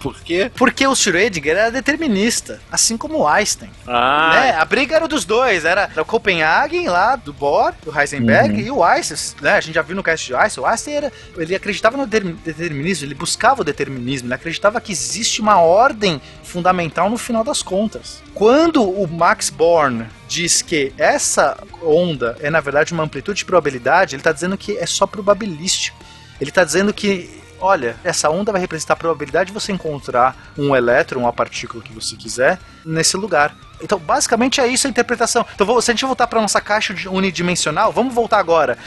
Por 0.00 0.18
quê? 0.22 0.50
Porque 0.54 0.86
o 0.86 0.92
Schrödinger 0.94 1.56
era 1.56 1.70
determinista, 1.70 2.60
assim 2.72 2.96
como 2.96 3.18
o 3.18 3.28
Einstein. 3.28 3.70
Ah, 3.86 4.30
Né? 4.34 4.50
A 4.52 4.64
briga 4.64 4.96
era 4.96 5.06
dos 5.06 5.24
dois, 5.26 5.64
era 5.66 5.90
o 5.96 6.04
Copenhagen 6.04 6.88
lá, 6.88 7.16
do 7.16 7.32
Bohr, 7.34 7.72
do 7.84 7.98
Heisenberg, 7.98 8.54
Uhum. 8.54 8.60
e 8.66 8.70
o 8.70 8.82
Einstein, 8.84 9.18
né? 9.42 9.52
A 9.52 9.60
gente 9.60 9.74
já 9.74 9.82
viu 9.82 9.94
no 9.96 10.02
cast 10.02 10.26
de 10.26 10.34
Einstein, 10.34 10.64
o 10.64 10.66
Einstein 10.66 10.94
era, 10.94 11.12
ele 11.36 11.54
acreditava 11.54 11.96
no 11.98 12.06
determin- 12.06 12.38
determinismo, 12.44 13.06
ele 13.06 13.14
buscava 13.14 13.60
o 13.60 13.64
determinismo, 13.64 14.26
ele 14.28 14.34
acreditava 14.34 14.80
que 14.80 14.92
existe 14.92 15.40
uma 15.42 15.60
ordem 15.60 16.20
fundamental 16.42 17.10
no 17.10 17.18
final 17.18 17.44
das 17.44 17.62
contas. 17.62 18.22
Quando 18.34 18.82
o 18.82 19.06
Max 19.06 19.50
Born 19.50 20.06
diz 20.28 20.60
que 20.62 20.92
essa 20.98 21.56
onda 21.82 22.36
é 22.40 22.50
na 22.50 22.60
verdade 22.60 22.92
uma 22.92 23.04
amplitude 23.04 23.38
de 23.38 23.44
probabilidade, 23.44 24.14
ele 24.14 24.20
está 24.20 24.32
dizendo 24.32 24.56
que 24.56 24.76
é 24.78 24.86
só 24.86 25.06
probabilístico. 25.06 25.96
Ele 26.40 26.50
está 26.50 26.64
dizendo 26.64 26.92
que, 26.92 27.30
olha, 27.60 27.96
essa 28.04 28.28
onda 28.30 28.52
vai 28.52 28.60
representar 28.60 28.94
a 28.94 28.96
probabilidade 28.96 29.48
de 29.48 29.54
você 29.54 29.72
encontrar 29.72 30.36
um 30.56 30.74
elétron, 30.74 31.20
uma 31.20 31.32
partícula 31.32 31.82
que 31.82 31.92
você 31.92 32.16
quiser, 32.16 32.58
nesse 32.84 33.16
lugar. 33.16 33.54
Então, 33.82 33.98
basicamente 33.98 34.60
é 34.60 34.66
isso 34.66 34.86
a 34.86 34.90
interpretação. 34.90 35.44
Então, 35.54 35.80
se 35.80 35.90
a 35.90 35.94
gente 35.94 36.04
voltar 36.04 36.26
para 36.26 36.40
nossa 36.40 36.60
caixa 36.60 36.94
unidimensional, 37.10 37.92
vamos 37.92 38.14
voltar 38.14 38.38
agora. 38.38 38.78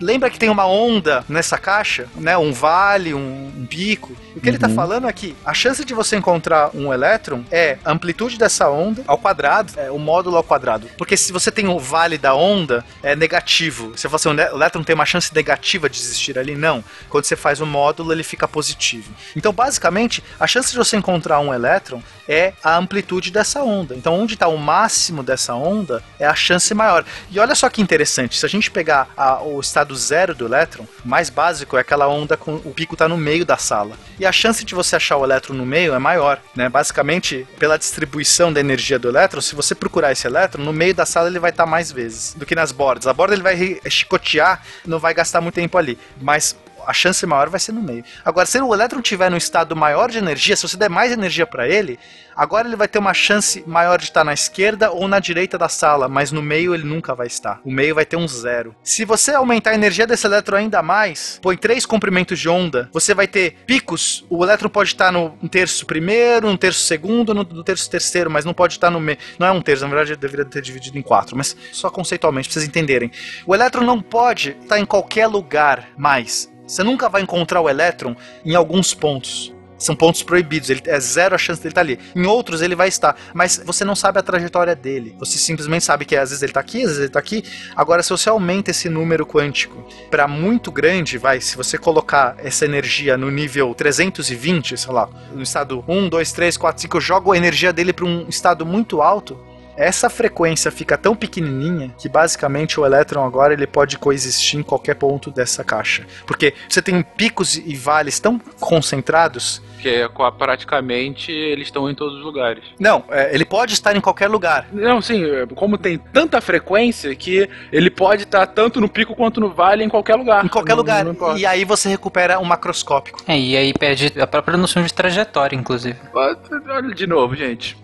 Lembra 0.00 0.30
que 0.30 0.38
tem 0.38 0.48
uma 0.48 0.66
onda 0.66 1.24
nessa 1.28 1.58
caixa, 1.58 2.08
né? 2.16 2.36
Um 2.38 2.52
vale, 2.52 3.12
um, 3.12 3.52
um 3.56 3.66
pico. 3.66 4.16
O 4.34 4.40
que 4.40 4.48
ele 4.48 4.56
está 4.56 4.68
falando 4.68 5.06
é 5.08 5.12
que 5.12 5.36
a 5.44 5.52
chance 5.52 5.84
de 5.84 5.92
você 5.92 6.16
encontrar 6.16 6.70
um 6.74 6.92
elétron 6.92 7.44
é 7.50 7.76
a 7.84 7.92
amplitude 7.92 8.38
dessa 8.38 8.70
onda 8.70 9.02
ao 9.06 9.18
quadrado, 9.18 9.72
é 9.76 9.90
o 9.90 9.98
módulo 9.98 10.36
ao 10.36 10.42
quadrado. 10.44 10.86
Porque 10.96 11.16
se 11.16 11.32
você 11.32 11.50
tem 11.50 11.68
o 11.68 11.78
vale 11.78 12.16
da 12.16 12.34
onda, 12.34 12.84
é 13.02 13.14
negativo. 13.14 13.92
Você 13.94 14.08
assim, 14.10 14.28
o 14.30 14.32
ne- 14.32 14.50
o 14.50 14.56
elétron 14.56 14.82
tem 14.82 14.94
uma 14.94 15.04
chance 15.04 15.34
negativa 15.34 15.88
de 15.90 15.98
existir 15.98 16.38
ali? 16.38 16.54
Não. 16.54 16.82
Quando 17.08 17.24
você 17.24 17.36
faz 17.36 17.60
o 17.60 17.66
módulo, 17.66 18.12
ele 18.12 18.22
fica 18.22 18.48
positivo. 18.48 19.12
Então, 19.36 19.52
basicamente, 19.52 20.24
a 20.38 20.46
chance 20.46 20.70
de 20.72 20.78
você 20.78 20.96
encontrar 20.96 21.40
um 21.40 21.52
elétron 21.52 22.02
é 22.26 22.52
a 22.64 22.76
amplitude 22.76 23.30
dessa 23.30 23.62
onda. 23.62 23.94
Então, 23.94 24.18
onde 24.18 24.34
está 24.34 24.48
o 24.48 24.56
máximo 24.56 25.22
dessa 25.22 25.54
onda 25.54 26.02
é 26.18 26.26
a 26.26 26.34
chance 26.34 26.72
maior. 26.72 27.04
E 27.30 27.38
olha 27.38 27.54
só 27.54 27.68
que 27.68 27.82
interessante, 27.82 28.38
se 28.38 28.46
a 28.46 28.48
gente 28.48 28.70
pegar 28.70 29.08
a- 29.16 29.42
o 29.42 29.60
estado 29.60 29.89
zero 29.94 30.34
do 30.34 30.46
elétron, 30.46 30.86
mais 31.04 31.30
básico 31.30 31.76
é 31.76 31.80
aquela 31.80 32.08
onda 32.08 32.36
com 32.36 32.56
o 32.56 32.72
pico 32.72 32.94
está 32.94 33.08
no 33.08 33.16
meio 33.16 33.44
da 33.44 33.56
sala. 33.56 33.96
E 34.18 34.26
a 34.26 34.32
chance 34.32 34.64
de 34.64 34.74
você 34.74 34.96
achar 34.96 35.16
o 35.16 35.24
elétron 35.24 35.54
no 35.54 35.66
meio 35.66 35.94
é 35.94 35.98
maior, 35.98 36.40
né? 36.54 36.68
Basicamente, 36.68 37.46
pela 37.58 37.78
distribuição 37.78 38.52
da 38.52 38.60
energia 38.60 38.98
do 38.98 39.08
elétron, 39.08 39.40
se 39.40 39.54
você 39.54 39.74
procurar 39.74 40.12
esse 40.12 40.26
elétron, 40.26 40.62
no 40.62 40.72
meio 40.72 40.94
da 40.94 41.06
sala 41.06 41.28
ele 41.28 41.38
vai 41.38 41.50
estar 41.50 41.66
mais 41.66 41.90
vezes 41.90 42.34
do 42.34 42.46
que 42.46 42.54
nas 42.54 42.72
bordas. 42.72 43.06
A 43.06 43.12
borda 43.12 43.34
ele 43.34 43.42
vai 43.42 43.80
chicotear, 43.88 44.62
não 44.86 44.98
vai 44.98 45.14
gastar 45.14 45.40
muito 45.40 45.54
tempo 45.54 45.76
ali, 45.78 45.98
mas 46.20 46.56
a 46.86 46.92
chance 46.92 47.24
maior 47.26 47.48
vai 47.48 47.60
ser 47.60 47.72
no 47.72 47.82
meio. 47.82 48.04
Agora, 48.24 48.46
se 48.46 48.60
o 48.60 48.74
elétron 48.74 49.00
tiver 49.00 49.30
no 49.30 49.36
estado 49.36 49.74
maior 49.76 50.10
de 50.10 50.18
energia, 50.18 50.56
se 50.56 50.66
você 50.66 50.76
der 50.76 50.90
mais 50.90 51.12
energia 51.12 51.46
para 51.46 51.68
ele, 51.68 51.98
agora 52.36 52.66
ele 52.66 52.76
vai 52.76 52.88
ter 52.88 52.98
uma 52.98 53.14
chance 53.14 53.62
maior 53.66 53.98
de 53.98 54.04
estar 54.04 54.24
na 54.24 54.32
esquerda 54.32 54.90
ou 54.90 55.06
na 55.06 55.18
direita 55.18 55.58
da 55.58 55.68
sala, 55.68 56.08
mas 56.08 56.32
no 56.32 56.42
meio 56.42 56.74
ele 56.74 56.84
nunca 56.84 57.14
vai 57.14 57.26
estar. 57.26 57.60
O 57.64 57.70
meio 57.70 57.94
vai 57.94 58.04
ter 58.04 58.16
um 58.16 58.26
zero. 58.26 58.74
Se 58.82 59.04
você 59.04 59.32
aumentar 59.32 59.70
a 59.70 59.74
energia 59.74 60.06
desse 60.06 60.26
elétron 60.26 60.56
ainda 60.56 60.82
mais, 60.82 61.38
põe 61.42 61.56
três 61.56 61.84
comprimentos 61.84 62.38
de 62.38 62.48
onda, 62.48 62.88
você 62.92 63.14
vai 63.14 63.26
ter 63.26 63.56
picos. 63.66 64.24
O 64.28 64.44
elétron 64.44 64.68
pode 64.68 64.90
estar 64.90 65.12
no 65.12 65.30
terço 65.50 65.86
primeiro, 65.86 66.50
no 66.50 66.58
terço 66.58 66.80
segundo, 66.80 67.34
no, 67.34 67.44
terço 67.64 67.90
terceiro, 67.90 68.30
mas 68.30 68.44
não 68.44 68.54
pode 68.54 68.74
estar 68.74 68.90
no 68.90 69.00
meio. 69.00 69.18
Não 69.38 69.46
é 69.46 69.52
um 69.52 69.60
terço, 69.60 69.82
na 69.82 69.88
verdade, 69.88 70.12
eu 70.12 70.16
deveria 70.16 70.44
ter 70.44 70.62
dividido 70.62 70.98
em 70.98 71.02
quatro, 71.02 71.36
mas 71.36 71.56
só 71.72 71.90
conceitualmente, 71.90 72.48
pra 72.48 72.54
vocês 72.54 72.66
entenderem. 72.66 73.10
O 73.46 73.54
elétron 73.54 73.84
não 73.84 74.00
pode 74.00 74.56
estar 74.62 74.78
em 74.78 74.86
qualquer 74.86 75.26
lugar 75.26 75.88
mais. 75.96 76.50
Você 76.70 76.84
nunca 76.84 77.08
vai 77.08 77.20
encontrar 77.20 77.60
o 77.60 77.68
elétron 77.68 78.14
em 78.44 78.54
alguns 78.54 78.94
pontos. 78.94 79.52
São 79.76 79.96
pontos 79.96 80.22
proibidos, 80.22 80.70
ele 80.70 80.80
é 80.86 81.00
zero 81.00 81.34
a 81.34 81.38
chance 81.38 81.60
dele 81.60 81.72
estar 81.72 81.80
ali. 81.80 81.98
Em 82.14 82.26
outros 82.26 82.62
ele 82.62 82.76
vai 82.76 82.86
estar, 82.86 83.16
mas 83.34 83.60
você 83.64 83.84
não 83.84 83.96
sabe 83.96 84.20
a 84.20 84.22
trajetória 84.22 84.76
dele. 84.76 85.16
Você 85.18 85.36
simplesmente 85.36 85.84
sabe 85.84 86.04
que 86.04 86.14
às 86.14 86.28
vezes 86.28 86.42
ele 86.44 86.50
está 86.50 86.60
aqui, 86.60 86.82
às 86.82 86.84
vezes 86.84 86.98
ele 86.98 87.06
está 87.08 87.18
aqui. 87.18 87.42
Agora, 87.74 88.04
se 88.04 88.10
você 88.10 88.28
aumenta 88.28 88.70
esse 88.70 88.88
número 88.88 89.26
quântico 89.26 89.84
para 90.10 90.28
muito 90.28 90.70
grande, 90.70 91.18
vai, 91.18 91.40
se 91.40 91.56
você 91.56 91.76
colocar 91.76 92.36
essa 92.38 92.64
energia 92.64 93.16
no 93.16 93.32
nível 93.32 93.74
320, 93.74 94.76
sei 94.76 94.92
lá, 94.92 95.08
no 95.34 95.42
estado 95.42 95.82
1, 95.88 96.08
2, 96.08 96.32
3, 96.32 96.56
4, 96.56 96.82
5, 96.82 96.96
eu 96.98 97.00
jogo 97.00 97.32
a 97.32 97.36
energia 97.36 97.72
dele 97.72 97.92
para 97.92 98.04
um 98.04 98.28
estado 98.28 98.64
muito 98.64 99.02
alto, 99.02 99.36
essa 99.80 100.10
frequência 100.10 100.70
fica 100.70 100.98
tão 100.98 101.16
pequenininha 101.16 101.94
que 101.98 102.08
basicamente 102.08 102.78
o 102.78 102.84
elétron 102.84 103.24
agora 103.24 103.54
ele 103.54 103.66
pode 103.66 103.98
coexistir 103.98 104.60
em 104.60 104.62
qualquer 104.62 104.94
ponto 104.94 105.30
dessa 105.30 105.64
caixa. 105.64 106.06
Porque 106.26 106.52
você 106.68 106.82
tem 106.82 107.02
picos 107.02 107.56
e 107.56 107.74
vales 107.74 108.20
tão 108.20 108.38
concentrados. 108.60 109.62
Que 109.80 109.88
é 109.88 110.08
praticamente 110.36 111.32
eles 111.32 111.68
estão 111.68 111.88
em 111.88 111.94
todos 111.94 112.18
os 112.18 112.24
lugares. 112.24 112.62
Não, 112.78 113.04
é, 113.08 113.34
ele 113.34 113.46
pode 113.46 113.72
estar 113.72 113.96
em 113.96 114.00
qualquer 114.00 114.28
lugar. 114.28 114.66
Não, 114.70 115.00
sim, 115.00 115.24
é, 115.24 115.46
como 115.46 115.78
tem 115.78 115.96
tanta 115.96 116.40
frequência 116.40 117.14
que 117.14 117.48
ele 117.72 117.90
pode 117.90 118.24
estar 118.24 118.46
tanto 118.48 118.80
no 118.80 118.88
pico 118.88 119.14
quanto 119.14 119.40
no 119.40 119.50
vale 119.50 119.82
em 119.82 119.88
qualquer 119.88 120.16
lugar. 120.16 120.44
Em 120.44 120.48
qualquer 120.48 120.72
Não- 120.72 120.76
lugar. 120.78 121.04
não 121.04 121.36
e 121.38 121.46
aí 121.46 121.64
você 121.64 121.88
recupera 121.88 122.38
um 122.38 122.44
macroscópico. 122.44 123.22
É, 123.26 123.38
e 123.38 123.56
aí 123.56 123.72
perde 123.72 124.12
a 124.20 124.26
própria 124.26 124.58
noção 124.58 124.82
de 124.82 124.92
trajetória, 124.92 125.56
inclusive. 125.56 125.98
Olha 126.12 126.94
de 126.94 127.06
novo, 127.06 127.34
gente. 127.34 127.76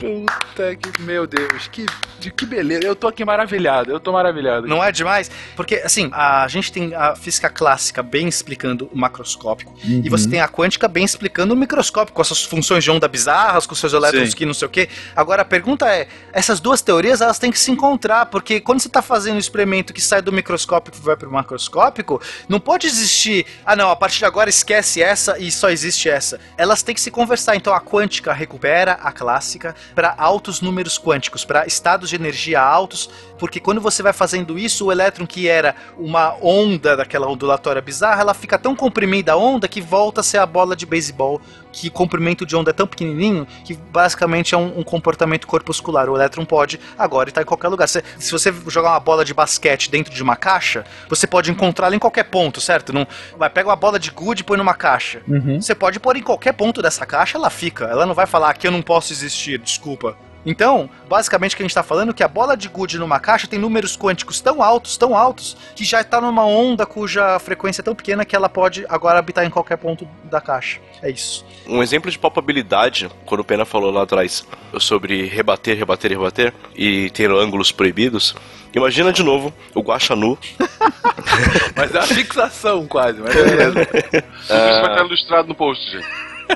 Puta 0.00 0.74
que. 0.76 1.02
Meu 1.02 1.26
Deus, 1.26 1.68
que, 1.68 1.84
de- 2.18 2.30
que 2.30 2.46
beleza. 2.46 2.84
Eu 2.84 2.96
tô 2.96 3.06
aqui 3.06 3.24
maravilhado, 3.24 3.90
eu 3.92 4.00
tô 4.00 4.12
maravilhado. 4.12 4.66
Não 4.66 4.82
é 4.82 4.90
demais? 4.90 5.30
Porque, 5.54 5.76
assim, 5.76 6.08
a 6.12 6.48
gente 6.48 6.72
tem 6.72 6.94
a 6.94 7.14
física 7.14 7.48
clássica 7.50 8.02
bem 8.02 8.26
explicando 8.26 8.88
o 8.92 8.98
macroscópico, 8.98 9.74
e 9.84 10.08
você 10.08 10.28
tem 10.28 10.40
a 10.40 10.48
quântica 10.48 10.88
bem 10.88 11.04
explicando 11.04 11.54
o 11.54 11.56
microscópico, 11.56 12.16
com 12.16 12.22
essas 12.22 12.42
funções 12.42 12.82
de 12.82 12.90
onda 12.90 13.06
bizarras, 13.06 13.66
com 13.66 13.74
seus 13.74 13.92
elétrons 13.92 14.30
Sim. 14.30 14.36
que 14.36 14.46
não 14.46 14.54
sei 14.54 14.66
o 14.66 14.70
quê. 14.70 14.88
Agora, 15.14 15.42
a 15.42 15.44
pergunta 15.44 15.86
é, 15.86 16.08
essas 16.32 16.60
duas 16.60 16.80
teorias, 16.80 17.20
elas 17.20 17.38
têm 17.38 17.50
que 17.52 17.58
se 17.58 17.70
encontrar, 17.70 18.26
porque 18.26 18.60
quando 18.60 18.80
você 18.80 18.88
está 18.88 19.02
fazendo 19.02 19.36
um 19.36 19.38
experimento 19.38 19.92
que 19.92 20.00
sai 20.00 20.22
do 20.22 20.32
microscópico 20.32 20.96
e 20.96 21.00
vai 21.00 21.16
para 21.16 21.28
o 21.28 21.32
macroscópico, 21.32 22.20
não 22.48 22.58
pode 22.58 22.86
existir, 22.86 23.44
ah 23.66 23.76
não, 23.76 23.90
a 23.90 23.96
partir 23.96 24.18
de 24.20 24.24
agora 24.24 24.48
esquece 24.48 25.02
essa 25.02 25.38
e 25.38 25.50
só 25.52 25.68
existe 25.70 26.08
essa. 26.08 26.40
Elas 26.56 26.82
têm 26.82 26.94
que 26.94 27.00
se 27.00 27.10
conversar, 27.10 27.54
então 27.56 27.74
a 27.74 27.80
quântica 27.80 28.32
recupera 28.32 28.92
a 28.94 29.12
clássica 29.12 29.74
para 29.94 30.10
altos 30.10 30.60
números 30.60 30.98
quânticos, 30.98 31.44
para 31.44 31.66
estados 31.66 32.10
de 32.10 32.16
energia 32.16 32.60
altos, 32.62 33.10
porque 33.40 33.58
quando 33.58 33.80
você 33.80 34.02
vai 34.02 34.12
fazendo 34.12 34.58
isso, 34.58 34.86
o 34.86 34.92
elétron 34.92 35.26
que 35.26 35.48
era 35.48 35.74
uma 35.96 36.36
onda 36.42 36.94
daquela 36.94 37.26
ondulatória 37.26 37.80
bizarra, 37.80 38.20
ela 38.20 38.34
fica 38.34 38.58
tão 38.58 38.76
comprimida 38.76 39.32
a 39.32 39.36
onda 39.36 39.66
que 39.66 39.80
volta 39.80 40.20
a 40.20 40.22
ser 40.22 40.36
a 40.36 40.44
bola 40.44 40.76
de 40.76 40.84
beisebol, 40.84 41.40
que 41.72 41.88
o 41.88 41.90
comprimento 41.90 42.44
de 42.44 42.54
onda 42.54 42.70
é 42.70 42.74
tão 42.74 42.86
pequenininho 42.86 43.46
que 43.64 43.74
basicamente 43.74 44.54
é 44.54 44.58
um, 44.58 44.80
um 44.80 44.82
comportamento 44.82 45.46
corpuscular. 45.46 46.10
O 46.10 46.16
elétron 46.16 46.44
pode 46.44 46.78
agora 46.98 47.30
estar 47.30 47.40
em 47.40 47.46
qualquer 47.46 47.68
lugar. 47.68 47.88
Se, 47.88 48.04
se 48.18 48.30
você 48.30 48.52
jogar 48.68 48.90
uma 48.90 49.00
bola 49.00 49.24
de 49.24 49.32
basquete 49.32 49.90
dentro 49.90 50.12
de 50.12 50.22
uma 50.22 50.36
caixa, 50.36 50.84
você 51.08 51.26
pode 51.26 51.50
encontrá-la 51.50 51.96
em 51.96 51.98
qualquer 51.98 52.24
ponto, 52.24 52.60
certo? 52.60 52.92
Não, 52.92 53.06
vai 53.38 53.48
pega 53.48 53.70
uma 53.70 53.76
bola 53.76 53.98
de 53.98 54.10
gude 54.10 54.42
e 54.42 54.44
põe 54.44 54.58
numa 54.58 54.74
caixa. 54.74 55.22
Você 55.60 55.74
pode 55.74 55.98
pôr 55.98 56.14
em 56.14 56.22
qualquer 56.22 56.52
ponto 56.52 56.82
dessa 56.82 57.06
caixa, 57.06 57.38
ela 57.38 57.48
fica. 57.48 57.86
Ela 57.86 58.04
não 58.04 58.14
vai 58.14 58.26
falar 58.26 58.52
que 58.52 58.66
eu 58.66 58.70
não 58.70 58.82
posso 58.82 59.14
existir, 59.14 59.58
desculpa. 59.58 60.14
Então, 60.44 60.88
basicamente 61.08 61.54
o 61.54 61.56
que 61.56 61.62
a 61.62 61.64
gente 61.64 61.70
está 61.70 61.82
falando 61.82 62.10
é 62.10 62.14
que 62.14 62.22
a 62.22 62.28
bola 62.28 62.56
de 62.56 62.68
gude 62.68 62.98
numa 62.98 63.20
caixa 63.20 63.46
tem 63.46 63.58
números 63.58 63.96
quânticos 63.96 64.40
tão 64.40 64.62
altos, 64.62 64.96
tão 64.96 65.16
altos, 65.16 65.56
que 65.76 65.84
já 65.84 66.00
está 66.00 66.20
numa 66.20 66.44
onda 66.44 66.86
cuja 66.86 67.38
frequência 67.38 67.82
é 67.82 67.84
tão 67.84 67.94
pequena 67.94 68.24
que 68.24 68.34
ela 68.34 68.48
pode 68.48 68.84
agora 68.88 69.18
habitar 69.18 69.44
em 69.44 69.50
qualquer 69.50 69.76
ponto 69.76 70.08
da 70.24 70.40
caixa. 70.40 70.80
É 71.02 71.10
isso. 71.10 71.44
Um 71.66 71.82
exemplo 71.82 72.10
de 72.10 72.18
palpabilidade, 72.18 73.10
quando 73.26 73.40
o 73.40 73.44
Pena 73.44 73.64
falou 73.64 73.90
lá 73.90 74.02
atrás 74.02 74.46
sobre 74.78 75.26
rebater, 75.26 75.76
rebater, 75.76 76.10
rebater 76.10 76.54
e 76.74 77.10
ter 77.10 77.30
ângulos 77.30 77.70
proibidos, 77.70 78.34
imagina 78.74 79.12
de 79.12 79.22
novo 79.22 79.52
o 79.74 79.80
Guaxanu. 79.80 80.38
Mas 81.76 81.94
é 81.94 81.98
uma 81.98 82.06
fixação 82.06 82.86
quase, 82.86 83.20
mas 83.20 83.34
beleza. 83.34 83.80
Isso 83.82 84.50
vai 84.50 84.90
estar 84.92 85.04
ilustrado 85.04 85.48
no 85.48 85.54
post, 85.54 85.90
gente. 85.90 86.06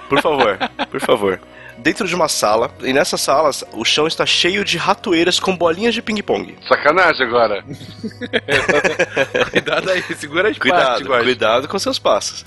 Por 0.09 0.21
favor, 0.21 0.59
por 0.91 1.01
favor. 1.01 1.41
Dentro 1.79 2.07
de 2.07 2.15
uma 2.15 2.29
sala, 2.29 2.71
e 2.83 2.93
nessa 2.93 3.17
sala 3.17 3.51
o 3.73 3.85
chão 3.85 4.07
está 4.07 4.25
cheio 4.25 4.65
de 4.65 4.79
ratoeiras 4.79 5.39
com 5.41 5.57
bolinhas 5.57 5.95
de 5.95 6.01
ping-pong. 6.03 6.57
Sacanagem 6.69 7.27
agora. 7.27 7.65
Cuidado 9.51 9.91
aí, 9.91 10.03
segura 10.17 10.49
as 10.51 10.59
partes, 10.59 10.59
Cuidado, 10.59 11.05
Guaxa. 11.05 11.25
cuidado 11.25 11.69
com 11.69 11.79
seus 11.79 11.99
passos. 11.99 12.45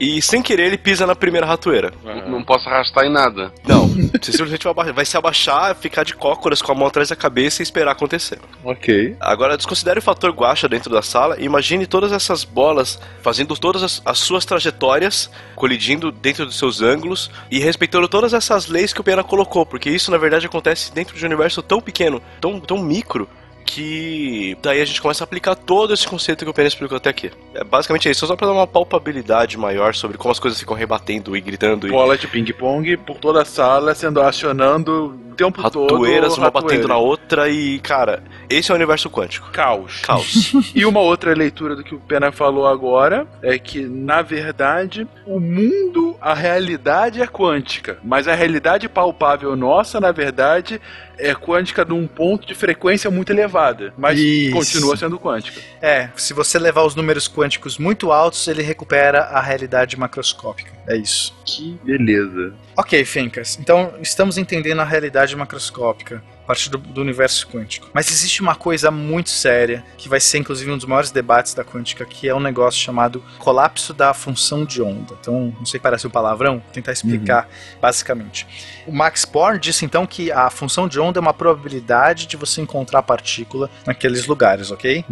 E 0.00 0.20
sem 0.22 0.42
querer 0.42 0.66
ele 0.66 0.78
pisa 0.78 1.06
na 1.06 1.14
primeira 1.14 1.46
ratoeira. 1.46 1.92
Não 2.26 2.42
posso 2.42 2.68
arrastar 2.68 3.04
em 3.04 3.12
nada. 3.12 3.52
Não, 3.66 3.88
você 3.88 4.32
simplesmente 4.32 4.66
vai 4.94 5.04
se 5.04 5.16
abaixar, 5.16 5.74
ficar 5.74 6.04
de 6.04 6.14
cócoras 6.14 6.60
com 6.62 6.72
a 6.72 6.74
mão 6.74 6.86
atrás 6.86 7.08
da 7.08 7.16
cabeça 7.16 7.62
e 7.62 7.64
esperar 7.64 7.92
acontecer. 7.92 8.38
Ok. 8.64 9.16
Agora, 9.20 9.56
desconsidere 9.56 9.98
o 9.98 10.02
fator 10.02 10.30
guacha 10.32 10.68
dentro 10.68 10.90
da 10.90 11.02
sala 11.02 11.36
e 11.38 11.44
imagine 11.44 11.86
todas 11.86 12.12
essas 12.12 12.44
bolas 12.44 12.98
fazendo 13.22 13.56
todas 13.56 13.82
as, 13.82 14.02
as 14.04 14.18
suas 14.18 14.44
trajetórias, 14.44 15.30
colidindo 15.54 16.10
dentro 16.10 16.44
dos 16.44 16.58
seus 16.58 16.82
ângulos 16.82 17.30
e 17.50 17.58
respeitando 17.58 18.08
todas 18.08 18.34
essas 18.34 18.66
leis 18.66 18.92
que 18.92 19.00
o 19.00 19.04
Pena 19.04 19.24
colocou, 19.24 19.64
porque 19.64 19.90
isso 19.90 20.10
na 20.10 20.18
verdade 20.18 20.46
acontece 20.46 20.92
dentro 20.92 21.16
de 21.16 21.24
um 21.24 21.26
universo 21.26 21.62
tão 21.62 21.80
pequeno, 21.80 22.22
tão, 22.40 22.60
tão 22.60 22.78
micro, 22.78 23.28
que 23.66 24.56
daí 24.62 24.80
a 24.80 24.84
gente 24.84 25.02
começa 25.02 25.24
a 25.24 25.26
aplicar 25.26 25.56
todo 25.56 25.92
esse 25.92 26.06
conceito 26.06 26.44
que 26.44 26.50
o 26.50 26.54
Pena 26.54 26.68
explicou 26.68 26.96
até 26.96 27.10
aqui. 27.10 27.30
É 27.52 27.64
basicamente 27.64 28.08
isso, 28.08 28.26
só 28.26 28.36
pra 28.36 28.46
dar 28.46 28.52
uma 28.52 28.66
palpabilidade 28.66 29.58
maior 29.58 29.94
sobre 29.94 30.16
como 30.16 30.30
as 30.30 30.38
coisas 30.38 30.58
ficam 30.58 30.76
rebatendo 30.76 31.36
e 31.36 31.40
gritando 31.40 31.88
e 31.88 31.90
Bola 31.90 32.16
de 32.16 32.28
ping-pong 32.28 32.96
por 32.98 33.18
toda 33.18 33.42
a 33.42 33.44
sala, 33.44 33.94
sendo 33.94 34.20
acionando 34.20 35.16
o 35.32 35.34
tempo 35.34 35.62
todo. 35.70 35.92
ratoeiras, 35.92 36.38
uma 36.38 36.50
batendo 36.50 36.88
na 36.88 36.96
outra 36.96 37.48
e, 37.48 37.78
cara, 37.80 38.22
esse 38.48 38.70
é 38.70 38.74
o 38.74 38.76
universo 38.76 39.10
quântico. 39.10 39.50
Caos. 39.50 40.00
Caos. 40.02 40.52
E 40.74 40.84
uma 40.84 41.00
outra 41.00 41.32
leitura 41.34 41.74
do 41.74 41.82
que 41.82 41.94
o 41.94 41.98
Pena 41.98 42.30
falou 42.30 42.66
agora 42.66 43.26
é 43.42 43.58
que, 43.58 43.80
na 43.82 44.20
verdade, 44.20 45.06
o 45.26 45.40
mundo, 45.40 46.16
a 46.20 46.34
realidade 46.34 47.22
é 47.22 47.26
quântica. 47.26 47.98
Mas 48.04 48.28
a 48.28 48.34
realidade 48.34 48.88
palpável 48.88 49.56
nossa, 49.56 49.98
na 50.00 50.12
verdade, 50.12 50.80
é 51.18 51.34
quântica 51.34 51.84
num 51.84 52.06
ponto 52.06 52.46
de 52.46 52.54
frequência 52.54 53.10
muito 53.10 53.32
elevada. 53.32 53.92
Mas 53.96 54.18
Isso. 54.18 54.52
continua 54.52 54.96
sendo 54.96 55.18
quântica. 55.18 55.60
É, 55.80 56.10
se 56.16 56.32
você 56.32 56.58
levar 56.58 56.84
os 56.84 56.94
números 56.94 57.28
quânticos 57.28 57.78
muito 57.78 58.12
altos, 58.12 58.46
ele 58.48 58.62
recupera 58.62 59.20
a 59.20 59.40
realidade 59.40 59.98
macroscópica. 59.98 60.72
É 60.88 60.96
isso. 60.96 61.34
Que 61.44 61.78
beleza. 61.82 62.54
Ok, 62.76 63.04
Fencas. 63.04 63.58
Então, 63.60 63.94
estamos 64.00 64.38
entendendo 64.38 64.80
a 64.80 64.84
realidade 64.84 65.34
macroscópica 65.34 66.22
partir 66.46 66.70
do, 66.70 66.78
do 66.78 67.00
universo 67.00 67.48
quântico. 67.48 67.88
Mas 67.92 68.10
existe 68.10 68.40
uma 68.40 68.54
coisa 68.54 68.90
muito 68.90 69.30
séria, 69.30 69.84
que 69.98 70.08
vai 70.08 70.20
ser 70.20 70.38
inclusive 70.38 70.70
um 70.70 70.76
dos 70.76 70.86
maiores 70.86 71.10
debates 71.10 71.54
da 71.54 71.64
quântica, 71.64 72.04
que 72.04 72.28
é 72.28 72.34
um 72.34 72.40
negócio 72.40 72.80
chamado 72.80 73.22
colapso 73.38 73.92
da 73.92 74.14
função 74.14 74.64
de 74.64 74.80
onda. 74.80 75.14
Então, 75.20 75.54
não 75.58 75.66
sei 75.66 75.78
se 75.78 75.82
parece 75.82 76.06
um 76.06 76.10
palavrão, 76.10 76.58
vou 76.58 76.72
tentar 76.72 76.92
explicar 76.92 77.48
basicamente. 77.80 78.46
O 78.86 78.92
Max 78.92 79.24
Born 79.24 79.58
disse 79.58 79.84
então 79.84 80.06
que 80.06 80.30
a 80.30 80.48
função 80.50 80.86
de 80.86 81.00
onda 81.00 81.18
é 81.18 81.22
uma 81.22 81.34
probabilidade 81.34 82.26
de 82.26 82.36
você 82.36 82.60
encontrar 82.60 83.02
partícula 83.02 83.68
naqueles 83.84 84.26
lugares, 84.26 84.70
ok? 84.70 85.04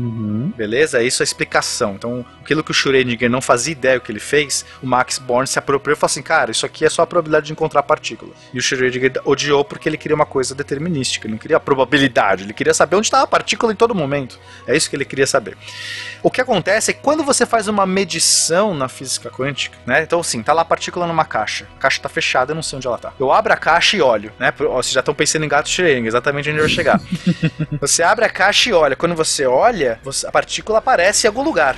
Beleza? 0.56 1.00
É 1.00 1.04
isso 1.04 1.22
a 1.22 1.24
explicação. 1.24 1.94
Então, 1.94 2.24
aquilo 2.40 2.62
que 2.62 2.70
o 2.70 2.74
Schrödinger 2.74 3.28
não 3.28 3.40
fazia 3.40 3.72
ideia 3.72 3.98
o 3.98 4.00
que 4.00 4.12
ele 4.12 4.20
fez, 4.20 4.64
o 4.82 4.86
Max 4.86 5.18
Born 5.18 5.46
se 5.46 5.58
apropriou 5.58 5.94
e 5.94 5.98
falou 5.98 6.10
assim: 6.10 6.22
cara, 6.22 6.50
isso 6.50 6.64
aqui 6.64 6.84
é 6.84 6.88
só 6.88 7.02
a 7.02 7.06
probabilidade 7.06 7.46
de 7.46 7.52
encontrar 7.52 7.82
partícula. 7.82 8.32
E 8.52 8.58
o 8.58 8.62
Schrödinger 8.62 9.20
odiou 9.24 9.64
porque 9.64 9.88
ele 9.88 9.96
queria 9.96 10.14
uma 10.14 10.26
coisa 10.26 10.54
determinística, 10.54 11.23
ele 11.26 11.34
não 11.34 11.38
queria 11.38 11.56
a 11.56 11.60
probabilidade, 11.60 12.44
ele 12.44 12.52
queria 12.52 12.74
saber 12.74 12.96
onde 12.96 13.06
estava 13.06 13.24
a 13.24 13.26
partícula 13.26 13.72
em 13.72 13.76
todo 13.76 13.94
momento. 13.94 14.38
É 14.66 14.76
isso 14.76 14.88
que 14.88 14.96
ele 14.96 15.04
queria 15.04 15.26
saber. 15.26 15.56
O 16.22 16.30
que 16.30 16.40
acontece 16.40 16.90
é 16.90 16.94
que 16.94 17.00
quando 17.02 17.22
você 17.22 17.44
faz 17.44 17.68
uma 17.68 17.84
medição 17.84 18.72
na 18.72 18.88
física 18.88 19.30
quântica, 19.30 19.76
né? 19.84 20.02
Então, 20.02 20.20
assim, 20.20 20.42
tá 20.42 20.54
lá 20.54 20.62
a 20.62 20.64
partícula 20.64 21.06
numa 21.06 21.24
caixa. 21.24 21.68
A 21.76 21.80
caixa 21.80 22.00
tá 22.00 22.08
fechada, 22.08 22.52
eu 22.52 22.54
não 22.54 22.62
sei 22.62 22.78
onde 22.78 22.86
ela 22.86 22.96
tá. 22.96 23.12
Eu 23.20 23.30
abro 23.30 23.52
a 23.52 23.56
caixa 23.56 23.96
e 23.96 24.00
olho, 24.00 24.32
né? 24.38 24.50
Vocês 24.56 24.92
já 24.92 25.00
estão 25.00 25.14
pensando 25.14 25.44
em 25.44 25.48
gato 25.48 25.68
Schrödinger, 25.68 26.06
exatamente 26.06 26.48
onde 26.48 26.60
vai 26.60 26.68
chegar. 26.68 26.98
você 27.78 28.02
abre 28.02 28.24
a 28.24 28.30
caixa 28.30 28.70
e 28.70 28.72
olha. 28.72 28.96
Quando 28.96 29.14
você 29.14 29.44
olha, 29.44 30.00
a 30.26 30.32
partícula 30.32 30.78
aparece 30.78 31.26
em 31.26 31.28
algum 31.28 31.42
lugar. 31.42 31.76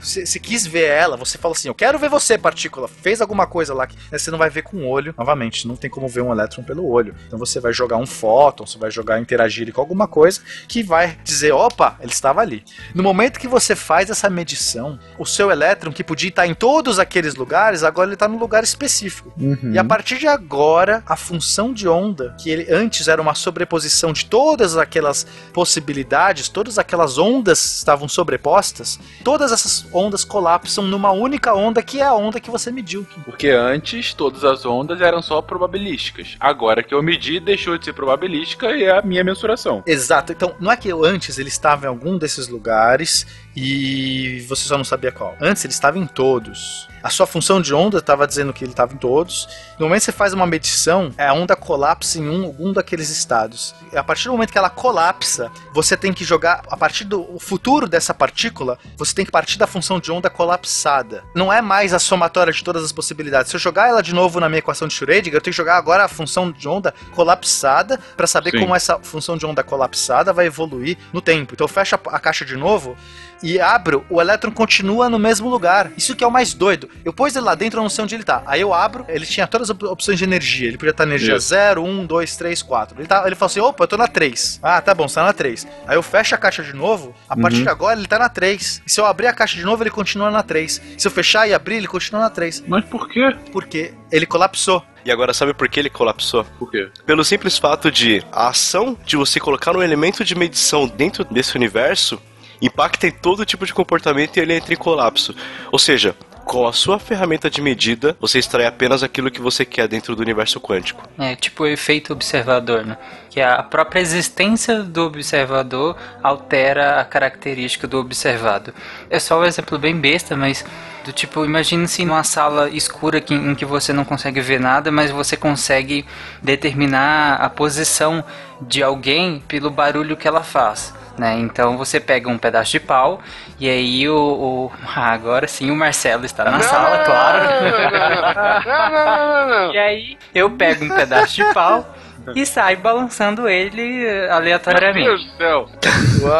Você, 0.00 0.26
você 0.26 0.38
quis 0.38 0.66
ver 0.66 0.84
ela, 0.84 1.16
você 1.16 1.38
fala 1.38 1.54
assim: 1.54 1.68
Eu 1.68 1.74
quero 1.74 1.98
ver 1.98 2.10
você, 2.10 2.36
partícula. 2.36 2.86
Fez 2.86 3.20
alguma 3.22 3.46
coisa 3.46 3.72
lá 3.72 3.86
que 3.86 3.96
né, 4.10 4.18
você 4.18 4.30
não 4.30 4.38
vai 4.38 4.50
ver 4.50 4.62
com 4.62 4.76
o 4.76 4.88
olho. 4.88 5.14
Novamente, 5.16 5.66
não 5.66 5.76
tem 5.76 5.88
como 5.88 6.06
ver 6.06 6.20
um 6.20 6.30
elétron 6.30 6.62
pelo 6.62 6.86
olho. 6.86 7.14
Então 7.26 7.38
você 7.38 7.60
vai 7.60 7.72
jogar 7.72 7.96
um 7.96 8.06
fóton, 8.06 8.66
você 8.70 8.78
vai 8.78 8.90
jogar 8.90 9.20
interagir 9.20 9.62
ele 9.62 9.72
com 9.72 9.80
alguma 9.80 10.06
coisa 10.06 10.40
que 10.68 10.82
vai 10.82 11.18
dizer: 11.24 11.52
opa, 11.52 11.96
ele 12.00 12.12
estava 12.12 12.40
ali. 12.40 12.64
No 12.94 13.02
momento 13.02 13.38
que 13.38 13.48
você 13.48 13.74
faz 13.74 14.10
essa 14.10 14.30
medição, 14.30 14.98
o 15.18 15.26
seu 15.26 15.50
elétron, 15.50 15.92
que 15.92 16.04
podia 16.04 16.28
estar 16.28 16.46
em 16.46 16.54
todos 16.54 16.98
aqueles 16.98 17.34
lugares, 17.34 17.82
agora 17.82 18.08
ele 18.08 18.14
está 18.14 18.28
num 18.28 18.38
lugar 18.38 18.62
específico. 18.62 19.32
E 19.72 19.78
a 19.78 19.84
partir 19.84 20.18
de 20.18 20.26
agora, 20.26 21.02
a 21.06 21.16
função 21.16 21.72
de 21.72 21.88
onda, 21.88 22.34
que 22.40 22.50
ele 22.50 22.72
antes 22.72 23.08
era 23.08 23.20
uma 23.20 23.34
sobreposição 23.34 24.12
de 24.12 24.26
todas 24.26 24.76
aquelas 24.76 25.26
possibilidades, 25.52 26.48
todas 26.48 26.78
aquelas 26.78 27.18
ondas 27.18 27.78
estavam 27.78 28.08
sobrepostas, 28.08 28.98
todas 29.24 29.52
essas 29.52 29.86
ondas 29.92 30.24
colapsam 30.24 30.84
numa 30.84 31.10
única 31.10 31.54
onda 31.54 31.82
que 31.82 32.00
é 32.00 32.04
a 32.04 32.14
onda 32.14 32.40
que 32.40 32.50
você 32.50 32.70
mediu. 32.70 33.06
Porque 33.24 33.48
antes 33.48 34.14
todas 34.14 34.44
as 34.44 34.64
ondas 34.64 35.00
eram 35.00 35.22
só 35.22 35.40
probabilísticas. 35.42 36.36
Agora 36.38 36.82
que 36.82 36.94
eu 36.94 37.02
medi, 37.02 37.40
deixou 37.40 37.76
de 37.78 37.84
ser 37.84 37.92
probabilística 37.92 38.59
e 38.66 38.84
é 38.84 38.98
a 38.98 39.02
minha 39.02 39.24
mensuração. 39.24 39.82
Exato. 39.86 40.32
Então, 40.32 40.54
não 40.60 40.70
é 40.70 40.76
que 40.76 40.88
eu, 40.88 41.04
antes 41.04 41.38
ele 41.38 41.48
estava 41.48 41.86
em 41.86 41.88
algum 41.88 42.18
desses 42.18 42.48
lugares 42.48 43.26
e 43.56 44.44
você 44.48 44.66
só 44.66 44.76
não 44.76 44.84
sabia 44.84 45.12
qual. 45.12 45.36
Antes 45.40 45.64
ele 45.64 45.72
estava 45.72 45.98
em 45.98 46.06
todos. 46.06 46.89
A 47.02 47.08
sua 47.08 47.26
função 47.26 47.60
de 47.60 47.72
onda 47.72 47.98
estava 47.98 48.26
dizendo 48.26 48.52
que 48.52 48.62
ele 48.62 48.72
estava 48.72 48.92
em 48.92 48.96
todos. 48.96 49.48
No 49.78 49.86
momento 49.86 50.00
que 50.00 50.06
você 50.06 50.12
faz 50.12 50.32
uma 50.32 50.46
medição, 50.46 51.10
a 51.16 51.32
onda 51.32 51.56
colapsa 51.56 52.18
em 52.18 52.28
um, 52.28 52.44
algum 52.44 52.72
daqueles 52.72 53.08
estados. 53.08 53.74
E 53.92 53.96
a 53.96 54.04
partir 54.04 54.24
do 54.24 54.32
momento 54.32 54.52
que 54.52 54.58
ela 54.58 54.68
colapsa, 54.68 55.50
você 55.72 55.96
tem 55.96 56.12
que 56.12 56.24
jogar 56.24 56.62
a 56.70 56.76
partir 56.76 57.04
do 57.04 57.38
futuro 57.38 57.88
dessa 57.88 58.12
partícula, 58.12 58.78
você 58.96 59.14
tem 59.14 59.24
que 59.24 59.30
partir 59.30 59.58
da 59.58 59.66
função 59.66 59.98
de 59.98 60.12
onda 60.12 60.28
colapsada. 60.28 61.24
Não 61.34 61.52
é 61.52 61.62
mais 61.62 61.94
a 61.94 61.98
somatória 61.98 62.52
de 62.52 62.62
todas 62.62 62.84
as 62.84 62.92
possibilidades. 62.92 63.50
Se 63.50 63.56
eu 63.56 63.60
jogar 63.60 63.88
ela 63.88 64.02
de 64.02 64.14
novo 64.14 64.38
na 64.38 64.48
minha 64.48 64.58
equação 64.58 64.86
de 64.86 64.94
Schrödinger, 64.94 65.34
eu 65.34 65.40
tenho 65.40 65.52
que 65.52 65.56
jogar 65.56 65.76
agora 65.76 66.04
a 66.04 66.08
função 66.08 66.52
de 66.52 66.68
onda 66.68 66.92
colapsada 67.14 67.98
para 68.16 68.26
saber 68.26 68.50
Sim. 68.50 68.60
como 68.60 68.74
essa 68.74 68.98
função 68.98 69.36
de 69.36 69.46
onda 69.46 69.62
colapsada 69.62 70.32
vai 70.32 70.46
evoluir 70.46 70.98
no 71.12 71.22
tempo. 71.22 71.54
Então 71.54 71.64
eu 71.64 71.68
fecho 71.68 71.94
a, 71.94 72.16
a 72.16 72.18
caixa 72.18 72.44
de 72.44 72.56
novo 72.56 72.96
e 73.42 73.60
abro, 73.60 74.04
o 74.10 74.20
elétron 74.20 74.50
continua 74.50 75.08
no 75.08 75.18
mesmo 75.18 75.48
lugar. 75.48 75.90
Isso 75.96 76.14
que 76.14 76.22
é 76.22 76.26
o 76.26 76.30
mais 76.30 76.52
doido. 76.54 76.88
Eu 77.04 77.12
pus 77.12 77.34
ele 77.34 77.44
lá 77.44 77.54
dentro, 77.54 77.78
eu 77.78 77.82
não 77.82 77.90
sei 77.90 78.04
onde 78.04 78.14
ele 78.14 78.24
tá. 78.24 78.42
Aí 78.46 78.60
eu 78.60 78.72
abro, 78.74 79.04
ele 79.08 79.24
tinha 79.26 79.46
todas 79.46 79.70
as 79.70 79.76
op- 79.76 79.86
opções 79.86 80.18
de 80.18 80.24
energia. 80.24 80.68
Ele 80.68 80.76
podia 80.78 80.90
estar 80.90 81.04
energia 81.04 81.36
Isso. 81.36 81.48
0, 81.48 81.82
1, 81.84 82.06
2, 82.06 82.36
3, 82.36 82.62
4. 82.62 82.98
Ele, 83.00 83.06
tá, 83.08 83.22
ele 83.26 83.34
falou 83.34 83.46
assim: 83.46 83.60
opa, 83.60 83.84
eu 83.84 83.88
tô 83.88 83.96
na 83.96 84.06
3. 84.08 84.60
Ah, 84.62 84.80
tá 84.80 84.94
bom, 84.94 85.08
você 85.08 85.14
tá 85.16 85.24
na 85.24 85.32
3. 85.32 85.66
Aí 85.86 85.96
eu 85.96 86.02
fecho 86.02 86.34
a 86.34 86.38
caixa 86.38 86.62
de 86.62 86.74
novo, 86.74 87.14
a 87.28 87.36
partir 87.36 87.62
de 87.62 87.68
agora 87.68 87.98
ele 87.98 88.06
tá 88.08 88.18
na 88.18 88.28
3. 88.28 88.82
E 88.86 88.90
se 88.90 89.00
eu 89.00 89.06
abrir 89.06 89.26
a 89.26 89.32
caixa 89.32 89.56
de 89.56 89.64
novo, 89.64 89.82
ele 89.82 89.90
continua 89.90 90.30
na 90.30 90.42
3. 90.42 90.80
Se 90.98 91.06
eu 91.06 91.10
fechar 91.10 91.48
e 91.48 91.54
abrir, 91.54 91.76
ele 91.76 91.86
continua 91.88 92.20
na 92.22 92.30
3. 92.30 92.64
Mas 92.66 92.84
por 92.84 93.08
quê? 93.08 93.34
Porque 93.52 93.94
ele 94.12 94.26
colapsou. 94.26 94.82
E 95.02 95.10
agora 95.10 95.32
sabe 95.32 95.54
por 95.54 95.66
que 95.66 95.80
ele 95.80 95.88
colapsou? 95.88 96.44
Por 96.58 96.70
quê? 96.70 96.90
Pelo 97.06 97.24
simples 97.24 97.56
fato 97.56 97.90
de 97.90 98.22
a 98.30 98.48
ação 98.48 98.94
de 99.06 99.16
você 99.16 99.40
colocar 99.40 99.74
um 99.74 99.82
elemento 99.82 100.22
de 100.22 100.34
medição 100.34 100.86
dentro 100.86 101.24
desse 101.24 101.56
universo 101.56 102.20
impacta 102.60 103.06
em 103.06 103.10
todo 103.12 103.44
tipo 103.46 103.64
de 103.66 103.74
comportamento 103.74 104.36
e 104.36 104.40
ele 104.40 104.54
entra 104.54 104.72
em 104.74 104.76
colapso. 104.76 105.34
Ou 105.72 105.78
seja, 105.78 106.14
com 106.44 106.66
a 106.66 106.72
sua 106.72 106.98
ferramenta 106.98 107.48
de 107.48 107.62
medida, 107.62 108.16
você 108.20 108.38
extrai 108.38 108.66
apenas 108.66 109.02
aquilo 109.04 109.30
que 109.30 109.40
você 109.40 109.64
quer 109.64 109.86
dentro 109.86 110.16
do 110.16 110.22
universo 110.22 110.60
quântico. 110.60 111.08
É 111.16 111.36
tipo 111.36 111.62
o 111.62 111.66
efeito 111.66 112.12
observador, 112.12 112.84
né? 112.84 112.98
Que 113.30 113.40
a 113.40 113.62
própria 113.62 114.00
existência 114.00 114.82
do 114.82 115.04
observador 115.06 115.96
altera 116.22 117.00
a 117.00 117.04
característica 117.04 117.86
do 117.86 117.98
observado. 117.98 118.74
É 119.08 119.20
só 119.20 119.38
um 119.40 119.44
exemplo 119.44 119.78
bem 119.78 119.94
besta, 119.94 120.34
mas 120.36 120.64
do 121.04 121.12
tipo, 121.12 121.44
imagine-se 121.44 122.04
numa 122.04 122.24
sala 122.24 122.68
escura 122.68 123.20
que- 123.20 123.32
em 123.34 123.54
que 123.54 123.64
você 123.64 123.92
não 123.92 124.04
consegue 124.04 124.40
ver 124.40 124.58
nada, 124.58 124.90
mas 124.90 125.10
você 125.12 125.36
consegue 125.36 126.04
determinar 126.42 127.36
a 127.36 127.48
posição 127.48 128.24
de 128.60 128.82
alguém 128.82 129.40
pelo 129.46 129.70
barulho 129.70 130.16
que 130.16 130.26
ela 130.26 130.42
faz. 130.42 130.92
Né? 131.18 131.34
Então 131.38 131.76
você 131.76 132.00
pega 132.00 132.28
um 132.30 132.38
pedaço 132.38 132.72
de 132.72 132.80
pau 132.80 133.20
e 133.58 133.68
aí 133.68 134.08
o, 134.08 134.16
o- 134.16 134.72
ah, 134.96 135.12
agora 135.12 135.46
sim 135.46 135.70
o 135.70 135.76
Marcelo 135.76 136.24
está 136.24 136.44
na 136.44 136.60
sala, 136.62 136.98
claro. 137.04 137.44
Não, 137.44 138.60
não, 138.64 138.94
não, 138.94 139.48
não, 139.48 139.66
não. 139.66 139.74
E 139.74 139.78
aí 139.78 140.18
eu 140.34 140.50
pego 140.50 140.84
um 140.84 140.88
pedaço 140.88 141.34
de 141.34 141.44
pau 141.52 141.94
e 142.34 142.46
saio 142.46 142.78
balançando 142.78 143.48
ele 143.48 144.04
eh, 144.06 144.26
Meu 144.28 144.34
aleatoriamente. 144.34 145.04
Deus 145.04 145.24
do 145.24 145.36
céu. 145.36 145.68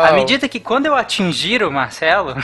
À 0.05 0.13
medida 0.13 0.49
que 0.49 0.61
quando 0.61 0.87
eu 0.87 0.95
atingir 0.95 1.63
o 1.63 1.71
Marcelo, 1.71 2.35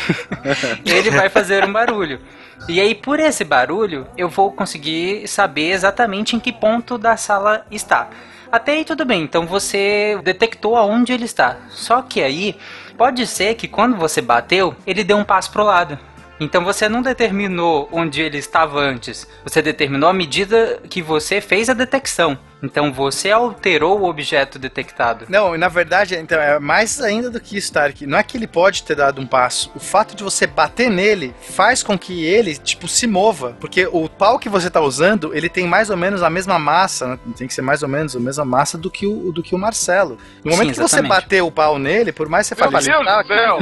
ele 0.84 1.10
vai 1.10 1.28
fazer 1.28 1.64
um 1.64 1.72
barulho. 1.72 2.20
E 2.68 2.80
aí, 2.80 2.94
por 2.94 3.20
esse 3.20 3.44
barulho, 3.44 4.06
eu 4.16 4.28
vou 4.28 4.50
conseguir 4.50 5.28
saber 5.28 5.70
exatamente 5.70 6.34
em 6.34 6.40
que 6.40 6.50
ponto 6.52 6.96
da 6.98 7.16
sala 7.16 7.64
está. 7.70 8.08
Até 8.50 8.72
aí 8.72 8.84
tudo 8.84 9.04
bem, 9.04 9.22
então 9.22 9.46
você 9.46 10.18
detectou 10.22 10.76
aonde 10.76 11.12
ele 11.12 11.24
está. 11.24 11.56
Só 11.70 12.02
que 12.02 12.22
aí, 12.22 12.56
pode 12.96 13.26
ser 13.26 13.54
que 13.54 13.68
quando 13.68 13.96
você 13.96 14.20
bateu, 14.20 14.74
ele 14.86 15.04
deu 15.04 15.16
um 15.16 15.24
passo 15.24 15.50
pro 15.50 15.64
lado. 15.64 15.98
Então 16.38 16.64
você 16.64 16.88
não 16.88 17.00
determinou 17.00 17.88
onde 17.90 18.20
ele 18.20 18.36
estava 18.36 18.78
antes, 18.78 19.26
você 19.42 19.62
determinou 19.62 20.08
a 20.08 20.12
medida 20.12 20.80
que 20.88 21.00
você 21.00 21.40
fez 21.40 21.70
a 21.70 21.74
detecção. 21.74 22.38
Então 22.62 22.92
você 22.92 23.30
alterou 23.30 24.00
o 24.00 24.08
objeto 24.08 24.58
detectado. 24.58 25.26
Não, 25.28 25.56
na 25.56 25.68
verdade, 25.68 26.16
então, 26.16 26.40
é 26.40 26.58
mais 26.58 27.00
ainda 27.00 27.30
do 27.30 27.40
que 27.40 27.56
isso, 27.56 27.72
Tarek. 27.72 28.06
Não 28.06 28.18
é 28.18 28.22
que 28.22 28.36
ele 28.36 28.46
pode 28.46 28.82
ter 28.82 28.94
dado 28.94 29.20
um 29.20 29.26
passo. 29.26 29.70
O 29.74 29.80
fato 29.80 30.16
de 30.16 30.24
você 30.24 30.46
bater 30.46 30.90
nele 30.90 31.34
faz 31.40 31.82
com 31.82 31.98
que 31.98 32.24
ele, 32.24 32.56
tipo, 32.56 32.88
se 32.88 33.06
mova. 33.06 33.56
Porque 33.60 33.86
o 33.86 34.08
pau 34.08 34.38
que 34.38 34.48
você 34.48 34.70
tá 34.70 34.80
usando, 34.80 35.34
ele 35.34 35.48
tem 35.48 35.66
mais 35.66 35.90
ou 35.90 35.96
menos 35.96 36.22
a 36.22 36.30
mesma 36.30 36.58
massa, 36.58 37.06
né? 37.08 37.18
Tem 37.36 37.46
que 37.46 37.54
ser 37.54 37.62
mais 37.62 37.82
ou 37.82 37.88
menos 37.88 38.16
a 38.16 38.20
mesma 38.20 38.44
massa 38.44 38.78
do 38.78 38.90
que 38.90 39.06
o, 39.06 39.32
do 39.32 39.42
que 39.42 39.54
o 39.54 39.58
Marcelo. 39.58 40.18
No 40.42 40.52
momento 40.52 40.68
Sim, 40.68 40.74
que 40.74 40.88
você 40.88 41.02
bater 41.02 41.42
o 41.42 41.50
pau 41.50 41.78
nele, 41.78 42.12
por 42.12 42.28
mais 42.28 42.48
que 42.48 42.54
você 42.54 42.62
Meu 42.62 42.72
fale, 42.72 42.86
Deus 42.86 43.06
"Ah, 43.06 43.22
do 43.22 43.28
céu! 43.28 43.58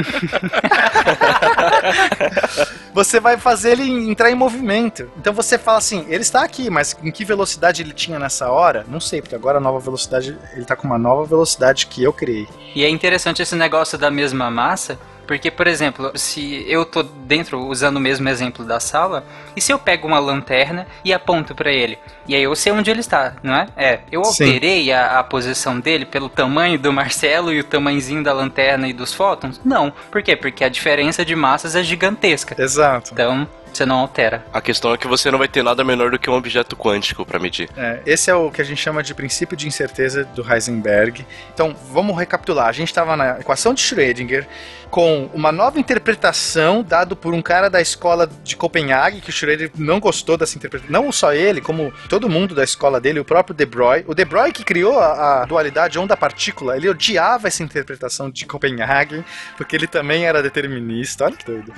você 2.93 3.19
vai 3.19 3.37
fazer 3.37 3.71
ele 3.71 4.09
entrar 4.09 4.31
em 4.31 4.35
movimento. 4.35 5.09
Então 5.17 5.33
você 5.33 5.57
fala 5.57 5.79
assim, 5.79 6.05
ele 6.07 6.21
está 6.21 6.43
aqui, 6.43 6.69
mas 6.69 6.95
em 7.03 7.11
que 7.11 7.25
velocidade 7.25 7.81
ele 7.81 7.93
tinha 7.93 8.17
nessa 8.17 8.49
hora? 8.49 8.84
Não 8.87 8.99
sei, 8.99 9.21
porque 9.21 9.35
agora 9.35 9.57
a 9.57 9.61
nova 9.61 9.79
velocidade, 9.79 10.37
ele 10.53 10.65
tá 10.65 10.75
com 10.75 10.87
uma 10.87 10.97
nova 10.97 11.25
velocidade 11.25 11.87
que 11.87 12.03
eu 12.03 12.13
criei. 12.13 12.47
E 12.75 12.83
é 12.83 12.89
interessante 12.89 13.41
esse 13.41 13.55
negócio 13.55 13.97
da 13.97 14.11
mesma 14.11 14.49
massa, 14.51 14.99
porque, 15.25 15.49
por 15.49 15.67
exemplo, 15.67 16.11
se 16.15 16.65
eu 16.67 16.85
tô 16.85 17.03
dentro, 17.03 17.65
usando 17.67 17.97
o 17.97 17.99
mesmo 17.99 18.29
exemplo 18.29 18.63
da 18.63 18.79
sala, 18.79 19.25
e 19.55 19.61
se 19.61 19.71
eu 19.71 19.79
pego 19.79 20.07
uma 20.07 20.19
lanterna 20.19 20.87
e 21.03 21.13
aponto 21.13 21.55
pra 21.55 21.71
ele, 21.71 21.97
e 22.27 22.35
aí 22.35 22.43
eu 22.43 22.55
sei 22.55 22.71
onde 22.71 22.91
ele 22.91 22.99
está, 22.99 23.35
não 23.41 23.55
é? 23.55 23.67
É, 23.75 23.99
eu 24.11 24.21
alterei 24.21 24.91
a, 24.91 25.19
a 25.19 25.23
posição 25.23 25.79
dele 25.79 26.05
pelo 26.05 26.29
tamanho 26.29 26.77
do 26.77 26.93
Marcelo 26.93 27.51
e 27.51 27.59
o 27.59 27.63
tamanhozinho 27.63 28.23
da 28.23 28.33
lanterna 28.33 28.87
e 28.87 28.93
dos 28.93 29.13
fótons? 29.13 29.59
Não. 29.65 29.91
Por 30.11 30.21
quê? 30.21 30.35
Porque 30.35 30.63
a 30.63 30.69
diferença 30.69 31.25
de 31.25 31.35
massas 31.35 31.75
é 31.75 31.83
gigantesca. 31.83 32.55
Exato. 32.61 33.11
Então, 33.13 33.47
você 33.75 33.85
não 33.85 33.97
altera. 33.97 34.45
A 34.53 34.61
questão 34.61 34.93
é 34.93 34.97
que 34.97 35.07
você 35.07 35.29
não 35.29 35.37
vai 35.37 35.47
ter 35.47 35.63
nada 35.63 35.83
menor 35.83 36.11
do 36.11 36.19
que 36.19 36.29
um 36.29 36.33
objeto 36.33 36.75
quântico 36.75 37.25
pra 37.25 37.39
medir. 37.39 37.69
É, 37.75 37.99
esse 38.05 38.29
é 38.29 38.35
o 38.35 38.49
que 38.49 38.61
a 38.61 38.63
gente 38.63 38.81
chama 38.81 39.03
de 39.03 39.13
princípio 39.13 39.55
de 39.57 39.67
incerteza 39.67 40.23
do 40.23 40.45
Heisenberg. 40.49 41.25
Então, 41.53 41.75
vamos 41.91 42.17
recapitular. 42.17 42.67
A 42.67 42.71
gente 42.71 42.87
estava 42.87 43.15
na 43.15 43.39
equação 43.39 43.73
de 43.73 43.81
Schrödinger 43.81 44.47
com 44.89 45.29
uma 45.33 45.51
nova 45.51 45.79
interpretação 45.79 46.83
dado 46.83 47.15
por 47.15 47.33
um 47.33 47.41
cara 47.41 47.69
da 47.69 47.81
escola 47.81 48.29
de 48.43 48.55
Copenhague, 48.55 49.21
que 49.21 49.29
o 49.29 49.33
Schrödinger 49.33 49.71
não 49.75 49.99
gostou 49.99 50.37
dessa 50.37 50.57
interpretação. 50.57 50.91
Não 50.91 51.11
só 51.11 51.33
ele, 51.33 51.61
como 51.61 51.93
todo 52.09 52.29
mundo 52.29 52.55
da 52.55 52.63
escola 52.63 52.99
dele, 53.01 53.19
o 53.19 53.25
próprio 53.25 53.55
De 53.55 53.65
Broglie. 53.65 54.05
O 54.07 54.13
De 54.13 54.23
Broglie 54.23 54.53
que 54.53 54.63
criou 54.63 54.99
a, 54.99 55.41
a 55.41 55.45
dualidade 55.45 55.99
onda-partícula, 55.99 56.77
ele 56.77 56.89
odiava 56.89 57.47
essa 57.47 57.63
interpretação 57.63 58.29
de 58.29 58.45
Copenhague, 58.45 59.23
porque 59.57 59.75
ele 59.75 59.87
também 59.87 60.25
era 60.25 60.41
determinista. 60.41 61.25
Olha 61.25 61.35
que 61.35 61.45
doido. 61.45 61.73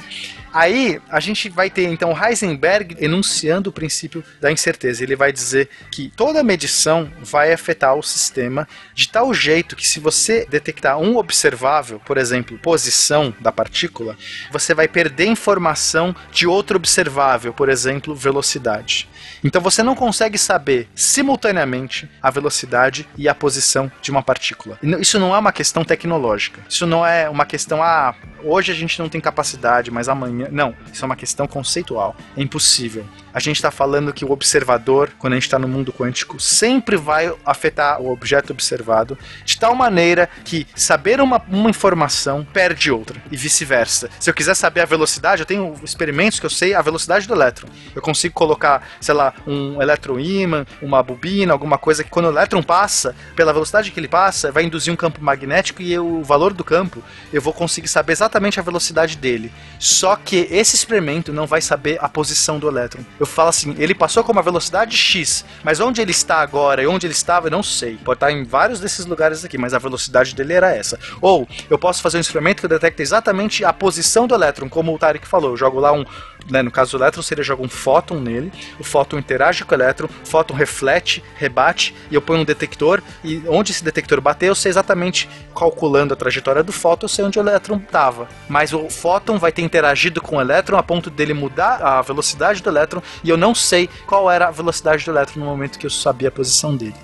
Aí 0.54 1.02
a 1.10 1.20
gente 1.20 1.50
vai 1.50 1.70
ter 1.70 1.88
então 1.88 2.16
Heisenberg 2.18 2.98
enunciando 3.00 3.70
o 3.70 3.74
princípio 3.74 4.24
da 4.40 4.52
incerteza. 4.52 5.04
Ele 5.04 5.16
vai 5.16 5.32
dizer 5.32 5.70
que 5.92 6.12
toda 6.16 6.44
medição 6.44 7.12
vai 7.22 7.54
afetar 7.54 7.96
o 7.96 8.04
sistema 8.04 8.68
de 8.94 9.10
tal 9.10 9.34
jeito 9.34 9.76
que 9.76 9.88
se 9.88 10.00
você 10.00 10.46
detectar 10.50 10.98
um 10.98 11.18
observável, 11.18 12.00
por 12.06 12.18
exemplo, 12.18 12.58
posição 12.58 13.07
da 13.40 13.52
partícula, 13.52 14.18
você 14.52 14.74
vai 14.74 14.88
perder 14.88 15.26
informação 15.26 16.16
de 16.32 16.48
outro 16.48 16.78
observável, 16.78 17.54
por 17.54 17.70
exemplo, 17.70 18.16
velocidade. 18.16 19.08
Então 19.44 19.62
você 19.62 19.84
não 19.84 19.96
consegue 19.96 20.38
saber 20.38 20.88
simultaneamente 20.96 22.10
a 22.22 22.30
velocidade 22.30 23.08
e 23.18 23.30
a 23.30 23.36
posição 23.36 23.92
de 24.02 24.12
uma 24.12 24.24
partícula. 24.24 24.80
Isso 25.00 25.20
não 25.20 25.36
é 25.36 25.40
uma 25.40 25.52
questão 25.52 25.84
tecnológica. 25.84 26.62
Isso 26.68 26.86
não 26.86 27.06
é 27.06 27.30
uma 27.30 27.46
questão, 27.46 27.82
ah, 27.82 28.16
hoje 28.44 28.72
a 28.72 28.76
gente 28.76 29.00
não 29.00 29.10
tem 29.10 29.22
capacidade, 29.22 29.92
mas 29.92 30.10
amanhã. 30.10 30.48
Não, 30.52 30.76
isso 30.92 31.04
é 31.04 31.06
uma 31.06 31.16
questão 31.16 31.48
conceitual. 31.48 32.16
É 32.36 32.42
impossível. 32.42 33.06
A 33.34 33.40
gente 33.40 33.58
está 33.58 33.70
falando 33.70 34.12
que 34.12 34.26
o 34.26 34.32
observador, 34.32 35.12
quando 35.20 35.34
a 35.34 35.36
gente 35.36 35.44
está 35.44 35.60
no 35.60 35.68
mundo 35.68 35.94
quântico, 35.94 36.40
sempre 36.40 36.98
vai 36.98 37.32
afetar 37.46 38.02
o 38.02 38.12
objeto 38.12 38.52
observado 38.52 39.18
de 39.46 39.60
tal 39.60 39.76
maneira 39.76 40.28
que 40.44 40.66
saber 40.76 41.22
uma, 41.22 41.42
uma 41.48 41.70
informação 41.70 42.46
perde 42.52 42.87
outra 42.92 43.22
e 43.32 43.38
vice-versa. 43.38 44.10
Se 44.20 44.30
eu 44.30 44.34
quiser 44.34 44.56
saber 44.56 44.82
a 44.82 44.86
velocidade, 44.86 45.42
eu 45.42 45.46
tenho 45.46 45.74
experimentos 45.84 46.40
que 46.40 46.46
eu 46.46 46.50
sei 46.50 46.74
a 46.74 46.82
velocidade 46.82 47.28
do 47.28 47.34
elétron. 47.34 47.68
Eu 47.96 48.02
consigo 48.02 48.34
colocar, 48.34 48.88
sei 49.02 49.14
lá, 49.16 49.34
um 49.46 49.82
eletroímã, 49.82 50.66
uma 50.82 51.02
bobina, 51.04 51.54
alguma 51.54 51.78
coisa 51.78 52.04
que 52.04 52.10
quando 52.10 52.26
o 52.26 52.30
elétron 52.32 52.62
passa, 52.64 53.16
pela 53.36 53.54
velocidade 53.54 53.92
que 53.92 54.00
ele 54.00 54.08
passa, 54.08 54.52
vai 54.52 54.64
induzir 54.64 54.92
um 54.92 54.96
campo 54.96 55.24
magnético 55.24 55.82
e 55.82 55.92
eu- 55.94 56.08
o 56.08 56.24
valor 56.24 56.54
do 56.54 56.64
campo, 56.64 57.04
eu 57.32 57.42
vou 57.42 57.54
conseguir 57.54 57.88
saber 57.88 58.14
exatamente 58.14 58.60
a 58.60 58.64
velocidade 58.64 59.18
dele. 59.18 59.52
Só 59.80 60.16
que 60.16 60.48
esse 60.52 60.76
experimento 60.76 61.32
não 61.34 61.46
vai 61.46 61.62
saber 61.62 61.98
a 62.02 62.10
posição 62.10 62.60
do 62.60 62.68
elétron. 62.68 63.02
Eu 63.20 63.26
falo 63.26 63.50
assim, 63.50 63.76
ele 63.78 63.94
passou 63.94 64.24
com 64.24 64.32
uma 64.32 64.42
velocidade 64.42 64.96
X, 64.96 65.46
mas 65.64 65.80
onde 65.80 66.02
ele 66.02 66.12
está 66.12 66.38
agora 66.42 66.82
e 66.82 66.88
onde 66.88 67.06
ele 67.06 67.14
estava, 67.14 67.48
eu 67.48 67.52
não 67.52 67.64
sei. 67.64 67.98
Pode 67.98 68.18
estar 68.18 68.32
em 68.32 68.44
vários 68.44 68.80
desses 68.80 69.06
lugares 69.06 69.44
aqui, 69.44 69.58
mas 69.58 69.74
a 69.74 69.80
velocidade 69.80 70.34
dele 70.36 70.54
era 70.54 70.74
essa. 70.76 71.00
Ou 71.22 71.48
eu 71.70 71.78
posso 71.78 72.02
fazer 72.02 72.18
um 72.18 72.22
experimento 72.22 72.62
que 72.62 72.68
detecta 72.78 73.02
exatamente 73.02 73.64
a 73.64 73.74
posição 73.74 74.28
do 74.28 74.36
elétron, 74.36 74.70
como 74.70 74.94
o 74.94 74.98
Tarek 74.98 75.28
falou. 75.28 75.52
Eu 75.52 75.58
jogo 75.58 75.80
lá 75.80 75.92
um, 75.92 76.06
né, 76.50 76.62
no 76.62 76.72
caso 76.72 76.92
do 76.92 77.04
elétron, 77.04 77.22
seria 77.22 77.44
jogo 77.44 77.64
um 77.64 77.70
fóton 77.70 78.20
nele, 78.20 78.52
o 78.80 78.84
fóton 78.84 79.18
interage 79.18 79.64
com 79.64 79.72
o 79.72 79.78
elétron, 79.78 80.08
o 80.08 80.28
fóton 80.28 80.54
reflete, 80.54 81.24
rebate, 81.36 81.94
e 82.10 82.16
eu 82.16 82.22
ponho 82.22 82.42
um 82.42 82.46
detector, 82.46 83.02
e 83.24 83.44
onde 83.48 83.72
esse 83.72 83.84
detector 83.84 84.22
bater, 84.22 84.48
eu 84.50 84.56
sei 84.56 84.70
exatamente, 84.70 85.30
calculando 85.56 86.14
a 86.14 86.18
trajetória 86.18 86.64
do 86.64 86.72
fóton, 86.72 87.06
eu 87.06 87.10
sei 87.10 87.26
onde 87.26 87.40
o 87.40 87.42
elétron 87.42 87.78
estava. 87.78 88.28
Mas 88.48 88.74
o 88.74 88.90
fóton 88.90 89.38
vai 89.38 89.52
ter 89.52 89.62
interagido 89.62 90.22
com 90.22 90.38
o 90.38 90.42
elétron 90.42 90.78
a 90.78 90.84
ponto 90.84 91.10
dele 91.10 91.34
mudar 91.34 91.82
a 91.82 92.02
velocidade 92.02 92.62
do 92.62 92.70
elétron, 92.70 93.02
e 93.24 93.30
eu 93.30 93.38
não 93.38 93.54
sei 93.54 93.90
qual 94.06 94.30
era 94.32 94.48
a 94.48 94.52
velocidade 94.52 95.04
do 95.06 95.12
elétron 95.12 95.40
no 95.40 95.46
momento 95.46 95.78
que 95.78 95.86
eu 95.86 95.92
sabia 95.92 96.30
a 96.30 96.32
posição 96.32 96.76
dele. 96.76 96.96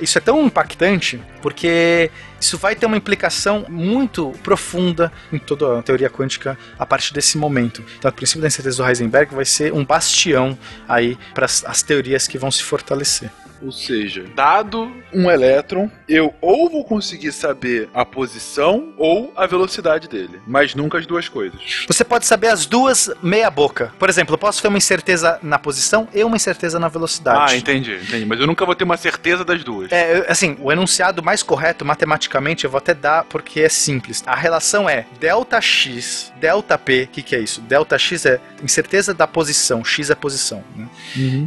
Isso 0.00 0.18
é 0.18 0.20
tão 0.20 0.44
impactante 0.44 1.20
porque 1.42 2.10
isso 2.40 2.56
vai 2.56 2.74
ter 2.74 2.86
uma 2.86 2.96
implicação 2.96 3.66
muito 3.68 4.32
profunda 4.42 5.12
em 5.32 5.38
toda 5.38 5.78
a 5.78 5.82
teoria 5.82 6.08
quântica 6.08 6.56
a 6.78 6.86
partir 6.86 7.12
desse 7.12 7.36
momento. 7.36 7.84
Então, 7.98 8.10
o 8.10 8.14
princípio 8.14 8.40
da 8.40 8.48
incerteza 8.48 8.82
do 8.82 8.88
Heisenberg 8.88 9.34
vai 9.34 9.44
ser 9.44 9.72
um 9.72 9.84
bastião 9.84 10.58
aí 10.88 11.18
para 11.34 11.44
as 11.44 11.82
teorias 11.82 12.26
que 12.26 12.38
vão 12.38 12.50
se 12.50 12.62
fortalecer. 12.62 13.30
Ou 13.62 13.72
seja, 13.72 14.24
dado 14.34 14.90
um 15.12 15.30
elétron, 15.30 15.90
eu 16.08 16.34
ou 16.40 16.70
vou 16.70 16.84
conseguir 16.84 17.32
saber 17.32 17.88
a 17.92 18.04
posição 18.04 18.92
ou 18.96 19.32
a 19.36 19.46
velocidade 19.46 20.08
dele, 20.08 20.40
mas 20.46 20.74
nunca 20.74 20.98
as 20.98 21.06
duas 21.06 21.28
coisas. 21.28 21.84
Você 21.86 22.04
pode 22.04 22.26
saber 22.26 22.48
as 22.48 22.66
duas 22.66 23.10
meia 23.22 23.50
boca. 23.50 23.92
Por 23.98 24.08
exemplo, 24.08 24.34
eu 24.34 24.38
posso 24.38 24.62
ter 24.62 24.68
uma 24.68 24.78
incerteza 24.78 25.38
na 25.42 25.58
posição 25.58 26.08
e 26.14 26.24
uma 26.24 26.36
incerteza 26.36 26.78
na 26.78 26.88
velocidade. 26.88 27.54
Ah, 27.54 27.56
entendi, 27.56 27.94
entendi. 27.94 28.24
Mas 28.24 28.40
eu 28.40 28.46
nunca 28.46 28.64
vou 28.64 28.74
ter 28.74 28.84
uma 28.84 28.96
certeza 28.96 29.44
das 29.44 29.62
duas. 29.62 29.92
É, 29.92 30.26
assim, 30.28 30.56
o 30.60 30.72
enunciado 30.72 31.22
mais 31.22 31.42
correto, 31.42 31.84
matematicamente, 31.84 32.64
eu 32.64 32.70
vou 32.70 32.78
até 32.78 32.94
dar 32.94 33.24
porque 33.24 33.60
é 33.60 33.68
simples. 33.68 34.22
A 34.26 34.34
relação 34.34 34.88
é 34.88 35.06
delta 35.18 35.60
x, 35.60 36.32
delta 36.40 36.78
p, 36.78 37.04
o 37.04 37.08
que, 37.08 37.22
que 37.22 37.36
é 37.36 37.40
isso? 37.40 37.60
Delta 37.60 37.98
x 37.98 38.26
é 38.26 38.40
incerteza 38.62 39.12
da 39.12 39.26
posição, 39.26 39.84
x 39.84 40.10
é 40.10 40.14
posição. 40.14 40.62
Né? 40.74 40.88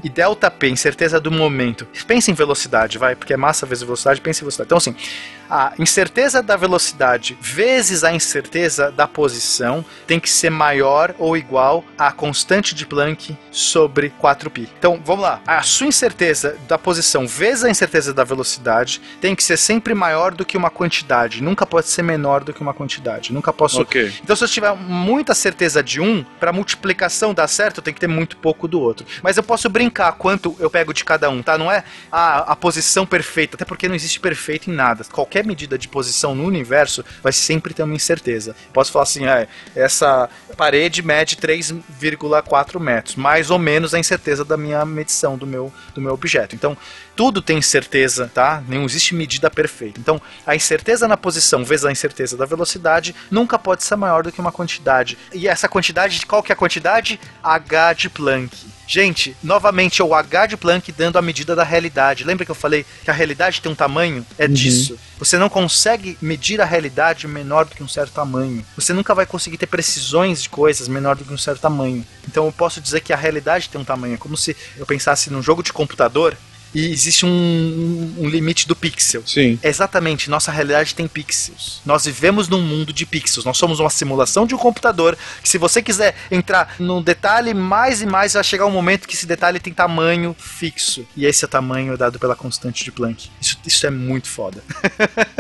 E 0.04 0.10
delta 0.10 0.50
p, 0.50 0.70
incerteza 0.70 1.20
do 1.20 1.32
momento. 1.32 1.88
Pensa 2.06 2.32
em 2.32 2.34
velocidade, 2.34 2.98
vai, 2.98 3.16
porque 3.16 3.34
é 3.34 3.38
massa 3.38 3.66
vezes 3.66 3.84
velocidade, 3.84 4.22
pensa 4.22 4.40
em 4.40 4.44
velocidade. 4.44 4.68
Então, 4.68 4.78
assim, 4.78 4.96
a 5.54 5.72
incerteza 5.78 6.42
da 6.42 6.56
velocidade 6.56 7.38
vezes 7.40 8.04
a 8.04 8.12
incerteza 8.12 8.92
da 8.92 9.08
posição 9.08 9.86
tem 10.08 10.20
que 10.20 10.28
ser 10.28 10.50
maior 10.50 11.14
ou 11.20 11.38
igual 11.38 11.86
à 11.96 12.12
constante 12.12 12.74
de 12.74 12.88
Planck 12.88 13.38
sobre 13.52 14.12
4π. 14.20 14.68
Então, 14.80 15.00
vamos 15.06 15.22
lá. 15.22 15.42
A 15.46 15.62
sua 15.62 15.86
incerteza 15.86 16.58
da 16.68 16.80
posição 16.80 17.28
vezes 17.28 17.64
a 17.64 17.70
incerteza 17.70 18.12
da 18.12 18.24
velocidade 18.24 19.00
tem 19.22 19.36
que 19.36 19.44
ser 19.44 19.58
sempre 19.58 19.94
maior 19.94 20.34
do 20.34 20.44
que 20.44 20.58
uma 20.58 20.72
quantidade. 20.72 21.44
Nunca 21.44 21.68
pode 21.68 21.88
ser 21.88 22.02
menor 22.02 22.44
do 22.44 22.52
que 22.52 22.62
uma 22.62 22.74
quantidade. 22.74 23.32
Nunca 23.32 23.54
posso 23.54 23.82
Ok. 23.82 24.12
então, 24.24 24.36
se 24.36 24.44
eu 24.44 24.48
tiver 24.48 24.74
muita 24.76 25.36
certeza 25.36 25.84
de 25.84 26.02
um, 26.02 26.26
para 26.40 26.52
multiplicação 26.52 27.32
dar 27.32 27.48
certo, 27.48 27.78
eu 27.78 27.84
tenho 27.84 27.94
que 27.94 28.02
ter 28.02 28.08
muito 28.08 28.38
pouco 28.38 28.68
do 28.68 28.82
outro. 28.82 29.06
Mas 29.22 29.38
eu 29.38 29.44
posso 29.44 29.70
brincar 29.70 30.14
quanto 30.14 30.56
eu 30.60 30.70
pego 30.70 30.92
de 30.96 31.06
cada 31.06 31.30
um, 31.30 31.44
tá? 31.44 31.60
Não 31.60 31.72
é 31.72 31.84
a, 32.12 32.54
a 32.54 32.56
posição 32.56 33.06
perfeita, 33.06 33.56
até 33.56 33.66
porque 33.66 33.88
não 33.88 33.94
existe 33.94 34.20
perfeito 34.20 34.72
em 34.72 34.74
nada. 34.74 35.04
Qualquer 35.12 35.43
medida 35.44 35.78
de 35.78 35.88
posição 35.88 36.34
no 36.36 36.46
universo 36.46 37.04
vai 37.22 37.32
sempre 37.32 37.74
ter 37.74 37.84
uma 37.84 37.96
incerteza. 37.96 38.56
Posso 38.72 38.92
falar 38.92 39.04
assim, 39.04 39.26
é, 39.26 39.48
essa 39.76 40.30
parede 40.58 41.02
mede 41.02 41.36
3,4 41.36 42.80
metros, 42.80 43.16
mais 43.16 43.50
ou 43.50 43.60
menos 43.60 43.94
a 43.94 44.00
incerteza 44.00 44.46
da 44.46 44.58
minha 44.58 44.86
medição 44.86 45.38
do 45.38 45.46
meu, 45.46 45.72
do 45.94 46.02
meu 46.02 46.14
objeto. 46.14 46.56
Então, 46.56 46.78
tudo 47.16 47.42
tem 47.42 47.58
incerteza, 47.58 48.30
tá? 48.34 48.64
Não 48.68 48.86
existe 48.86 49.16
medida 49.16 49.50
perfeita. 49.50 50.00
Então, 50.00 50.22
a 50.46 50.56
incerteza 50.56 51.08
na 51.08 51.18
posição 51.18 51.64
vezes 51.64 51.86
a 51.86 51.92
incerteza 51.92 52.36
da 52.36 52.46
velocidade 52.46 53.16
nunca 53.30 53.58
pode 53.60 53.84
ser 53.84 53.96
maior 53.96 54.24
do 54.24 54.32
que 54.32 54.42
uma 54.42 54.52
quantidade. 54.52 55.18
E 55.34 55.48
essa 55.48 55.68
quantidade, 55.68 56.26
qual 56.26 56.42
que 56.42 56.52
é 56.52 56.54
a 56.54 56.58
quantidade? 56.58 57.20
H 57.44 57.94
de 57.94 58.10
Planck. 58.10 58.56
Gente, 58.86 59.36
novamente 59.42 60.02
é 60.02 60.06
o 60.06 60.14
H 60.14 60.48
de 60.48 60.58
Planck 60.58 60.92
dando 60.92 61.18
a 61.18 61.22
medida 61.22 61.56
da 61.56 61.64
realidade. 61.64 62.24
Lembra 62.24 62.46
que 62.46 62.52
eu 62.52 62.56
falei 62.56 62.86
que 63.04 63.10
a 63.10 63.14
realidade 63.14 63.62
tem 63.62 63.72
um 63.72 63.76
tamanho? 63.76 64.26
É 64.38 64.48
disso. 64.48 65.00
Você 65.18 65.38
não 65.38 65.50
consegue 65.50 66.18
medir 66.22 66.60
a 66.60 66.66
realidade 66.66 67.28
menor 67.28 67.66
do 67.66 67.76
que 67.76 67.84
um 67.84 67.88
certo 67.88 68.12
tamanho. 68.12 68.66
Você 68.76 68.92
nunca 68.92 69.16
vai 69.16 69.26
conseguir 69.26 69.58
ter 69.58 69.68
precisões 69.68 70.44
de 70.44 70.50
coisas 70.50 70.88
menor 70.88 71.16
do 71.16 71.24
que 71.24 71.34
um 71.34 71.38
certo 71.38 71.62
tamanho. 71.62 72.06
Então 72.28 72.46
eu 72.46 72.52
posso 72.52 72.82
dizer 72.82 73.02
que 73.02 73.14
a 73.14 73.18
realidade 73.18 73.70
tem 73.70 73.80
um 73.80 73.86
tamanho. 73.86 74.16
É 74.16 74.18
como 74.18 74.36
se 74.36 74.56
eu 74.78 74.86
pensasse 74.86 75.32
num 75.32 75.42
jogo 75.42 75.64
de 75.64 75.72
computador 75.72 76.36
e 76.74 76.92
existe 76.92 77.26
um, 77.26 77.30
um- 78.20 78.28
limite 78.30 78.68
do 78.68 78.76
pixel. 78.76 79.24
Sim. 79.26 79.60
Exatamente, 79.62 80.30
nossa 80.30 80.52
realidade 80.52 80.96
tem 80.96 81.08
pixels. 81.08 81.82
Nós 81.86 82.06
vivemos 82.06 82.48
num 82.48 82.62
mundo 82.62 82.92
de 82.92 83.06
pixels. 83.06 83.46
Nós 83.46 83.58
somos 83.58 83.80
uma 83.80 83.90
simulação 83.90 84.46
de 84.48 84.56
um 84.56 84.58
computador 84.58 85.18
que, 85.42 85.48
se 85.50 85.58
você 85.58 85.82
quiser 85.82 86.16
entrar 86.32 86.76
num 86.80 87.02
detalhe 87.02 87.54
mais 87.54 88.02
e 88.02 88.06
mais, 88.06 88.34
vai 88.34 88.44
chegar 88.44 88.66
um 88.66 88.72
momento 88.72 89.08
que 89.08 89.16
esse 89.16 89.26
detalhe 89.26 89.60
tem 89.60 89.72
tamanho 89.74 90.36
fixo. 90.40 91.06
E 91.16 91.26
esse 91.26 91.48
tamanho 91.48 91.94
é 91.94 91.98
dado 91.98 92.18
pela 92.20 92.36
constante 92.36 92.84
de 92.84 92.92
Planck. 92.92 93.30
Isso, 93.40 93.58
isso 93.66 93.86
é 93.86 93.90
muito 93.92 94.28
foda. 94.28 94.64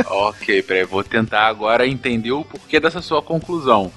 Ok, 0.06 0.62
peraí, 0.64 0.84
vou 0.86 1.04
tentar 1.04 1.48
agora 1.48 1.88
entender 1.88 2.32
o 2.32 2.44
porquê 2.44 2.80
dessa 2.80 3.02
sua 3.02 3.22
conclusão. 3.22 3.92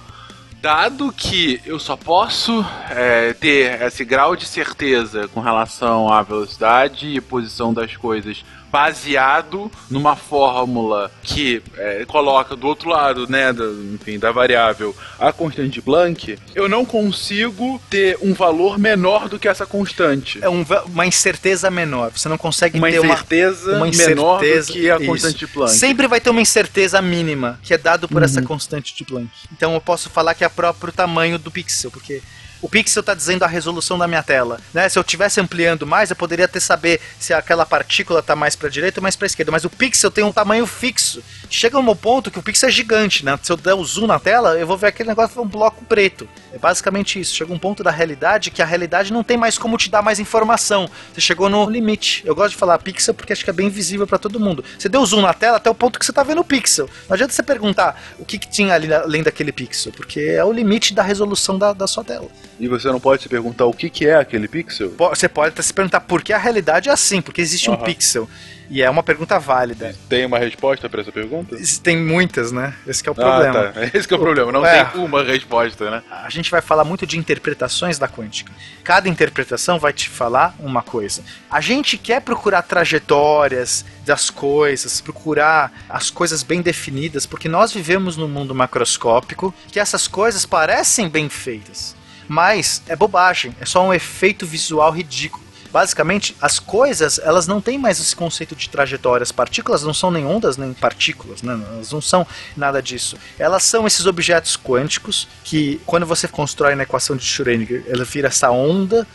Dado 0.66 1.12
que 1.12 1.62
eu 1.64 1.78
só 1.78 1.96
posso 1.96 2.66
é, 2.90 3.32
ter 3.34 3.80
esse 3.82 4.04
grau 4.04 4.34
de 4.34 4.44
certeza 4.44 5.28
com 5.28 5.38
relação 5.38 6.12
à 6.12 6.24
velocidade 6.24 7.06
e 7.06 7.20
posição 7.20 7.72
das 7.72 7.96
coisas 7.96 8.44
baseado 8.70 9.70
numa 9.90 10.16
fórmula 10.16 11.10
que 11.22 11.62
é, 11.76 12.04
coloca 12.06 12.54
do 12.56 12.66
outro 12.66 12.88
lado, 12.90 13.26
né, 13.28 13.52
da, 13.52 13.64
enfim, 13.94 14.18
da 14.18 14.30
variável 14.32 14.94
a 15.18 15.32
constante 15.32 15.70
de 15.70 15.82
Planck, 15.82 16.38
eu 16.54 16.68
não 16.68 16.84
consigo 16.84 17.80
ter 17.90 18.18
um 18.20 18.32
valor 18.34 18.78
menor 18.78 19.28
do 19.28 19.38
que 19.38 19.48
essa 19.48 19.66
constante. 19.66 20.38
É 20.42 20.48
um 20.48 20.64
uma 20.86 21.06
incerteza 21.06 21.70
menor. 21.70 22.10
Você 22.10 22.28
não 22.28 22.36
consegue 22.38 22.78
Uma 22.78 22.90
ter 22.90 22.98
uma 23.00 23.12
incerteza 23.14 23.76
uma 23.76 23.86
menor 23.86 24.42
incerteza- 24.44 24.66
do 24.68 24.72
que 24.72 24.90
a 24.90 24.96
isso. 24.96 25.06
constante 25.06 25.38
de 25.38 25.46
Planck. 25.46 25.72
Sempre 25.72 26.06
vai 26.06 26.20
ter 26.20 26.30
uma 26.30 26.40
incerteza 26.42 27.00
mínima, 27.02 27.58
que 27.62 27.72
é 27.74 27.78
dado 27.78 28.08
por 28.08 28.18
Uhum. 28.18 28.24
essa 28.24 28.42
constante 28.42 28.94
de 28.94 29.04
Planck. 29.04 29.28
Então 29.52 29.74
eu 29.74 29.80
posso 29.80 30.10
falar 30.10 30.34
que 30.34 30.44
é 30.44 30.46
o 30.46 30.50
próprio 30.50 30.92
tamanho 30.92 31.38
do 31.38 31.50
pixel, 31.50 31.90
porque 31.90 32.22
o 32.62 32.68
pixel 32.68 33.00
está 33.00 33.14
dizendo 33.14 33.44
a 33.44 33.46
resolução 33.46 33.98
da 33.98 34.06
minha 34.06 34.22
tela. 34.22 34.60
Né? 34.72 34.88
Se 34.88 34.98
eu 34.98 35.02
estivesse 35.02 35.40
ampliando 35.40 35.86
mais, 35.86 36.10
eu 36.10 36.16
poderia 36.16 36.46
até 36.46 36.58
saber 36.58 37.00
se 37.18 37.34
aquela 37.34 37.66
partícula 37.66 38.20
está 38.20 38.34
mais 38.34 38.56
para 38.56 38.68
direita 38.68 39.00
ou 39.00 39.02
mais 39.02 39.16
para 39.16 39.26
esquerda. 39.26 39.52
Mas 39.52 39.64
o 39.64 39.70
pixel 39.70 40.10
tem 40.10 40.24
um 40.24 40.32
tamanho 40.32 40.66
fixo. 40.66 41.22
Chega 41.50 41.78
um 41.78 41.96
ponto 41.96 42.30
que 42.30 42.38
o 42.38 42.42
pixel 42.42 42.68
é 42.68 42.72
gigante. 42.72 43.24
Né? 43.24 43.38
Se 43.42 43.52
eu 43.52 43.56
der 43.56 43.74
o 43.74 43.84
zoom 43.84 44.06
na 44.06 44.18
tela, 44.18 44.58
eu 44.58 44.66
vou 44.66 44.76
ver 44.76 44.88
aquele 44.88 45.08
negócio 45.08 45.40
um 45.40 45.46
bloco 45.46 45.84
preto. 45.84 46.28
É 46.52 46.58
basicamente 46.58 47.20
isso. 47.20 47.34
Chega 47.34 47.52
um 47.52 47.58
ponto 47.58 47.84
da 47.84 47.90
realidade 47.90 48.50
que 48.50 48.62
a 48.62 48.66
realidade 48.66 49.12
não 49.12 49.22
tem 49.22 49.36
mais 49.36 49.58
como 49.58 49.76
te 49.76 49.90
dar 49.90 50.02
mais 50.02 50.18
informação. 50.18 50.88
Você 51.12 51.20
chegou 51.20 51.48
no 51.48 51.68
limite. 51.68 52.22
Eu 52.24 52.34
gosto 52.34 52.50
de 52.50 52.56
falar 52.56 52.78
pixel 52.78 53.14
porque 53.14 53.32
acho 53.32 53.44
que 53.44 53.50
é 53.50 53.52
bem 53.52 53.68
visível 53.68 54.06
para 54.06 54.18
todo 54.18 54.40
mundo. 54.40 54.64
Você 54.78 54.88
deu 54.88 55.04
zoom 55.04 55.20
na 55.20 55.34
tela 55.34 55.58
até 55.58 55.68
o 55.68 55.74
ponto 55.74 55.98
que 55.98 56.04
você 56.04 56.12
está 56.12 56.22
vendo 56.22 56.40
o 56.40 56.44
pixel. 56.44 56.88
Não 57.08 57.14
adianta 57.14 57.32
você 57.32 57.42
perguntar 57.42 58.00
o 58.18 58.24
que, 58.24 58.38
que 58.38 58.48
tinha 58.48 58.74
ali 58.74 58.92
além 58.92 59.22
daquele 59.22 59.52
pixel, 59.52 59.92
porque 59.92 60.20
é 60.20 60.44
o 60.44 60.52
limite 60.52 60.94
da 60.94 61.02
resolução 61.02 61.58
da, 61.58 61.72
da 61.72 61.86
sua 61.86 62.02
tela. 62.02 62.28
E 62.58 62.68
você 62.68 62.88
não 62.88 62.98
pode 63.00 63.22
se 63.22 63.28
perguntar 63.28 63.66
o 63.66 63.72
que, 63.72 63.90
que 63.90 64.06
é 64.06 64.14
aquele 64.16 64.48
pixel? 64.48 64.94
Você 64.96 65.28
pode 65.28 65.48
até 65.50 65.62
se 65.62 65.72
perguntar 65.74 66.00
por 66.00 66.22
que 66.22 66.32
a 66.32 66.38
realidade 66.38 66.88
é 66.88 66.92
assim, 66.92 67.20
porque 67.20 67.40
existe 67.40 67.70
um 67.70 67.74
Aham. 67.74 67.84
pixel. 67.84 68.28
E 68.68 68.82
é 68.82 68.90
uma 68.90 69.02
pergunta 69.02 69.38
válida. 69.38 69.94
Tem 70.08 70.26
uma 70.26 70.40
resposta 70.40 70.88
pra 70.88 71.00
essa 71.00 71.12
pergunta? 71.12 71.56
Tem 71.84 71.96
muitas, 71.96 72.50
né? 72.50 72.74
Esse 72.84 73.00
que 73.00 73.08
é 73.08 73.12
o 73.12 73.14
Ah, 73.16 73.22
problema. 73.22 73.72
tá. 73.72 73.84
Esse 73.96 74.08
que 74.08 74.12
é 74.14 74.16
o 74.16 74.20
problema. 74.20 74.50
Não 74.50 74.66
É. 74.66 74.84
tem 74.86 75.00
uma 75.04 75.22
resposta, 75.22 75.88
né? 75.88 76.02
A 76.10 76.28
gente 76.30 76.50
vai 76.50 76.60
falar 76.60 76.82
muito 76.82 77.06
de 77.06 77.16
interpretações 77.16 77.96
da 77.96 78.08
quântica. 78.08 78.50
Cada 78.82 79.08
interpretação 79.08 79.78
vai 79.78 79.92
te 79.92 80.08
falar 80.08 80.52
uma 80.58 80.82
coisa. 80.82 81.22
A 81.48 81.60
gente 81.60 81.96
quer 81.96 82.20
procurar 82.22 82.62
trajetórias 82.62 83.84
das 84.04 84.30
coisas, 84.30 85.00
procurar 85.00 85.72
as 85.88 86.10
coisas 86.10 86.42
bem 86.42 86.60
definidas, 86.60 87.24
porque 87.24 87.48
nós 87.48 87.72
vivemos 87.72 88.16
num 88.16 88.28
mundo 88.28 88.52
macroscópico 88.54 89.54
que 89.70 89.78
essas 89.80 90.08
coisas 90.08 90.44
parecem 90.44 91.08
bem 91.08 91.28
feitas. 91.28 91.94
Mas 92.28 92.82
é 92.86 92.96
bobagem, 92.96 93.54
é 93.60 93.66
só 93.66 93.84
um 93.86 93.94
efeito 93.94 94.46
visual 94.46 94.90
ridículo. 94.90 95.46
Basicamente, 95.70 96.34
as 96.40 96.58
coisas, 96.58 97.18
elas 97.18 97.46
não 97.46 97.60
têm 97.60 97.76
mais 97.76 98.00
esse 98.00 98.16
conceito 98.16 98.56
de 98.56 98.68
trajetórias. 98.70 99.30
Partículas 99.30 99.82
não 99.82 99.92
são 99.92 100.10
nem 100.10 100.24
ondas 100.24 100.56
nem 100.56 100.72
partículas, 100.72 101.42
né? 101.42 101.52
Elas 101.52 101.92
não 101.92 102.00
são 102.00 102.26
nada 102.56 102.80
disso. 102.80 103.18
Elas 103.38 103.62
são 103.62 103.86
esses 103.86 104.06
objetos 104.06 104.56
quânticos 104.56 105.28
que, 105.44 105.78
quando 105.84 106.06
você 106.06 106.26
constrói 106.26 106.74
na 106.74 106.84
equação 106.84 107.14
de 107.14 107.24
Schrödinger, 107.24 107.84
ela 107.88 108.04
vira 108.04 108.28
essa 108.28 108.50
onda. 108.50 109.06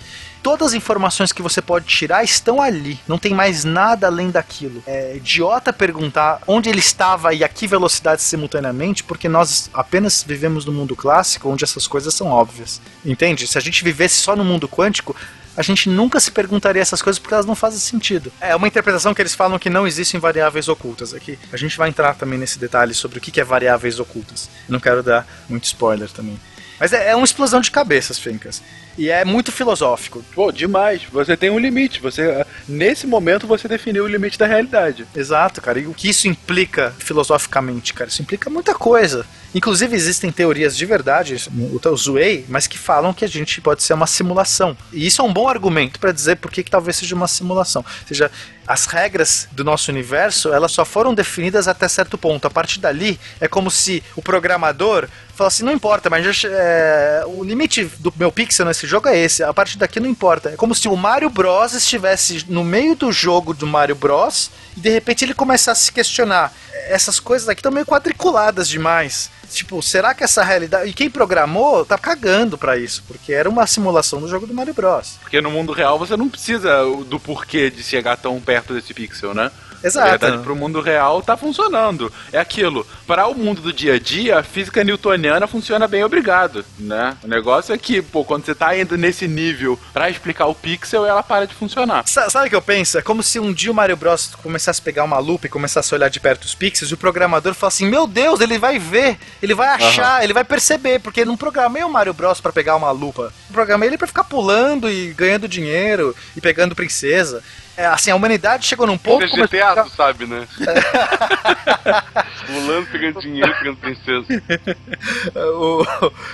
Todas 0.44 0.70
as 0.70 0.74
informações 0.74 1.32
que 1.32 1.42
você 1.42 1.62
pode 1.62 1.86
tirar 1.86 2.24
estão 2.24 2.62
ali. 2.62 3.00
Não 3.08 3.18
tem 3.18 3.34
mais 3.34 3.64
nada 3.64 4.08
além 4.08 4.32
daquilo. 4.32 4.84
É 4.88 5.16
idiota 5.16 5.72
perguntar 5.72 6.42
onde 6.48 6.70
ele 6.70 6.80
estava 6.80 7.34
e 7.34 7.44
a 7.44 7.50
que 7.50 7.68
velocidade 7.68 8.22
simultaneamente, 8.22 9.04
porque 9.04 9.30
nós 9.30 9.70
apenas 9.74 10.24
vivemos 10.24 10.66
no 10.66 10.72
mundo 10.72 10.96
clássico, 10.96 11.50
onde 11.50 11.64
essas 11.64 11.86
coisas 11.88 12.14
são 12.14 12.28
óbvias. 12.28 12.82
Entende? 13.06 13.48
Se 13.48 13.58
a 13.58 13.62
gente 13.62 13.84
vivesse 13.84 14.16
só 14.16 14.36
no 14.36 14.44
mundo 14.44 14.68
quântico, 14.68 15.16
a 15.56 15.62
gente 15.62 15.90
nunca 15.90 16.20
se 16.20 16.32
perguntaria 16.32 16.82
essas 16.82 17.02
coisas 17.02 17.20
porque 17.20 17.34
elas 17.34 17.46
não 17.46 17.56
fazem 17.56 17.80
sentido. 17.80 18.32
É 18.40 18.56
uma 18.56 18.68
interpretação 18.68 19.14
que 19.14 19.22
eles 19.22 19.36
falam 19.36 19.60
que 19.60 19.70
não 19.70 19.86
existem 19.86 20.20
variáveis 20.20 20.68
ocultas. 20.68 21.14
Aqui 21.14 21.38
a 21.52 21.58
gente 21.58 21.78
vai 21.78 21.90
entrar 21.90 22.16
também 22.16 22.40
nesse 22.40 22.58
detalhe 22.58 22.94
sobre 22.94 23.20
o 23.20 23.22
que 23.22 23.40
é 23.40 23.44
variáveis 23.44 24.00
ocultas. 24.00 24.50
Não 24.68 24.80
quero 24.80 25.04
dar 25.04 25.28
muito 25.48 25.66
spoiler 25.66 26.10
também. 26.10 26.40
Mas 26.80 26.94
é, 26.94 27.10
é 27.10 27.16
uma 27.16 27.26
explosão 27.26 27.62
de 27.62 27.70
cabeças, 27.70 28.18
Fencas. 28.18 28.64
E 28.98 29.10
é 29.10 29.24
muito 29.24 29.52
filosófico. 29.52 30.24
Pô, 30.34 30.52
demais. 30.52 31.04
Você 31.12 31.38
tem 31.38 31.50
um 31.50 31.60
limite. 31.60 32.02
Você, 32.02 32.46
nesse 32.68 33.08
momento, 33.08 33.48
você 33.48 33.68
definiu 33.68 34.04
o 34.04 34.08
limite 34.08 34.38
da 34.38 34.46
realidade. 34.46 35.06
Exato, 35.16 35.62
cara. 35.62 35.80
E 35.80 35.88
o 35.88 35.94
que 35.94 36.10
isso 36.10 36.28
implica 36.28 36.94
filosoficamente, 37.00 37.94
cara? 37.94 38.10
Isso 38.10 38.22
implica 38.22 38.50
muita 38.50 38.74
coisa. 38.74 39.26
Inclusive, 39.54 39.96
existem 39.96 40.32
teorias 40.32 40.78
de 40.78 40.86
verdade, 40.86 41.36
eu 41.84 41.98
zoei, 41.98 42.46
mas 42.48 42.68
que 42.68 42.78
falam 42.78 43.14
que 43.14 43.26
a 43.26 43.28
gente 43.28 43.60
pode 43.60 43.84
ser 43.84 43.94
uma 43.94 44.08
simulação. 44.08 44.78
E 44.94 45.06
isso 45.06 45.22
é 45.22 45.26
um 45.26 45.34
bom 45.34 45.48
argumento 45.48 46.00
para 46.00 46.12
dizer 46.12 46.38
por 46.38 46.50
que 46.50 46.64
talvez 46.64 46.96
seja 46.96 47.16
uma 47.16 47.28
simulação. 47.28 47.84
Ou 47.86 48.08
seja, 48.08 48.32
as 48.66 48.86
regras 48.86 49.50
do 49.52 49.64
nosso 49.64 49.92
universo, 49.92 50.54
elas 50.54 50.72
só 50.72 50.86
foram 50.86 51.14
definidas 51.14 51.68
até 51.68 51.88
certo 51.90 52.18
ponto. 52.18 52.48
A 52.48 52.50
partir 52.50 52.80
dali, 52.80 53.20
é 53.42 53.48
como 53.48 53.70
se 53.70 54.02
o 54.16 54.22
programador 54.22 55.10
falasse, 55.36 55.64
não 55.64 55.74
importa, 55.74 56.10
mas 56.10 56.44
é, 56.46 57.24
o 57.26 57.44
limite 57.44 57.86
do 58.00 58.14
meu 58.16 58.32
pixel 58.32 58.66
nesse 58.66 58.88
jogo 58.88 59.10
é 59.10 59.18
esse. 59.18 59.44
A 59.44 59.54
partir 59.54 59.78
daqui 59.78 60.00
não 60.00 60.08
importa. 60.08 60.52
É 60.52 60.56
como 60.56 60.74
se 60.74 60.88
o 60.88 60.96
Mario 60.96 61.30
Bros 61.30 61.74
estivesse 61.74 62.46
no 62.48 62.64
meio 62.64 62.96
do 62.96 63.12
jogo 63.12 63.54
do 63.54 63.68
Mario 63.68 63.96
Bros 63.96 64.50
e 64.78 64.80
de 64.80 64.90
repente 64.90 65.26
ele 65.26 65.34
começasse 65.34 65.82
a 65.82 65.86
se 65.86 65.92
questionar. 65.92 66.54
Essas 66.88 67.20
coisas 67.20 67.50
aqui 67.50 67.60
estão 67.60 67.72
meio 67.72 67.86
quadriculadas 67.86 68.70
demais. 68.70 69.30
Tipo, 69.52 69.82
será 69.82 70.14
que 70.14 70.24
essa 70.24 70.44
realidade. 70.44 70.90
E 70.90 70.94
quem 70.94 71.10
programou 71.10 71.86
tá 71.86 71.98
cagando 71.98 72.58
pra 72.58 72.78
isso, 72.78 73.04
porque 73.08 73.34
era 73.34 73.50
uma 73.50 73.68
simulação 73.68 74.20
do 74.20 74.28
jogo 74.28 74.48
do 74.48 74.54
Mario 74.54 74.74
Bros. 74.74 75.18
Porque 75.22 75.42
no 75.42 75.52
mundo 75.52 75.74
real 75.74 76.00
você 76.00 76.16
não 76.16 76.30
precisa 76.30 76.84
do 77.06 77.20
porquê 77.20 77.70
de 77.70 77.84
chegar 77.84 78.18
tão 78.18 78.40
perto 78.40 78.74
desse 78.74 78.94
pixel, 78.94 79.34
né? 79.34 79.52
Exato. 79.84 80.06
Na 80.06 80.18
verdade, 80.18 80.44
pro 80.44 80.56
mundo 80.56 80.80
real 80.82 81.22
tá 81.22 81.36
funcionando. 81.38 82.12
É 82.32 82.38
aquilo. 82.40 82.86
Para 83.08 83.28
o 83.28 83.36
mundo 83.36 83.62
do 83.62 83.74
dia 83.74 83.96
a 83.96 84.00
dia, 84.00 84.40
a 84.40 84.44
física 84.44 84.84
newtoniana 84.84 85.48
funciona 85.48 85.88
bem, 85.88 86.04
obrigado, 86.04 86.64
né? 86.80 87.18
O 87.24 87.28
negócio 87.28 87.74
é 87.74 87.78
que, 87.78 88.02
pô, 88.02 88.24
quando 88.24 88.46
você 88.46 88.54
tá 88.56 88.78
indo 88.78 88.98
nesse 88.98 89.28
nível 89.28 89.78
pra 89.94 90.10
explicar 90.10 90.46
o 90.46 90.56
pixel, 90.56 91.06
ela 91.06 91.24
para 91.24 91.46
de 91.48 91.54
funcionar. 91.56 92.04
Sa- 92.08 92.30
Sabe 92.30 92.48
o 92.48 92.50
que 92.50 92.56
eu 92.56 92.62
penso? 92.62 92.98
É 92.98 93.02
como 93.02 93.22
se 93.24 93.40
um 93.40 93.52
dia 93.54 93.72
o 93.72 93.76
Mario 93.76 93.98
Bros 93.98 94.36
começasse 94.42 94.80
a 94.80 94.84
pegar 94.84 95.04
uma 95.04 95.18
lupa 95.20 95.48
e 95.48 95.50
começasse 95.50 95.94
a 95.94 95.98
olhar 95.98 96.10
de 96.10 96.20
perto 96.20 96.44
os 96.46 96.56
pixels 96.56 96.92
e 96.92 96.94
o 96.94 96.98
programador 96.98 97.54
falasse 97.54 97.84
assim: 97.84 97.92
Meu 97.92 98.06
Deus, 98.08 98.40
ele 98.40 98.58
vai 98.58 98.78
ver, 98.80 99.18
ele 99.42 99.54
vai 99.54 99.68
achar, 99.70 100.24
ele 100.24 100.34
vai 100.34 100.44
perceber, 100.44 101.00
porque 101.00 101.22
eu 101.22 101.26
não 101.26 101.36
programei 101.38 101.84
o 101.84 101.90
Mario 101.90 102.14
Bros 102.14 102.40
pra 102.40 102.52
pegar 102.52 102.76
uma 102.76 102.92
lupa. 102.92 103.24
Eu 103.50 103.54
programei 103.54 103.90
ele 103.90 103.98
pra 103.98 104.08
ficar 104.08 104.24
pulando 104.24 104.90
e 104.90 105.14
ganhando 105.14 105.48
dinheiro 105.48 106.16
e 106.36 106.42
pegando 106.42 106.76
princesa. 106.76 107.44
É, 107.78 107.86
assim, 107.86 108.12
a 108.12 108.16
humanidade 108.16 108.66
chegou 108.66 108.86
num 108.86 108.98
ponto. 108.98 109.24
Isso 109.26 109.36
é 109.40 109.48
GTA, 109.48 109.84
tu 109.84 109.90
sabe, 109.96 110.26
né? 110.26 110.46
Pulando, 112.46 112.88
pegando 112.92 113.20
dinheiro, 113.22 113.54
pegando 113.60 113.78
princesa. 113.78 114.26
o- 115.56 115.84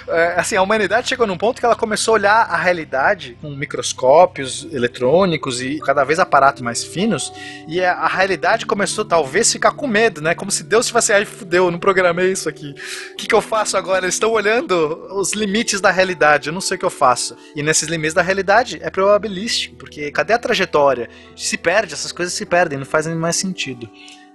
é, 0.10 0.34
assim, 0.40 0.56
a 0.56 0.62
humanidade 0.62 1.08
chegou 1.10 1.28
num 1.28 1.38
ponto 1.38 1.60
que 1.60 1.66
ela 1.66 1.76
começou 1.76 2.14
a 2.14 2.16
olhar 2.16 2.42
a 2.50 2.58
realidade 2.58 3.38
com 3.42 3.50
microscópios 3.52 4.68
eletrônicos 4.72 5.62
e 5.62 5.80
cada 5.80 6.04
vez 6.04 6.20
aparatos 6.20 6.62
mais 6.62 6.84
finos, 6.84 7.32
e 7.68 7.84
a, 7.84 7.94
a 7.94 8.08
realidade 8.08 8.66
começou 8.66 9.06
talvez 9.06 9.52
ficar 9.52 9.72
com 9.72 9.88
medo, 9.88 10.22
né? 10.22 10.34
Como 10.34 10.50
se 10.52 10.64
Deus 10.64 10.88
tivesse, 10.88 11.14
ai, 11.14 11.26
fudeu, 11.26 11.66
eu 11.66 11.72
não 11.72 11.80
programei 11.80 12.32
isso 12.32 12.50
aqui. 12.50 12.74
O 13.14 13.16
que, 13.16 13.28
que 13.28 13.36
eu 13.36 13.42
faço 13.42 13.78
agora? 13.78 14.06
Eles 14.06 14.16
estão 14.16 14.32
olhando 14.32 15.08
os 15.14 15.34
limites 15.34 15.80
da 15.80 15.92
realidade, 15.92 16.50
eu 16.50 16.54
não 16.54 16.62
sei 16.62 16.76
o 16.78 16.80
que 16.80 16.86
eu 16.86 16.90
faço. 16.90 17.38
E 17.56 17.62
nesses 17.62 17.88
limites 17.88 18.14
da 18.14 18.22
realidade 18.22 18.80
é 18.82 18.90
probabilístico, 18.90 19.76
porque 19.76 20.12
cadê 20.12 20.34
a 20.34 20.40
trajetória? 20.40 21.10
Se 21.38 21.56
perde, 21.56 21.94
essas 21.94 22.12
coisas 22.12 22.34
se 22.34 22.48
perdem, 22.48 22.80
não 22.80 22.86
fazem 22.86 23.14
mais 23.14 23.36
sentido. 23.36 23.88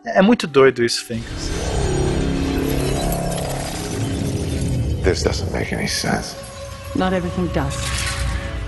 É, 0.06 0.20
é 0.20 0.22
muito 0.22 0.46
doido 0.46 0.84
isso, 0.84 1.04
Fencas. 1.04 1.50
This 5.02 5.24
doesn't 5.24 5.52
make 5.52 5.74
any 5.74 5.88
sense. 5.88 6.36
Not 6.94 7.12
everything 7.12 7.46
does. 7.46 7.74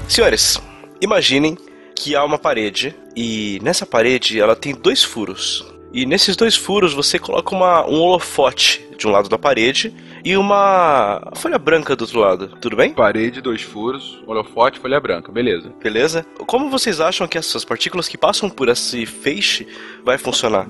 Senhores, 0.08 0.60
imaginem 1.00 1.56
que 1.94 2.16
há 2.16 2.24
uma 2.24 2.36
parede 2.36 2.96
e 3.14 3.60
nessa 3.62 3.86
parede 3.86 4.40
ela 4.40 4.56
tem 4.56 4.74
dois 4.74 5.04
furos. 5.04 5.64
E 5.92 6.04
nesses 6.04 6.34
dois 6.34 6.56
furos 6.56 6.92
você 6.92 7.20
coloca 7.20 7.54
uma, 7.54 7.86
um 7.86 8.00
holofote 8.00 8.84
de 8.98 9.06
um 9.06 9.10
lado 9.12 9.28
da 9.28 9.38
parede 9.38 9.94
e 10.24 10.36
uma 10.36 11.30
folha 11.34 11.58
branca 11.58 11.94
do 11.94 12.02
outro 12.02 12.18
lado. 12.18 12.48
Tudo 12.60 12.76
bem? 12.76 12.94
Parede, 12.94 13.42
dois 13.42 13.62
furos, 13.62 14.22
holofote, 14.26 14.78
folha 14.78 14.98
branca, 14.98 15.30
beleza. 15.30 15.70
Beleza? 15.82 16.24
Como 16.46 16.70
vocês 16.70 17.00
acham 17.00 17.28
que 17.28 17.36
essas 17.36 17.64
partículas 17.64 18.08
que 18.08 18.16
passam 18.16 18.48
por 18.48 18.68
esse 18.68 19.04
feixe 19.04 19.66
vai 20.02 20.16
funcionar? 20.16 20.66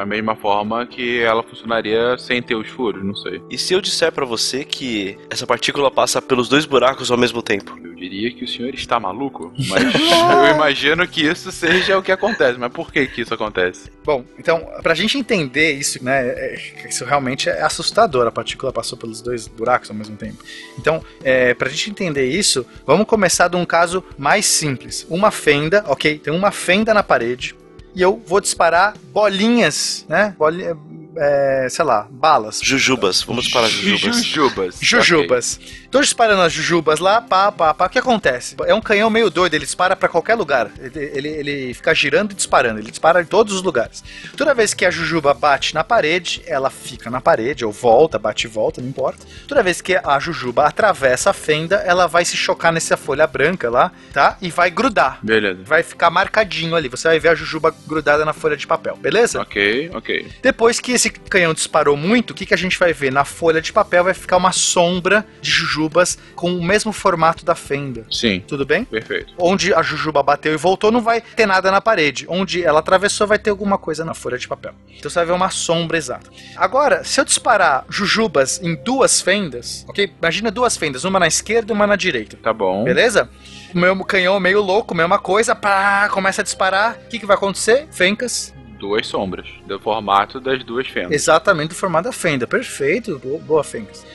Da 0.00 0.06
mesma 0.06 0.34
forma 0.34 0.86
que 0.86 1.20
ela 1.20 1.42
funcionaria 1.42 2.16
sem 2.16 2.40
ter 2.40 2.54
os 2.54 2.66
furos, 2.70 3.04
não 3.04 3.14
sei. 3.14 3.42
E 3.50 3.58
se 3.58 3.74
eu 3.74 3.82
disser 3.82 4.10
pra 4.10 4.24
você 4.24 4.64
que 4.64 5.18
essa 5.28 5.46
partícula 5.46 5.90
passa 5.90 6.22
pelos 6.22 6.48
dois 6.48 6.64
buracos 6.64 7.10
ao 7.10 7.18
mesmo 7.18 7.42
tempo? 7.42 7.78
Eu 7.84 7.94
diria 7.94 8.32
que 8.32 8.42
o 8.42 8.48
senhor 8.48 8.72
está 8.72 8.98
maluco, 8.98 9.52
mas 9.68 9.82
eu 9.94 10.54
imagino 10.54 11.06
que 11.06 11.20
isso 11.26 11.52
seja 11.52 11.98
o 11.98 12.02
que 12.02 12.10
acontece. 12.10 12.58
Mas 12.58 12.72
por 12.72 12.90
que 12.90 13.06
que 13.08 13.20
isso 13.20 13.34
acontece? 13.34 13.90
Bom, 14.02 14.24
então, 14.38 14.66
pra 14.82 14.94
gente 14.94 15.18
entender 15.18 15.72
isso, 15.74 16.02
né, 16.02 16.28
é- 16.28 16.86
isso 16.88 17.04
realmente 17.04 17.50
é 17.50 17.60
assustador. 17.60 18.26
A 18.26 18.32
partícula 18.32 18.72
passou 18.72 18.96
pelos 18.96 19.20
dois 19.20 19.46
buracos 19.46 19.90
ao 19.90 19.96
mesmo 19.96 20.16
tempo. 20.16 20.42
Então, 20.78 21.04
é, 21.22 21.52
pra 21.52 21.68
gente 21.68 21.90
entender 21.90 22.24
isso, 22.26 22.64
vamos 22.86 23.06
começar 23.06 23.48
de 23.48 23.56
um 23.56 23.66
caso 23.66 24.02
mais 24.16 24.46
simples. 24.46 25.06
Uma 25.10 25.30
fenda, 25.30 25.84
ok? 25.88 26.18
Tem 26.18 26.32
uma 26.32 26.50
fenda 26.50 26.94
na 26.94 27.02
parede 27.02 27.54
e 27.92 28.00
eu 28.00 28.22
vou 28.24 28.40
disparar 28.40 28.94
bolinhas, 29.12 30.04
né? 30.08 30.34
Bolinha, 30.38 30.76
é, 31.16 31.66
sei 31.68 31.84
lá, 31.84 32.06
balas. 32.10 32.60
Jujubas, 32.62 33.22
vamos 33.22 33.48
para 33.48 33.68
jujubas. 33.68 34.24
Jujubas. 34.24 34.78
Jujubas. 34.80 35.60
Tô 35.90 36.00
disparando 36.00 36.42
as 36.42 36.52
jujubas 36.52 37.00
lá, 37.00 37.20
pá, 37.20 37.50
pá, 37.50 37.74
pá. 37.74 37.86
O 37.86 37.88
que 37.88 37.98
acontece? 37.98 38.54
É 38.64 38.72
um 38.72 38.80
canhão 38.80 39.10
meio 39.10 39.28
doido, 39.28 39.54
ele 39.54 39.64
dispara 39.64 39.96
pra 39.96 40.08
qualquer 40.08 40.36
lugar. 40.36 40.70
Ele, 40.78 41.10
ele, 41.12 41.28
ele 41.28 41.74
fica 41.74 41.92
girando 41.92 42.30
e 42.30 42.34
disparando, 42.34 42.78
ele 42.78 42.90
dispara 42.90 43.20
em 43.20 43.24
todos 43.24 43.52
os 43.54 43.62
lugares. 43.62 44.04
Toda 44.36 44.54
vez 44.54 44.72
que 44.72 44.86
a 44.86 44.90
jujuba 44.90 45.34
bate 45.34 45.74
na 45.74 45.82
parede, 45.82 46.42
ela 46.46 46.70
fica 46.70 47.10
na 47.10 47.20
parede, 47.20 47.64
ou 47.64 47.72
volta, 47.72 48.18
bate 48.18 48.46
e 48.46 48.50
volta, 48.50 48.80
não 48.80 48.88
importa. 48.88 49.26
Toda 49.48 49.64
vez 49.64 49.80
que 49.80 49.96
a 49.96 50.18
jujuba 50.20 50.64
atravessa 50.64 51.30
a 51.30 51.32
fenda, 51.32 51.76
ela 51.76 52.06
vai 52.06 52.24
se 52.24 52.36
chocar 52.36 52.72
nessa 52.72 52.96
folha 52.96 53.26
branca 53.26 53.68
lá, 53.68 53.90
tá? 54.12 54.36
E 54.40 54.48
vai 54.48 54.70
grudar. 54.70 55.18
Beleza. 55.22 55.60
Vai 55.64 55.82
ficar 55.82 56.08
marcadinho 56.08 56.76
ali. 56.76 56.88
Você 56.88 57.08
vai 57.08 57.18
ver 57.18 57.30
a 57.30 57.34
jujuba 57.34 57.74
grudada 57.86 58.24
na 58.24 58.32
folha 58.32 58.56
de 58.56 58.66
papel, 58.66 58.96
beleza? 59.00 59.40
Ok, 59.40 59.90
ok. 59.94 60.28
Depois 60.42 60.78
que 60.80 60.92
esse 60.92 61.10
canhão 61.10 61.52
disparou 61.54 61.96
muito, 61.96 62.30
o 62.30 62.34
que, 62.34 62.46
que 62.46 62.54
a 62.54 62.56
gente 62.56 62.78
vai 62.78 62.92
ver? 62.92 63.10
Na 63.10 63.24
folha 63.24 63.60
de 63.60 63.72
papel 63.72 64.04
vai 64.04 64.14
ficar 64.14 64.36
uma 64.36 64.52
sombra 64.52 65.26
de 65.40 65.50
jujubas 65.50 66.18
com 66.34 66.52
o 66.54 66.62
mesmo 66.64 66.92
formato 66.92 67.44
da 67.44 67.54
fenda. 67.54 68.04
Sim, 68.10 68.40
Tudo 68.46 68.64
bem? 68.64 68.84
perfeito. 68.84 69.32
Onde 69.38 69.72
a 69.74 69.82
jujuba 69.82 70.22
bateu 70.22 70.52
e 70.52 70.56
voltou, 70.56 70.90
não 70.90 71.00
vai 71.00 71.20
ter 71.20 71.46
nada 71.46 71.70
na 71.70 71.80
parede. 71.80 72.26
Onde 72.28 72.62
ela 72.62 72.80
atravessou, 72.80 73.26
vai 73.26 73.38
ter 73.38 73.50
alguma 73.50 73.78
coisa 73.78 74.04
na 74.04 74.14
folha 74.14 74.38
de 74.38 74.46
papel. 74.46 74.72
Então 74.98 75.10
você 75.10 75.18
vai 75.18 75.26
ver 75.26 75.32
uma 75.32 75.50
sombra 75.50 75.96
exata. 75.96 76.30
Agora, 76.56 77.02
se 77.04 77.20
eu 77.20 77.24
disparar 77.24 77.84
jujubas 77.88 78.60
em 78.62 78.74
duas 78.74 79.20
fendas, 79.20 79.84
ok? 79.88 80.12
Imagina 80.20 80.50
duas 80.50 80.76
fendas, 80.76 81.04
uma 81.04 81.18
na 81.18 81.26
esquerda 81.26 81.72
e 81.72 81.74
uma 81.74 81.86
na 81.86 81.96
direita. 81.96 82.36
Tá 82.42 82.52
bom. 82.52 82.84
Beleza? 82.84 83.28
O 83.74 83.78
meu 83.78 83.96
canhão 84.04 84.38
meio 84.40 84.60
louco, 84.60 84.94
mesma 84.94 85.18
coisa, 85.18 85.54
pá, 85.54 86.08
começa 86.10 86.42
a 86.42 86.44
disparar. 86.44 86.98
O 87.06 87.08
que, 87.08 87.18
que 87.18 87.26
vai 87.26 87.36
acontecer? 87.36 87.86
Fencas. 87.90 88.52
Duas 88.80 89.06
sombras, 89.06 89.46
do 89.66 89.78
formato 89.78 90.40
das 90.40 90.64
duas 90.64 90.86
fendas. 90.86 91.12
Exatamente 91.12 91.68
do 91.68 91.74
formato 91.74 92.04
da 92.04 92.12
fenda. 92.12 92.46
Perfeito. 92.46 93.18
Boa, 93.18 93.38
boa. 93.38 93.64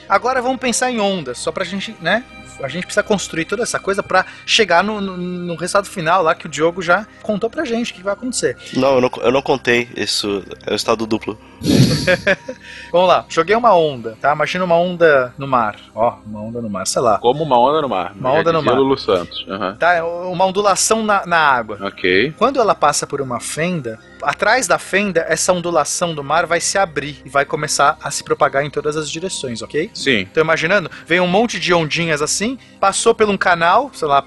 Agora 0.09 0.41
vamos 0.41 0.59
pensar 0.59 0.91
em 0.91 0.99
ondas, 0.99 1.37
só 1.37 1.51
pra 1.51 1.63
gente, 1.63 1.95
né? 2.01 2.25
A 2.63 2.67
gente 2.67 2.85
precisa 2.85 3.03
construir 3.03 3.45
toda 3.45 3.63
essa 3.63 3.79
coisa 3.79 4.01
pra 4.01 4.25
chegar 4.45 4.83
no, 4.83 4.99
no, 4.99 5.17
no 5.17 5.55
resultado 5.55 5.87
final 5.87 6.23
lá 6.23 6.33
que 6.33 6.47
o 6.47 6.49
Diogo 6.49 6.81
já 6.81 7.05
contou 7.21 7.49
pra 7.49 7.63
gente 7.63 7.91
o 7.91 7.95
que 7.95 8.01
vai 8.01 8.13
acontecer. 8.13 8.57
Não, 8.73 8.95
eu 8.95 9.01
não, 9.01 9.11
eu 9.21 9.31
não 9.31 9.41
contei. 9.41 9.87
Isso 9.95 10.43
é 10.65 10.71
o 10.71 10.75
estado 10.75 11.05
duplo. 11.05 11.37
Vamos 12.91 13.07
lá, 13.07 13.25
joguei 13.27 13.55
uma 13.55 13.75
onda, 13.75 14.17
tá? 14.21 14.33
Imagina 14.33 14.63
uma 14.63 14.77
onda 14.77 15.33
no 15.37 15.47
mar. 15.47 15.75
Ó, 15.93 16.15
uma 16.25 16.41
onda 16.41 16.61
no 16.61 16.69
mar, 16.69 16.85
sei 16.87 17.01
lá. 17.01 17.17
Como 17.19 17.43
uma 17.43 17.59
onda 17.59 17.81
no 17.81 17.89
mar. 17.89 18.13
Uma 18.15 18.31
onda 18.31 18.53
no 18.53 18.61
mar. 18.61 18.75
Lulu 18.75 18.97
Santos. 18.97 19.45
Aham. 19.49 19.75
Tá? 19.75 20.05
Uma 20.05 20.45
ondulação 20.45 21.03
na, 21.03 21.25
na 21.25 21.37
água. 21.37 21.77
Ok. 21.81 22.33
Quando 22.37 22.59
ela 22.59 22.75
passa 22.75 23.05
por 23.07 23.21
uma 23.21 23.39
fenda, 23.39 23.99
atrás 24.21 24.67
da 24.67 24.79
fenda, 24.79 25.25
essa 25.27 25.53
ondulação 25.53 26.13
do 26.13 26.23
mar 26.23 26.45
vai 26.45 26.59
se 26.59 26.77
abrir 26.77 27.21
e 27.25 27.29
vai 27.29 27.45
começar 27.45 27.97
a 28.01 28.11
se 28.11 28.23
propagar 28.23 28.63
em 28.63 28.69
todas 28.69 28.95
as 28.95 29.09
direções, 29.09 29.61
ok? 29.61 29.89
Sim. 29.93 30.25
Tô 30.33 30.41
imaginando? 30.41 30.89
Vem 31.05 31.19
um 31.19 31.27
monte 31.27 31.59
de 31.59 31.73
ondinhas 31.73 32.21
assim, 32.21 32.57
passou 32.79 33.13
por 33.13 33.29
um 33.29 33.37
canal, 33.37 33.91
sei 33.93 34.07
lá, 34.07 34.23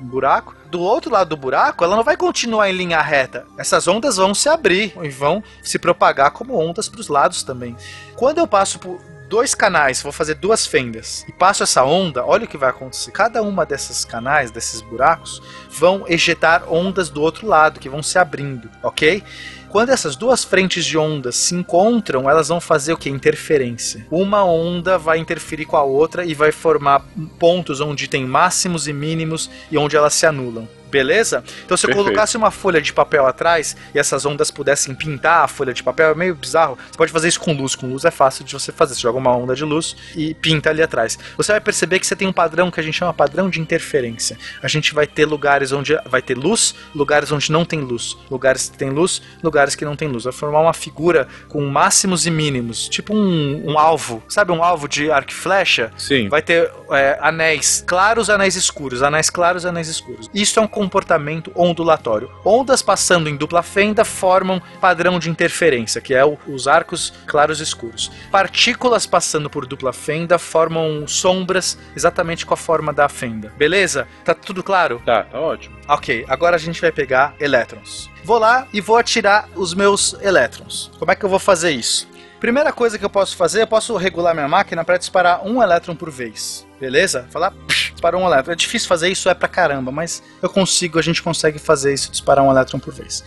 um 0.00 0.06
buraco. 0.06 0.59
Do 0.70 0.80
outro 0.80 1.10
lado 1.10 1.30
do 1.30 1.36
buraco, 1.36 1.82
ela 1.82 1.96
não 1.96 2.04
vai 2.04 2.16
continuar 2.16 2.70
em 2.70 2.76
linha 2.76 3.00
reta. 3.02 3.44
Essas 3.58 3.88
ondas 3.88 4.16
vão 4.16 4.32
se 4.32 4.48
abrir 4.48 4.92
e 5.02 5.08
vão 5.08 5.42
se 5.62 5.78
propagar 5.78 6.30
como 6.30 6.56
ondas 6.56 6.88
para 6.88 7.00
os 7.00 7.08
lados 7.08 7.42
também. 7.42 7.76
Quando 8.14 8.38
eu 8.38 8.46
passo 8.46 8.78
por 8.78 9.00
dois 9.28 9.54
canais, 9.54 10.02
vou 10.02 10.12
fazer 10.12 10.34
duas 10.34 10.66
fendas 10.66 11.24
e 11.28 11.32
passo 11.32 11.62
essa 11.62 11.84
onda, 11.84 12.24
olha 12.24 12.44
o 12.44 12.48
que 12.48 12.56
vai 12.56 12.70
acontecer. 12.70 13.10
Cada 13.12 13.42
uma 13.42 13.66
dessas 13.66 14.04
canais, 14.04 14.50
desses 14.50 14.80
buracos, 14.80 15.42
vão 15.70 16.04
ejetar 16.06 16.72
ondas 16.72 17.08
do 17.08 17.20
outro 17.20 17.46
lado 17.46 17.80
que 17.80 17.88
vão 17.88 18.02
se 18.02 18.18
abrindo, 18.18 18.68
ok? 18.82 19.22
Quando 19.70 19.90
essas 19.90 20.16
duas 20.16 20.42
frentes 20.42 20.84
de 20.84 20.98
ondas 20.98 21.36
se 21.36 21.54
encontram, 21.54 22.28
elas 22.28 22.48
vão 22.48 22.60
fazer 22.60 22.92
o 22.92 22.96
que? 22.96 23.08
Interferência. 23.08 24.04
Uma 24.10 24.44
onda 24.44 24.98
vai 24.98 25.18
interferir 25.18 25.64
com 25.64 25.76
a 25.76 25.84
outra 25.84 26.24
e 26.24 26.34
vai 26.34 26.50
formar 26.50 27.04
pontos 27.38 27.80
onde 27.80 28.08
tem 28.08 28.24
máximos 28.24 28.88
e 28.88 28.92
mínimos 28.92 29.48
e 29.70 29.78
onde 29.78 29.96
elas 29.96 30.14
se 30.14 30.26
anulam. 30.26 30.68
Beleza? 30.90 31.44
Então, 31.64 31.76
se 31.76 31.86
eu 31.86 31.88
Perfeito. 31.88 32.04
colocasse 32.04 32.36
uma 32.36 32.50
folha 32.50 32.80
de 32.80 32.92
papel 32.92 33.26
atrás 33.26 33.76
e 33.94 33.98
essas 33.98 34.26
ondas 34.26 34.50
pudessem 34.50 34.94
pintar 34.94 35.44
a 35.44 35.48
folha 35.48 35.72
de 35.72 35.82
papel, 35.82 36.10
é 36.10 36.14
meio 36.14 36.34
bizarro. 36.34 36.76
Você 36.90 36.96
pode 36.96 37.12
fazer 37.12 37.28
isso 37.28 37.40
com 37.40 37.52
luz. 37.52 37.74
Com 37.74 37.86
luz 37.86 38.04
é 38.04 38.10
fácil 38.10 38.44
de 38.44 38.52
você 38.52 38.72
fazer. 38.72 38.94
Você 38.94 39.00
joga 39.00 39.18
uma 39.18 39.34
onda 39.36 39.54
de 39.54 39.64
luz 39.64 39.96
e 40.16 40.34
pinta 40.34 40.70
ali 40.70 40.82
atrás. 40.82 41.18
Você 41.36 41.52
vai 41.52 41.60
perceber 41.60 42.00
que 42.00 42.06
você 42.06 42.16
tem 42.16 42.26
um 42.26 42.32
padrão 42.32 42.70
que 42.70 42.80
a 42.80 42.82
gente 42.82 42.96
chama 42.96 43.14
padrão 43.14 43.48
de 43.48 43.60
interferência. 43.60 44.36
A 44.62 44.68
gente 44.68 44.92
vai 44.92 45.06
ter 45.06 45.24
lugares 45.24 45.72
onde 45.72 45.96
vai 46.06 46.20
ter 46.20 46.36
luz, 46.36 46.74
lugares 46.94 47.30
onde 47.30 47.52
não 47.52 47.64
tem 47.64 47.80
luz. 47.80 48.16
Lugares 48.30 48.68
que 48.68 48.76
tem 48.76 48.90
luz, 48.90 49.22
lugares 49.42 49.74
que 49.74 49.84
não 49.84 49.94
tem 49.94 50.08
luz. 50.08 50.24
Vai 50.24 50.32
formar 50.32 50.60
uma 50.60 50.74
figura 50.74 51.28
com 51.48 51.64
máximos 51.66 52.26
e 52.26 52.30
mínimos. 52.30 52.88
Tipo 52.88 53.14
um, 53.14 53.70
um 53.72 53.78
alvo. 53.78 54.22
Sabe 54.28 54.52
um 54.52 54.62
alvo 54.62 54.88
de 54.88 55.10
arco 55.10 55.30
e 55.30 55.34
flecha? 55.34 55.92
Sim. 55.96 56.28
Vai 56.28 56.42
ter 56.42 56.70
é, 56.90 57.18
anéis 57.20 57.84
claros, 57.86 58.28
anéis 58.28 58.56
escuros, 58.56 59.02
anéis 59.02 59.30
claros, 59.30 59.64
anéis 59.64 59.88
escuros. 59.88 60.28
Isso 60.34 60.58
é 60.58 60.62
um 60.62 60.68
comportamento 60.80 61.52
ondulatório. 61.54 62.30
Ondas 62.42 62.80
passando 62.80 63.28
em 63.28 63.36
dupla 63.36 63.62
fenda 63.62 64.02
formam 64.02 64.62
padrão 64.80 65.18
de 65.18 65.28
interferência, 65.28 66.00
que 66.00 66.14
é 66.14 66.24
o- 66.24 66.38
os 66.48 66.66
arcos 66.66 67.12
claros 67.26 67.60
e 67.60 67.62
escuros. 67.62 68.10
Partículas 68.30 69.06
passando 69.06 69.50
por 69.50 69.66
dupla 69.66 69.92
fenda 69.92 70.38
formam 70.38 71.06
sombras 71.06 71.78
exatamente 71.94 72.46
com 72.46 72.54
a 72.54 72.56
forma 72.56 72.92
da 72.94 73.08
fenda. 73.10 73.52
Beleza? 73.58 74.08
Tá 74.24 74.32
tudo 74.34 74.62
claro? 74.62 75.02
Tá, 75.04 75.24
tá 75.24 75.38
ótimo. 75.38 75.76
Ok, 75.86 76.24
agora 76.28 76.56
a 76.56 76.58
gente 76.58 76.80
vai 76.80 76.90
pegar 76.90 77.34
elétrons. 77.38 78.08
Vou 78.24 78.38
lá 78.38 78.66
e 78.72 78.80
vou 78.80 78.96
atirar 78.96 79.48
os 79.54 79.74
meus 79.74 80.14
elétrons. 80.22 80.90
Como 80.98 81.10
é 81.10 81.14
que 81.14 81.24
eu 81.24 81.28
vou 81.28 81.38
fazer 81.38 81.72
isso? 81.72 82.08
Primeira 82.40 82.72
coisa 82.72 82.98
que 82.98 83.04
eu 83.04 83.10
posso 83.10 83.36
fazer, 83.36 83.60
eu 83.62 83.66
posso 83.66 83.94
regular 83.98 84.32
minha 84.34 84.48
máquina 84.48 84.82
para 84.82 84.96
disparar 84.96 85.44
um 85.46 85.62
elétron 85.62 85.94
por 85.94 86.10
vez. 86.10 86.66
Beleza? 86.80 87.26
Falar, 87.30 87.52
disparou 87.92 88.22
um 88.22 88.26
elétron. 88.26 88.52
É 88.52 88.56
difícil 88.56 88.88
fazer 88.88 89.08
isso, 89.10 89.28
é 89.28 89.34
pra 89.34 89.46
caramba, 89.48 89.92
mas 89.92 90.22
eu 90.40 90.48
consigo, 90.48 90.98
a 90.98 91.02
gente 91.02 91.22
consegue 91.22 91.58
fazer 91.58 91.92
isso, 91.92 92.10
disparar 92.10 92.42
um 92.44 92.50
elétron 92.50 92.78
por 92.78 92.94
vez. 92.94 93.22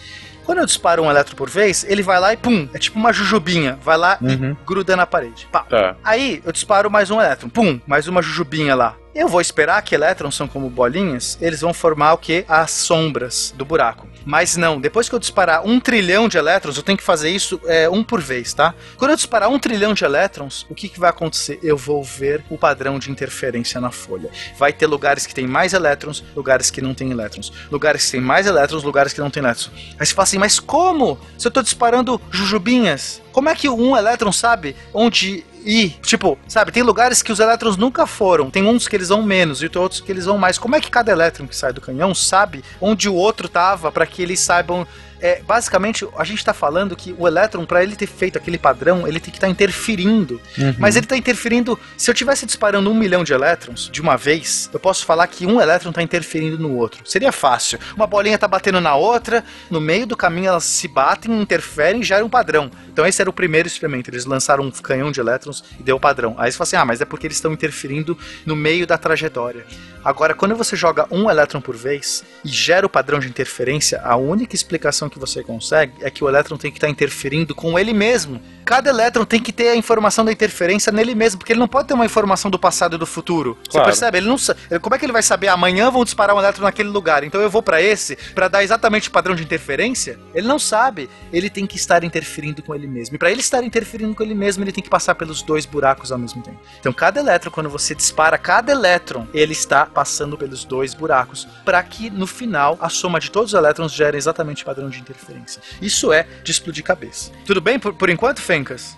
Quando 0.46 0.58
eu 0.58 0.66
disparo 0.66 1.04
um 1.04 1.10
elétron 1.10 1.36
por 1.36 1.50
vez, 1.50 1.86
ele 1.88 2.02
vai 2.02 2.20
lá 2.20 2.34
e 2.34 2.38
pum, 2.38 2.68
é 2.74 2.78
tipo 2.80 2.98
uma 3.00 3.14
jujubinha, 3.14 3.78
vai 3.82 3.96
lá 3.98 4.18
Uhum. 4.22 4.52
e 4.52 4.66
gruda 4.66 4.96
na 4.96 5.06
parede. 5.06 5.48
Pá. 5.52 5.62
Tá. 5.62 5.96
Aí 6.04 6.42
eu 6.44 6.52
disparo 6.52 6.90
mais 6.92 7.10
um 7.12 7.22
elétron, 7.22 7.48
pum, 7.48 7.80
mais 7.88 8.08
uma 8.10 8.22
jujubinha 8.22 8.76
lá. 8.76 8.98
Eu 9.16 9.28
vou 9.28 9.40
esperar 9.40 9.80
que 9.84 9.94
elétrons 9.94 10.34
são 10.34 10.48
como 10.48 10.72
bolinhas, 10.72 11.38
eles 11.40 11.62
vão 11.62 11.72
formar 11.72 12.14
o 12.14 12.18
que? 12.18 12.44
As 12.48 12.72
sombras 12.72 13.54
do 13.56 13.64
buraco. 13.64 14.08
Mas 14.26 14.58
não, 14.58 14.82
depois 14.82 15.08
que 15.08 15.14
eu 15.14 15.20
disparar 15.20 15.64
um 15.64 15.80
trilhão 15.80 16.28
de 16.28 16.36
elétrons, 16.36 16.78
eu 16.78 16.84
tenho 16.84 16.98
que 16.98 17.04
fazer 17.04 17.30
isso 17.30 17.62
é, 17.66 17.88
um 17.88 18.04
por 18.04 18.20
vez, 18.20 18.56
tá? 18.56 18.74
Quando 18.98 19.12
eu 19.12 19.16
disparar 19.16 19.50
um 19.50 19.60
trilhão 19.60 19.94
de 19.94 20.04
elétrons, 20.04 20.66
o 20.68 20.74
que, 20.74 20.90
que 20.90 21.00
vai 21.00 21.12
acontecer? 21.12 21.60
Eu 21.62 21.78
vou 21.78 22.04
ver 22.04 22.44
o 22.50 22.58
padrão 22.58 22.98
de 22.98 23.12
interferência 23.12 23.80
na 23.80 23.92
folha. 23.92 24.32
Vai 24.58 24.74
ter 24.74 24.88
lugares 24.88 25.28
que 25.28 25.36
tem 25.36 25.46
mais 25.46 25.74
elétrons, 25.74 26.24
lugares 26.36 26.72
que 26.72 26.82
não 26.82 26.96
tem 26.96 27.12
elétrons. 27.12 27.54
Lugares 27.72 28.06
que 28.06 28.14
tem 28.14 28.22
mais 28.22 28.48
elétrons, 28.48 28.82
lugares 28.82 29.14
que 29.14 29.22
não 29.22 29.30
tem 29.30 29.44
elétrons. 29.44 29.72
Aí 30.00 30.06
você 30.08 30.14
fala 30.14 30.24
assim, 30.24 30.40
mas 30.40 30.60
como? 30.60 31.20
Se 31.38 31.48
eu 31.48 31.52
tô 31.52 31.62
disparando 31.62 32.20
jujubinhas, 32.32 33.22
como 33.32 33.50
é 33.50 33.56
que 33.56 33.70
um 33.70 33.96
elétron 33.96 34.32
sabe 34.32 34.76
onde 34.94 35.46
ir? 35.66 36.00
Tipo, 36.02 36.38
sabe, 36.48 36.72
tem 36.72 36.84
lugares 36.84 37.22
que 37.22 37.32
os 37.32 37.40
elétrons 37.40 37.78
nunca 37.78 38.06
foram. 38.06 38.50
Tem 38.50 38.66
uns 38.66 38.88
que 38.88 38.96
eles 38.96 39.10
vão 39.10 39.24
menos 39.24 39.64
e 39.64 39.70
tem 39.70 39.82
outros 39.82 40.02
que 40.02 40.12
eles 40.12 40.26
vão 40.26 40.38
mais. 40.38 40.58
Como 40.58 40.76
é 40.76 40.82
que 40.82 40.92
cada 40.92 41.12
elétron 41.12 41.48
que 41.48 41.56
sai 41.56 41.74
do 41.74 41.82
canhão 41.82 42.14
sabe 42.14 42.64
onde 42.80 43.10
o 43.10 43.16
outro 43.16 43.48
tava 43.48 43.92
para 43.92 44.06
que 44.06 44.22
eles 44.22 44.40
saibam 44.40 44.86
É, 45.24 45.42
basicamente, 45.42 46.06
a 46.18 46.26
gente 46.26 46.44
tá 46.44 46.54
falando 46.54 46.98
que 46.98 47.16
o 47.18 47.26
elétron, 47.26 47.66
para 47.66 47.82
ele 47.82 47.96
ter 47.96 48.08
feito 48.08 48.38
aquele 48.38 48.58
padrão, 48.58 49.08
ele 49.08 49.22
tem 49.22 49.32
que 49.32 49.38
estar 49.38 49.48
interferindo. 49.48 50.42
Mas 50.78 50.98
ele 50.98 51.08
tá 51.08 51.16
interferindo. 51.16 51.80
Se 51.96 52.12
eu 52.12 52.14
tivesse 52.14 52.46
disparando 52.46 52.92
um 52.92 52.94
milhão 52.94 53.24
de 53.24 53.32
elétrons 53.32 53.90
de 53.90 54.02
uma 54.02 54.18
vez, 54.18 54.70
eu 54.74 54.82
posso 54.82 55.06
falar 55.06 55.26
que 55.28 55.46
um 55.46 55.62
elétron 55.62 55.94
tá 55.94 56.02
interferindo 56.04 56.60
no 56.60 56.76
outro. 56.76 57.10
Seria 57.10 57.32
fácil. 57.32 57.80
Uma 57.96 58.06
bolinha 58.06 58.38
tá 58.38 58.50
batendo 58.50 58.82
na 58.82 58.96
outra, 58.96 59.46
no 59.72 59.80
meio 59.80 60.06
do 60.06 60.18
caminho 60.18 60.50
elas 60.50 60.66
se 60.66 60.90
batem, 60.90 61.42
interferem 61.42 62.02
e 62.02 62.04
geram 62.04 62.26
um 62.26 62.30
padrão. 62.30 62.70
Então 62.92 63.08
esse 63.08 63.22
era 63.22 63.30
o 63.30 63.34
primeiro 63.34 63.66
experimento. 63.66 64.10
Eles 64.10 64.26
lançaram 64.26 64.66
um 64.66 64.72
canhão 64.72 65.10
de 65.10 65.22
elétrons 65.22 65.64
e 65.80 65.84
deu 65.84 65.96
o 65.96 66.02
padrão. 66.02 66.36
Aí 66.38 66.52
você 66.52 66.58
fala 66.58 66.68
assim: 66.68 66.76
ah, 66.76 66.86
mas 66.86 67.00
é 67.00 67.06
porque 67.06 67.28
eles 67.28 67.38
estão 67.38 67.54
interferindo 67.54 68.18
no 68.46 68.58
meio 68.58 68.86
da 68.86 68.98
trajetória. 68.98 69.66
Agora, 70.04 70.34
quando 70.34 70.54
você 70.54 70.76
joga 70.76 71.08
um 71.10 71.30
elétron 71.30 71.62
por 71.62 71.78
vez 71.78 72.26
e 72.44 72.50
gera 72.50 72.86
o 72.86 72.90
padrão 72.90 73.20
de 73.20 73.30
interferência, 73.30 74.02
a 74.04 74.18
única 74.18 74.54
explicação 74.54 75.08
que 75.14 75.20
você 75.20 75.44
consegue 75.44 75.94
é 76.02 76.10
que 76.10 76.24
o 76.24 76.28
elétron 76.28 76.58
tem 76.58 76.72
que 76.72 76.78
estar 76.78 76.90
interferindo 76.90 77.54
com 77.54 77.78
ele 77.78 77.94
mesmo. 77.94 78.42
Cada 78.66 78.90
elétron 78.90 79.26
tem 79.26 79.42
que 79.42 79.52
ter 79.52 79.70
a 79.70 79.76
informação 79.76 80.24
da 80.24 80.32
interferência 80.32 80.92
nele 80.92 81.16
mesmo, 81.16 81.40
porque 81.40 81.54
ele 81.54 81.60
não 81.60 81.68
pode 81.68 81.88
ter 81.88 81.94
uma 81.94 82.06
informação 82.06 82.50
do 82.50 82.58
passado 82.60 82.96
e 82.96 83.00
do 83.00 83.06
futuro. 83.06 83.58
Você 83.64 83.72
Claro. 83.72 83.86
percebe? 83.86 84.18
Ele 84.18 84.28
não 84.28 84.38
Como 84.82 84.96
é 84.96 85.00
que 85.00 85.06
ele 85.06 85.14
vai 85.14 85.24
saber 85.24 85.48
amanhã 85.48 85.90
vão 85.90 86.04
disparar 86.04 86.36
um 86.36 86.40
elétron 86.40 86.64
naquele 86.64 86.90
lugar? 86.90 87.24
Então 87.24 87.42
eu 87.42 87.50
vou 87.50 87.62
pra 87.62 87.82
esse 87.82 88.16
pra 88.34 88.48
dar 88.48 88.64
exatamente 88.64 89.10
o 89.10 89.12
padrão 89.12 89.36
de 89.36 89.44
interferência? 89.44 90.20
Ele 90.34 90.48
não 90.48 90.60
sabe. 90.60 91.10
Ele 91.32 91.50
tem 91.50 91.66
que 91.66 91.76
estar 91.78 92.04
interferindo 92.04 92.62
com 92.62 92.74
ele 92.74 92.88
mesmo. 92.88 93.16
E 93.16 93.20
pra 93.20 93.32
ele 93.32 93.42
estar 93.42 93.64
interferindo 93.64 94.14
com 94.16 94.24
ele 94.24 94.34
mesmo, 94.36 94.64
ele 94.64 94.72
tem 94.72 94.84
que 94.84 94.90
passar 94.90 95.16
pelos 95.16 95.42
dois 95.42 95.66
buracos 95.66 96.12
ao 96.12 96.18
mesmo 96.18 96.42
tempo. 96.42 96.60
Então 96.80 96.92
cada 96.94 97.20
elétron, 97.20 97.52
quando 97.52 97.70
você 97.70 97.94
dispara 97.96 98.38
cada 98.38 98.72
elétron, 98.72 99.28
ele 99.34 99.54
está 99.54 99.86
passando 99.86 100.38
pelos 100.38 100.64
dois 100.66 100.94
buracos 100.94 101.48
para 101.66 101.82
que 101.84 102.10
no 102.10 102.28
final 102.28 102.78
a 102.82 102.90
soma 102.90 103.20
de 103.20 103.30
todos 103.32 103.54
os 103.54 103.58
elétrons 103.58 103.92
gere 103.92 104.18
exatamente 104.18 104.64
o 104.64 104.66
padrão 104.66 104.90
de 104.90 105.00
interferência. 105.00 105.62
Isso 105.82 106.12
é 106.12 106.26
de 106.44 106.52
explodir 106.52 106.84
cabeça. 106.84 107.32
Tudo 107.46 107.62
bem 107.62 107.78
por, 107.80 107.94
por 107.94 108.10
enquanto, 108.10 108.42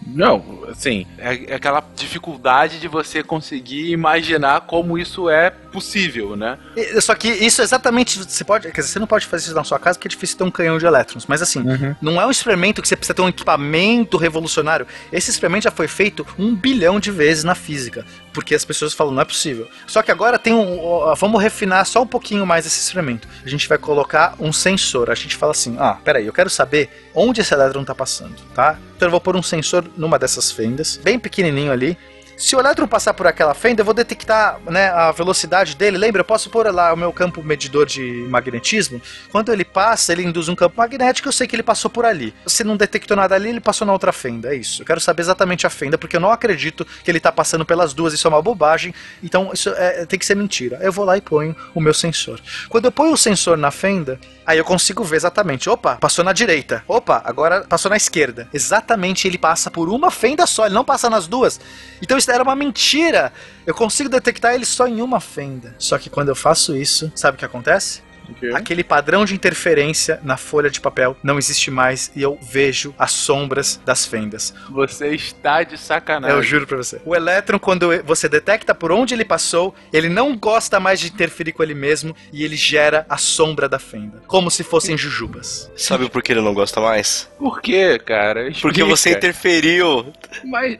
Não, 0.05 0.63
assim, 0.69 1.05
é, 1.17 1.51
é 1.51 1.55
aquela 1.55 1.83
dificuldade 1.95 2.79
de 2.79 2.87
você 2.87 3.23
conseguir 3.23 3.91
imaginar 3.91 4.61
como 4.61 4.97
isso 4.97 5.29
é 5.29 5.49
possível, 5.49 6.35
né? 6.35 6.57
E- 6.75 6.99
Só 7.01 7.13
que 7.15 7.27
isso 7.27 7.61
exatamente. 7.61 8.19
Você 8.23 8.43
pode. 8.43 8.71
Quer 8.71 8.81
dizer, 8.81 8.93
você 8.93 8.99
não 8.99 9.07
pode 9.07 9.25
fazer 9.25 9.45
isso 9.45 9.55
na 9.55 9.63
sua 9.63 9.77
casa 9.79 9.97
porque 9.97 10.07
é 10.07 10.09
difícil 10.09 10.37
ter 10.37 10.43
um 10.43 10.51
canhão 10.51 10.77
de 10.77 10.85
elétrons. 10.85 11.25
Mas 11.27 11.41
assim, 11.41 11.63
não 12.01 12.19
é 12.21 12.25
um 12.25 12.31
experimento 12.31 12.81
que 12.81 12.87
você 12.87 12.95
precisa 12.95 13.13
ter 13.13 13.21
um 13.21 13.29
equipamento 13.29 14.17
revolucionário. 14.17 14.87
Esse 15.11 15.29
experimento 15.31 15.63
já 15.65 15.71
foi 15.71 15.87
feito 15.87 16.25
um 16.37 16.55
bilhão 16.55 16.99
de 16.99 17.11
vezes 17.11 17.43
na 17.43 17.55
física. 17.55 18.05
Porque 18.35 18.53
as 18.53 18.65
pessoas 18.65 18.93
falam, 18.93 19.13
não 19.13 19.21
é 19.21 19.25
possível. 19.25 19.67
Só 19.87 20.03
que 20.03 20.11
agora 20.11 20.37
tem 20.37 20.53
um. 20.53 21.15
Vamos 21.15 21.41
refinar 21.41 21.85
só 21.85 22.03
um 22.03 22.07
pouquinho 22.07 22.45
mais 22.45 22.65
esse 22.65 22.79
experimento. 22.79 23.27
A 23.43 23.49
gente 23.49 23.67
vai 23.67 23.77
colocar 23.77 24.35
um 24.37 24.51
sensor. 24.51 25.09
A 25.09 25.15
gente 25.15 25.37
fala 25.37 25.53
assim: 25.53 25.77
ah, 25.79 25.97
peraí, 26.03 26.25
eu 26.27 26.33
quero 26.33 26.49
saber 26.49 26.89
onde 27.15 27.39
esse 27.39 27.53
elétron 27.53 27.81
está 27.81 27.95
passando, 27.95 28.35
tá? 28.53 28.77
Então 28.95 29.07
eu 29.07 29.11
vou 29.11 29.21
pôr 29.21 29.37
um 29.37 29.41
sensor 29.41 29.85
numa 29.95 30.19
dessas 30.19 30.51
fendas, 30.51 30.97
bem 31.01 31.17
pequenininho 31.17 31.71
ali. 31.71 31.97
Se 32.37 32.53
o 32.53 32.59
elétron 32.59 32.85
passar 32.85 33.13
por 33.13 33.25
aquela 33.27 33.53
fenda, 33.53 33.79
eu 33.81 33.85
vou 33.85 33.93
detectar 33.93 34.59
né, 34.65 34.89
a 34.89 35.09
velocidade 35.11 35.73
dele. 35.75 35.97
Lembra, 35.97 36.19
eu 36.19 36.25
posso 36.25 36.49
pôr 36.49 36.69
lá 36.73 36.93
o 36.93 36.97
meu 36.97 37.11
campo 37.13 37.41
medidor 37.41 37.85
de 37.85 38.25
magnetismo. 38.29 39.01
Quando 39.31 39.53
ele 39.53 39.63
passa, 39.63 40.11
ele 40.11 40.23
induz 40.23 40.49
um 40.49 40.55
campo 40.55 40.75
magnético, 40.77 41.29
eu 41.29 41.31
sei 41.31 41.47
que 41.47 41.55
ele 41.55 41.63
passou 41.63 41.89
por 41.89 42.03
ali. 42.05 42.35
Se 42.45 42.61
não 42.63 42.75
detectou 42.75 43.15
nada 43.15 43.35
ali, 43.35 43.49
ele 43.49 43.61
passou 43.61 43.87
na 43.87 43.93
outra 43.93 44.11
fenda. 44.11 44.53
É 44.53 44.57
isso. 44.57 44.81
Eu 44.81 44.85
quero 44.85 44.99
saber 44.99 45.21
exatamente 45.21 45.65
a 45.65 45.69
fenda, 45.69 45.97
porque 45.97 46.17
eu 46.17 46.19
não 46.19 46.29
acredito 46.29 46.85
que 47.03 47.09
ele 47.09 47.19
está 47.19 47.31
passando 47.31 47.65
pelas 47.65 47.93
duas. 47.93 48.13
Isso 48.13 48.27
é 48.27 48.29
uma 48.29 48.41
bobagem. 48.41 48.93
Então, 49.23 49.51
isso 49.53 49.69
é- 49.69 50.05
tem 50.05 50.19
que 50.19 50.25
ser 50.25 50.35
mentira. 50.35 50.77
Eu 50.81 50.91
vou 50.91 51.05
lá 51.05 51.15
e 51.17 51.21
ponho 51.21 51.55
o 51.73 51.79
meu 51.79 51.93
sensor. 51.93 52.41
Quando 52.67 52.83
eu 52.85 52.91
ponho 52.91 53.13
o 53.13 53.17
sensor 53.17 53.57
na 53.57 53.71
fenda, 53.71 54.19
aí 54.45 54.57
eu 54.57 54.65
consigo 54.65 55.05
ver 55.05 55.15
exatamente. 55.15 55.69
Opa, 55.69 55.95
passou 55.95 56.23
na 56.23 56.33
direita. 56.33 56.83
Opa, 56.85 57.21
agora 57.23 57.61
passou 57.61 57.89
na 57.89 57.95
esquerda. 57.95 58.49
Exatamente, 58.53 59.25
ele 59.25 59.37
passa 59.37 59.71
por 59.71 59.87
uma 59.87 60.11
fenda 60.11 60.45
só, 60.45 60.65
ele 60.65 60.75
não 60.75 60.83
passa 60.83 61.09
nas 61.09 61.27
duas. 61.27 61.61
Então 62.01 62.17
isso 62.25 62.31
era 62.31 62.41
uma 62.43 62.55
mentira. 62.55 63.31
Eu 63.67 63.75
consigo 63.75 64.09
detectar 64.09 64.55
ele 64.55 64.65
só 64.65 64.87
em 64.87 64.99
uma 64.99 65.19
fenda. 65.19 65.75
Só 65.77 65.99
que 65.99 66.09
quando 66.09 66.29
eu 66.29 66.35
faço 66.35 66.75
isso, 66.75 67.11
sabe 67.15 67.35
o 67.35 67.39
que 67.39 67.45
acontece? 67.45 68.01
Aquele 68.53 68.83
padrão 68.83 69.25
de 69.25 69.33
interferência 69.33 70.19
na 70.23 70.37
folha 70.37 70.69
de 70.69 70.79
papel 70.79 71.15
não 71.23 71.37
existe 71.37 71.71
mais 71.71 72.11
e 72.15 72.21
eu 72.21 72.37
vejo 72.41 72.93
as 72.97 73.11
sombras 73.11 73.79
das 73.85 74.05
fendas. 74.05 74.53
Você 74.69 75.09
está 75.09 75.63
de 75.63 75.77
sacanagem. 75.77 76.35
Eu 76.35 76.43
juro 76.43 76.67
pra 76.67 76.77
você. 76.77 77.01
O 77.05 77.15
elétron, 77.15 77.59
quando 77.59 77.89
você 78.03 78.27
detecta 78.29 78.73
por 78.73 78.91
onde 78.91 79.13
ele 79.13 79.25
passou, 79.25 79.73
ele 79.91 80.09
não 80.09 80.35
gosta 80.37 80.79
mais 80.79 80.99
de 80.99 81.07
interferir 81.07 81.51
com 81.51 81.63
ele 81.63 81.73
mesmo 81.73 82.15
e 82.31 82.43
ele 82.43 82.55
gera 82.55 83.05
a 83.09 83.17
sombra 83.17 83.67
da 83.67 83.79
fenda. 83.79 84.21
Como 84.27 84.49
se 84.51 84.63
fossem 84.63 84.97
jujubas. 84.97 85.71
Sabe 85.75 86.09
por 86.09 86.21
que 86.21 86.31
ele 86.31 86.41
não 86.41 86.53
gosta 86.53 86.79
mais? 86.81 87.29
Por 87.37 87.61
quê, 87.61 87.99
cara? 87.99 88.43
Porque 88.61 88.81
Explica. 88.81 88.85
você 88.85 89.11
interferiu. 89.11 90.13
Mas. 90.43 90.79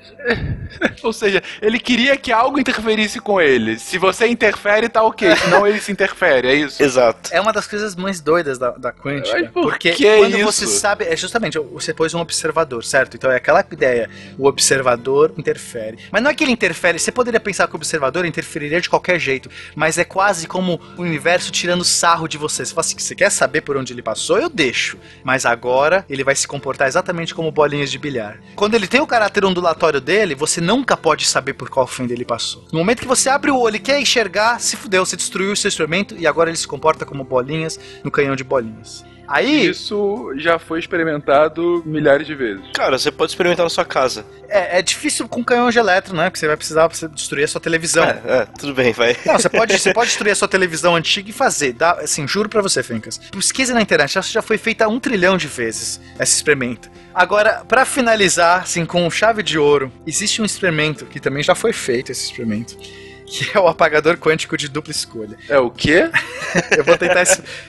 Ou 1.04 1.14
seja, 1.14 1.42
ele 1.62 1.80
queria 1.80 2.18
que 2.18 2.32
algo 2.32 2.60
interferisse 2.60 3.20
com 3.20 3.40
ele. 3.40 3.78
Se 3.80 3.98
você 3.98 4.28
interfere, 4.28 4.90
tá 4.90 5.04
ok. 5.04 5.36
Senão 5.36 5.66
ele 5.68 5.80
se 5.80 5.92
interfere, 5.92 6.48
é 6.48 6.56
isso? 6.56 6.82
Exato. 6.82 7.34
É 7.36 7.42
uma 7.42 7.52
das 7.52 7.68
coisas 7.68 7.98
mais 7.98 8.22
doidas 8.22 8.58
da, 8.58 8.72
da 8.72 8.94
quântica. 8.94 9.38
Mas 9.38 9.52
por 9.52 9.64
porque 9.64 9.92
que 9.92 10.18
quando 10.18 10.38
isso? 10.38 10.46
você 10.46 10.68
sabe. 10.68 11.04
É 11.04 11.18
justamente, 11.18 11.60
você 11.60 11.94
pôs 11.94 12.14
um 12.14 12.22
observador, 12.22 12.82
certo? 12.82 13.18
Então 13.18 13.30
é 13.30 13.36
aquela 13.36 13.60
ideia. 13.70 14.10
O 14.38 14.48
observador 14.48 15.34
interfere. 15.38 15.98
Mas 16.10 16.24
não 16.24 16.32
é 16.32 16.34
que 16.34 16.46
ele 16.46 16.54
interfere. 16.54 16.98
Você 16.98 17.12
poderia 17.12 17.42
pensar 17.42 17.68
que 17.68 17.74
o 17.74 17.76
observador 17.76 18.26
interferiria 18.26 18.80
de 18.80 18.90
qualquer 18.90 19.20
jeito. 19.20 19.50
Mas 19.76 19.98
é 19.98 20.06
quase 20.06 20.48
como 20.48 20.80
o 20.98 21.02
universo 21.02 21.52
tirando 21.52 21.84
sarro 21.84 22.26
de 22.26 22.38
você. 22.38 22.66
Você 22.66 22.74
fala 22.74 22.86
assim: 22.86 22.98
você 22.98 23.14
quer 23.14 23.30
saber 23.30 23.60
por 23.60 23.76
onde 23.76 23.92
ele 23.92 24.02
passou? 24.02 24.38
Eu 24.38 24.48
deixo. 24.48 24.98
Mas 25.22 25.46
agora 25.46 26.06
ele 26.10 26.24
vai 26.24 26.38
se 26.38 26.48
comportar 26.48 26.88
exatamente 26.88 27.36
como 27.36 27.52
bolinhas 27.52 27.92
de 27.92 28.00
bilhar. 28.00 28.40
Quando 28.56 28.76
ele 28.76 28.88
tem 28.88 29.02
o 29.02 29.08
caráter 29.08 29.44
ondulatório 29.44 30.00
dele, 30.00 30.36
você 30.36 30.62
nunca 30.62 30.96
pode 30.96 31.28
saber 31.28 31.52
por 31.52 31.70
qual 31.70 31.86
fenda 31.86 32.14
ele 32.14 32.24
passou. 32.24 32.64
No 32.72 32.80
momento 32.80 33.02
que 33.02 33.08
você 33.08 33.28
abre 33.28 33.52
o 33.52 33.60
olho 33.60 33.76
e 33.76 33.80
quer 33.80 34.00
enxergar, 34.00 34.62
se 34.62 34.78
fudeu, 34.78 35.06
você 35.06 35.18
destruiu 35.18 35.52
o 35.52 35.56
seu 35.56 35.68
instrumento 35.68 36.16
e 36.18 36.26
agora 36.26 36.50
ele 36.50 36.58
se 36.58 36.66
comporta 36.66 37.06
como 37.06 37.25
bolinhas 37.26 37.80
no 38.04 38.12
canhão 38.12 38.36
de 38.36 38.44
bolinhas. 38.44 39.04
Aí, 39.28 39.70
Isso 39.70 40.32
já 40.38 40.60
foi 40.60 40.78
experimentado 40.78 41.82
milhares 41.84 42.28
de 42.28 42.36
vezes. 42.36 42.62
Cara, 42.76 42.96
você 42.96 43.12
pode 43.12 43.32
experimentar 43.32 43.66
na 43.66 43.72
sua 43.72 43.84
casa. 43.84 44.24
é, 44.48 44.78
é 44.78 44.82
difícil 44.84 45.28
com 45.28 45.44
canhão 45.44 45.68
de 45.72 45.80
elétron, 45.80 46.16
né? 46.16 46.26
Porque 46.26 46.38
você 46.38 46.46
vai 46.46 46.56
precisar 46.56 46.88
você 46.88 47.08
destruir 47.08 47.46
a 47.46 47.48
sua 47.48 47.60
televisão. 47.60 48.04
É, 48.06 48.22
é, 48.24 48.48
tudo 48.60 48.76
bem, 48.76 48.94
vai. 48.94 49.18
Não, 49.26 49.40
você 49.40 49.50
pode, 49.50 49.80
você 49.80 49.92
pode 49.96 50.10
destruir 50.10 50.32
a 50.32 50.36
sua 50.36 50.48
televisão 50.48 50.96
antiga 50.96 51.28
e 51.28 51.34
fazer. 51.34 51.74
Dá, 51.74 51.94
assim, 51.94 52.28
juro 52.28 52.48
pra 52.48 52.62
você, 52.62 52.84
Fencas. 52.84 53.18
Pesquisa 53.18 53.74
na 53.74 53.82
internet, 53.82 54.16
essa 54.16 54.30
já 54.32 54.44
foi 54.44 54.60
feita 54.60 54.88
um 54.88 55.00
trilhão 55.00 55.38
de 55.38 55.48
vezes, 55.48 56.00
esse 56.20 56.36
experimento. 56.36 56.88
Agora, 57.12 57.64
pra 57.68 57.84
finalizar, 57.84 58.62
assim, 58.62 58.86
com 58.86 59.10
chave 59.10 59.42
de 59.42 59.58
ouro, 59.58 59.92
existe 60.06 60.40
um 60.40 60.46
experimento 60.46 61.06
que 61.06 61.20
também 61.20 61.42
já 61.42 61.56
foi 61.56 61.74
feito, 61.74 62.12
esse 62.12 62.26
experimento, 62.26 62.78
que 63.26 63.58
é 63.58 63.60
o 63.60 63.68
apagador 63.68 64.18
quântico 64.18 64.58
de 64.58 64.68
dupla 64.68 64.92
escolha. 64.92 65.38
É 65.50 65.58
o 65.58 65.70
quê? 65.70 66.10
Eu 66.78 66.84
vou 66.84 66.98
tentar. 66.98 67.24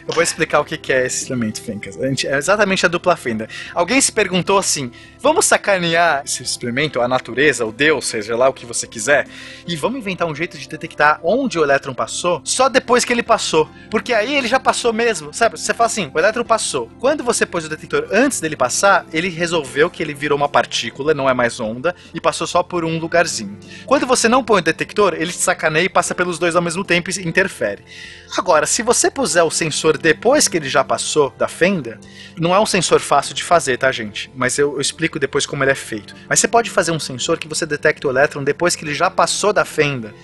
eu 0.06 0.14
vou 0.14 0.22
explicar 0.22 0.60
o 0.60 0.64
que 0.64 0.92
é 0.92 1.06
esse 1.06 1.22
experimento, 1.22 1.60
Fencas. 1.60 1.96
É 2.00 2.36
exatamente 2.36 2.86
a 2.86 2.88
dupla 2.88 3.16
fenda. 3.16 3.48
Alguém 3.74 4.00
se 4.00 4.12
perguntou 4.12 4.58
assim: 4.58 4.92
vamos 5.26 5.44
sacanear 5.44 6.22
esse 6.24 6.40
experimento, 6.40 7.00
a 7.00 7.08
natureza, 7.08 7.66
o 7.66 7.72
Deus, 7.72 8.06
seja 8.06 8.36
lá 8.36 8.48
o 8.48 8.52
que 8.52 8.64
você 8.64 8.86
quiser, 8.86 9.26
e 9.66 9.74
vamos 9.74 9.98
inventar 9.98 10.28
um 10.28 10.34
jeito 10.36 10.56
de 10.56 10.68
detectar 10.68 11.18
onde 11.20 11.58
o 11.58 11.64
elétron 11.64 11.92
passou 11.92 12.40
só 12.44 12.68
depois 12.68 13.04
que 13.04 13.12
ele 13.12 13.24
passou. 13.24 13.68
Porque 13.90 14.12
aí 14.12 14.36
ele 14.36 14.46
já 14.46 14.60
passou 14.60 14.92
mesmo, 14.92 15.34
sabe? 15.34 15.58
Você 15.58 15.74
fala 15.74 15.86
assim: 15.88 16.12
o 16.14 16.18
elétron 16.20 16.44
passou. 16.44 16.88
Quando 17.00 17.24
você 17.24 17.44
pôs 17.44 17.64
o 17.64 17.68
detector 17.68 18.06
antes 18.12 18.38
dele 18.38 18.54
passar, 18.54 19.04
ele 19.12 19.28
resolveu 19.28 19.90
que 19.90 20.00
ele 20.00 20.14
virou 20.14 20.38
uma 20.38 20.48
partícula, 20.48 21.12
não 21.12 21.28
é 21.28 21.34
mais 21.34 21.58
onda, 21.58 21.92
e 22.14 22.20
passou 22.20 22.46
só 22.46 22.62
por 22.62 22.84
um 22.84 22.96
lugarzinho. 22.96 23.58
Quando 23.84 24.06
você 24.06 24.28
não 24.28 24.44
põe 24.44 24.60
o 24.60 24.64
detector, 24.64 25.12
ele 25.14 25.32
te 25.32 25.38
sacaneia 25.38 25.86
e 25.86 25.88
passa 25.88 26.14
pelos 26.14 26.38
dois 26.38 26.54
ao 26.54 26.62
mesmo 26.62 26.84
tempo 26.84 27.10
e 27.10 27.26
interfere. 27.26 27.82
Agora, 28.38 28.64
se 28.64 28.80
você 28.80 29.10
puser 29.10 29.42
o 29.42 29.50
sensor 29.50 29.98
depois 29.98 30.46
que 30.46 30.56
ele 30.56 30.68
já 30.68 30.84
passou 30.84 31.30
da 31.36 31.48
fenda, 31.48 31.98
não 32.38 32.54
é 32.54 32.60
um 32.60 32.66
sensor 32.66 33.00
fácil 33.00 33.34
de 33.34 33.42
fazer, 33.42 33.76
tá, 33.76 33.90
gente? 33.90 34.30
Mas 34.36 34.56
eu, 34.56 34.74
eu 34.74 34.80
explico 34.80 35.15
depois 35.18 35.46
como 35.46 35.64
ele 35.64 35.70
é 35.70 35.74
feito. 35.74 36.14
Mas 36.28 36.40
você 36.40 36.48
pode 36.48 36.70
fazer 36.70 36.92
um 36.92 36.98
sensor 36.98 37.38
que 37.38 37.48
você 37.48 37.66
detecta 37.66 38.06
o 38.06 38.10
elétron 38.10 38.42
depois 38.42 38.76
que 38.76 38.84
ele 38.84 38.94
já 38.94 39.10
passou 39.10 39.52
da 39.52 39.64
fenda. 39.64 40.14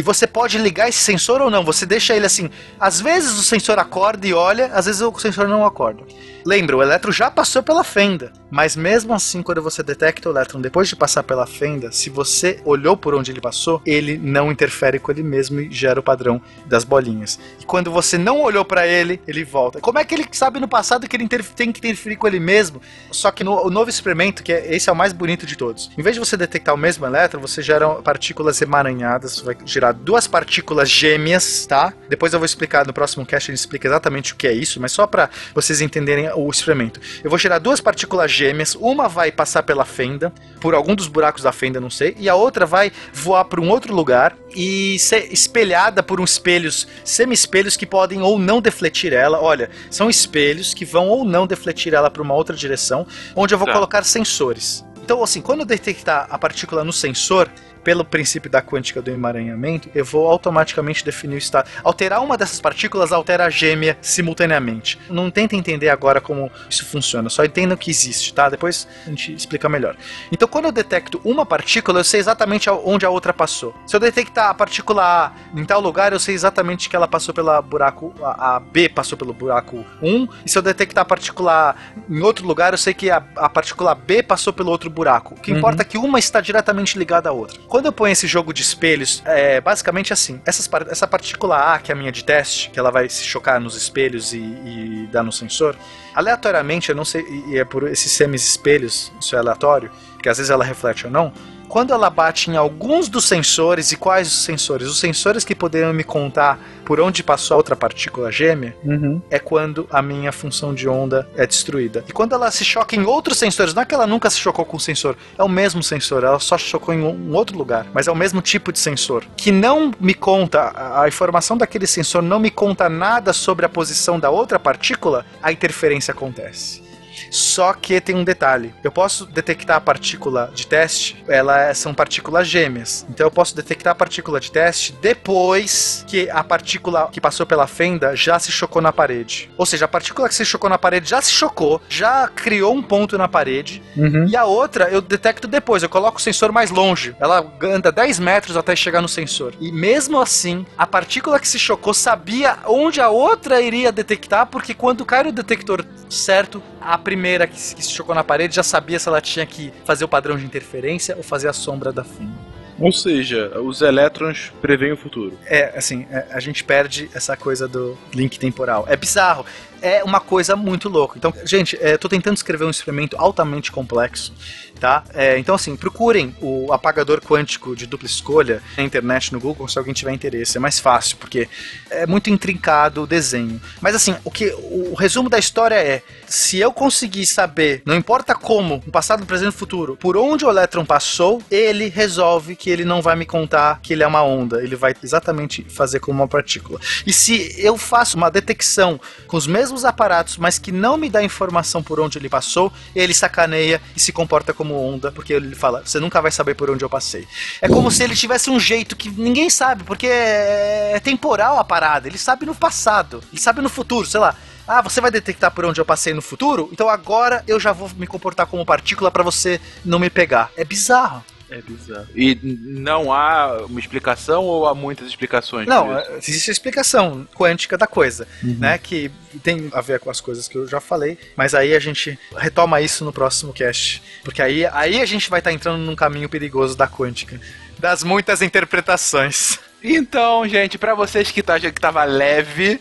E 0.00 0.02
você 0.02 0.26
pode 0.26 0.56
ligar 0.56 0.88
esse 0.88 0.96
sensor 0.96 1.42
ou 1.42 1.50
não. 1.50 1.62
Você 1.62 1.84
deixa 1.84 2.16
ele 2.16 2.24
assim. 2.24 2.48
Às 2.80 3.02
vezes 3.02 3.38
o 3.38 3.42
sensor 3.42 3.78
acorda 3.78 4.26
e 4.26 4.32
olha, 4.32 4.68
às 4.72 4.86
vezes 4.86 5.02
o 5.02 5.18
sensor 5.18 5.46
não 5.46 5.66
acorda. 5.66 6.04
Lembra, 6.42 6.74
o 6.74 6.82
elétron 6.82 7.12
já 7.12 7.30
passou 7.30 7.62
pela 7.62 7.84
fenda. 7.84 8.32
Mas 8.50 8.74
mesmo 8.74 9.12
assim, 9.12 9.42
quando 9.42 9.62
você 9.62 9.82
detecta 9.82 10.28
o 10.28 10.32
elétron 10.32 10.60
depois 10.60 10.88
de 10.88 10.96
passar 10.96 11.22
pela 11.22 11.46
fenda, 11.46 11.92
se 11.92 12.08
você 12.10 12.60
olhou 12.64 12.96
por 12.96 13.14
onde 13.14 13.30
ele 13.30 13.40
passou, 13.40 13.80
ele 13.84 14.16
não 14.18 14.50
interfere 14.50 14.98
com 14.98 15.12
ele 15.12 15.22
mesmo 15.22 15.60
e 15.60 15.70
gera 15.70 16.00
o 16.00 16.02
padrão 16.02 16.40
das 16.66 16.82
bolinhas. 16.82 17.38
E 17.60 17.64
quando 17.64 17.90
você 17.90 18.16
não 18.16 18.40
olhou 18.40 18.64
pra 18.64 18.86
ele, 18.86 19.20
ele 19.28 19.44
volta. 19.44 19.80
Como 19.80 19.98
é 19.98 20.04
que 20.04 20.14
ele 20.14 20.26
sabe 20.32 20.58
no 20.58 20.66
passado 20.66 21.06
que 21.06 21.14
ele 21.14 21.28
tem 21.28 21.70
que 21.70 21.78
interferir 21.78 22.16
com 22.16 22.26
ele 22.26 22.40
mesmo? 22.40 22.80
Só 23.12 23.30
que 23.30 23.44
no 23.44 23.70
novo 23.70 23.90
experimento, 23.90 24.42
que 24.42 24.52
é, 24.52 24.74
esse 24.74 24.88
é 24.88 24.92
o 24.92 24.96
mais 24.96 25.12
bonito 25.12 25.46
de 25.46 25.56
todos. 25.56 25.90
Em 25.96 26.02
vez 26.02 26.16
de 26.16 26.20
você 26.20 26.36
detectar 26.36 26.74
o 26.74 26.78
mesmo 26.78 27.06
elétron, 27.06 27.40
você 27.40 27.62
gera 27.62 27.86
partículas 27.96 28.60
emaranhadas, 28.60 29.40
vai 29.40 29.56
girar 29.64 29.89
gerar 29.90 29.92
duas 29.92 30.26
partículas 30.26 30.88
gêmeas, 30.88 31.66
tá? 31.66 31.92
Depois 32.08 32.32
eu 32.32 32.38
vou 32.38 32.46
explicar 32.46 32.86
no 32.86 32.92
próximo 32.92 33.26
cast, 33.26 33.50
a 33.50 33.54
gente 33.54 33.60
explica 33.60 33.88
exatamente 33.88 34.32
o 34.32 34.36
que 34.36 34.46
é 34.46 34.52
isso, 34.52 34.80
mas 34.80 34.92
só 34.92 35.06
para 35.06 35.28
vocês 35.54 35.80
entenderem 35.80 36.30
o 36.34 36.48
experimento. 36.50 37.00
Eu 37.22 37.30
vou 37.30 37.38
gerar 37.38 37.58
duas 37.58 37.80
partículas 37.80 38.30
gêmeas, 38.30 38.74
uma 38.74 39.08
vai 39.08 39.30
passar 39.32 39.62
pela 39.62 39.84
fenda, 39.84 40.32
por 40.60 40.74
algum 40.74 40.94
dos 40.94 41.08
buracos 41.08 41.42
da 41.42 41.52
fenda, 41.52 41.80
não 41.80 41.90
sei, 41.90 42.16
e 42.18 42.28
a 42.28 42.34
outra 42.34 42.66
vai 42.66 42.92
voar 43.12 43.44
para 43.44 43.60
um 43.60 43.68
outro 43.70 43.94
lugar 43.94 44.36
e 44.54 44.98
ser 44.98 45.32
espelhada 45.32 46.02
por 46.02 46.20
uns 46.20 46.32
espelhos, 46.32 46.86
semi-espelhos 47.04 47.76
que 47.76 47.86
podem 47.86 48.22
ou 48.22 48.38
não 48.38 48.60
defletir 48.60 49.12
ela. 49.12 49.40
Olha, 49.40 49.70
são 49.90 50.08
espelhos 50.10 50.74
que 50.74 50.84
vão 50.84 51.08
ou 51.08 51.24
não 51.24 51.46
defletir 51.46 51.94
ela 51.94 52.10
para 52.10 52.22
uma 52.22 52.34
outra 52.34 52.56
direção, 52.56 53.06
onde 53.34 53.54
eu 53.54 53.58
vou 53.58 53.66
Tá. 53.66 53.74
colocar 53.74 54.04
sensores. 54.04 54.84
Então, 55.04 55.22
assim, 55.22 55.40
quando 55.40 55.60
eu 55.60 55.66
detectar 55.66 56.26
a 56.30 56.38
partícula 56.38 56.84
no 56.84 56.92
sensor, 56.92 57.48
pelo 57.82 58.04
princípio 58.04 58.50
da 58.50 58.60
quântica 58.62 59.00
do 59.02 59.10
emaranhamento, 59.10 59.88
eu 59.94 60.04
vou 60.04 60.28
automaticamente 60.28 61.04
definir 61.04 61.34
o 61.34 61.38
estado. 61.38 61.68
Alterar 61.82 62.22
uma 62.22 62.36
dessas 62.36 62.60
partículas 62.60 63.12
altera 63.12 63.46
a 63.46 63.50
gêmea 63.50 63.96
simultaneamente. 64.00 64.98
Não 65.08 65.30
tenta 65.30 65.56
entender 65.56 65.88
agora 65.88 66.20
como 66.20 66.50
isso 66.68 66.84
funciona, 66.86 67.28
só 67.28 67.44
entenda 67.44 67.76
que 67.76 67.90
existe, 67.90 68.32
tá? 68.32 68.48
Depois 68.48 68.86
a 69.06 69.10
gente 69.10 69.32
explica 69.34 69.68
melhor. 69.68 69.96
Então, 70.30 70.46
quando 70.46 70.66
eu 70.66 70.72
detecto 70.72 71.20
uma 71.24 71.44
partícula, 71.44 72.00
eu 72.00 72.04
sei 72.04 72.20
exatamente 72.20 72.68
onde 72.70 73.04
a 73.04 73.10
outra 73.10 73.32
passou. 73.32 73.74
Se 73.86 73.96
eu 73.96 74.00
detectar 74.00 74.48
a 74.50 74.54
partícula 74.54 75.02
A 75.02 75.32
em 75.58 75.64
tal 75.64 75.80
lugar, 75.80 76.12
eu 76.12 76.20
sei 76.20 76.34
exatamente 76.34 76.88
que 76.88 76.96
ela 76.96 77.08
passou 77.08 77.34
pela 77.34 77.60
buraco 77.62 78.14
a, 78.22 78.56
a 78.56 78.60
B 78.60 78.88
passou 78.88 79.16
pelo 79.16 79.32
buraco 79.32 79.84
1, 80.02 80.28
e 80.44 80.50
se 80.50 80.58
eu 80.58 80.62
detectar 80.62 81.02
a 81.02 81.04
partícula 81.04 81.70
A 81.70 81.74
em 82.08 82.20
outro 82.22 82.46
lugar, 82.46 82.72
eu 82.72 82.78
sei 82.78 82.94
que 82.94 83.10
a, 83.10 83.22
a 83.36 83.48
partícula 83.48 83.94
B 83.94 84.22
passou 84.22 84.52
pelo 84.52 84.70
outro 84.70 84.90
buraco. 84.90 85.34
O 85.34 85.40
que 85.40 85.50
Uhum. 85.52 85.58
importa 85.58 85.82
é 85.82 85.84
que 85.84 85.98
uma 85.98 86.18
está 86.18 86.40
diretamente 86.40 86.98
ligada 86.98 87.28
à 87.28 87.32
outra. 87.32 87.58
Quando 87.70 87.86
eu 87.86 87.92
ponho 87.92 88.10
esse 88.10 88.26
jogo 88.26 88.52
de 88.52 88.62
espelhos, 88.62 89.22
é 89.24 89.60
basicamente 89.60 90.12
assim: 90.12 90.40
essas 90.44 90.68
essa 90.90 91.06
partícula 91.06 91.74
A, 91.74 91.78
que 91.78 91.92
é 91.92 91.94
a 91.94 91.96
minha 91.96 92.10
de 92.10 92.24
teste, 92.24 92.68
que 92.68 92.80
ela 92.80 92.90
vai 92.90 93.08
se 93.08 93.22
chocar 93.22 93.60
nos 93.60 93.76
espelhos 93.76 94.32
e, 94.32 94.38
e 94.38 95.08
dar 95.12 95.22
no 95.22 95.30
sensor, 95.30 95.76
aleatoriamente, 96.12 96.88
eu 96.88 96.96
não 96.96 97.04
sei, 97.04 97.24
e 97.46 97.56
é 97.56 97.64
por 97.64 97.86
esses 97.86 98.10
semis-espelhos, 98.10 99.12
isso 99.20 99.36
é 99.36 99.38
aleatório, 99.38 99.88
que 100.20 100.28
às 100.28 100.38
vezes 100.38 100.50
ela 100.50 100.64
reflete 100.64 101.06
ou 101.06 101.12
não. 101.12 101.32
Quando 101.70 101.92
ela 101.92 102.10
bate 102.10 102.50
em 102.50 102.56
alguns 102.56 103.08
dos 103.08 103.26
sensores, 103.26 103.92
e 103.92 103.96
quais 103.96 104.26
os 104.26 104.42
sensores? 104.42 104.88
Os 104.88 104.98
sensores 104.98 105.44
que 105.44 105.54
poderiam 105.54 105.92
me 105.92 106.02
contar 106.02 106.58
por 106.84 106.98
onde 106.98 107.22
passou 107.22 107.54
a 107.54 107.58
outra 107.58 107.76
partícula 107.76 108.32
gêmea, 108.32 108.76
Uhum. 108.84 109.22
é 109.30 109.38
quando 109.38 109.86
a 109.88 110.02
minha 110.02 110.32
função 110.32 110.74
de 110.74 110.88
onda 110.88 111.28
é 111.36 111.46
destruída. 111.46 112.04
E 112.08 112.12
quando 112.12 112.34
ela 112.34 112.50
se 112.50 112.64
choca 112.64 112.96
em 112.96 113.04
outros 113.04 113.38
sensores, 113.38 113.72
não 113.72 113.82
é 113.82 113.86
que 113.86 113.94
ela 113.94 114.04
nunca 114.04 114.28
se 114.28 114.40
chocou 114.40 114.64
com 114.64 114.78
o 114.78 114.80
sensor, 114.80 115.16
é 115.38 115.44
o 115.44 115.48
mesmo 115.48 115.80
sensor, 115.80 116.24
ela 116.24 116.40
só 116.40 116.58
chocou 116.58 116.92
em 116.92 117.02
um 117.02 117.32
outro 117.36 117.56
lugar, 117.56 117.86
mas 117.94 118.08
é 118.08 118.10
o 118.10 118.16
mesmo 118.16 118.42
tipo 118.42 118.72
de 118.72 118.80
sensor. 118.80 119.24
Que 119.36 119.52
não 119.52 119.92
me 120.00 120.12
conta, 120.12 120.72
a 121.00 121.06
informação 121.06 121.56
daquele 121.56 121.86
sensor 121.86 122.20
não 122.20 122.40
me 122.40 122.50
conta 122.50 122.88
nada 122.88 123.32
sobre 123.32 123.64
a 123.64 123.68
posição 123.68 124.18
da 124.18 124.28
outra 124.28 124.58
partícula, 124.58 125.24
a 125.40 125.52
interferência 125.52 126.10
acontece. 126.10 126.89
Só 127.30 127.72
que 127.72 128.00
tem 128.00 128.14
um 128.14 128.24
detalhe. 128.24 128.74
Eu 128.82 128.92
posso 128.92 129.26
detectar 129.26 129.76
a 129.76 129.80
partícula 129.80 130.50
de 130.54 130.66
teste, 130.66 131.22
elas 131.28 131.78
são 131.78 131.92
partículas 131.94 132.46
gêmeas. 132.48 133.06
Então 133.10 133.26
eu 133.26 133.30
posso 133.30 133.54
detectar 133.54 133.92
a 133.92 133.94
partícula 133.94 134.40
de 134.40 134.50
teste 134.50 134.92
depois 135.00 136.04
que 136.06 136.28
a 136.30 136.42
partícula 136.42 137.08
que 137.12 137.20
passou 137.20 137.46
pela 137.46 137.66
fenda 137.66 138.14
já 138.16 138.38
se 138.38 138.50
chocou 138.50 138.80
na 138.82 138.92
parede. 138.92 139.50
Ou 139.56 139.64
seja, 139.66 139.84
a 139.84 139.88
partícula 139.88 140.28
que 140.28 140.34
se 140.34 140.44
chocou 140.44 140.68
na 140.70 140.78
parede 140.78 141.08
já 141.10 141.20
se 141.20 141.30
chocou, 141.32 141.80
já 141.88 142.28
criou 142.28 142.74
um 142.74 142.82
ponto 142.82 143.16
na 143.16 143.28
parede, 143.28 143.82
Uhum. 143.96 144.26
e 144.28 144.36
a 144.36 144.44
outra 144.44 144.88
eu 144.90 145.00
detecto 145.00 145.46
depois, 145.48 145.82
eu 145.82 145.88
coloco 145.88 146.18
o 146.18 146.20
sensor 146.22 146.52
mais 146.52 146.70
longe. 146.70 147.14
Ela 147.20 147.44
anda 147.62 147.90
10 147.92 148.18
metros 148.18 148.56
até 148.56 148.74
chegar 148.74 149.00
no 149.00 149.08
sensor. 149.08 149.54
E 149.60 149.70
mesmo 149.72 150.20
assim, 150.20 150.64
a 150.76 150.86
partícula 150.86 151.38
que 151.40 151.48
se 151.48 151.58
chocou 151.58 151.92
sabia 151.94 152.58
onde 152.66 153.00
a 153.00 153.08
outra 153.08 153.60
iria 153.60 153.92
detectar, 153.92 154.46
porque 154.46 154.74
quando 154.74 155.04
cai 155.04 155.22
no 155.24 155.32
detector 155.32 155.84
certo, 156.08 156.62
a 156.80 156.96
primeira 157.10 157.44
que 157.44 157.58
se, 157.58 157.74
que 157.74 157.84
se 157.84 157.90
chocou 157.90 158.14
na 158.14 158.22
parede 158.22 158.54
já 158.54 158.62
sabia 158.62 158.96
se 158.96 159.08
ela 159.08 159.20
tinha 159.20 159.44
que 159.44 159.72
fazer 159.84 160.04
o 160.04 160.08
padrão 160.08 160.36
de 160.36 160.44
interferência 160.44 161.16
ou 161.16 161.24
fazer 161.24 161.48
a 161.48 161.52
sombra 161.52 161.92
da 161.92 162.04
fenda. 162.04 162.38
Ou 162.78 162.92
seja, 162.92 163.60
os 163.60 163.82
elétrons 163.82 164.52
preveem 164.62 164.92
o 164.92 164.96
futuro. 164.96 165.36
É, 165.44 165.76
assim, 165.76 166.06
é, 166.08 166.26
a 166.30 166.38
gente 166.38 166.62
perde 166.62 167.10
essa 167.12 167.36
coisa 167.36 167.66
do 167.66 167.98
link 168.14 168.38
temporal. 168.38 168.86
É 168.88 168.96
bizarro. 168.96 169.44
É 169.82 170.04
uma 170.04 170.20
coisa 170.20 170.54
muito 170.56 170.88
louca. 170.88 171.16
Então, 171.16 171.32
gente, 171.44 171.78
é, 171.80 171.96
tô 171.96 172.08
tentando 172.08 172.36
escrever 172.36 172.64
um 172.64 172.70
experimento 172.70 173.16
altamente 173.18 173.72
complexo, 173.72 174.32
tá? 174.78 175.04
É, 175.14 175.38
então, 175.38 175.54
assim, 175.54 175.76
procurem 175.76 176.34
o 176.40 176.72
apagador 176.72 177.20
quântico 177.20 177.74
de 177.74 177.86
dupla 177.86 178.06
escolha 178.06 178.62
na 178.76 178.82
internet, 178.82 179.32
no 179.32 179.40
Google, 179.40 179.68
se 179.68 179.78
alguém 179.78 179.94
tiver 179.94 180.12
interesse. 180.12 180.56
É 180.56 180.60
mais 180.60 180.78
fácil, 180.78 181.16
porque 181.16 181.48
é 181.90 182.06
muito 182.06 182.30
intrincado 182.30 183.02
o 183.02 183.06
desenho. 183.06 183.60
Mas, 183.80 183.94
assim, 183.94 184.14
o 184.24 184.30
que 184.30 184.54
o, 184.58 184.94
resumo 184.94 185.28
da 185.28 185.38
história 185.38 185.74
é: 185.74 186.02
se 186.26 186.58
eu 186.58 186.72
conseguir 186.72 187.26
saber, 187.26 187.82
não 187.84 187.94
importa 187.94 188.34
como, 188.34 188.82
no 188.84 188.92
passado, 188.92 189.20
no 189.20 189.26
presente 189.26 189.54
e 189.54 189.58
futuro, 189.58 189.96
por 189.96 190.16
onde 190.16 190.44
o 190.44 190.50
elétron 190.50 190.84
passou, 190.84 191.42
ele 191.50 191.88
resolve 191.88 192.56
que 192.56 192.70
ele 192.70 192.84
não 192.84 193.02
vai 193.02 193.16
me 193.16 193.26
contar 193.26 193.80
que 193.82 193.92
ele 193.92 194.02
é 194.02 194.06
uma 194.06 194.22
onda. 194.22 194.62
Ele 194.62 194.76
vai 194.76 194.94
exatamente 195.02 195.64
fazer 195.68 196.00
como 196.00 196.20
uma 196.20 196.28
partícula. 196.28 196.80
E 197.06 197.12
se 197.12 197.54
eu 197.58 197.76
faço 197.76 198.16
uma 198.16 198.30
detecção 198.30 199.00
com 199.26 199.36
os 199.36 199.46
mesmos 199.46 199.69
aparatos, 199.84 200.36
mas 200.36 200.58
que 200.58 200.72
não 200.72 200.96
me 200.96 201.08
dá 201.08 201.22
informação 201.22 201.82
por 201.82 202.00
onde 202.00 202.18
ele 202.18 202.28
passou, 202.28 202.72
ele 202.94 203.14
sacaneia 203.14 203.80
e 203.96 204.00
se 204.00 204.12
comporta 204.12 204.52
como 204.52 204.74
onda, 204.74 205.10
porque 205.10 205.32
ele 205.32 205.54
fala: 205.54 205.82
você 205.84 205.98
nunca 205.98 206.20
vai 206.20 206.30
saber 206.30 206.54
por 206.54 206.70
onde 206.70 206.84
eu 206.84 206.90
passei. 206.90 207.26
É 207.60 207.68
como 207.68 207.90
se 207.90 208.02
ele 208.02 208.14
tivesse 208.14 208.50
um 208.50 208.60
jeito 208.60 208.96
que 208.96 209.10
ninguém 209.10 209.48
sabe, 209.48 209.84
porque 209.84 210.06
é 210.06 210.90
é 210.90 211.00
temporal 211.00 211.58
a 211.58 211.64
parada. 211.64 212.08
Ele 212.08 212.18
sabe 212.18 212.44
no 212.44 212.54
passado, 212.54 213.22
ele 213.32 213.40
sabe 213.40 213.60
no 213.60 213.68
futuro, 213.68 214.06
sei 214.06 214.20
lá. 214.20 214.34
Ah, 214.66 214.82
você 214.82 215.00
vai 215.00 215.10
detectar 215.10 215.50
por 215.50 215.64
onde 215.64 215.80
eu 215.80 215.84
passei 215.84 216.14
no 216.14 216.22
futuro? 216.22 216.68
Então 216.72 216.88
agora 216.88 217.42
eu 217.48 217.58
já 217.58 217.72
vou 217.72 217.90
me 217.96 218.06
comportar 218.06 218.46
como 218.46 218.64
partícula 218.64 219.10
pra 219.10 219.22
você 219.22 219.60
não 219.84 219.98
me 219.98 220.10
pegar. 220.10 220.50
É 220.56 220.64
bizarro. 220.64 221.24
É 221.50 221.60
bizarro. 221.60 222.06
E 222.14 222.38
não 222.42 223.12
há 223.12 223.64
uma 223.66 223.80
explicação 223.80 224.44
ou 224.44 224.66
há 224.66 224.74
muitas 224.74 225.08
explicações? 225.08 225.66
Não, 225.66 225.88
existe 226.16 226.50
a 226.50 226.52
explicação 226.52 227.26
quântica 227.34 227.76
da 227.76 227.86
coisa, 227.86 228.26
né? 228.42 228.78
Que 228.78 229.10
tem 229.42 229.68
a 229.72 229.80
ver 229.80 229.98
com 229.98 230.10
as 230.10 230.20
coisas 230.20 230.46
que 230.46 230.56
eu 230.56 230.66
já 230.68 230.80
falei, 230.80 231.18
mas 231.36 231.54
aí 231.54 231.74
a 231.74 231.80
gente 231.80 232.18
retoma 232.36 232.80
isso 232.80 233.04
no 233.04 233.12
próximo 233.12 233.52
cast. 233.52 234.02
Porque 234.22 234.40
aí, 234.40 234.64
aí 234.66 235.00
a 235.00 235.06
gente 235.06 235.28
vai 235.28 235.40
estar 235.40 235.52
entrando 235.52 235.78
num 235.78 235.96
caminho 235.96 236.28
perigoso 236.28 236.76
da 236.76 236.86
quântica. 236.86 237.40
Das 237.78 238.04
muitas 238.04 238.42
interpretações. 238.42 239.58
Então, 239.82 240.46
gente, 240.46 240.78
pra 240.78 240.94
vocês 240.94 241.30
que 241.30 241.42
tá 241.42 241.58
que 241.58 241.72
tava 241.72 242.04
leve, 242.04 242.78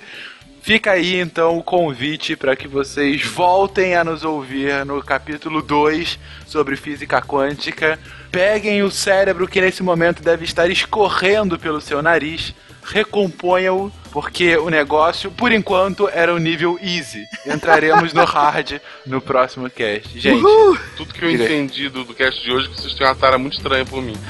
fica 0.61 0.91
aí 0.91 1.15
então 1.15 1.57
o 1.57 1.63
convite 1.63 2.35
para 2.35 2.55
que 2.55 2.67
vocês 2.67 3.25
voltem 3.25 3.95
a 3.95 4.03
nos 4.03 4.23
ouvir 4.23 4.85
no 4.85 5.01
capítulo 5.01 5.61
2 5.61 6.19
sobre 6.45 6.75
física 6.75 7.21
quântica. 7.21 7.97
Peguem 8.31 8.84
o 8.84 8.91
cérebro 8.91 9.47
que 9.47 9.60
nesse 9.60 9.81
momento 9.81 10.22
deve 10.22 10.45
estar 10.45 10.69
escorrendo 10.69 11.57
pelo 11.57 11.81
seu 11.81 11.99
nariz, 12.01 12.53
recomponham-o, 12.84 13.91
porque 14.11 14.56
o 14.57 14.69
negócio, 14.69 15.31
por 15.31 15.51
enquanto, 15.51 16.07
era 16.07 16.34
o 16.34 16.38
nível 16.38 16.80
easy. 16.81 17.23
Entraremos 17.45 18.14
no 18.14 18.23
hard 18.26 18.80
no 19.06 19.22
próximo 19.22 19.69
cast. 19.69 20.19
Gente, 20.19 20.41
Tudo 20.97 21.14
que 21.14 21.23
eu 21.23 21.31
entendi 21.31 21.89
do, 21.89 22.03
do 22.03 22.14
cast 22.14 22.43
de 22.43 22.51
hoje 22.51 22.68
é 22.68 22.69
que 22.69 22.81
vocês 22.81 22.93
têm 22.93 23.07
uma 23.07 23.15
tara 23.15 23.38
muito 23.38 23.57
estranha 23.57 23.85
por 23.85 24.01
mim. 24.01 24.18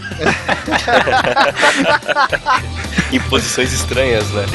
Em 3.11 3.19
posições 3.21 3.73
estranhas, 3.73 4.29
né? 4.31 4.45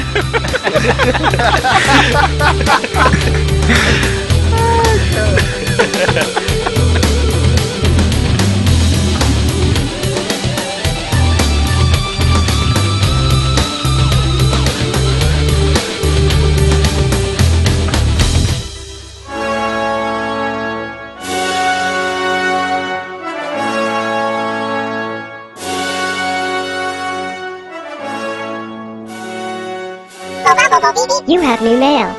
You 31.27 31.41
have 31.41 31.63
new 31.63 31.77
mail. 31.79 32.15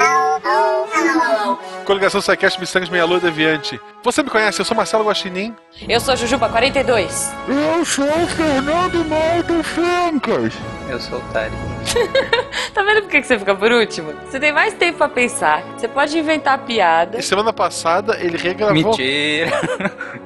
Coligação 1.85 2.21
Psycast 2.21 2.59
Missangas 2.59 2.89
Meia 2.89 3.05
Lua 3.05 3.21
Deviante. 3.21 3.81
Você 4.03 4.23
me 4.23 4.31
conhece, 4.31 4.61
eu 4.61 4.65
sou 4.65 4.77
Marcelo 4.77 5.05
Guaxinim. 5.05 5.55
Eu 5.89 6.01
sou 6.01 6.17
Jujuba 6.17 6.49
42. 6.49 7.33
Eu 7.49 7.85
sou 7.85 8.05
o 8.05 8.27
Fernando 8.27 9.05
Malta 9.05 9.63
Fencas. 9.63 10.53
Eu 10.89 11.01
sou 11.01 11.19
o 11.19 11.23
Tari. 11.33 11.53
Tá 12.75 12.83
vendo 12.83 13.03
por 13.03 13.11
que 13.11 13.23
você 13.23 13.39
fica 13.39 13.55
por 13.55 13.73
último? 13.73 14.13
Você 14.29 14.39
tem 14.39 14.53
mais 14.53 14.75
tempo 14.75 14.99
pra 14.99 15.09
pensar. 15.09 15.63
Você 15.79 15.89
pode 15.89 16.19
inventar 16.19 16.59
piada. 16.59 17.19
E 17.19 17.23
semana 17.23 17.51
passada 17.53 18.19
ele 18.21 18.37
regravou. 18.37 18.75
Mentira. 18.75 19.51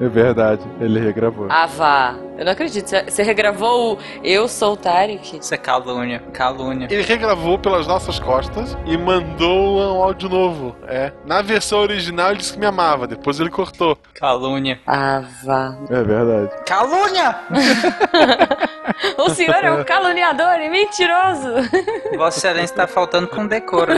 É 0.01 0.07
verdade, 0.09 0.61
ele 0.81 0.99
regravou. 0.99 1.47
Ah, 1.49 1.65
vá. 1.65 2.15
Eu 2.37 2.43
não 2.43 2.51
acredito. 2.51 2.87
Você- 2.89 3.03
Você 3.03 3.23
regravou 3.23 3.93
o 3.93 3.97
Eu 4.23 4.47
Sou 4.49 4.73
o 4.73 4.77
Tarek? 4.77 5.37
Isso 5.37 5.53
é 5.53 5.57
calúnia. 5.57 6.21
Calúnia. 6.33 6.87
Ele 6.91 7.03
regravou 7.03 7.57
pelas 7.57 7.87
nossas 7.87 8.19
costas 8.19 8.75
e 8.85 8.97
mandou 8.97 9.79
um 9.79 10.03
áudio 10.03 10.27
novo. 10.27 10.75
É. 10.87 11.11
Na 11.25 11.41
versão 11.41 11.79
original 11.79 12.29
ele 12.31 12.39
disse 12.39 12.51
que 12.53 12.59
me 12.59 12.65
amava, 12.65 13.07
depois 13.07 13.39
ele 13.39 13.49
cortou. 13.49 13.97
Calúnia. 14.15 14.79
Ah, 14.85 15.23
vá. 15.45 15.77
É 15.89 16.03
verdade. 16.03 16.49
Calúnia! 16.65 17.35
O 19.17 19.29
senhor 19.29 19.63
é 19.63 19.71
um 19.71 19.83
caluniador 19.83 20.59
e 20.59 20.69
mentiroso. 20.69 21.50
Vossa 22.17 22.37
Excelência 22.37 22.75
tá 22.75 22.87
faltando 22.87 23.27
com 23.27 23.47
decoro. 23.47 23.93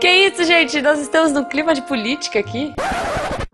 Que 0.00 0.08
isso, 0.08 0.44
gente? 0.44 0.80
Nós 0.82 1.00
estamos 1.00 1.32
num 1.32 1.44
clima 1.44 1.74
de 1.74 1.82
política 1.82 2.38
aqui, 2.38 2.74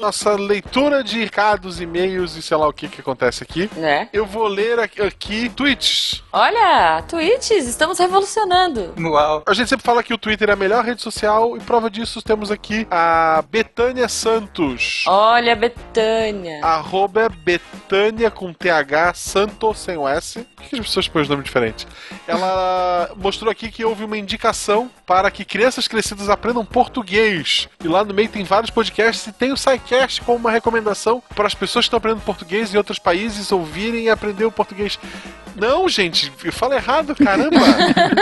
Nossa 0.03 0.35
leitura 0.35 1.05
de 1.05 1.20
recados, 1.20 1.81
e-mails 1.81 2.35
e 2.35 2.43
sei 2.43 2.57
lá 2.57 2.66
o 2.66 2.73
que 2.73 2.89
que 2.89 3.01
acontece 3.01 3.45
aqui. 3.45 3.70
né? 3.77 4.09
Eu 4.12 4.27
vou 4.27 4.49
ler 4.49 4.81
aqui, 4.81 5.01
aqui 5.01 5.49
tweets. 5.49 6.24
Olha, 6.33 7.05
tweets, 7.07 7.69
estamos 7.69 8.01
revolucionando. 8.01 8.95
Uau. 8.99 9.45
A 9.47 9.55
gente 9.55 9.69
sempre 9.69 9.87
fala 9.87 10.03
que 10.03 10.12
o 10.12 10.19
Twitter 10.19 10.51
é 10.51 10.55
a 10.55 10.57
melhor 10.57 10.85
rede 10.85 11.01
social 11.01 11.57
e 11.57 11.61
prova 11.61 11.89
disso 11.89 12.20
temos 12.20 12.51
aqui 12.51 12.85
a 12.91 13.45
Betânia 13.49 14.09
Santos. 14.09 15.05
Olha, 15.07 15.55
Betânia. 15.55 16.65
Arroba 16.65 17.29
Betânia 17.29 18.29
com 18.29 18.53
TH, 18.53 19.15
Santos 19.15 19.79
sem 19.79 19.97
o 19.97 20.09
S. 20.09 20.41
Por 20.57 20.65
que 20.65 20.81
as 20.81 20.87
pessoas 20.87 21.07
põem 21.07 21.23
os 21.23 21.29
nomes 21.29 21.45
diferentes? 21.45 21.87
Ela 22.27 23.12
mostrou 23.15 23.53
aqui 23.53 23.70
que 23.70 23.85
houve 23.85 24.03
uma 24.03 24.19
indicação 24.19 24.91
para 25.07 25.31
que 25.31 25.45
crianças 25.45 25.87
crescidas 25.87 26.29
aprendam 26.29 26.65
português. 26.65 27.69
E 27.85 27.87
lá 27.87 28.03
no 28.05 28.12
meio 28.12 28.29
tem 28.29 28.43
vários 28.43 28.70
podcasts 28.70 29.29
e 29.29 29.33
tem 29.33 29.53
o 29.53 29.57
SciCast 29.57 29.91
como 30.24 30.39
uma 30.39 30.51
recomendação 30.51 31.23
para 31.35 31.47
as 31.47 31.55
pessoas 31.55 31.85
que 31.85 31.89
estão 31.89 31.98
aprendendo 31.98 32.23
português 32.24 32.73
em 32.73 32.77
outros 32.77 32.98
países 32.98 33.51
ouvirem 33.52 34.05
e 34.05 34.10
aprender 34.10 34.44
o 34.44 34.52
português. 34.52 34.98
Não, 35.55 35.86
gente, 35.89 36.32
eu 36.44 36.52
falo 36.52 36.73
errado, 36.74 37.14
caramba! 37.14 37.59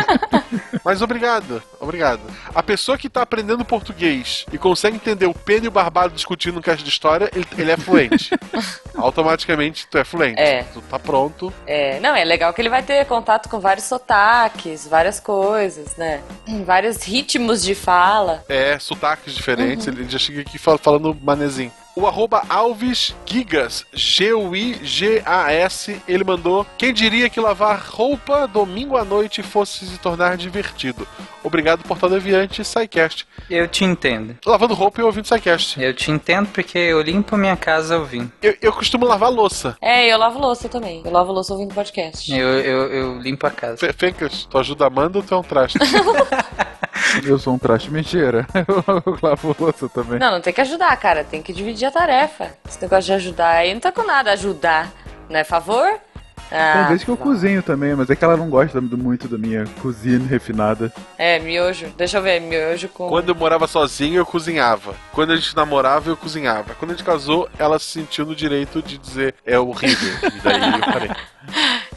Mas 0.84 1.02
obrigado, 1.02 1.62
obrigado. 1.78 2.20
A 2.54 2.62
pessoa 2.62 2.96
que 2.98 3.08
tá 3.08 3.22
aprendendo 3.22 3.64
português 3.64 4.44
e 4.52 4.58
consegue 4.58 4.96
entender 4.96 5.26
o 5.26 5.34
Pena 5.34 5.66
e 5.66 5.68
o 5.68 5.70
Barbado 5.70 6.14
discutindo 6.14 6.58
um 6.58 6.62
cast 6.62 6.82
de 6.82 6.88
história, 6.90 7.30
ele, 7.34 7.46
ele 7.56 7.70
é 7.70 7.76
fluente. 7.76 8.30
Automaticamente 8.96 9.86
tu 9.88 9.98
é 9.98 10.04
fluente. 10.04 10.40
É. 10.40 10.64
Tu 10.64 10.80
tá 10.82 10.98
pronto. 10.98 11.52
É, 11.66 12.00
não, 12.00 12.14
é 12.16 12.24
legal 12.24 12.52
que 12.52 12.60
ele 12.60 12.68
vai 12.68 12.82
ter 12.82 13.04
contato 13.06 13.48
com 13.48 13.60
vários 13.60 13.84
sotaques, 13.84 14.86
várias 14.88 15.20
coisas, 15.20 15.96
né? 15.96 16.20
Vários 16.64 17.02
ritmos 17.02 17.62
de 17.62 17.74
fala. 17.74 18.44
É, 18.48 18.78
sotaques 18.78 19.34
diferentes. 19.34 19.86
Ele 19.86 20.08
já 20.08 20.18
chega 20.18 20.40
aqui 20.40 20.58
fal- 20.58 20.78
falando 20.78 21.16
manezinho. 21.22 21.49
amazing 21.50 21.72
O 21.96 22.06
arroba 22.06 22.42
Alves 22.48 23.14
Gigas, 23.26 23.84
G-U-I-G-A-S, 23.92 26.00
ele 26.06 26.24
mandou. 26.24 26.64
Quem 26.78 26.92
diria 26.92 27.28
que 27.28 27.40
lavar 27.40 27.80
roupa 27.90 28.46
domingo 28.46 28.96
à 28.96 29.04
noite 29.04 29.42
fosse 29.42 29.84
se 29.86 29.98
tornar 29.98 30.36
divertido? 30.36 31.06
Obrigado, 31.42 31.82
Portal 31.82 32.10
Deviante, 32.10 32.64
SciCast. 32.64 33.26
Eu 33.48 33.66
te 33.66 33.84
entendo. 33.84 34.36
Lavando 34.46 34.74
roupa 34.74 35.00
e 35.00 35.04
ouvindo 35.04 35.26
SciCast. 35.26 35.82
Eu 35.82 35.92
te 35.94 36.10
entendo 36.10 36.48
porque 36.48 36.78
eu 36.78 37.00
limpo 37.02 37.36
minha 37.36 37.56
casa 37.56 37.98
ouvindo. 37.98 38.30
Eu, 38.42 38.54
eu 38.62 38.72
costumo 38.72 39.04
lavar 39.04 39.30
louça. 39.30 39.76
É, 39.80 40.06
eu 40.06 40.18
lavo 40.18 40.38
louça 40.38 40.68
também. 40.68 41.02
Eu 41.04 41.10
lavo 41.10 41.32
louça 41.32 41.52
ouvindo 41.54 41.74
podcast. 41.74 42.30
Eu, 42.32 42.48
eu, 42.60 42.86
eu 42.92 43.18
limpo 43.18 43.46
a 43.46 43.50
casa. 43.50 43.78
Fe- 43.78 43.92
Fencas, 43.92 44.46
tu 44.50 44.58
ajuda 44.58 44.84
a 44.84 44.86
Amanda 44.86 45.18
ou 45.18 45.24
tu 45.24 45.34
é 45.34 45.38
um 45.38 45.42
traste? 45.42 45.78
Eu 47.26 47.38
sou 47.40 47.54
um 47.54 47.58
traste 47.58 47.90
mentira. 47.90 48.46
Eu 48.54 49.18
lavo 49.20 49.56
louça 49.58 49.88
também. 49.88 50.18
Não, 50.18 50.30
não 50.32 50.40
tem 50.40 50.52
que 50.52 50.60
ajudar, 50.60 50.96
cara. 50.96 51.24
Tem 51.24 51.42
que 51.42 51.52
dividir 51.52 51.86
a 51.86 51.89
tarefa. 51.90 52.52
Esse 52.68 52.80
negócio 52.80 53.04
de 53.04 53.12
ajudar 53.14 53.50
aí 53.50 53.72
não 53.74 53.80
tá 53.80 53.90
com 53.92 54.04
nada. 54.04 54.32
Ajudar, 54.32 54.90
não 55.28 55.38
é 55.38 55.44
favor? 55.44 55.98
Tem 56.50 56.58
Ah, 56.58 56.86
vezes 56.88 57.04
que 57.04 57.10
eu 57.10 57.16
cozinho 57.16 57.62
também, 57.62 57.94
mas 57.94 58.10
é 58.10 58.16
que 58.16 58.24
ela 58.24 58.36
não 58.36 58.50
gosta 58.50 58.80
muito 58.80 59.28
da 59.28 59.38
minha 59.38 59.64
cozinha 59.80 60.18
refinada. 60.18 60.92
É, 61.16 61.38
miojo. 61.38 61.86
Deixa 61.96 62.18
eu 62.18 62.22
ver, 62.22 62.40
miojo 62.40 62.88
com. 62.88 63.08
Quando 63.08 63.28
eu 63.28 63.36
morava 63.36 63.68
sozinho, 63.68 64.16
eu 64.16 64.26
cozinhava. 64.26 64.96
Quando 65.12 65.32
a 65.32 65.36
gente 65.36 65.54
namorava, 65.54 66.10
eu 66.10 66.16
cozinhava. 66.16 66.74
Quando 66.74 66.90
a 66.90 66.94
gente 66.94 67.04
casou, 67.04 67.48
ela 67.56 67.78
se 67.78 67.84
sentiu 67.86 68.26
no 68.26 68.34
direito 68.34 68.82
de 68.82 68.98
dizer 68.98 69.36
é 69.46 69.56
horrível. 69.60 70.12
E 70.24 70.40
daí 70.40 70.72
eu 70.72 70.80
parei. 70.80 71.10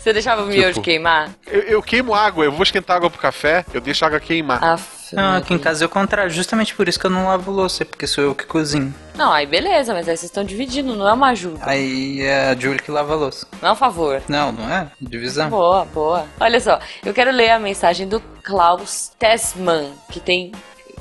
Você 0.04 0.12
deixava 0.12 0.44
o 0.44 0.48
miojo 0.48 0.68
Tipo- 0.68 0.82
queimar? 0.82 1.30
Eu, 1.48 1.62
eu 1.62 1.82
queimo 1.82 2.14
água, 2.14 2.44
eu 2.44 2.52
vou 2.52 2.64
esquentar 2.64 2.98
água 2.98 3.10
pro 3.10 3.22
café, 3.22 3.64
eu 3.74 3.80
deixo 3.80 4.04
a 4.04 4.08
água 4.10 4.20
queimar. 4.20 4.62
Aff, 4.62 5.16
Não, 5.16 5.38
aqui 5.38 5.54
em 5.54 5.58
casa 5.58 5.86
é 5.86 5.88
o 5.88 5.90
contrário. 5.90 6.30
Justamente 6.30 6.76
por 6.76 6.90
isso 6.90 7.00
que 7.00 7.06
eu 7.06 7.10
não 7.10 7.28
lavo 7.28 7.50
louça, 7.50 7.86
porque 7.86 8.06
sou 8.06 8.22
eu 8.22 8.36
que 8.36 8.46
cozinho. 8.46 8.94
Não, 9.16 9.32
aí 9.32 9.46
beleza, 9.46 9.94
mas 9.94 10.10
aí 10.10 10.18
vocês 10.18 10.30
estão 10.30 10.44
dividindo, 10.44 10.94
não 10.94 11.08
é 11.08 11.14
uma 11.14 11.30
ajuda. 11.30 11.60
Aí 11.62 12.20
é 12.22 12.50
a 12.50 12.56
Julie 12.56 12.82
que 12.82 12.92
lava 12.92 13.14
a 13.14 13.16
louça. 13.16 13.48
Não 13.62 13.70
é 13.70 13.72
um 13.72 13.76
favor. 13.78 14.22
Não, 14.28 14.52
não 14.52 14.70
é? 14.70 14.88
Divisão. 15.00 15.50
Boa, 15.50 15.86
boa. 15.86 16.26
Olha 16.38 16.60
só, 16.60 16.80
eu 17.06 17.14
quero 17.14 17.32
ler 17.32 17.52
a 17.52 17.60
mensagem 17.60 18.06
do 18.06 18.20
Klaus 18.44 19.10
Tessmann, 19.18 19.94
que 20.12 20.20
tem. 20.20 20.52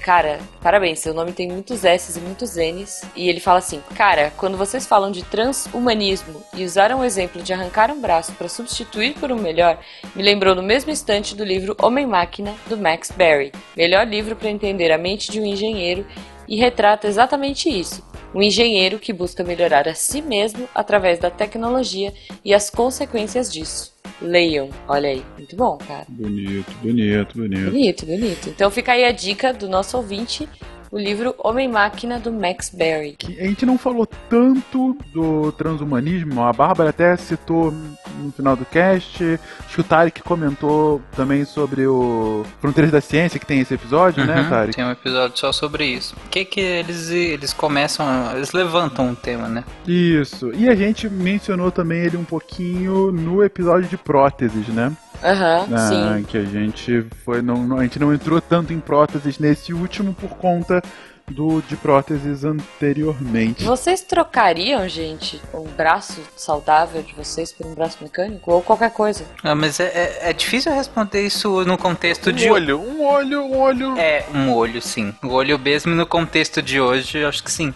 Cara, 0.02 0.40
parabéns, 0.60 0.98
seu 0.98 1.14
nome 1.14 1.32
tem 1.32 1.46
muitos 1.46 1.84
S's 1.84 2.16
e 2.16 2.20
muitos 2.20 2.56
N's. 2.56 3.02
E 3.14 3.28
ele 3.28 3.38
fala 3.38 3.60
assim: 3.60 3.80
Cara, 3.94 4.32
quando 4.36 4.56
vocês 4.56 4.84
falam 4.84 5.12
de 5.12 5.22
transhumanismo 5.22 6.42
e 6.54 6.64
usaram 6.64 7.00
o 7.00 7.04
exemplo 7.04 7.40
de 7.40 7.52
arrancar 7.52 7.88
um 7.88 8.00
braço 8.00 8.32
para 8.32 8.48
substituir 8.48 9.14
por 9.14 9.30
um 9.30 9.38
melhor, 9.38 9.78
me 10.16 10.22
lembrou 10.24 10.56
no 10.56 10.62
mesmo 10.62 10.90
instante 10.90 11.36
do 11.36 11.44
livro 11.44 11.76
Homem-Máquina, 11.80 12.52
do 12.66 12.76
Max 12.76 13.12
Berry. 13.12 13.52
Melhor 13.76 14.04
livro 14.04 14.34
para 14.34 14.50
entender 14.50 14.90
a 14.90 14.98
mente 14.98 15.30
de 15.30 15.40
um 15.40 15.46
engenheiro 15.46 16.04
e 16.48 16.56
retrata 16.56 17.06
exatamente 17.06 17.68
isso. 17.68 18.04
Um 18.34 18.42
engenheiro 18.42 18.98
que 18.98 19.12
busca 19.12 19.44
melhorar 19.44 19.86
a 19.86 19.94
si 19.94 20.20
mesmo 20.20 20.68
através 20.74 21.20
da 21.20 21.30
tecnologia 21.30 22.12
e 22.44 22.52
as 22.52 22.70
consequências 22.70 23.52
disso. 23.52 23.92
Leiam, 24.22 24.70
olha 24.88 25.08
aí, 25.08 25.22
muito 25.36 25.56
bom, 25.56 25.76
cara. 25.78 26.06
Bonito, 26.08 26.70
bonito, 26.82 27.36
bonito. 27.36 27.70
Bonito, 27.70 28.06
bonito. 28.06 28.48
Então 28.48 28.70
fica 28.70 28.92
aí 28.92 29.04
a 29.04 29.12
dica 29.12 29.52
do 29.52 29.68
nosso 29.68 29.96
ouvinte, 29.96 30.48
o 30.92 30.98
livro 30.98 31.34
Homem-Máquina 31.38 32.20
do 32.20 32.30
Max 32.30 32.68
Berry. 32.68 33.16
Que 33.18 33.40
A 33.40 33.44
gente 33.46 33.64
não 33.66 33.76
falou 33.78 34.06
tanto 34.06 34.96
do 35.12 35.50
transhumanismo, 35.52 36.42
a 36.42 36.52
Bárbara 36.52 36.90
até 36.90 37.16
citou 37.16 37.72
no 38.20 38.30
final 38.30 38.54
do 38.54 38.64
cast, 38.66 39.24
acho 39.60 39.74
que 39.74 39.80
o 39.80 39.84
Tarek 39.84 40.22
comentou 40.22 41.00
também 41.16 41.44
sobre 41.46 41.86
o 41.86 42.44
Fronteiras 42.60 42.92
da 42.92 43.00
Ciência, 43.00 43.40
que 43.40 43.46
tem 43.46 43.60
esse 43.60 43.72
episódio, 43.74 44.24
né, 44.24 44.42
Uhum, 44.42 44.48
Tarek? 44.50 44.76
Tem 44.76 44.84
um 44.84 44.90
episódio 44.90 45.38
só 45.38 45.50
sobre 45.50 45.86
isso. 45.86 46.14
O 46.26 46.28
que 46.28 46.44
que 46.44 46.60
eles, 46.60 47.08
eles 47.10 47.52
começam, 47.54 48.06
a- 48.06 48.34
eles 48.36 48.52
levantam 48.52 49.08
um 49.08 49.14
tema, 49.14 49.48
né? 49.48 49.64
Isso. 49.88 50.52
E 50.54 50.68
a 50.68 50.74
gente 50.74 51.08
mencionou 51.08 51.70
também 51.72 52.00
ele 52.02 52.16
um 52.18 52.24
pouquinho 52.24 53.10
no 53.10 53.42
episódio 53.42 53.88
de 53.88 53.96
próteses, 53.96 54.68
né? 54.68 54.92
Aham, 55.22 55.66
Ah, 55.72 56.16
sim. 56.18 56.24
que 56.24 56.36
a 56.38 56.44
gente 56.44 57.06
foi 57.24 57.40
não, 57.42 57.56
não- 57.58 57.78
a 57.78 57.82
gente 57.82 57.98
não 57.98 58.12
entrou 58.12 58.40
tanto 58.40 58.72
em 58.72 58.80
próteses 58.80 59.38
nesse 59.38 59.72
último 59.72 60.12
por 60.14 60.30
conta 60.30 60.82
do 61.30 61.62
de 61.62 61.76
próteses 61.76 62.44
anteriormente. 62.44 63.64
Vocês 63.64 64.00
trocariam, 64.02 64.86
gente, 64.88 65.40
um 65.54 65.62
braço 65.64 66.20
saudável 66.36 67.02
de 67.02 67.14
vocês 67.14 67.52
por 67.52 67.64
um 67.66 67.74
braço 67.74 67.98
mecânico? 68.02 68.50
Ou 68.52 68.60
qualquer 68.60 68.90
coisa? 68.90 69.24
Ah, 69.42 69.54
mas 69.54 69.78
é, 69.80 69.84
é, 69.84 70.30
é 70.30 70.32
difícil 70.32 70.74
responder 70.74 71.24
isso 71.24 71.64
no 71.64 71.78
contexto 71.78 72.32
de 72.32 72.48
Um 72.48 72.52
olho, 72.52 72.80
um 72.80 73.04
olho, 73.04 73.42
um 73.44 73.58
olho. 73.58 73.98
É, 73.98 74.24
um 74.34 74.52
olho, 74.52 74.82
sim. 74.82 75.14
O 75.22 75.28
olho 75.28 75.58
mesmo 75.58 75.94
no 75.94 76.04
contexto 76.06 76.60
de 76.60 76.80
hoje, 76.80 77.18
eu 77.18 77.28
acho 77.28 77.42
que 77.42 77.50
sim. 77.52 77.72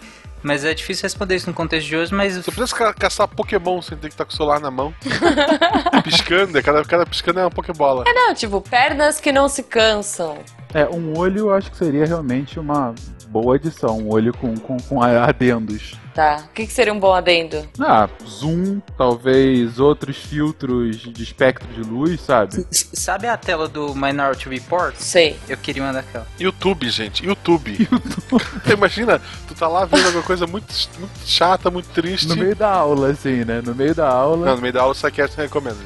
Mas 0.46 0.64
é 0.64 0.72
difícil 0.72 1.02
responder 1.02 1.34
isso 1.34 1.48
no 1.48 1.54
contexto 1.54 1.88
de 1.88 1.96
hoje, 1.96 2.14
mas. 2.14 2.36
Você 2.36 2.52
precisa 2.52 2.72
ca- 2.76 2.94
caçar 2.94 3.26
Pokémon 3.26 3.82
sem 3.82 3.98
ter 3.98 4.06
que 4.06 4.14
estar 4.14 4.24
com 4.24 4.30
o 4.32 4.36
celular 4.36 4.60
na 4.60 4.70
mão. 4.70 4.94
piscando, 6.04 6.56
é 6.56 6.62
cada, 6.62 6.84
cada 6.84 7.04
piscando 7.04 7.40
é 7.40 7.42
uma 7.42 7.50
Pokébola. 7.50 8.04
É 8.06 8.12
não, 8.12 8.32
tipo, 8.32 8.60
pernas 8.60 9.18
que 9.18 9.32
não 9.32 9.48
se 9.48 9.64
cansam. 9.64 10.38
É, 10.72 10.84
um 10.86 11.18
olho 11.18 11.38
eu 11.40 11.54
acho 11.54 11.68
que 11.68 11.76
seria 11.76 12.06
realmente 12.06 12.60
uma 12.60 12.94
boa 13.42 13.56
adição, 13.56 13.98
um 13.98 14.08
olho 14.12 14.32
com, 14.34 14.54
com, 14.56 14.76
com 14.78 15.02
adendos. 15.02 15.94
Tá. 16.14 16.44
O 16.48 16.52
que, 16.54 16.66
que 16.66 16.72
seria 16.72 16.94
um 16.94 16.98
bom 16.98 17.12
adendo? 17.12 17.62
Ah, 17.78 18.08
zoom, 18.26 18.80
talvez 18.96 19.78
outros 19.78 20.16
filtros 20.16 20.96
de 21.00 21.22
espectro 21.22 21.68
de 21.74 21.82
luz, 21.82 22.22
sabe? 22.22 22.66
S- 22.72 22.88
Sabe 22.94 23.28
a 23.28 23.36
tela 23.36 23.68
do 23.68 23.94
Minority 23.94 24.48
Report? 24.48 24.94
Sei. 24.96 25.36
Eu 25.46 25.58
queria 25.58 25.82
uma 25.82 25.92
daquela. 25.92 26.26
YouTube, 26.40 26.88
gente, 26.88 27.26
YouTube. 27.26 27.86
Imagina, 28.72 29.20
tu 29.46 29.54
tá 29.54 29.68
lá 29.68 29.84
vendo 29.84 30.06
alguma 30.06 30.22
coisa 30.24 30.46
muito, 30.46 30.72
muito 30.98 31.18
chata, 31.26 31.70
muito 31.70 31.90
triste. 31.90 32.28
No 32.28 32.36
meio 32.36 32.56
da 32.56 32.70
aula, 32.72 33.10
assim, 33.10 33.44
né? 33.44 33.60
No 33.62 33.74
meio 33.74 33.94
da 33.94 34.08
aula. 34.08 34.46
Não, 34.46 34.56
no 34.56 34.62
meio 34.62 34.72
da 34.72 34.80
aula, 34.80 34.92
o 34.92 34.96
Saquete 34.96 35.36
recomenda. 35.36 35.76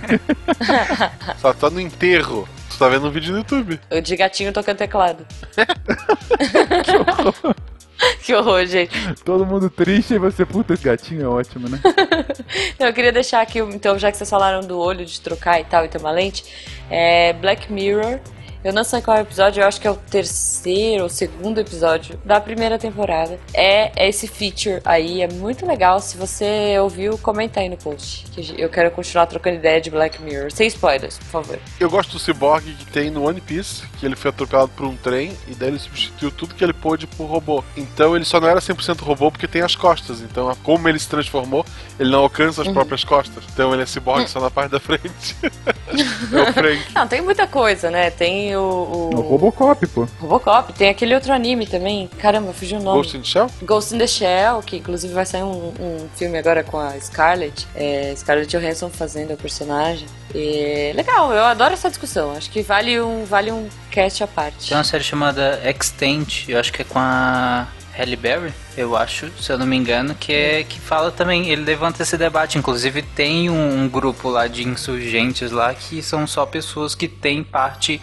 Só 1.40 1.52
tá 1.54 1.70
no 1.70 1.80
enterro. 1.80 2.46
Tá 2.80 2.88
vendo 2.88 3.08
um 3.08 3.10
vídeo 3.10 3.32
no 3.32 3.40
YouTube. 3.40 3.78
Eu 3.90 4.00
de 4.00 4.16
gatinho 4.16 4.54
tocando 4.54 4.78
teclado. 4.78 5.26
que 8.24 8.34
horror, 8.34 8.64
gente. 8.64 8.90
Todo 9.22 9.44
mundo 9.44 9.68
triste 9.68 10.14
e 10.14 10.18
você, 10.18 10.46
puta, 10.46 10.72
esse 10.72 10.84
gatinho 10.84 11.24
é 11.24 11.28
ótimo, 11.28 11.68
né? 11.68 11.78
Não, 12.80 12.86
eu 12.86 12.94
queria 12.94 13.12
deixar 13.12 13.42
aqui, 13.42 13.58
então, 13.58 13.98
já 13.98 14.10
que 14.10 14.16
vocês 14.16 14.30
falaram 14.30 14.66
do 14.66 14.78
olho 14.78 15.04
de 15.04 15.20
trocar 15.20 15.60
e 15.60 15.64
tal, 15.64 15.84
e 15.84 15.88
ter 15.88 15.98
uma 15.98 16.10
lente, 16.10 16.42
é 16.88 17.34
Black 17.34 17.70
Mirror. 17.70 18.18
Eu 18.62 18.72
não 18.72 18.84
sei 18.84 19.00
qual 19.00 19.16
é 19.16 19.20
o 19.20 19.22
episódio, 19.22 19.62
eu 19.62 19.66
acho 19.66 19.80
que 19.80 19.86
é 19.86 19.90
o 19.90 19.94
terceiro 19.96 21.04
ou 21.04 21.08
segundo 21.08 21.58
episódio 21.60 22.18
da 22.24 22.40
primeira 22.40 22.78
temporada. 22.78 23.38
É 23.54 23.90
esse 24.08 24.28
feature 24.28 24.80
aí, 24.84 25.22
é 25.22 25.28
muito 25.28 25.64
legal. 25.66 25.98
Se 26.00 26.16
você 26.16 26.76
ouviu, 26.78 27.16
comenta 27.18 27.60
aí 27.60 27.68
no 27.68 27.76
post. 27.76 28.24
Que 28.30 28.60
eu 28.60 28.68
quero 28.68 28.90
continuar 28.90 29.26
trocando 29.26 29.56
ideia 29.56 29.80
de 29.80 29.90
Black 29.90 30.20
Mirror. 30.22 30.50
Sem 30.52 30.66
spoilers, 30.66 31.16
por 31.18 31.26
favor. 31.26 31.58
Eu 31.78 31.88
gosto 31.88 32.12
do 32.12 32.18
Cyborg 32.18 32.64
que 32.74 32.84
tem 32.86 33.10
no 33.10 33.26
One 33.26 33.40
Piece, 33.40 33.82
que 33.98 34.04
ele 34.04 34.14
foi 34.14 34.28
atropelado 34.30 34.70
por 34.76 34.84
um 34.86 34.96
trem 34.96 35.32
e 35.48 35.54
daí 35.54 35.68
ele 35.68 35.78
substituiu 35.78 36.30
tudo 36.30 36.54
que 36.54 36.62
ele 36.62 36.74
pôde 36.74 37.06
por 37.06 37.24
robô. 37.24 37.64
Então 37.76 38.14
ele 38.14 38.24
só 38.26 38.38
não 38.40 38.48
era 38.48 38.60
100% 38.60 39.00
robô 39.00 39.30
porque 39.30 39.48
tem 39.48 39.62
as 39.62 39.74
costas. 39.74 40.20
Então, 40.20 40.54
como 40.62 40.86
ele 40.88 40.98
se 40.98 41.08
transformou, 41.08 41.64
ele 41.98 42.10
não 42.10 42.20
alcança 42.20 42.60
as 42.60 42.68
Uhum. 42.68 42.74
próprias 42.74 43.04
costas. 43.04 43.42
Então 43.52 43.72
ele 43.72 43.82
é 43.82 43.86
Cyborg 43.86 44.28
só 44.28 44.38
na 44.38 44.50
parte 44.50 44.70
da 44.70 44.80
frente. 44.80 45.34
é 45.42 46.42
o 46.42 46.52
Frank. 46.52 46.92
Não, 46.94 47.08
tem 47.08 47.20
muita 47.22 47.46
coisa, 47.46 47.90
né? 47.90 48.10
Tem 48.10 48.49
o, 48.56 48.60
o... 48.60 49.10
O 49.14 49.20
Robocop, 49.20 49.86
pô. 49.88 50.08
Robocop, 50.20 50.72
tem 50.72 50.88
aquele 50.88 51.14
outro 51.14 51.32
anime 51.32 51.66
também. 51.66 52.08
Caramba, 52.18 52.52
fugiu 52.52 52.78
o 52.78 52.82
nome. 52.82 52.98
Ghost 52.98 53.16
in 53.16 53.20
the 53.20 53.26
Shell? 53.26 53.50
Ghost 53.62 53.94
in 53.94 53.98
the 53.98 54.06
Shell, 54.06 54.62
que 54.64 54.76
inclusive 54.76 55.12
vai 55.12 55.26
sair 55.26 55.42
um, 55.42 55.72
um 55.80 56.08
filme 56.16 56.38
agora 56.38 56.62
com 56.62 56.78
a 56.78 56.98
Scarlett. 57.00 57.66
É, 57.74 58.14
Scarlett 58.16 58.56
Johansson 58.56 58.90
fazendo 58.90 59.32
a 59.32 59.36
personagem. 59.36 60.06
E, 60.34 60.92
legal, 60.94 61.32
eu 61.32 61.44
adoro 61.44 61.74
essa 61.74 61.88
discussão. 61.88 62.32
Acho 62.32 62.50
que 62.50 62.62
vale 62.62 63.00
um, 63.00 63.24
vale 63.24 63.50
um 63.50 63.68
cast 63.90 64.22
à 64.22 64.26
parte. 64.26 64.68
Tem 64.68 64.76
uma 64.76 64.84
série 64.84 65.04
chamada 65.04 65.60
Extent, 65.68 66.48
eu 66.48 66.58
acho 66.58 66.72
que 66.72 66.82
é 66.82 66.84
com 66.84 66.98
a 66.98 67.66
Halle 67.96 68.16
Berry, 68.16 68.52
eu 68.76 68.96
acho, 68.96 69.30
se 69.38 69.52
eu 69.52 69.58
não 69.58 69.66
me 69.66 69.76
engano, 69.76 70.14
que 70.14 70.32
é 70.32 70.64
que 70.64 70.80
fala 70.80 71.10
também, 71.10 71.50
ele 71.50 71.62
levanta 71.62 72.02
esse 72.02 72.16
debate. 72.16 72.56
Inclusive 72.56 73.02
tem 73.02 73.50
um, 73.50 73.82
um 73.82 73.88
grupo 73.88 74.28
lá 74.28 74.46
de 74.46 74.66
insurgentes 74.66 75.50
lá 75.50 75.74
que 75.74 76.02
são 76.02 76.26
só 76.26 76.46
pessoas 76.46 76.94
que 76.94 77.08
têm 77.08 77.42
parte 77.42 78.00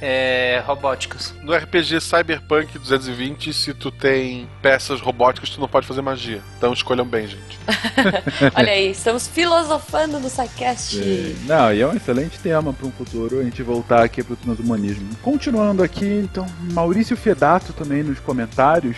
é, 0.00 0.62
robóticas. 0.66 1.34
No 1.42 1.54
RPG 1.54 2.00
Cyberpunk 2.00 2.78
220, 2.78 3.52
se 3.52 3.74
tu 3.74 3.90
tem 3.90 4.48
peças 4.62 5.00
robóticas, 5.00 5.50
tu 5.50 5.60
não 5.60 5.68
pode 5.68 5.86
fazer 5.86 6.00
magia. 6.00 6.40
Então 6.56 6.72
escolham 6.72 7.06
bem, 7.06 7.26
gente. 7.26 7.58
Olha 8.54 8.72
aí, 8.72 8.90
estamos 8.90 9.28
filosofando 9.28 10.18
no 10.18 10.28
SciCast. 10.28 11.00
É, 11.00 11.34
Não, 11.46 11.72
e 11.72 11.80
é 11.80 11.86
um 11.86 11.94
excelente 11.94 12.38
tema 12.38 12.72
para 12.72 12.86
um 12.86 12.92
futuro 12.92 13.40
a 13.40 13.42
gente 13.42 13.62
voltar 13.62 14.02
aqui 14.02 14.22
para 14.22 14.34
o 14.34 14.36
transhumanismo. 14.36 15.08
Continuando 15.22 15.82
aqui, 15.82 16.06
então, 16.06 16.46
Maurício 16.72 17.16
Fedato 17.16 17.72
também 17.72 18.02
nos 18.02 18.18
comentários. 18.20 18.96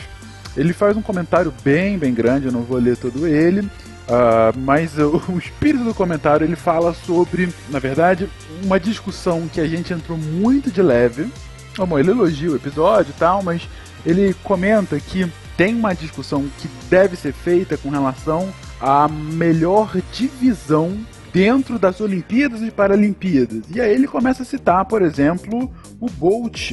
Ele 0.57 0.73
faz 0.73 0.97
um 0.97 1.03
comentário 1.03 1.53
bem, 1.65 1.99
bem 1.99 2.13
grande, 2.13 2.47
eu 2.47 2.53
não 2.53 2.63
vou 2.63 2.79
ler 2.79 2.97
todo 2.97 3.27
ele. 3.27 3.69
Ah, 4.13 4.53
mas 4.55 4.99
o, 5.01 5.39
espírito 5.39 5.85
do 5.85 5.95
comentário 5.95 6.45
ele 6.45 6.55
fala 6.55 6.93
sobre, 6.93 7.49
na 7.71 7.79
verdade, 7.79 8.29
uma 8.63 8.79
discussão 8.79 9.49
que 9.49 9.59
a 9.59 9.67
gente 9.67 9.93
entrou 9.93 10.19
muito 10.19 10.71
de 10.71 10.83
leve. 10.83 11.27
Bom, 11.79 11.99
ele 11.99 12.11
elogia 12.11 12.51
o 12.51 12.57
episódio 12.57 13.15
e 13.17 13.19
tal, 13.19 13.43
mas 13.43 13.67
ele 14.05 14.35
comenta 14.43 15.01
que 15.01 15.27
tem 15.57 15.75
uma 15.75 15.95
discussão 15.95 16.47
que 16.59 16.69
deve 16.91 17.17
ser 17.17 17.33
feita 17.33 17.79
com 17.79 17.89
relação 17.89 18.53
à 18.79 19.09
melhor 19.09 19.97
divisão 20.13 20.99
dentro 21.33 21.79
das 21.79 21.99
Olimpíadas 22.03 22.61
e 22.61 22.71
Paralimpíadas. 22.71 23.63
E 23.75 23.81
aí 23.81 23.95
ele 23.95 24.07
começa 24.07 24.43
a 24.43 24.47
citar, 24.47 24.85
por 24.85 25.01
exemplo, 25.01 25.73
o 25.99 26.11
Bolt, 26.11 26.73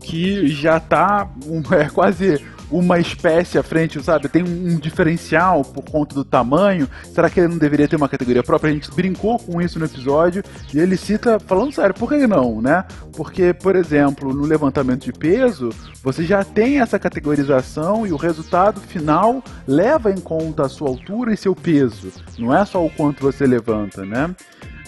que 0.00 0.48
já 0.48 0.80
tá 0.80 1.28
um- 1.46 1.62
é 1.74 1.90
quase 1.90 2.42
uma 2.70 2.98
espécie 2.98 3.58
à 3.58 3.62
frente, 3.62 4.02
sabe? 4.02 4.28
Tem 4.28 4.42
um, 4.42 4.78
diferencial 4.78 5.64
por 5.64 5.84
conta 5.84 6.14
do 6.14 6.24
tamanho. 6.24 6.88
Será 7.12 7.30
que 7.30 7.40
ele 7.40 7.48
não 7.48 7.58
deveria 7.58 7.88
ter 7.88 7.96
uma 7.96 8.08
categoria 8.08 8.42
própria? 8.42 8.70
A 8.70 8.74
gente 8.74 8.90
brincou 8.90 9.38
com 9.38 9.60
isso 9.60 9.78
no 9.78 9.84
episódio 9.84 10.42
e 10.72 10.78
ele 10.78 10.96
cita, 10.96 11.38
falando 11.40 11.72
sério, 11.72 11.94
por 11.94 12.08
que 12.08 12.26
não, 12.26 12.60
né? 12.60 12.84
Porque, 13.16 13.52
por 13.52 13.76
exemplo, 13.76 14.32
no 14.32 14.44
levantamento 14.44 15.04
de 15.04 15.12
peso, 15.12 15.70
você 16.02 16.24
já 16.24 16.44
tem 16.44 16.80
essa 16.80 16.98
categorização 16.98 18.06
e 18.06 18.12
o 18.12 18.16
resultado 18.16 18.80
final 18.80 19.42
leva 19.66 20.10
em 20.10 20.18
conta 20.18 20.66
a 20.66 20.68
sua 20.68 20.88
altura 20.88 21.32
e 21.32 21.36
seu 21.36 21.54
peso. 21.54 22.12
Não 22.38 22.54
é 22.54 22.64
só 22.64 22.84
o 22.84 22.90
quanto 22.90 23.22
você 23.22 23.46
levanta, 23.46 24.04
né? 24.04 24.34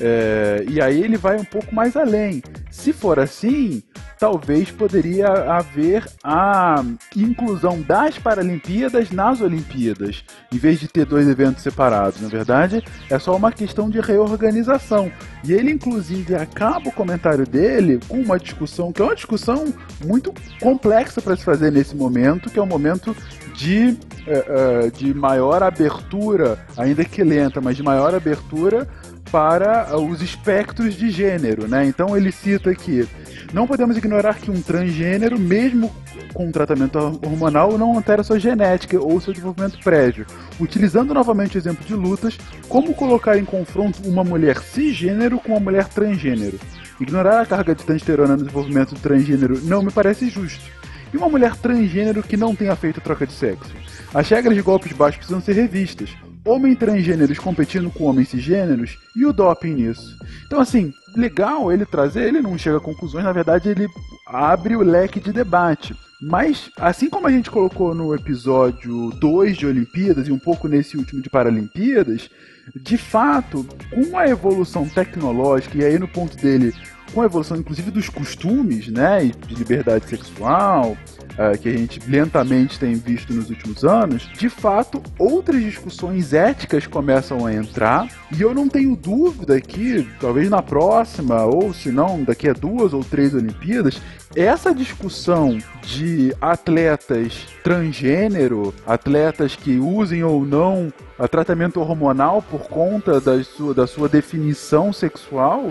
É, 0.00 0.64
e 0.66 0.80
aí 0.80 1.02
ele 1.02 1.18
vai 1.18 1.36
um 1.36 1.44
pouco 1.44 1.74
mais 1.74 1.94
além. 1.94 2.42
Se 2.70 2.92
for 2.92 3.18
assim, 3.18 3.82
talvez 4.20 4.70
poderia 4.70 5.28
haver 5.28 6.04
a 6.22 6.84
inclusão 7.16 7.80
das 7.80 8.18
Paralimpíadas 8.18 9.10
nas 9.10 9.40
Olimpíadas, 9.40 10.22
em 10.52 10.58
vez 10.58 10.78
de 10.78 10.86
ter 10.86 11.06
dois 11.06 11.26
eventos 11.26 11.62
separados. 11.62 12.20
Na 12.20 12.28
verdade, 12.28 12.84
é 13.08 13.18
só 13.18 13.34
uma 13.34 13.50
questão 13.50 13.88
de 13.88 13.98
reorganização. 13.98 15.10
E 15.42 15.54
ele, 15.54 15.70
inclusive, 15.70 16.34
acaba 16.34 16.90
o 16.90 16.92
comentário 16.92 17.46
dele 17.46 17.98
com 18.06 18.20
uma 18.20 18.38
discussão 18.38 18.92
que 18.92 19.00
é 19.00 19.04
uma 19.06 19.14
discussão 19.14 19.72
muito 20.04 20.34
complexa 20.60 21.22
para 21.22 21.34
se 21.34 21.42
fazer 21.42 21.72
nesse 21.72 21.96
momento, 21.96 22.50
que 22.50 22.58
é 22.58 22.62
um 22.62 22.66
momento 22.66 23.16
de, 23.54 23.96
eh, 24.26 24.44
eh, 24.48 24.90
de 24.94 25.14
maior 25.14 25.62
abertura, 25.62 26.58
ainda 26.76 27.06
que 27.06 27.24
lenta, 27.24 27.58
mas 27.58 27.74
de 27.74 27.82
maior 27.82 28.14
abertura 28.14 28.86
para 29.30 29.88
ah, 29.90 29.96
os 29.98 30.20
espectros 30.20 30.94
de 30.94 31.10
gênero, 31.10 31.68
né? 31.68 31.86
Então 31.86 32.16
ele 32.16 32.32
cita 32.32 32.74
que 32.74 33.08
não 33.52 33.66
podemos 33.66 33.96
ignorar 33.96 34.34
que 34.34 34.50
um 34.50 34.60
transgênero, 34.60 35.38
mesmo 35.38 35.92
com 36.32 36.50
tratamento 36.52 36.98
hormonal, 36.98 37.76
não 37.76 37.96
altera 37.96 38.22
sua 38.22 38.38
genética 38.38 39.00
ou 39.00 39.20
seu 39.20 39.32
desenvolvimento 39.32 39.78
prévio. 39.82 40.26
Utilizando 40.58 41.12
novamente 41.12 41.56
o 41.56 41.58
exemplo 41.58 41.84
de 41.84 41.94
lutas, 41.94 42.38
como 42.68 42.94
colocar 42.94 43.36
em 43.36 43.44
confronto 43.44 44.00
uma 44.08 44.22
mulher 44.22 44.58
cisgênero 44.60 45.38
com 45.40 45.52
uma 45.52 45.60
mulher 45.60 45.88
transgênero? 45.88 46.58
Ignorar 47.00 47.40
a 47.40 47.46
carga 47.46 47.74
de 47.74 47.84
testosterona 47.84 48.36
no 48.36 48.44
desenvolvimento 48.44 48.94
do 48.94 49.00
transgênero 49.00 49.58
não 49.64 49.82
me 49.82 49.90
parece 49.90 50.28
justo. 50.28 50.64
E 51.12 51.16
uma 51.16 51.28
mulher 51.28 51.56
transgênero 51.56 52.22
que 52.22 52.36
não 52.36 52.54
tenha 52.54 52.76
feito 52.76 53.00
troca 53.00 53.26
de 53.26 53.32
sexo? 53.32 53.72
As 54.14 54.28
regras 54.28 54.54
de 54.54 54.62
golpes 54.62 54.92
baixos 54.92 55.18
precisam 55.18 55.40
ser 55.40 55.54
revistas. 55.54 56.10
Homem 56.44 56.74
transgêneros 56.74 57.38
competindo 57.38 57.90
com 57.90 58.04
homens 58.04 58.28
cisgêneros 58.28 58.98
e 59.14 59.26
o 59.26 59.32
doping 59.32 59.74
nisso. 59.74 60.16
Então, 60.46 60.60
assim, 60.60 60.92
legal 61.14 61.70
ele 61.70 61.84
trazer, 61.84 62.28
ele 62.28 62.40
não 62.40 62.56
chega 62.56 62.78
a 62.78 62.80
conclusões, 62.80 63.24
na 63.24 63.32
verdade, 63.32 63.68
ele 63.68 63.86
abre 64.26 64.76
o 64.76 64.82
leque 64.82 65.20
de 65.20 65.32
debate. 65.32 65.94
Mas, 66.20 66.70
assim 66.76 67.08
como 67.08 67.26
a 67.26 67.30
gente 67.30 67.50
colocou 67.50 67.94
no 67.94 68.14
episódio 68.14 69.10
2 69.10 69.56
de 69.56 69.66
Olimpíadas 69.66 70.28
e 70.28 70.32
um 70.32 70.38
pouco 70.38 70.68
nesse 70.68 70.96
último 70.96 71.22
de 71.22 71.30
Paralimpíadas, 71.30 72.28
de 72.76 72.98
fato, 72.98 73.66
com 73.90 74.18
a 74.18 74.28
evolução 74.28 74.86
tecnológica, 74.86 75.78
e 75.78 75.84
aí 75.84 75.98
no 75.98 76.06
ponto 76.06 76.36
dele, 76.36 76.74
com 77.12 77.22
a 77.22 77.24
evolução 77.24 77.56
inclusive 77.56 77.90
dos 77.90 78.08
costumes, 78.08 78.88
né, 78.88 79.30
de 79.46 79.54
liberdade 79.54 80.08
sexual, 80.08 80.96
ah, 81.42 81.56
que 81.56 81.70
a 81.70 81.72
gente 81.72 81.98
lentamente 82.06 82.78
tem 82.78 82.94
visto 82.96 83.32
nos 83.32 83.48
últimos 83.48 83.82
anos, 83.82 84.28
de 84.36 84.50
fato, 84.50 85.02
outras 85.18 85.62
discussões 85.62 86.34
éticas 86.34 86.86
começam 86.86 87.46
a 87.46 87.54
entrar, 87.54 88.06
e 88.30 88.42
eu 88.42 88.52
não 88.52 88.68
tenho 88.68 88.94
dúvida 88.94 89.58
que, 89.58 90.06
talvez 90.20 90.50
na 90.50 90.60
próxima, 90.60 91.44
ou 91.46 91.72
se 91.72 91.90
não, 91.90 92.22
daqui 92.22 92.46
a 92.46 92.52
duas 92.52 92.92
ou 92.92 93.02
três 93.02 93.34
Olimpíadas, 93.34 94.02
essa 94.36 94.74
discussão 94.74 95.56
de 95.82 96.36
atletas 96.42 97.46
transgênero, 97.64 98.74
atletas 98.86 99.56
que 99.56 99.78
usem 99.78 100.22
ou 100.22 100.44
não 100.44 100.92
tratamento 101.30 101.80
hormonal 101.80 102.42
por 102.42 102.68
conta 102.68 103.18
da 103.18 103.42
sua, 103.42 103.72
da 103.72 103.86
sua 103.86 104.10
definição 104.10 104.92
sexual, 104.92 105.68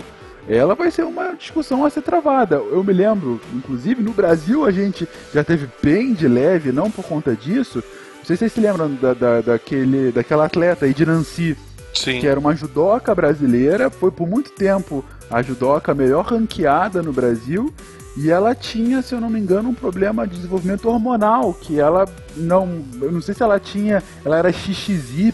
ela 0.56 0.74
vai 0.74 0.90
ser 0.90 1.04
uma 1.04 1.34
discussão 1.34 1.84
a 1.84 1.90
ser 1.90 2.02
travada. 2.02 2.56
Eu 2.56 2.82
me 2.82 2.92
lembro, 2.92 3.40
inclusive, 3.54 4.02
no 4.02 4.12
Brasil 4.12 4.64
a 4.64 4.70
gente 4.70 5.08
já 5.32 5.44
teve 5.44 5.68
bem 5.82 6.12
de 6.12 6.26
leve, 6.26 6.72
não 6.72 6.90
por 6.90 7.04
conta 7.04 7.34
disso. 7.34 7.82
Não 8.18 8.24
sei 8.24 8.36
se 8.36 8.40
vocês 8.40 8.52
se 8.52 8.60
lembram 8.60 8.92
da, 8.94 9.14
da, 9.14 9.40
daquele, 9.40 10.10
daquela 10.10 10.46
atleta 10.46 10.86
aí 10.86 10.92
de 10.92 11.06
Nancy, 11.06 11.56
Sim. 11.94 12.20
que 12.20 12.26
era 12.26 12.38
uma 12.38 12.54
judoca 12.54 13.14
brasileira, 13.14 13.90
foi 13.90 14.10
por 14.10 14.28
muito 14.28 14.50
tempo 14.50 15.04
a 15.30 15.40
judoca 15.42 15.94
melhor 15.94 16.24
ranqueada 16.24 17.02
no 17.02 17.12
Brasil. 17.12 17.72
E 18.16 18.28
ela 18.28 18.54
tinha, 18.54 19.02
se 19.02 19.14
eu 19.14 19.20
não 19.20 19.30
me 19.30 19.38
engano, 19.38 19.68
um 19.68 19.74
problema 19.74 20.26
de 20.26 20.34
desenvolvimento 20.34 20.88
hormonal, 20.88 21.54
que 21.54 21.78
ela 21.78 22.06
não. 22.36 22.82
Eu 23.00 23.12
não 23.12 23.22
sei 23.22 23.34
se 23.34 23.42
ela 23.42 23.60
tinha. 23.60 24.02
Ela 24.24 24.36
era 24.36 24.52
XXY. 24.52 25.32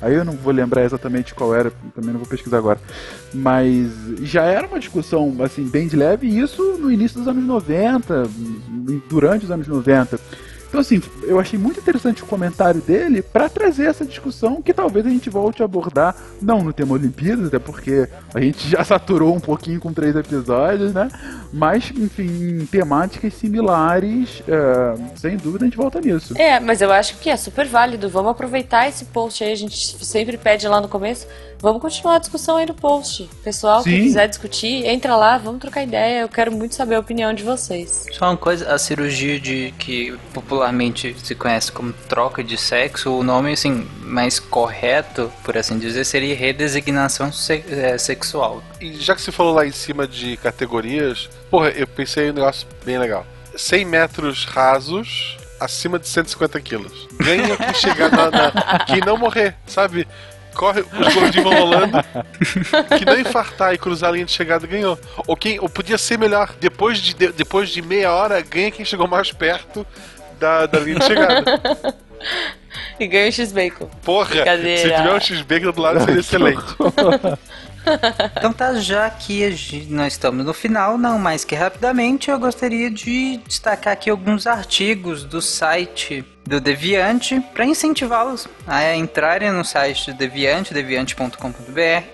Aí 0.00 0.14
eu 0.14 0.24
não 0.24 0.34
vou 0.34 0.52
lembrar 0.52 0.84
exatamente 0.84 1.34
qual 1.34 1.54
era, 1.54 1.72
também 1.94 2.12
não 2.12 2.20
vou 2.20 2.28
pesquisar 2.28 2.58
agora. 2.58 2.78
Mas 3.32 3.90
já 4.22 4.44
era 4.44 4.66
uma 4.66 4.78
discussão, 4.78 5.34
assim, 5.40 5.64
bem 5.64 5.88
de 5.88 5.96
leve, 5.96 6.26
e 6.26 6.38
isso 6.38 6.62
no 6.78 6.90
início 6.90 7.18
dos 7.18 7.28
anos 7.28 7.44
90, 7.44 8.28
durante 9.08 9.44
os 9.44 9.50
anos 9.50 9.66
90. 9.66 10.18
Então, 10.68 10.80
assim, 10.80 11.00
eu 11.22 11.38
achei 11.38 11.58
muito 11.58 11.80
interessante 11.80 12.22
o 12.22 12.26
comentário 12.26 12.80
dele 12.80 13.22
para 13.22 13.48
trazer 13.48 13.86
essa 13.86 14.04
discussão 14.04 14.60
que 14.60 14.74
talvez 14.74 15.06
a 15.06 15.08
gente 15.08 15.30
volte 15.30 15.62
a 15.62 15.64
abordar, 15.64 16.14
não 16.40 16.62
no 16.62 16.72
tema 16.72 16.94
Olimpíadas, 16.94 17.46
até 17.46 17.58
porque 17.58 18.08
a 18.34 18.40
gente 18.40 18.68
já 18.68 18.82
saturou 18.84 19.34
um 19.34 19.40
pouquinho 19.40 19.80
com 19.80 19.92
três 19.92 20.14
episódios, 20.16 20.92
né? 20.92 21.08
Mas, 21.52 21.92
enfim, 21.96 22.60
em 22.60 22.66
temáticas 22.66 23.34
similares, 23.34 24.42
é, 24.48 25.16
sem 25.16 25.36
dúvida 25.36 25.64
a 25.64 25.68
gente 25.68 25.76
volta 25.76 26.00
nisso. 26.00 26.36
É, 26.36 26.60
mas 26.60 26.80
eu 26.80 26.92
acho 26.92 27.18
que 27.18 27.30
é 27.30 27.36
super 27.36 27.66
válido. 27.66 28.08
Vamos 28.08 28.32
aproveitar 28.32 28.88
esse 28.88 29.06
post 29.06 29.42
aí, 29.42 29.52
a 29.52 29.56
gente 29.56 30.04
sempre 30.04 30.36
pede 30.36 30.66
lá 30.68 30.80
no 30.80 30.88
começo. 30.88 31.26
Vamos 31.58 31.80
continuar 31.80 32.16
a 32.16 32.18
discussão 32.18 32.56
aí 32.58 32.66
no 32.66 32.74
post. 32.74 33.28
Pessoal 33.42 33.82
que 33.82 33.90
Sim. 33.90 34.02
quiser 34.02 34.28
discutir, 34.28 34.86
entra 34.86 35.16
lá, 35.16 35.38
vamos 35.38 35.60
trocar 35.60 35.82
ideia. 35.82 36.20
Eu 36.20 36.28
quero 36.28 36.52
muito 36.52 36.74
saber 36.74 36.96
a 36.96 37.00
opinião 37.00 37.32
de 37.32 37.42
vocês. 37.42 38.04
Só 38.12 38.26
uma 38.26 38.36
coisa, 38.36 38.72
a 38.72 38.78
cirurgia 38.78 39.40
de 39.40 39.72
que 39.78 40.16
popularmente 40.34 41.16
se 41.24 41.34
conhece 41.34 41.72
como 41.72 41.92
troca 42.08 42.44
de 42.44 42.56
sexo, 42.58 43.10
o 43.10 43.22
nome 43.24 43.52
assim 43.52 43.88
mais 44.00 44.38
correto, 44.38 45.32
por 45.42 45.56
assim 45.56 45.78
dizer, 45.78 46.04
seria 46.04 46.36
redesignação 46.36 47.32
se- 47.32 47.64
é, 47.68 47.96
sexual. 47.98 48.62
E 48.80 48.92
já 48.94 49.14
que 49.14 49.22
você 49.22 49.32
falou 49.32 49.54
lá 49.54 49.66
em 49.66 49.72
cima 49.72 50.06
de 50.06 50.36
categorias, 50.36 51.28
porra, 51.50 51.70
eu 51.70 51.86
pensei 51.86 52.26
em 52.26 52.30
um 52.30 52.34
negócio 52.34 52.66
bem 52.84 52.98
legal. 52.98 53.26
100 53.56 53.84
metros 53.86 54.44
rasos 54.44 55.38
acima 55.58 55.98
de 55.98 56.06
150 56.06 56.60
quilos. 56.60 57.08
Ganha 57.18 57.56
quem 57.56 57.74
chegar 57.74 58.10
na, 58.12 58.30
na- 58.30 58.78
Quem 58.86 59.00
não 59.00 59.16
morrer, 59.16 59.56
sabe? 59.66 60.06
Corre, 60.56 60.80
os 60.80 61.14
gordinhos 61.14 61.44
vão 61.44 61.54
rolando. 61.54 61.98
Que 62.98 63.04
não 63.04 63.18
infartar 63.20 63.74
e 63.74 63.78
cruzar 63.78 64.10
a 64.10 64.12
linha 64.14 64.24
de 64.24 64.32
chegada 64.32 64.66
ganhou. 64.66 64.98
Ou 65.26 65.36
quem. 65.36 65.60
Ou 65.60 65.68
podia 65.68 65.98
ser 65.98 66.18
melhor. 66.18 66.54
Depois 66.58 66.98
de, 66.98 67.14
de- 67.14 67.32
depois 67.32 67.68
de 67.68 67.82
meia 67.82 68.12
hora, 68.12 68.40
ganha 68.40 68.70
quem 68.70 68.84
chegou 68.84 69.06
mais 69.06 69.30
perto 69.32 69.86
da, 70.40 70.66
da 70.66 70.78
linha 70.80 70.98
de 70.98 71.04
chegada. 71.04 71.44
E 72.98 73.06
ganha 73.06 73.28
o 73.28 73.32
X-Bacon. 73.32 73.88
Porra, 74.02 74.34
se 74.34 74.82
tiver 74.82 75.12
um 75.12 75.20
X-Bacon 75.20 75.70
do 75.70 75.80
lado 75.82 76.00
seria 76.00 76.20
excelente. 76.20 76.62
Então 78.36 78.52
tá, 78.52 78.74
já 78.74 79.08
que 79.10 79.86
nós 79.88 80.12
estamos 80.14 80.44
no 80.44 80.52
final, 80.52 80.98
não 80.98 81.18
mais 81.18 81.44
que 81.44 81.54
rapidamente, 81.54 82.30
eu 82.30 82.38
gostaria 82.38 82.90
de 82.90 83.38
destacar 83.46 83.92
aqui 83.92 84.10
alguns 84.10 84.46
artigos 84.46 85.24
do 85.24 85.40
site 85.40 86.24
do 86.44 86.60
Deviante 86.60 87.40
para 87.54 87.64
incentivá-los 87.64 88.46
a 88.66 88.94
entrarem 88.94 89.50
no 89.50 89.64
site 89.64 90.12
do 90.12 90.16
Deviante, 90.18 90.72
deviante.com.br 90.74 92.04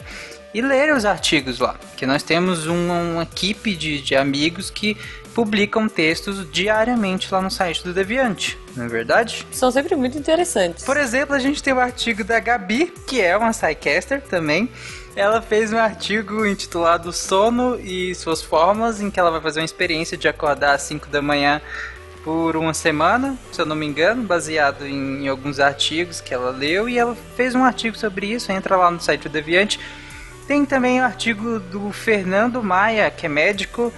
e 0.54 0.60
lerem 0.60 0.94
os 0.94 1.04
artigos 1.04 1.58
lá, 1.58 1.76
que 1.96 2.04
nós 2.06 2.22
temos 2.22 2.66
um- 2.66 3.12
uma 3.14 3.22
equipe 3.22 3.74
de, 3.74 4.00
de 4.02 4.14
amigos 4.14 4.68
que 4.70 4.96
publicam 5.34 5.88
textos 5.88 6.46
diariamente 6.52 7.32
lá 7.32 7.40
no 7.40 7.50
site 7.50 7.82
do 7.82 7.94
Deviante, 7.94 8.58
não 8.76 8.84
é 8.84 8.88
verdade? 8.88 9.46
São 9.50 9.70
sempre 9.70 9.96
muito 9.96 10.18
interessantes. 10.18 10.84
Por 10.84 10.98
exemplo, 10.98 11.34
a 11.34 11.38
gente 11.38 11.62
tem 11.62 11.72
o 11.72 11.80
artigo 11.80 12.22
da 12.22 12.38
Gabi, 12.38 12.92
que 13.06 13.18
é 13.20 13.34
uma 13.34 13.50
Psycaster 13.50 14.20
também. 14.20 14.68
Ela 15.14 15.42
fez 15.42 15.72
um 15.72 15.78
artigo 15.78 16.46
intitulado 16.46 17.12
Sono 17.12 17.78
e 17.78 18.14
suas 18.14 18.40
formas, 18.40 19.00
em 19.00 19.10
que 19.10 19.20
ela 19.20 19.30
vai 19.30 19.42
fazer 19.42 19.60
uma 19.60 19.66
experiência 19.66 20.16
de 20.16 20.26
acordar 20.26 20.74
às 20.74 20.82
5 20.82 21.08
da 21.08 21.20
manhã 21.20 21.60
por 22.24 22.56
uma 22.56 22.72
semana, 22.72 23.36
se 23.50 23.60
eu 23.60 23.66
não 23.66 23.76
me 23.76 23.84
engano, 23.84 24.22
baseado 24.22 24.86
em, 24.86 25.24
em 25.24 25.28
alguns 25.28 25.60
artigos 25.60 26.20
que 26.20 26.32
ela 26.32 26.50
leu, 26.50 26.88
e 26.88 26.98
ela 26.98 27.14
fez 27.36 27.54
um 27.54 27.62
artigo 27.62 27.96
sobre 27.96 28.26
isso, 28.26 28.50
entra 28.50 28.76
lá 28.76 28.90
no 28.90 29.00
site 29.00 29.24
do 29.24 29.28
Deviante. 29.28 29.78
Tem 30.46 30.64
também 30.64 31.00
o 31.00 31.04
artigo 31.04 31.58
do 31.58 31.92
Fernando 31.92 32.62
Maia, 32.62 33.10
que 33.10 33.26
é 33.26 33.28
médico, 33.28 33.92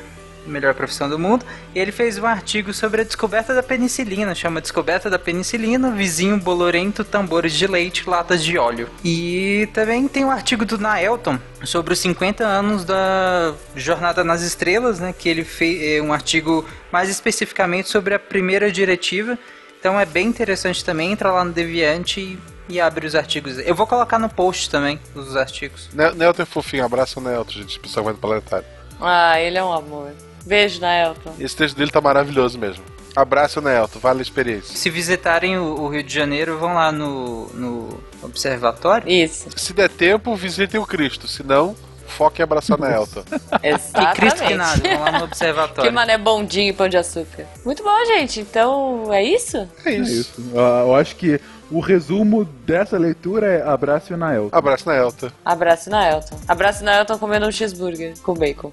melhor 0.47 0.75
profissão 0.75 1.09
do 1.09 1.19
mundo. 1.19 1.45
E 1.75 1.79
ele 1.79 1.93
fez 1.93 2.19
um 2.19 2.27
artigo 2.27 2.73
sobre 2.73 3.01
a 3.01 3.05
descoberta 3.05 3.55
da 3.55 3.63
penicilina, 3.63 4.35
chama 4.35 4.61
Descoberta 4.61 5.09
da 5.11 5.19
Penicilina, 5.19 5.91
Vizinho 5.91 6.37
Bolorento, 6.39 7.05
Tambores 7.05 7.53
de 7.53 7.67
Leite, 7.67 8.09
Latas 8.09 8.43
de 8.45 8.57
Óleo. 8.59 8.89
E 9.05 9.69
também 9.73 10.07
tem 10.09 10.25
um 10.25 10.31
artigo 10.31 10.65
do 10.65 10.79
Naelton 10.79 11.39
sobre 11.65 11.93
os 11.95 11.99
50 12.01 12.45
anos 12.45 12.85
da 12.85 13.55
Jornada 13.75 14.23
nas 14.23 14.43
Estrelas, 14.43 15.01
né, 15.01 15.13
que 15.17 15.29
ele 15.29 15.45
fez 15.45 16.03
um 16.03 16.13
artigo 16.13 16.65
mais 16.93 17.09
especificamente 17.09 17.89
sobre 17.89 18.15
a 18.15 18.19
primeira 18.19 18.71
diretiva. 18.71 19.39
Então 19.81 19.99
é 20.01 20.07
bem 20.07 20.27
interessante 20.29 20.85
também, 20.85 21.13
entra 21.13 21.31
lá 21.31 21.45
no 21.45 21.53
Deviante 21.53 22.21
e, 22.21 22.39
e 22.69 22.81
abre 22.81 23.07
os 23.07 23.15
artigos. 23.15 23.59
Eu 23.59 23.75
vou 23.75 23.87
colocar 23.87 24.19
no 24.19 24.29
post 24.31 24.71
também 24.71 24.99
os 25.15 25.37
artigos. 25.37 25.91
Ne- 25.93 26.13
Nelton 26.13 26.43
é 26.43 26.47
fofinho, 26.47 26.85
abraço 26.85 27.21
o 27.21 27.23
Nelton, 27.23 27.53
gente, 27.53 27.79
pensamento 27.81 28.17
planetário. 28.19 28.65
Ah, 29.01 29.39
ele 29.41 29.59
é 29.59 29.63
um 29.65 29.73
amor. 29.73 30.13
Beijo, 30.47 30.81
Naelton. 30.81 31.33
Esse 31.39 31.57
texto 31.57 31.77
dele 31.77 31.91
tá 31.91 32.01
maravilhoso 32.01 32.59
mesmo. 32.59 32.85
Abraço, 33.17 33.61
Nelton, 33.61 33.99
vale 34.01 34.19
a 34.19 34.23
experiência. 34.23 34.77
Se 34.77 34.91
visitarem 34.91 35.57
o, 35.57 35.87
Rio 35.89 36.03
de 36.03 36.13
Janeiro, 36.13 36.59
vão 36.59 36.75
lá 36.75 36.91
no, 36.91 37.47
no 37.55 38.01
observatório. 38.23 39.09
Isso. 39.09 39.47
Se 39.57 39.73
der 39.73 39.89
tempo, 39.89 40.35
visitem 40.35 40.81
o 40.81 40.87
Cristo, 40.87 41.29
se 41.29 41.45
não, 41.45 41.77
foque 42.09 42.43
em 42.43 42.45
abraçar 42.45 42.77
Nelton. 42.81 43.23
Exatamente. 43.63 44.11
Que 44.15 44.21
Cristo 44.21 44.45
que 44.45 44.55
nada, 44.55 44.83
vão 44.89 45.01
lá 45.05 45.13
no 45.13 45.19
Que 45.19 45.25
observatório. 45.25 45.93
mané 45.93 46.19
bondinho 46.19 46.71
e 46.71 46.73
pão 46.73 46.89
de 46.89 46.97
açúcar. 46.97 47.47
Muito 47.65 47.85
bom, 47.85 48.05
gente. 48.07 48.41
Então, 48.41 49.13
é 49.13 49.23
isso? 49.23 49.59
É 49.85 49.91
É 49.91 49.95
isso. 49.97 50.13
isso. 50.21 50.43
Ah, 50.57 50.83
Eu 50.85 50.95
acho 50.97 51.15
que 51.15 51.41
o 51.71 51.81
resumo 51.81 52.45
dessa 52.45 52.99
leitura 52.99 53.47
é 53.47 53.67
abraço 53.67 54.13
e 54.13 54.17
Nael. 54.17 54.49
Abraço, 54.53 54.89
Nelton. 54.89 55.31
Abraço 55.45 55.91
Naelton. 55.91 56.37
Abraço 56.47 56.85
Naelton 56.85 57.19
comendo 57.19 57.47
um 57.47 57.53
cheeseburger 57.53 58.15
com 58.23 58.35
bacon. 58.35 58.73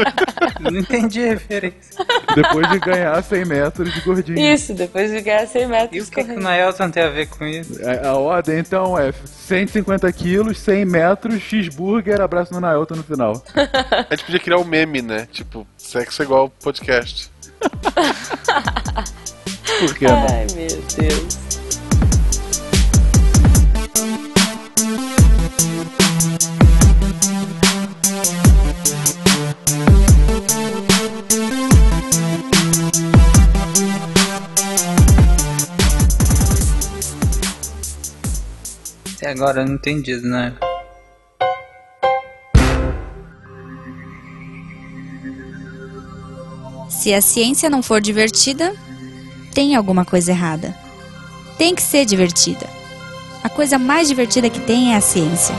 Não 0.60 0.78
entendi 0.78 1.24
a 1.24 1.32
referência. 1.32 2.04
Depois 2.34 2.68
de 2.70 2.78
ganhar 2.80 3.22
100 3.22 3.44
metros 3.44 3.92
de 3.92 4.00
gordinho. 4.00 4.38
Isso, 4.38 4.74
depois 4.74 5.10
de 5.10 5.20
ganhar 5.20 5.46
100 5.46 5.62
E 5.62 5.66
metros 5.66 6.08
o 6.08 6.10
que, 6.10 6.24
que 6.24 6.32
o. 6.32 6.40
Naelton 6.40 6.90
tem 6.90 7.02
a 7.02 7.10
ver 7.10 7.28
com 7.28 7.44
isso? 7.44 7.78
A, 7.86 8.08
a 8.08 8.14
ordem 8.14 8.58
então 8.58 8.98
é 8.98 9.12
150 9.12 10.10
quilos, 10.12 10.58
100 10.58 10.84
metros, 10.84 11.40
cheeseburger, 11.40 12.20
abraço 12.20 12.52
no 12.52 12.60
Naelton 12.60 12.96
no 12.96 13.02
final. 13.02 13.42
A 13.54 14.14
gente 14.14 14.24
podia 14.24 14.40
criar 14.40 14.58
um 14.58 14.64
meme, 14.64 15.02
né? 15.02 15.28
Tipo, 15.30 15.66
sexo 15.76 16.22
é 16.22 16.24
igual 16.24 16.50
podcast. 16.62 17.30
Por 19.80 19.94
que 19.94 20.06
não? 20.06 20.26
Ai, 20.28 20.46
meu 20.54 20.68
Deus. 20.68 21.53
Até 39.24 39.32
agora 39.32 39.62
eu 39.62 39.66
não 39.66 39.76
entendi, 39.76 40.14
né? 40.16 40.52
Se 46.90 47.14
a 47.14 47.22
ciência 47.22 47.70
não 47.70 47.82
for 47.82 48.02
divertida, 48.02 48.74
tem 49.54 49.74
alguma 49.74 50.04
coisa 50.04 50.30
errada. 50.30 50.76
Tem 51.56 51.74
que 51.74 51.80
ser 51.80 52.04
divertida. 52.04 52.68
A 53.42 53.48
coisa 53.48 53.78
mais 53.78 54.08
divertida 54.08 54.50
que 54.50 54.60
tem 54.60 54.92
é 54.92 54.96
a 54.96 55.00
ciência. 55.00 55.54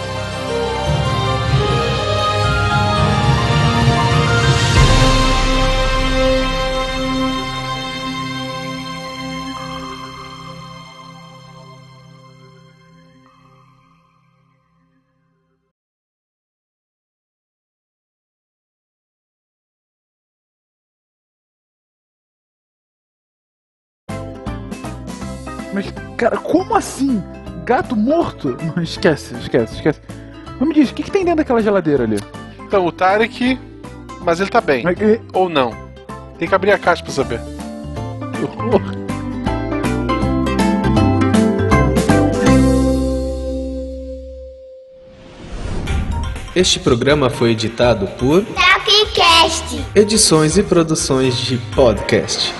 Mas, 25.76 25.94
cara, 26.16 26.38
como 26.38 26.74
assim? 26.74 27.22
Gato 27.66 27.98
morto? 27.98 28.58
Não, 28.74 28.82
esquece, 28.82 29.36
esquece, 29.36 29.76
esquece. 29.76 30.00
Mas 30.58 30.70
me 30.70 30.74
diz, 30.74 30.90
o 30.90 30.94
que, 30.94 31.04
que 31.04 31.12
tem 31.12 31.26
dentro 31.26 31.40
daquela 31.40 31.62
geladeira 31.62 32.06
ali? 32.06 32.18
Então, 32.62 32.86
o 32.86 32.92
Tarek, 32.94 33.60
mas 34.22 34.40
ele 34.40 34.50
tá 34.50 34.62
bem. 34.62 34.84
Mas, 34.84 35.00
eh, 35.02 35.20
Ou 35.34 35.50
não. 35.50 35.76
Tem 36.40 36.48
que 36.48 36.56
abrir 36.56 36.72
a 36.72 36.80
caixa 36.80 37.04
pra 37.04 37.12
saber. 37.12 37.42
que 38.34 38.44
horror. 38.44 38.82
Este 46.56 46.80
programa 46.80 47.30
foi 47.30 47.52
editado 47.52 48.08
por 48.18 48.46
Tapcast. 48.46 49.86
Edições 49.94 50.58
e 50.58 50.64
Produções 50.64 51.36
de 51.36 51.58
Podcast. 51.76 52.54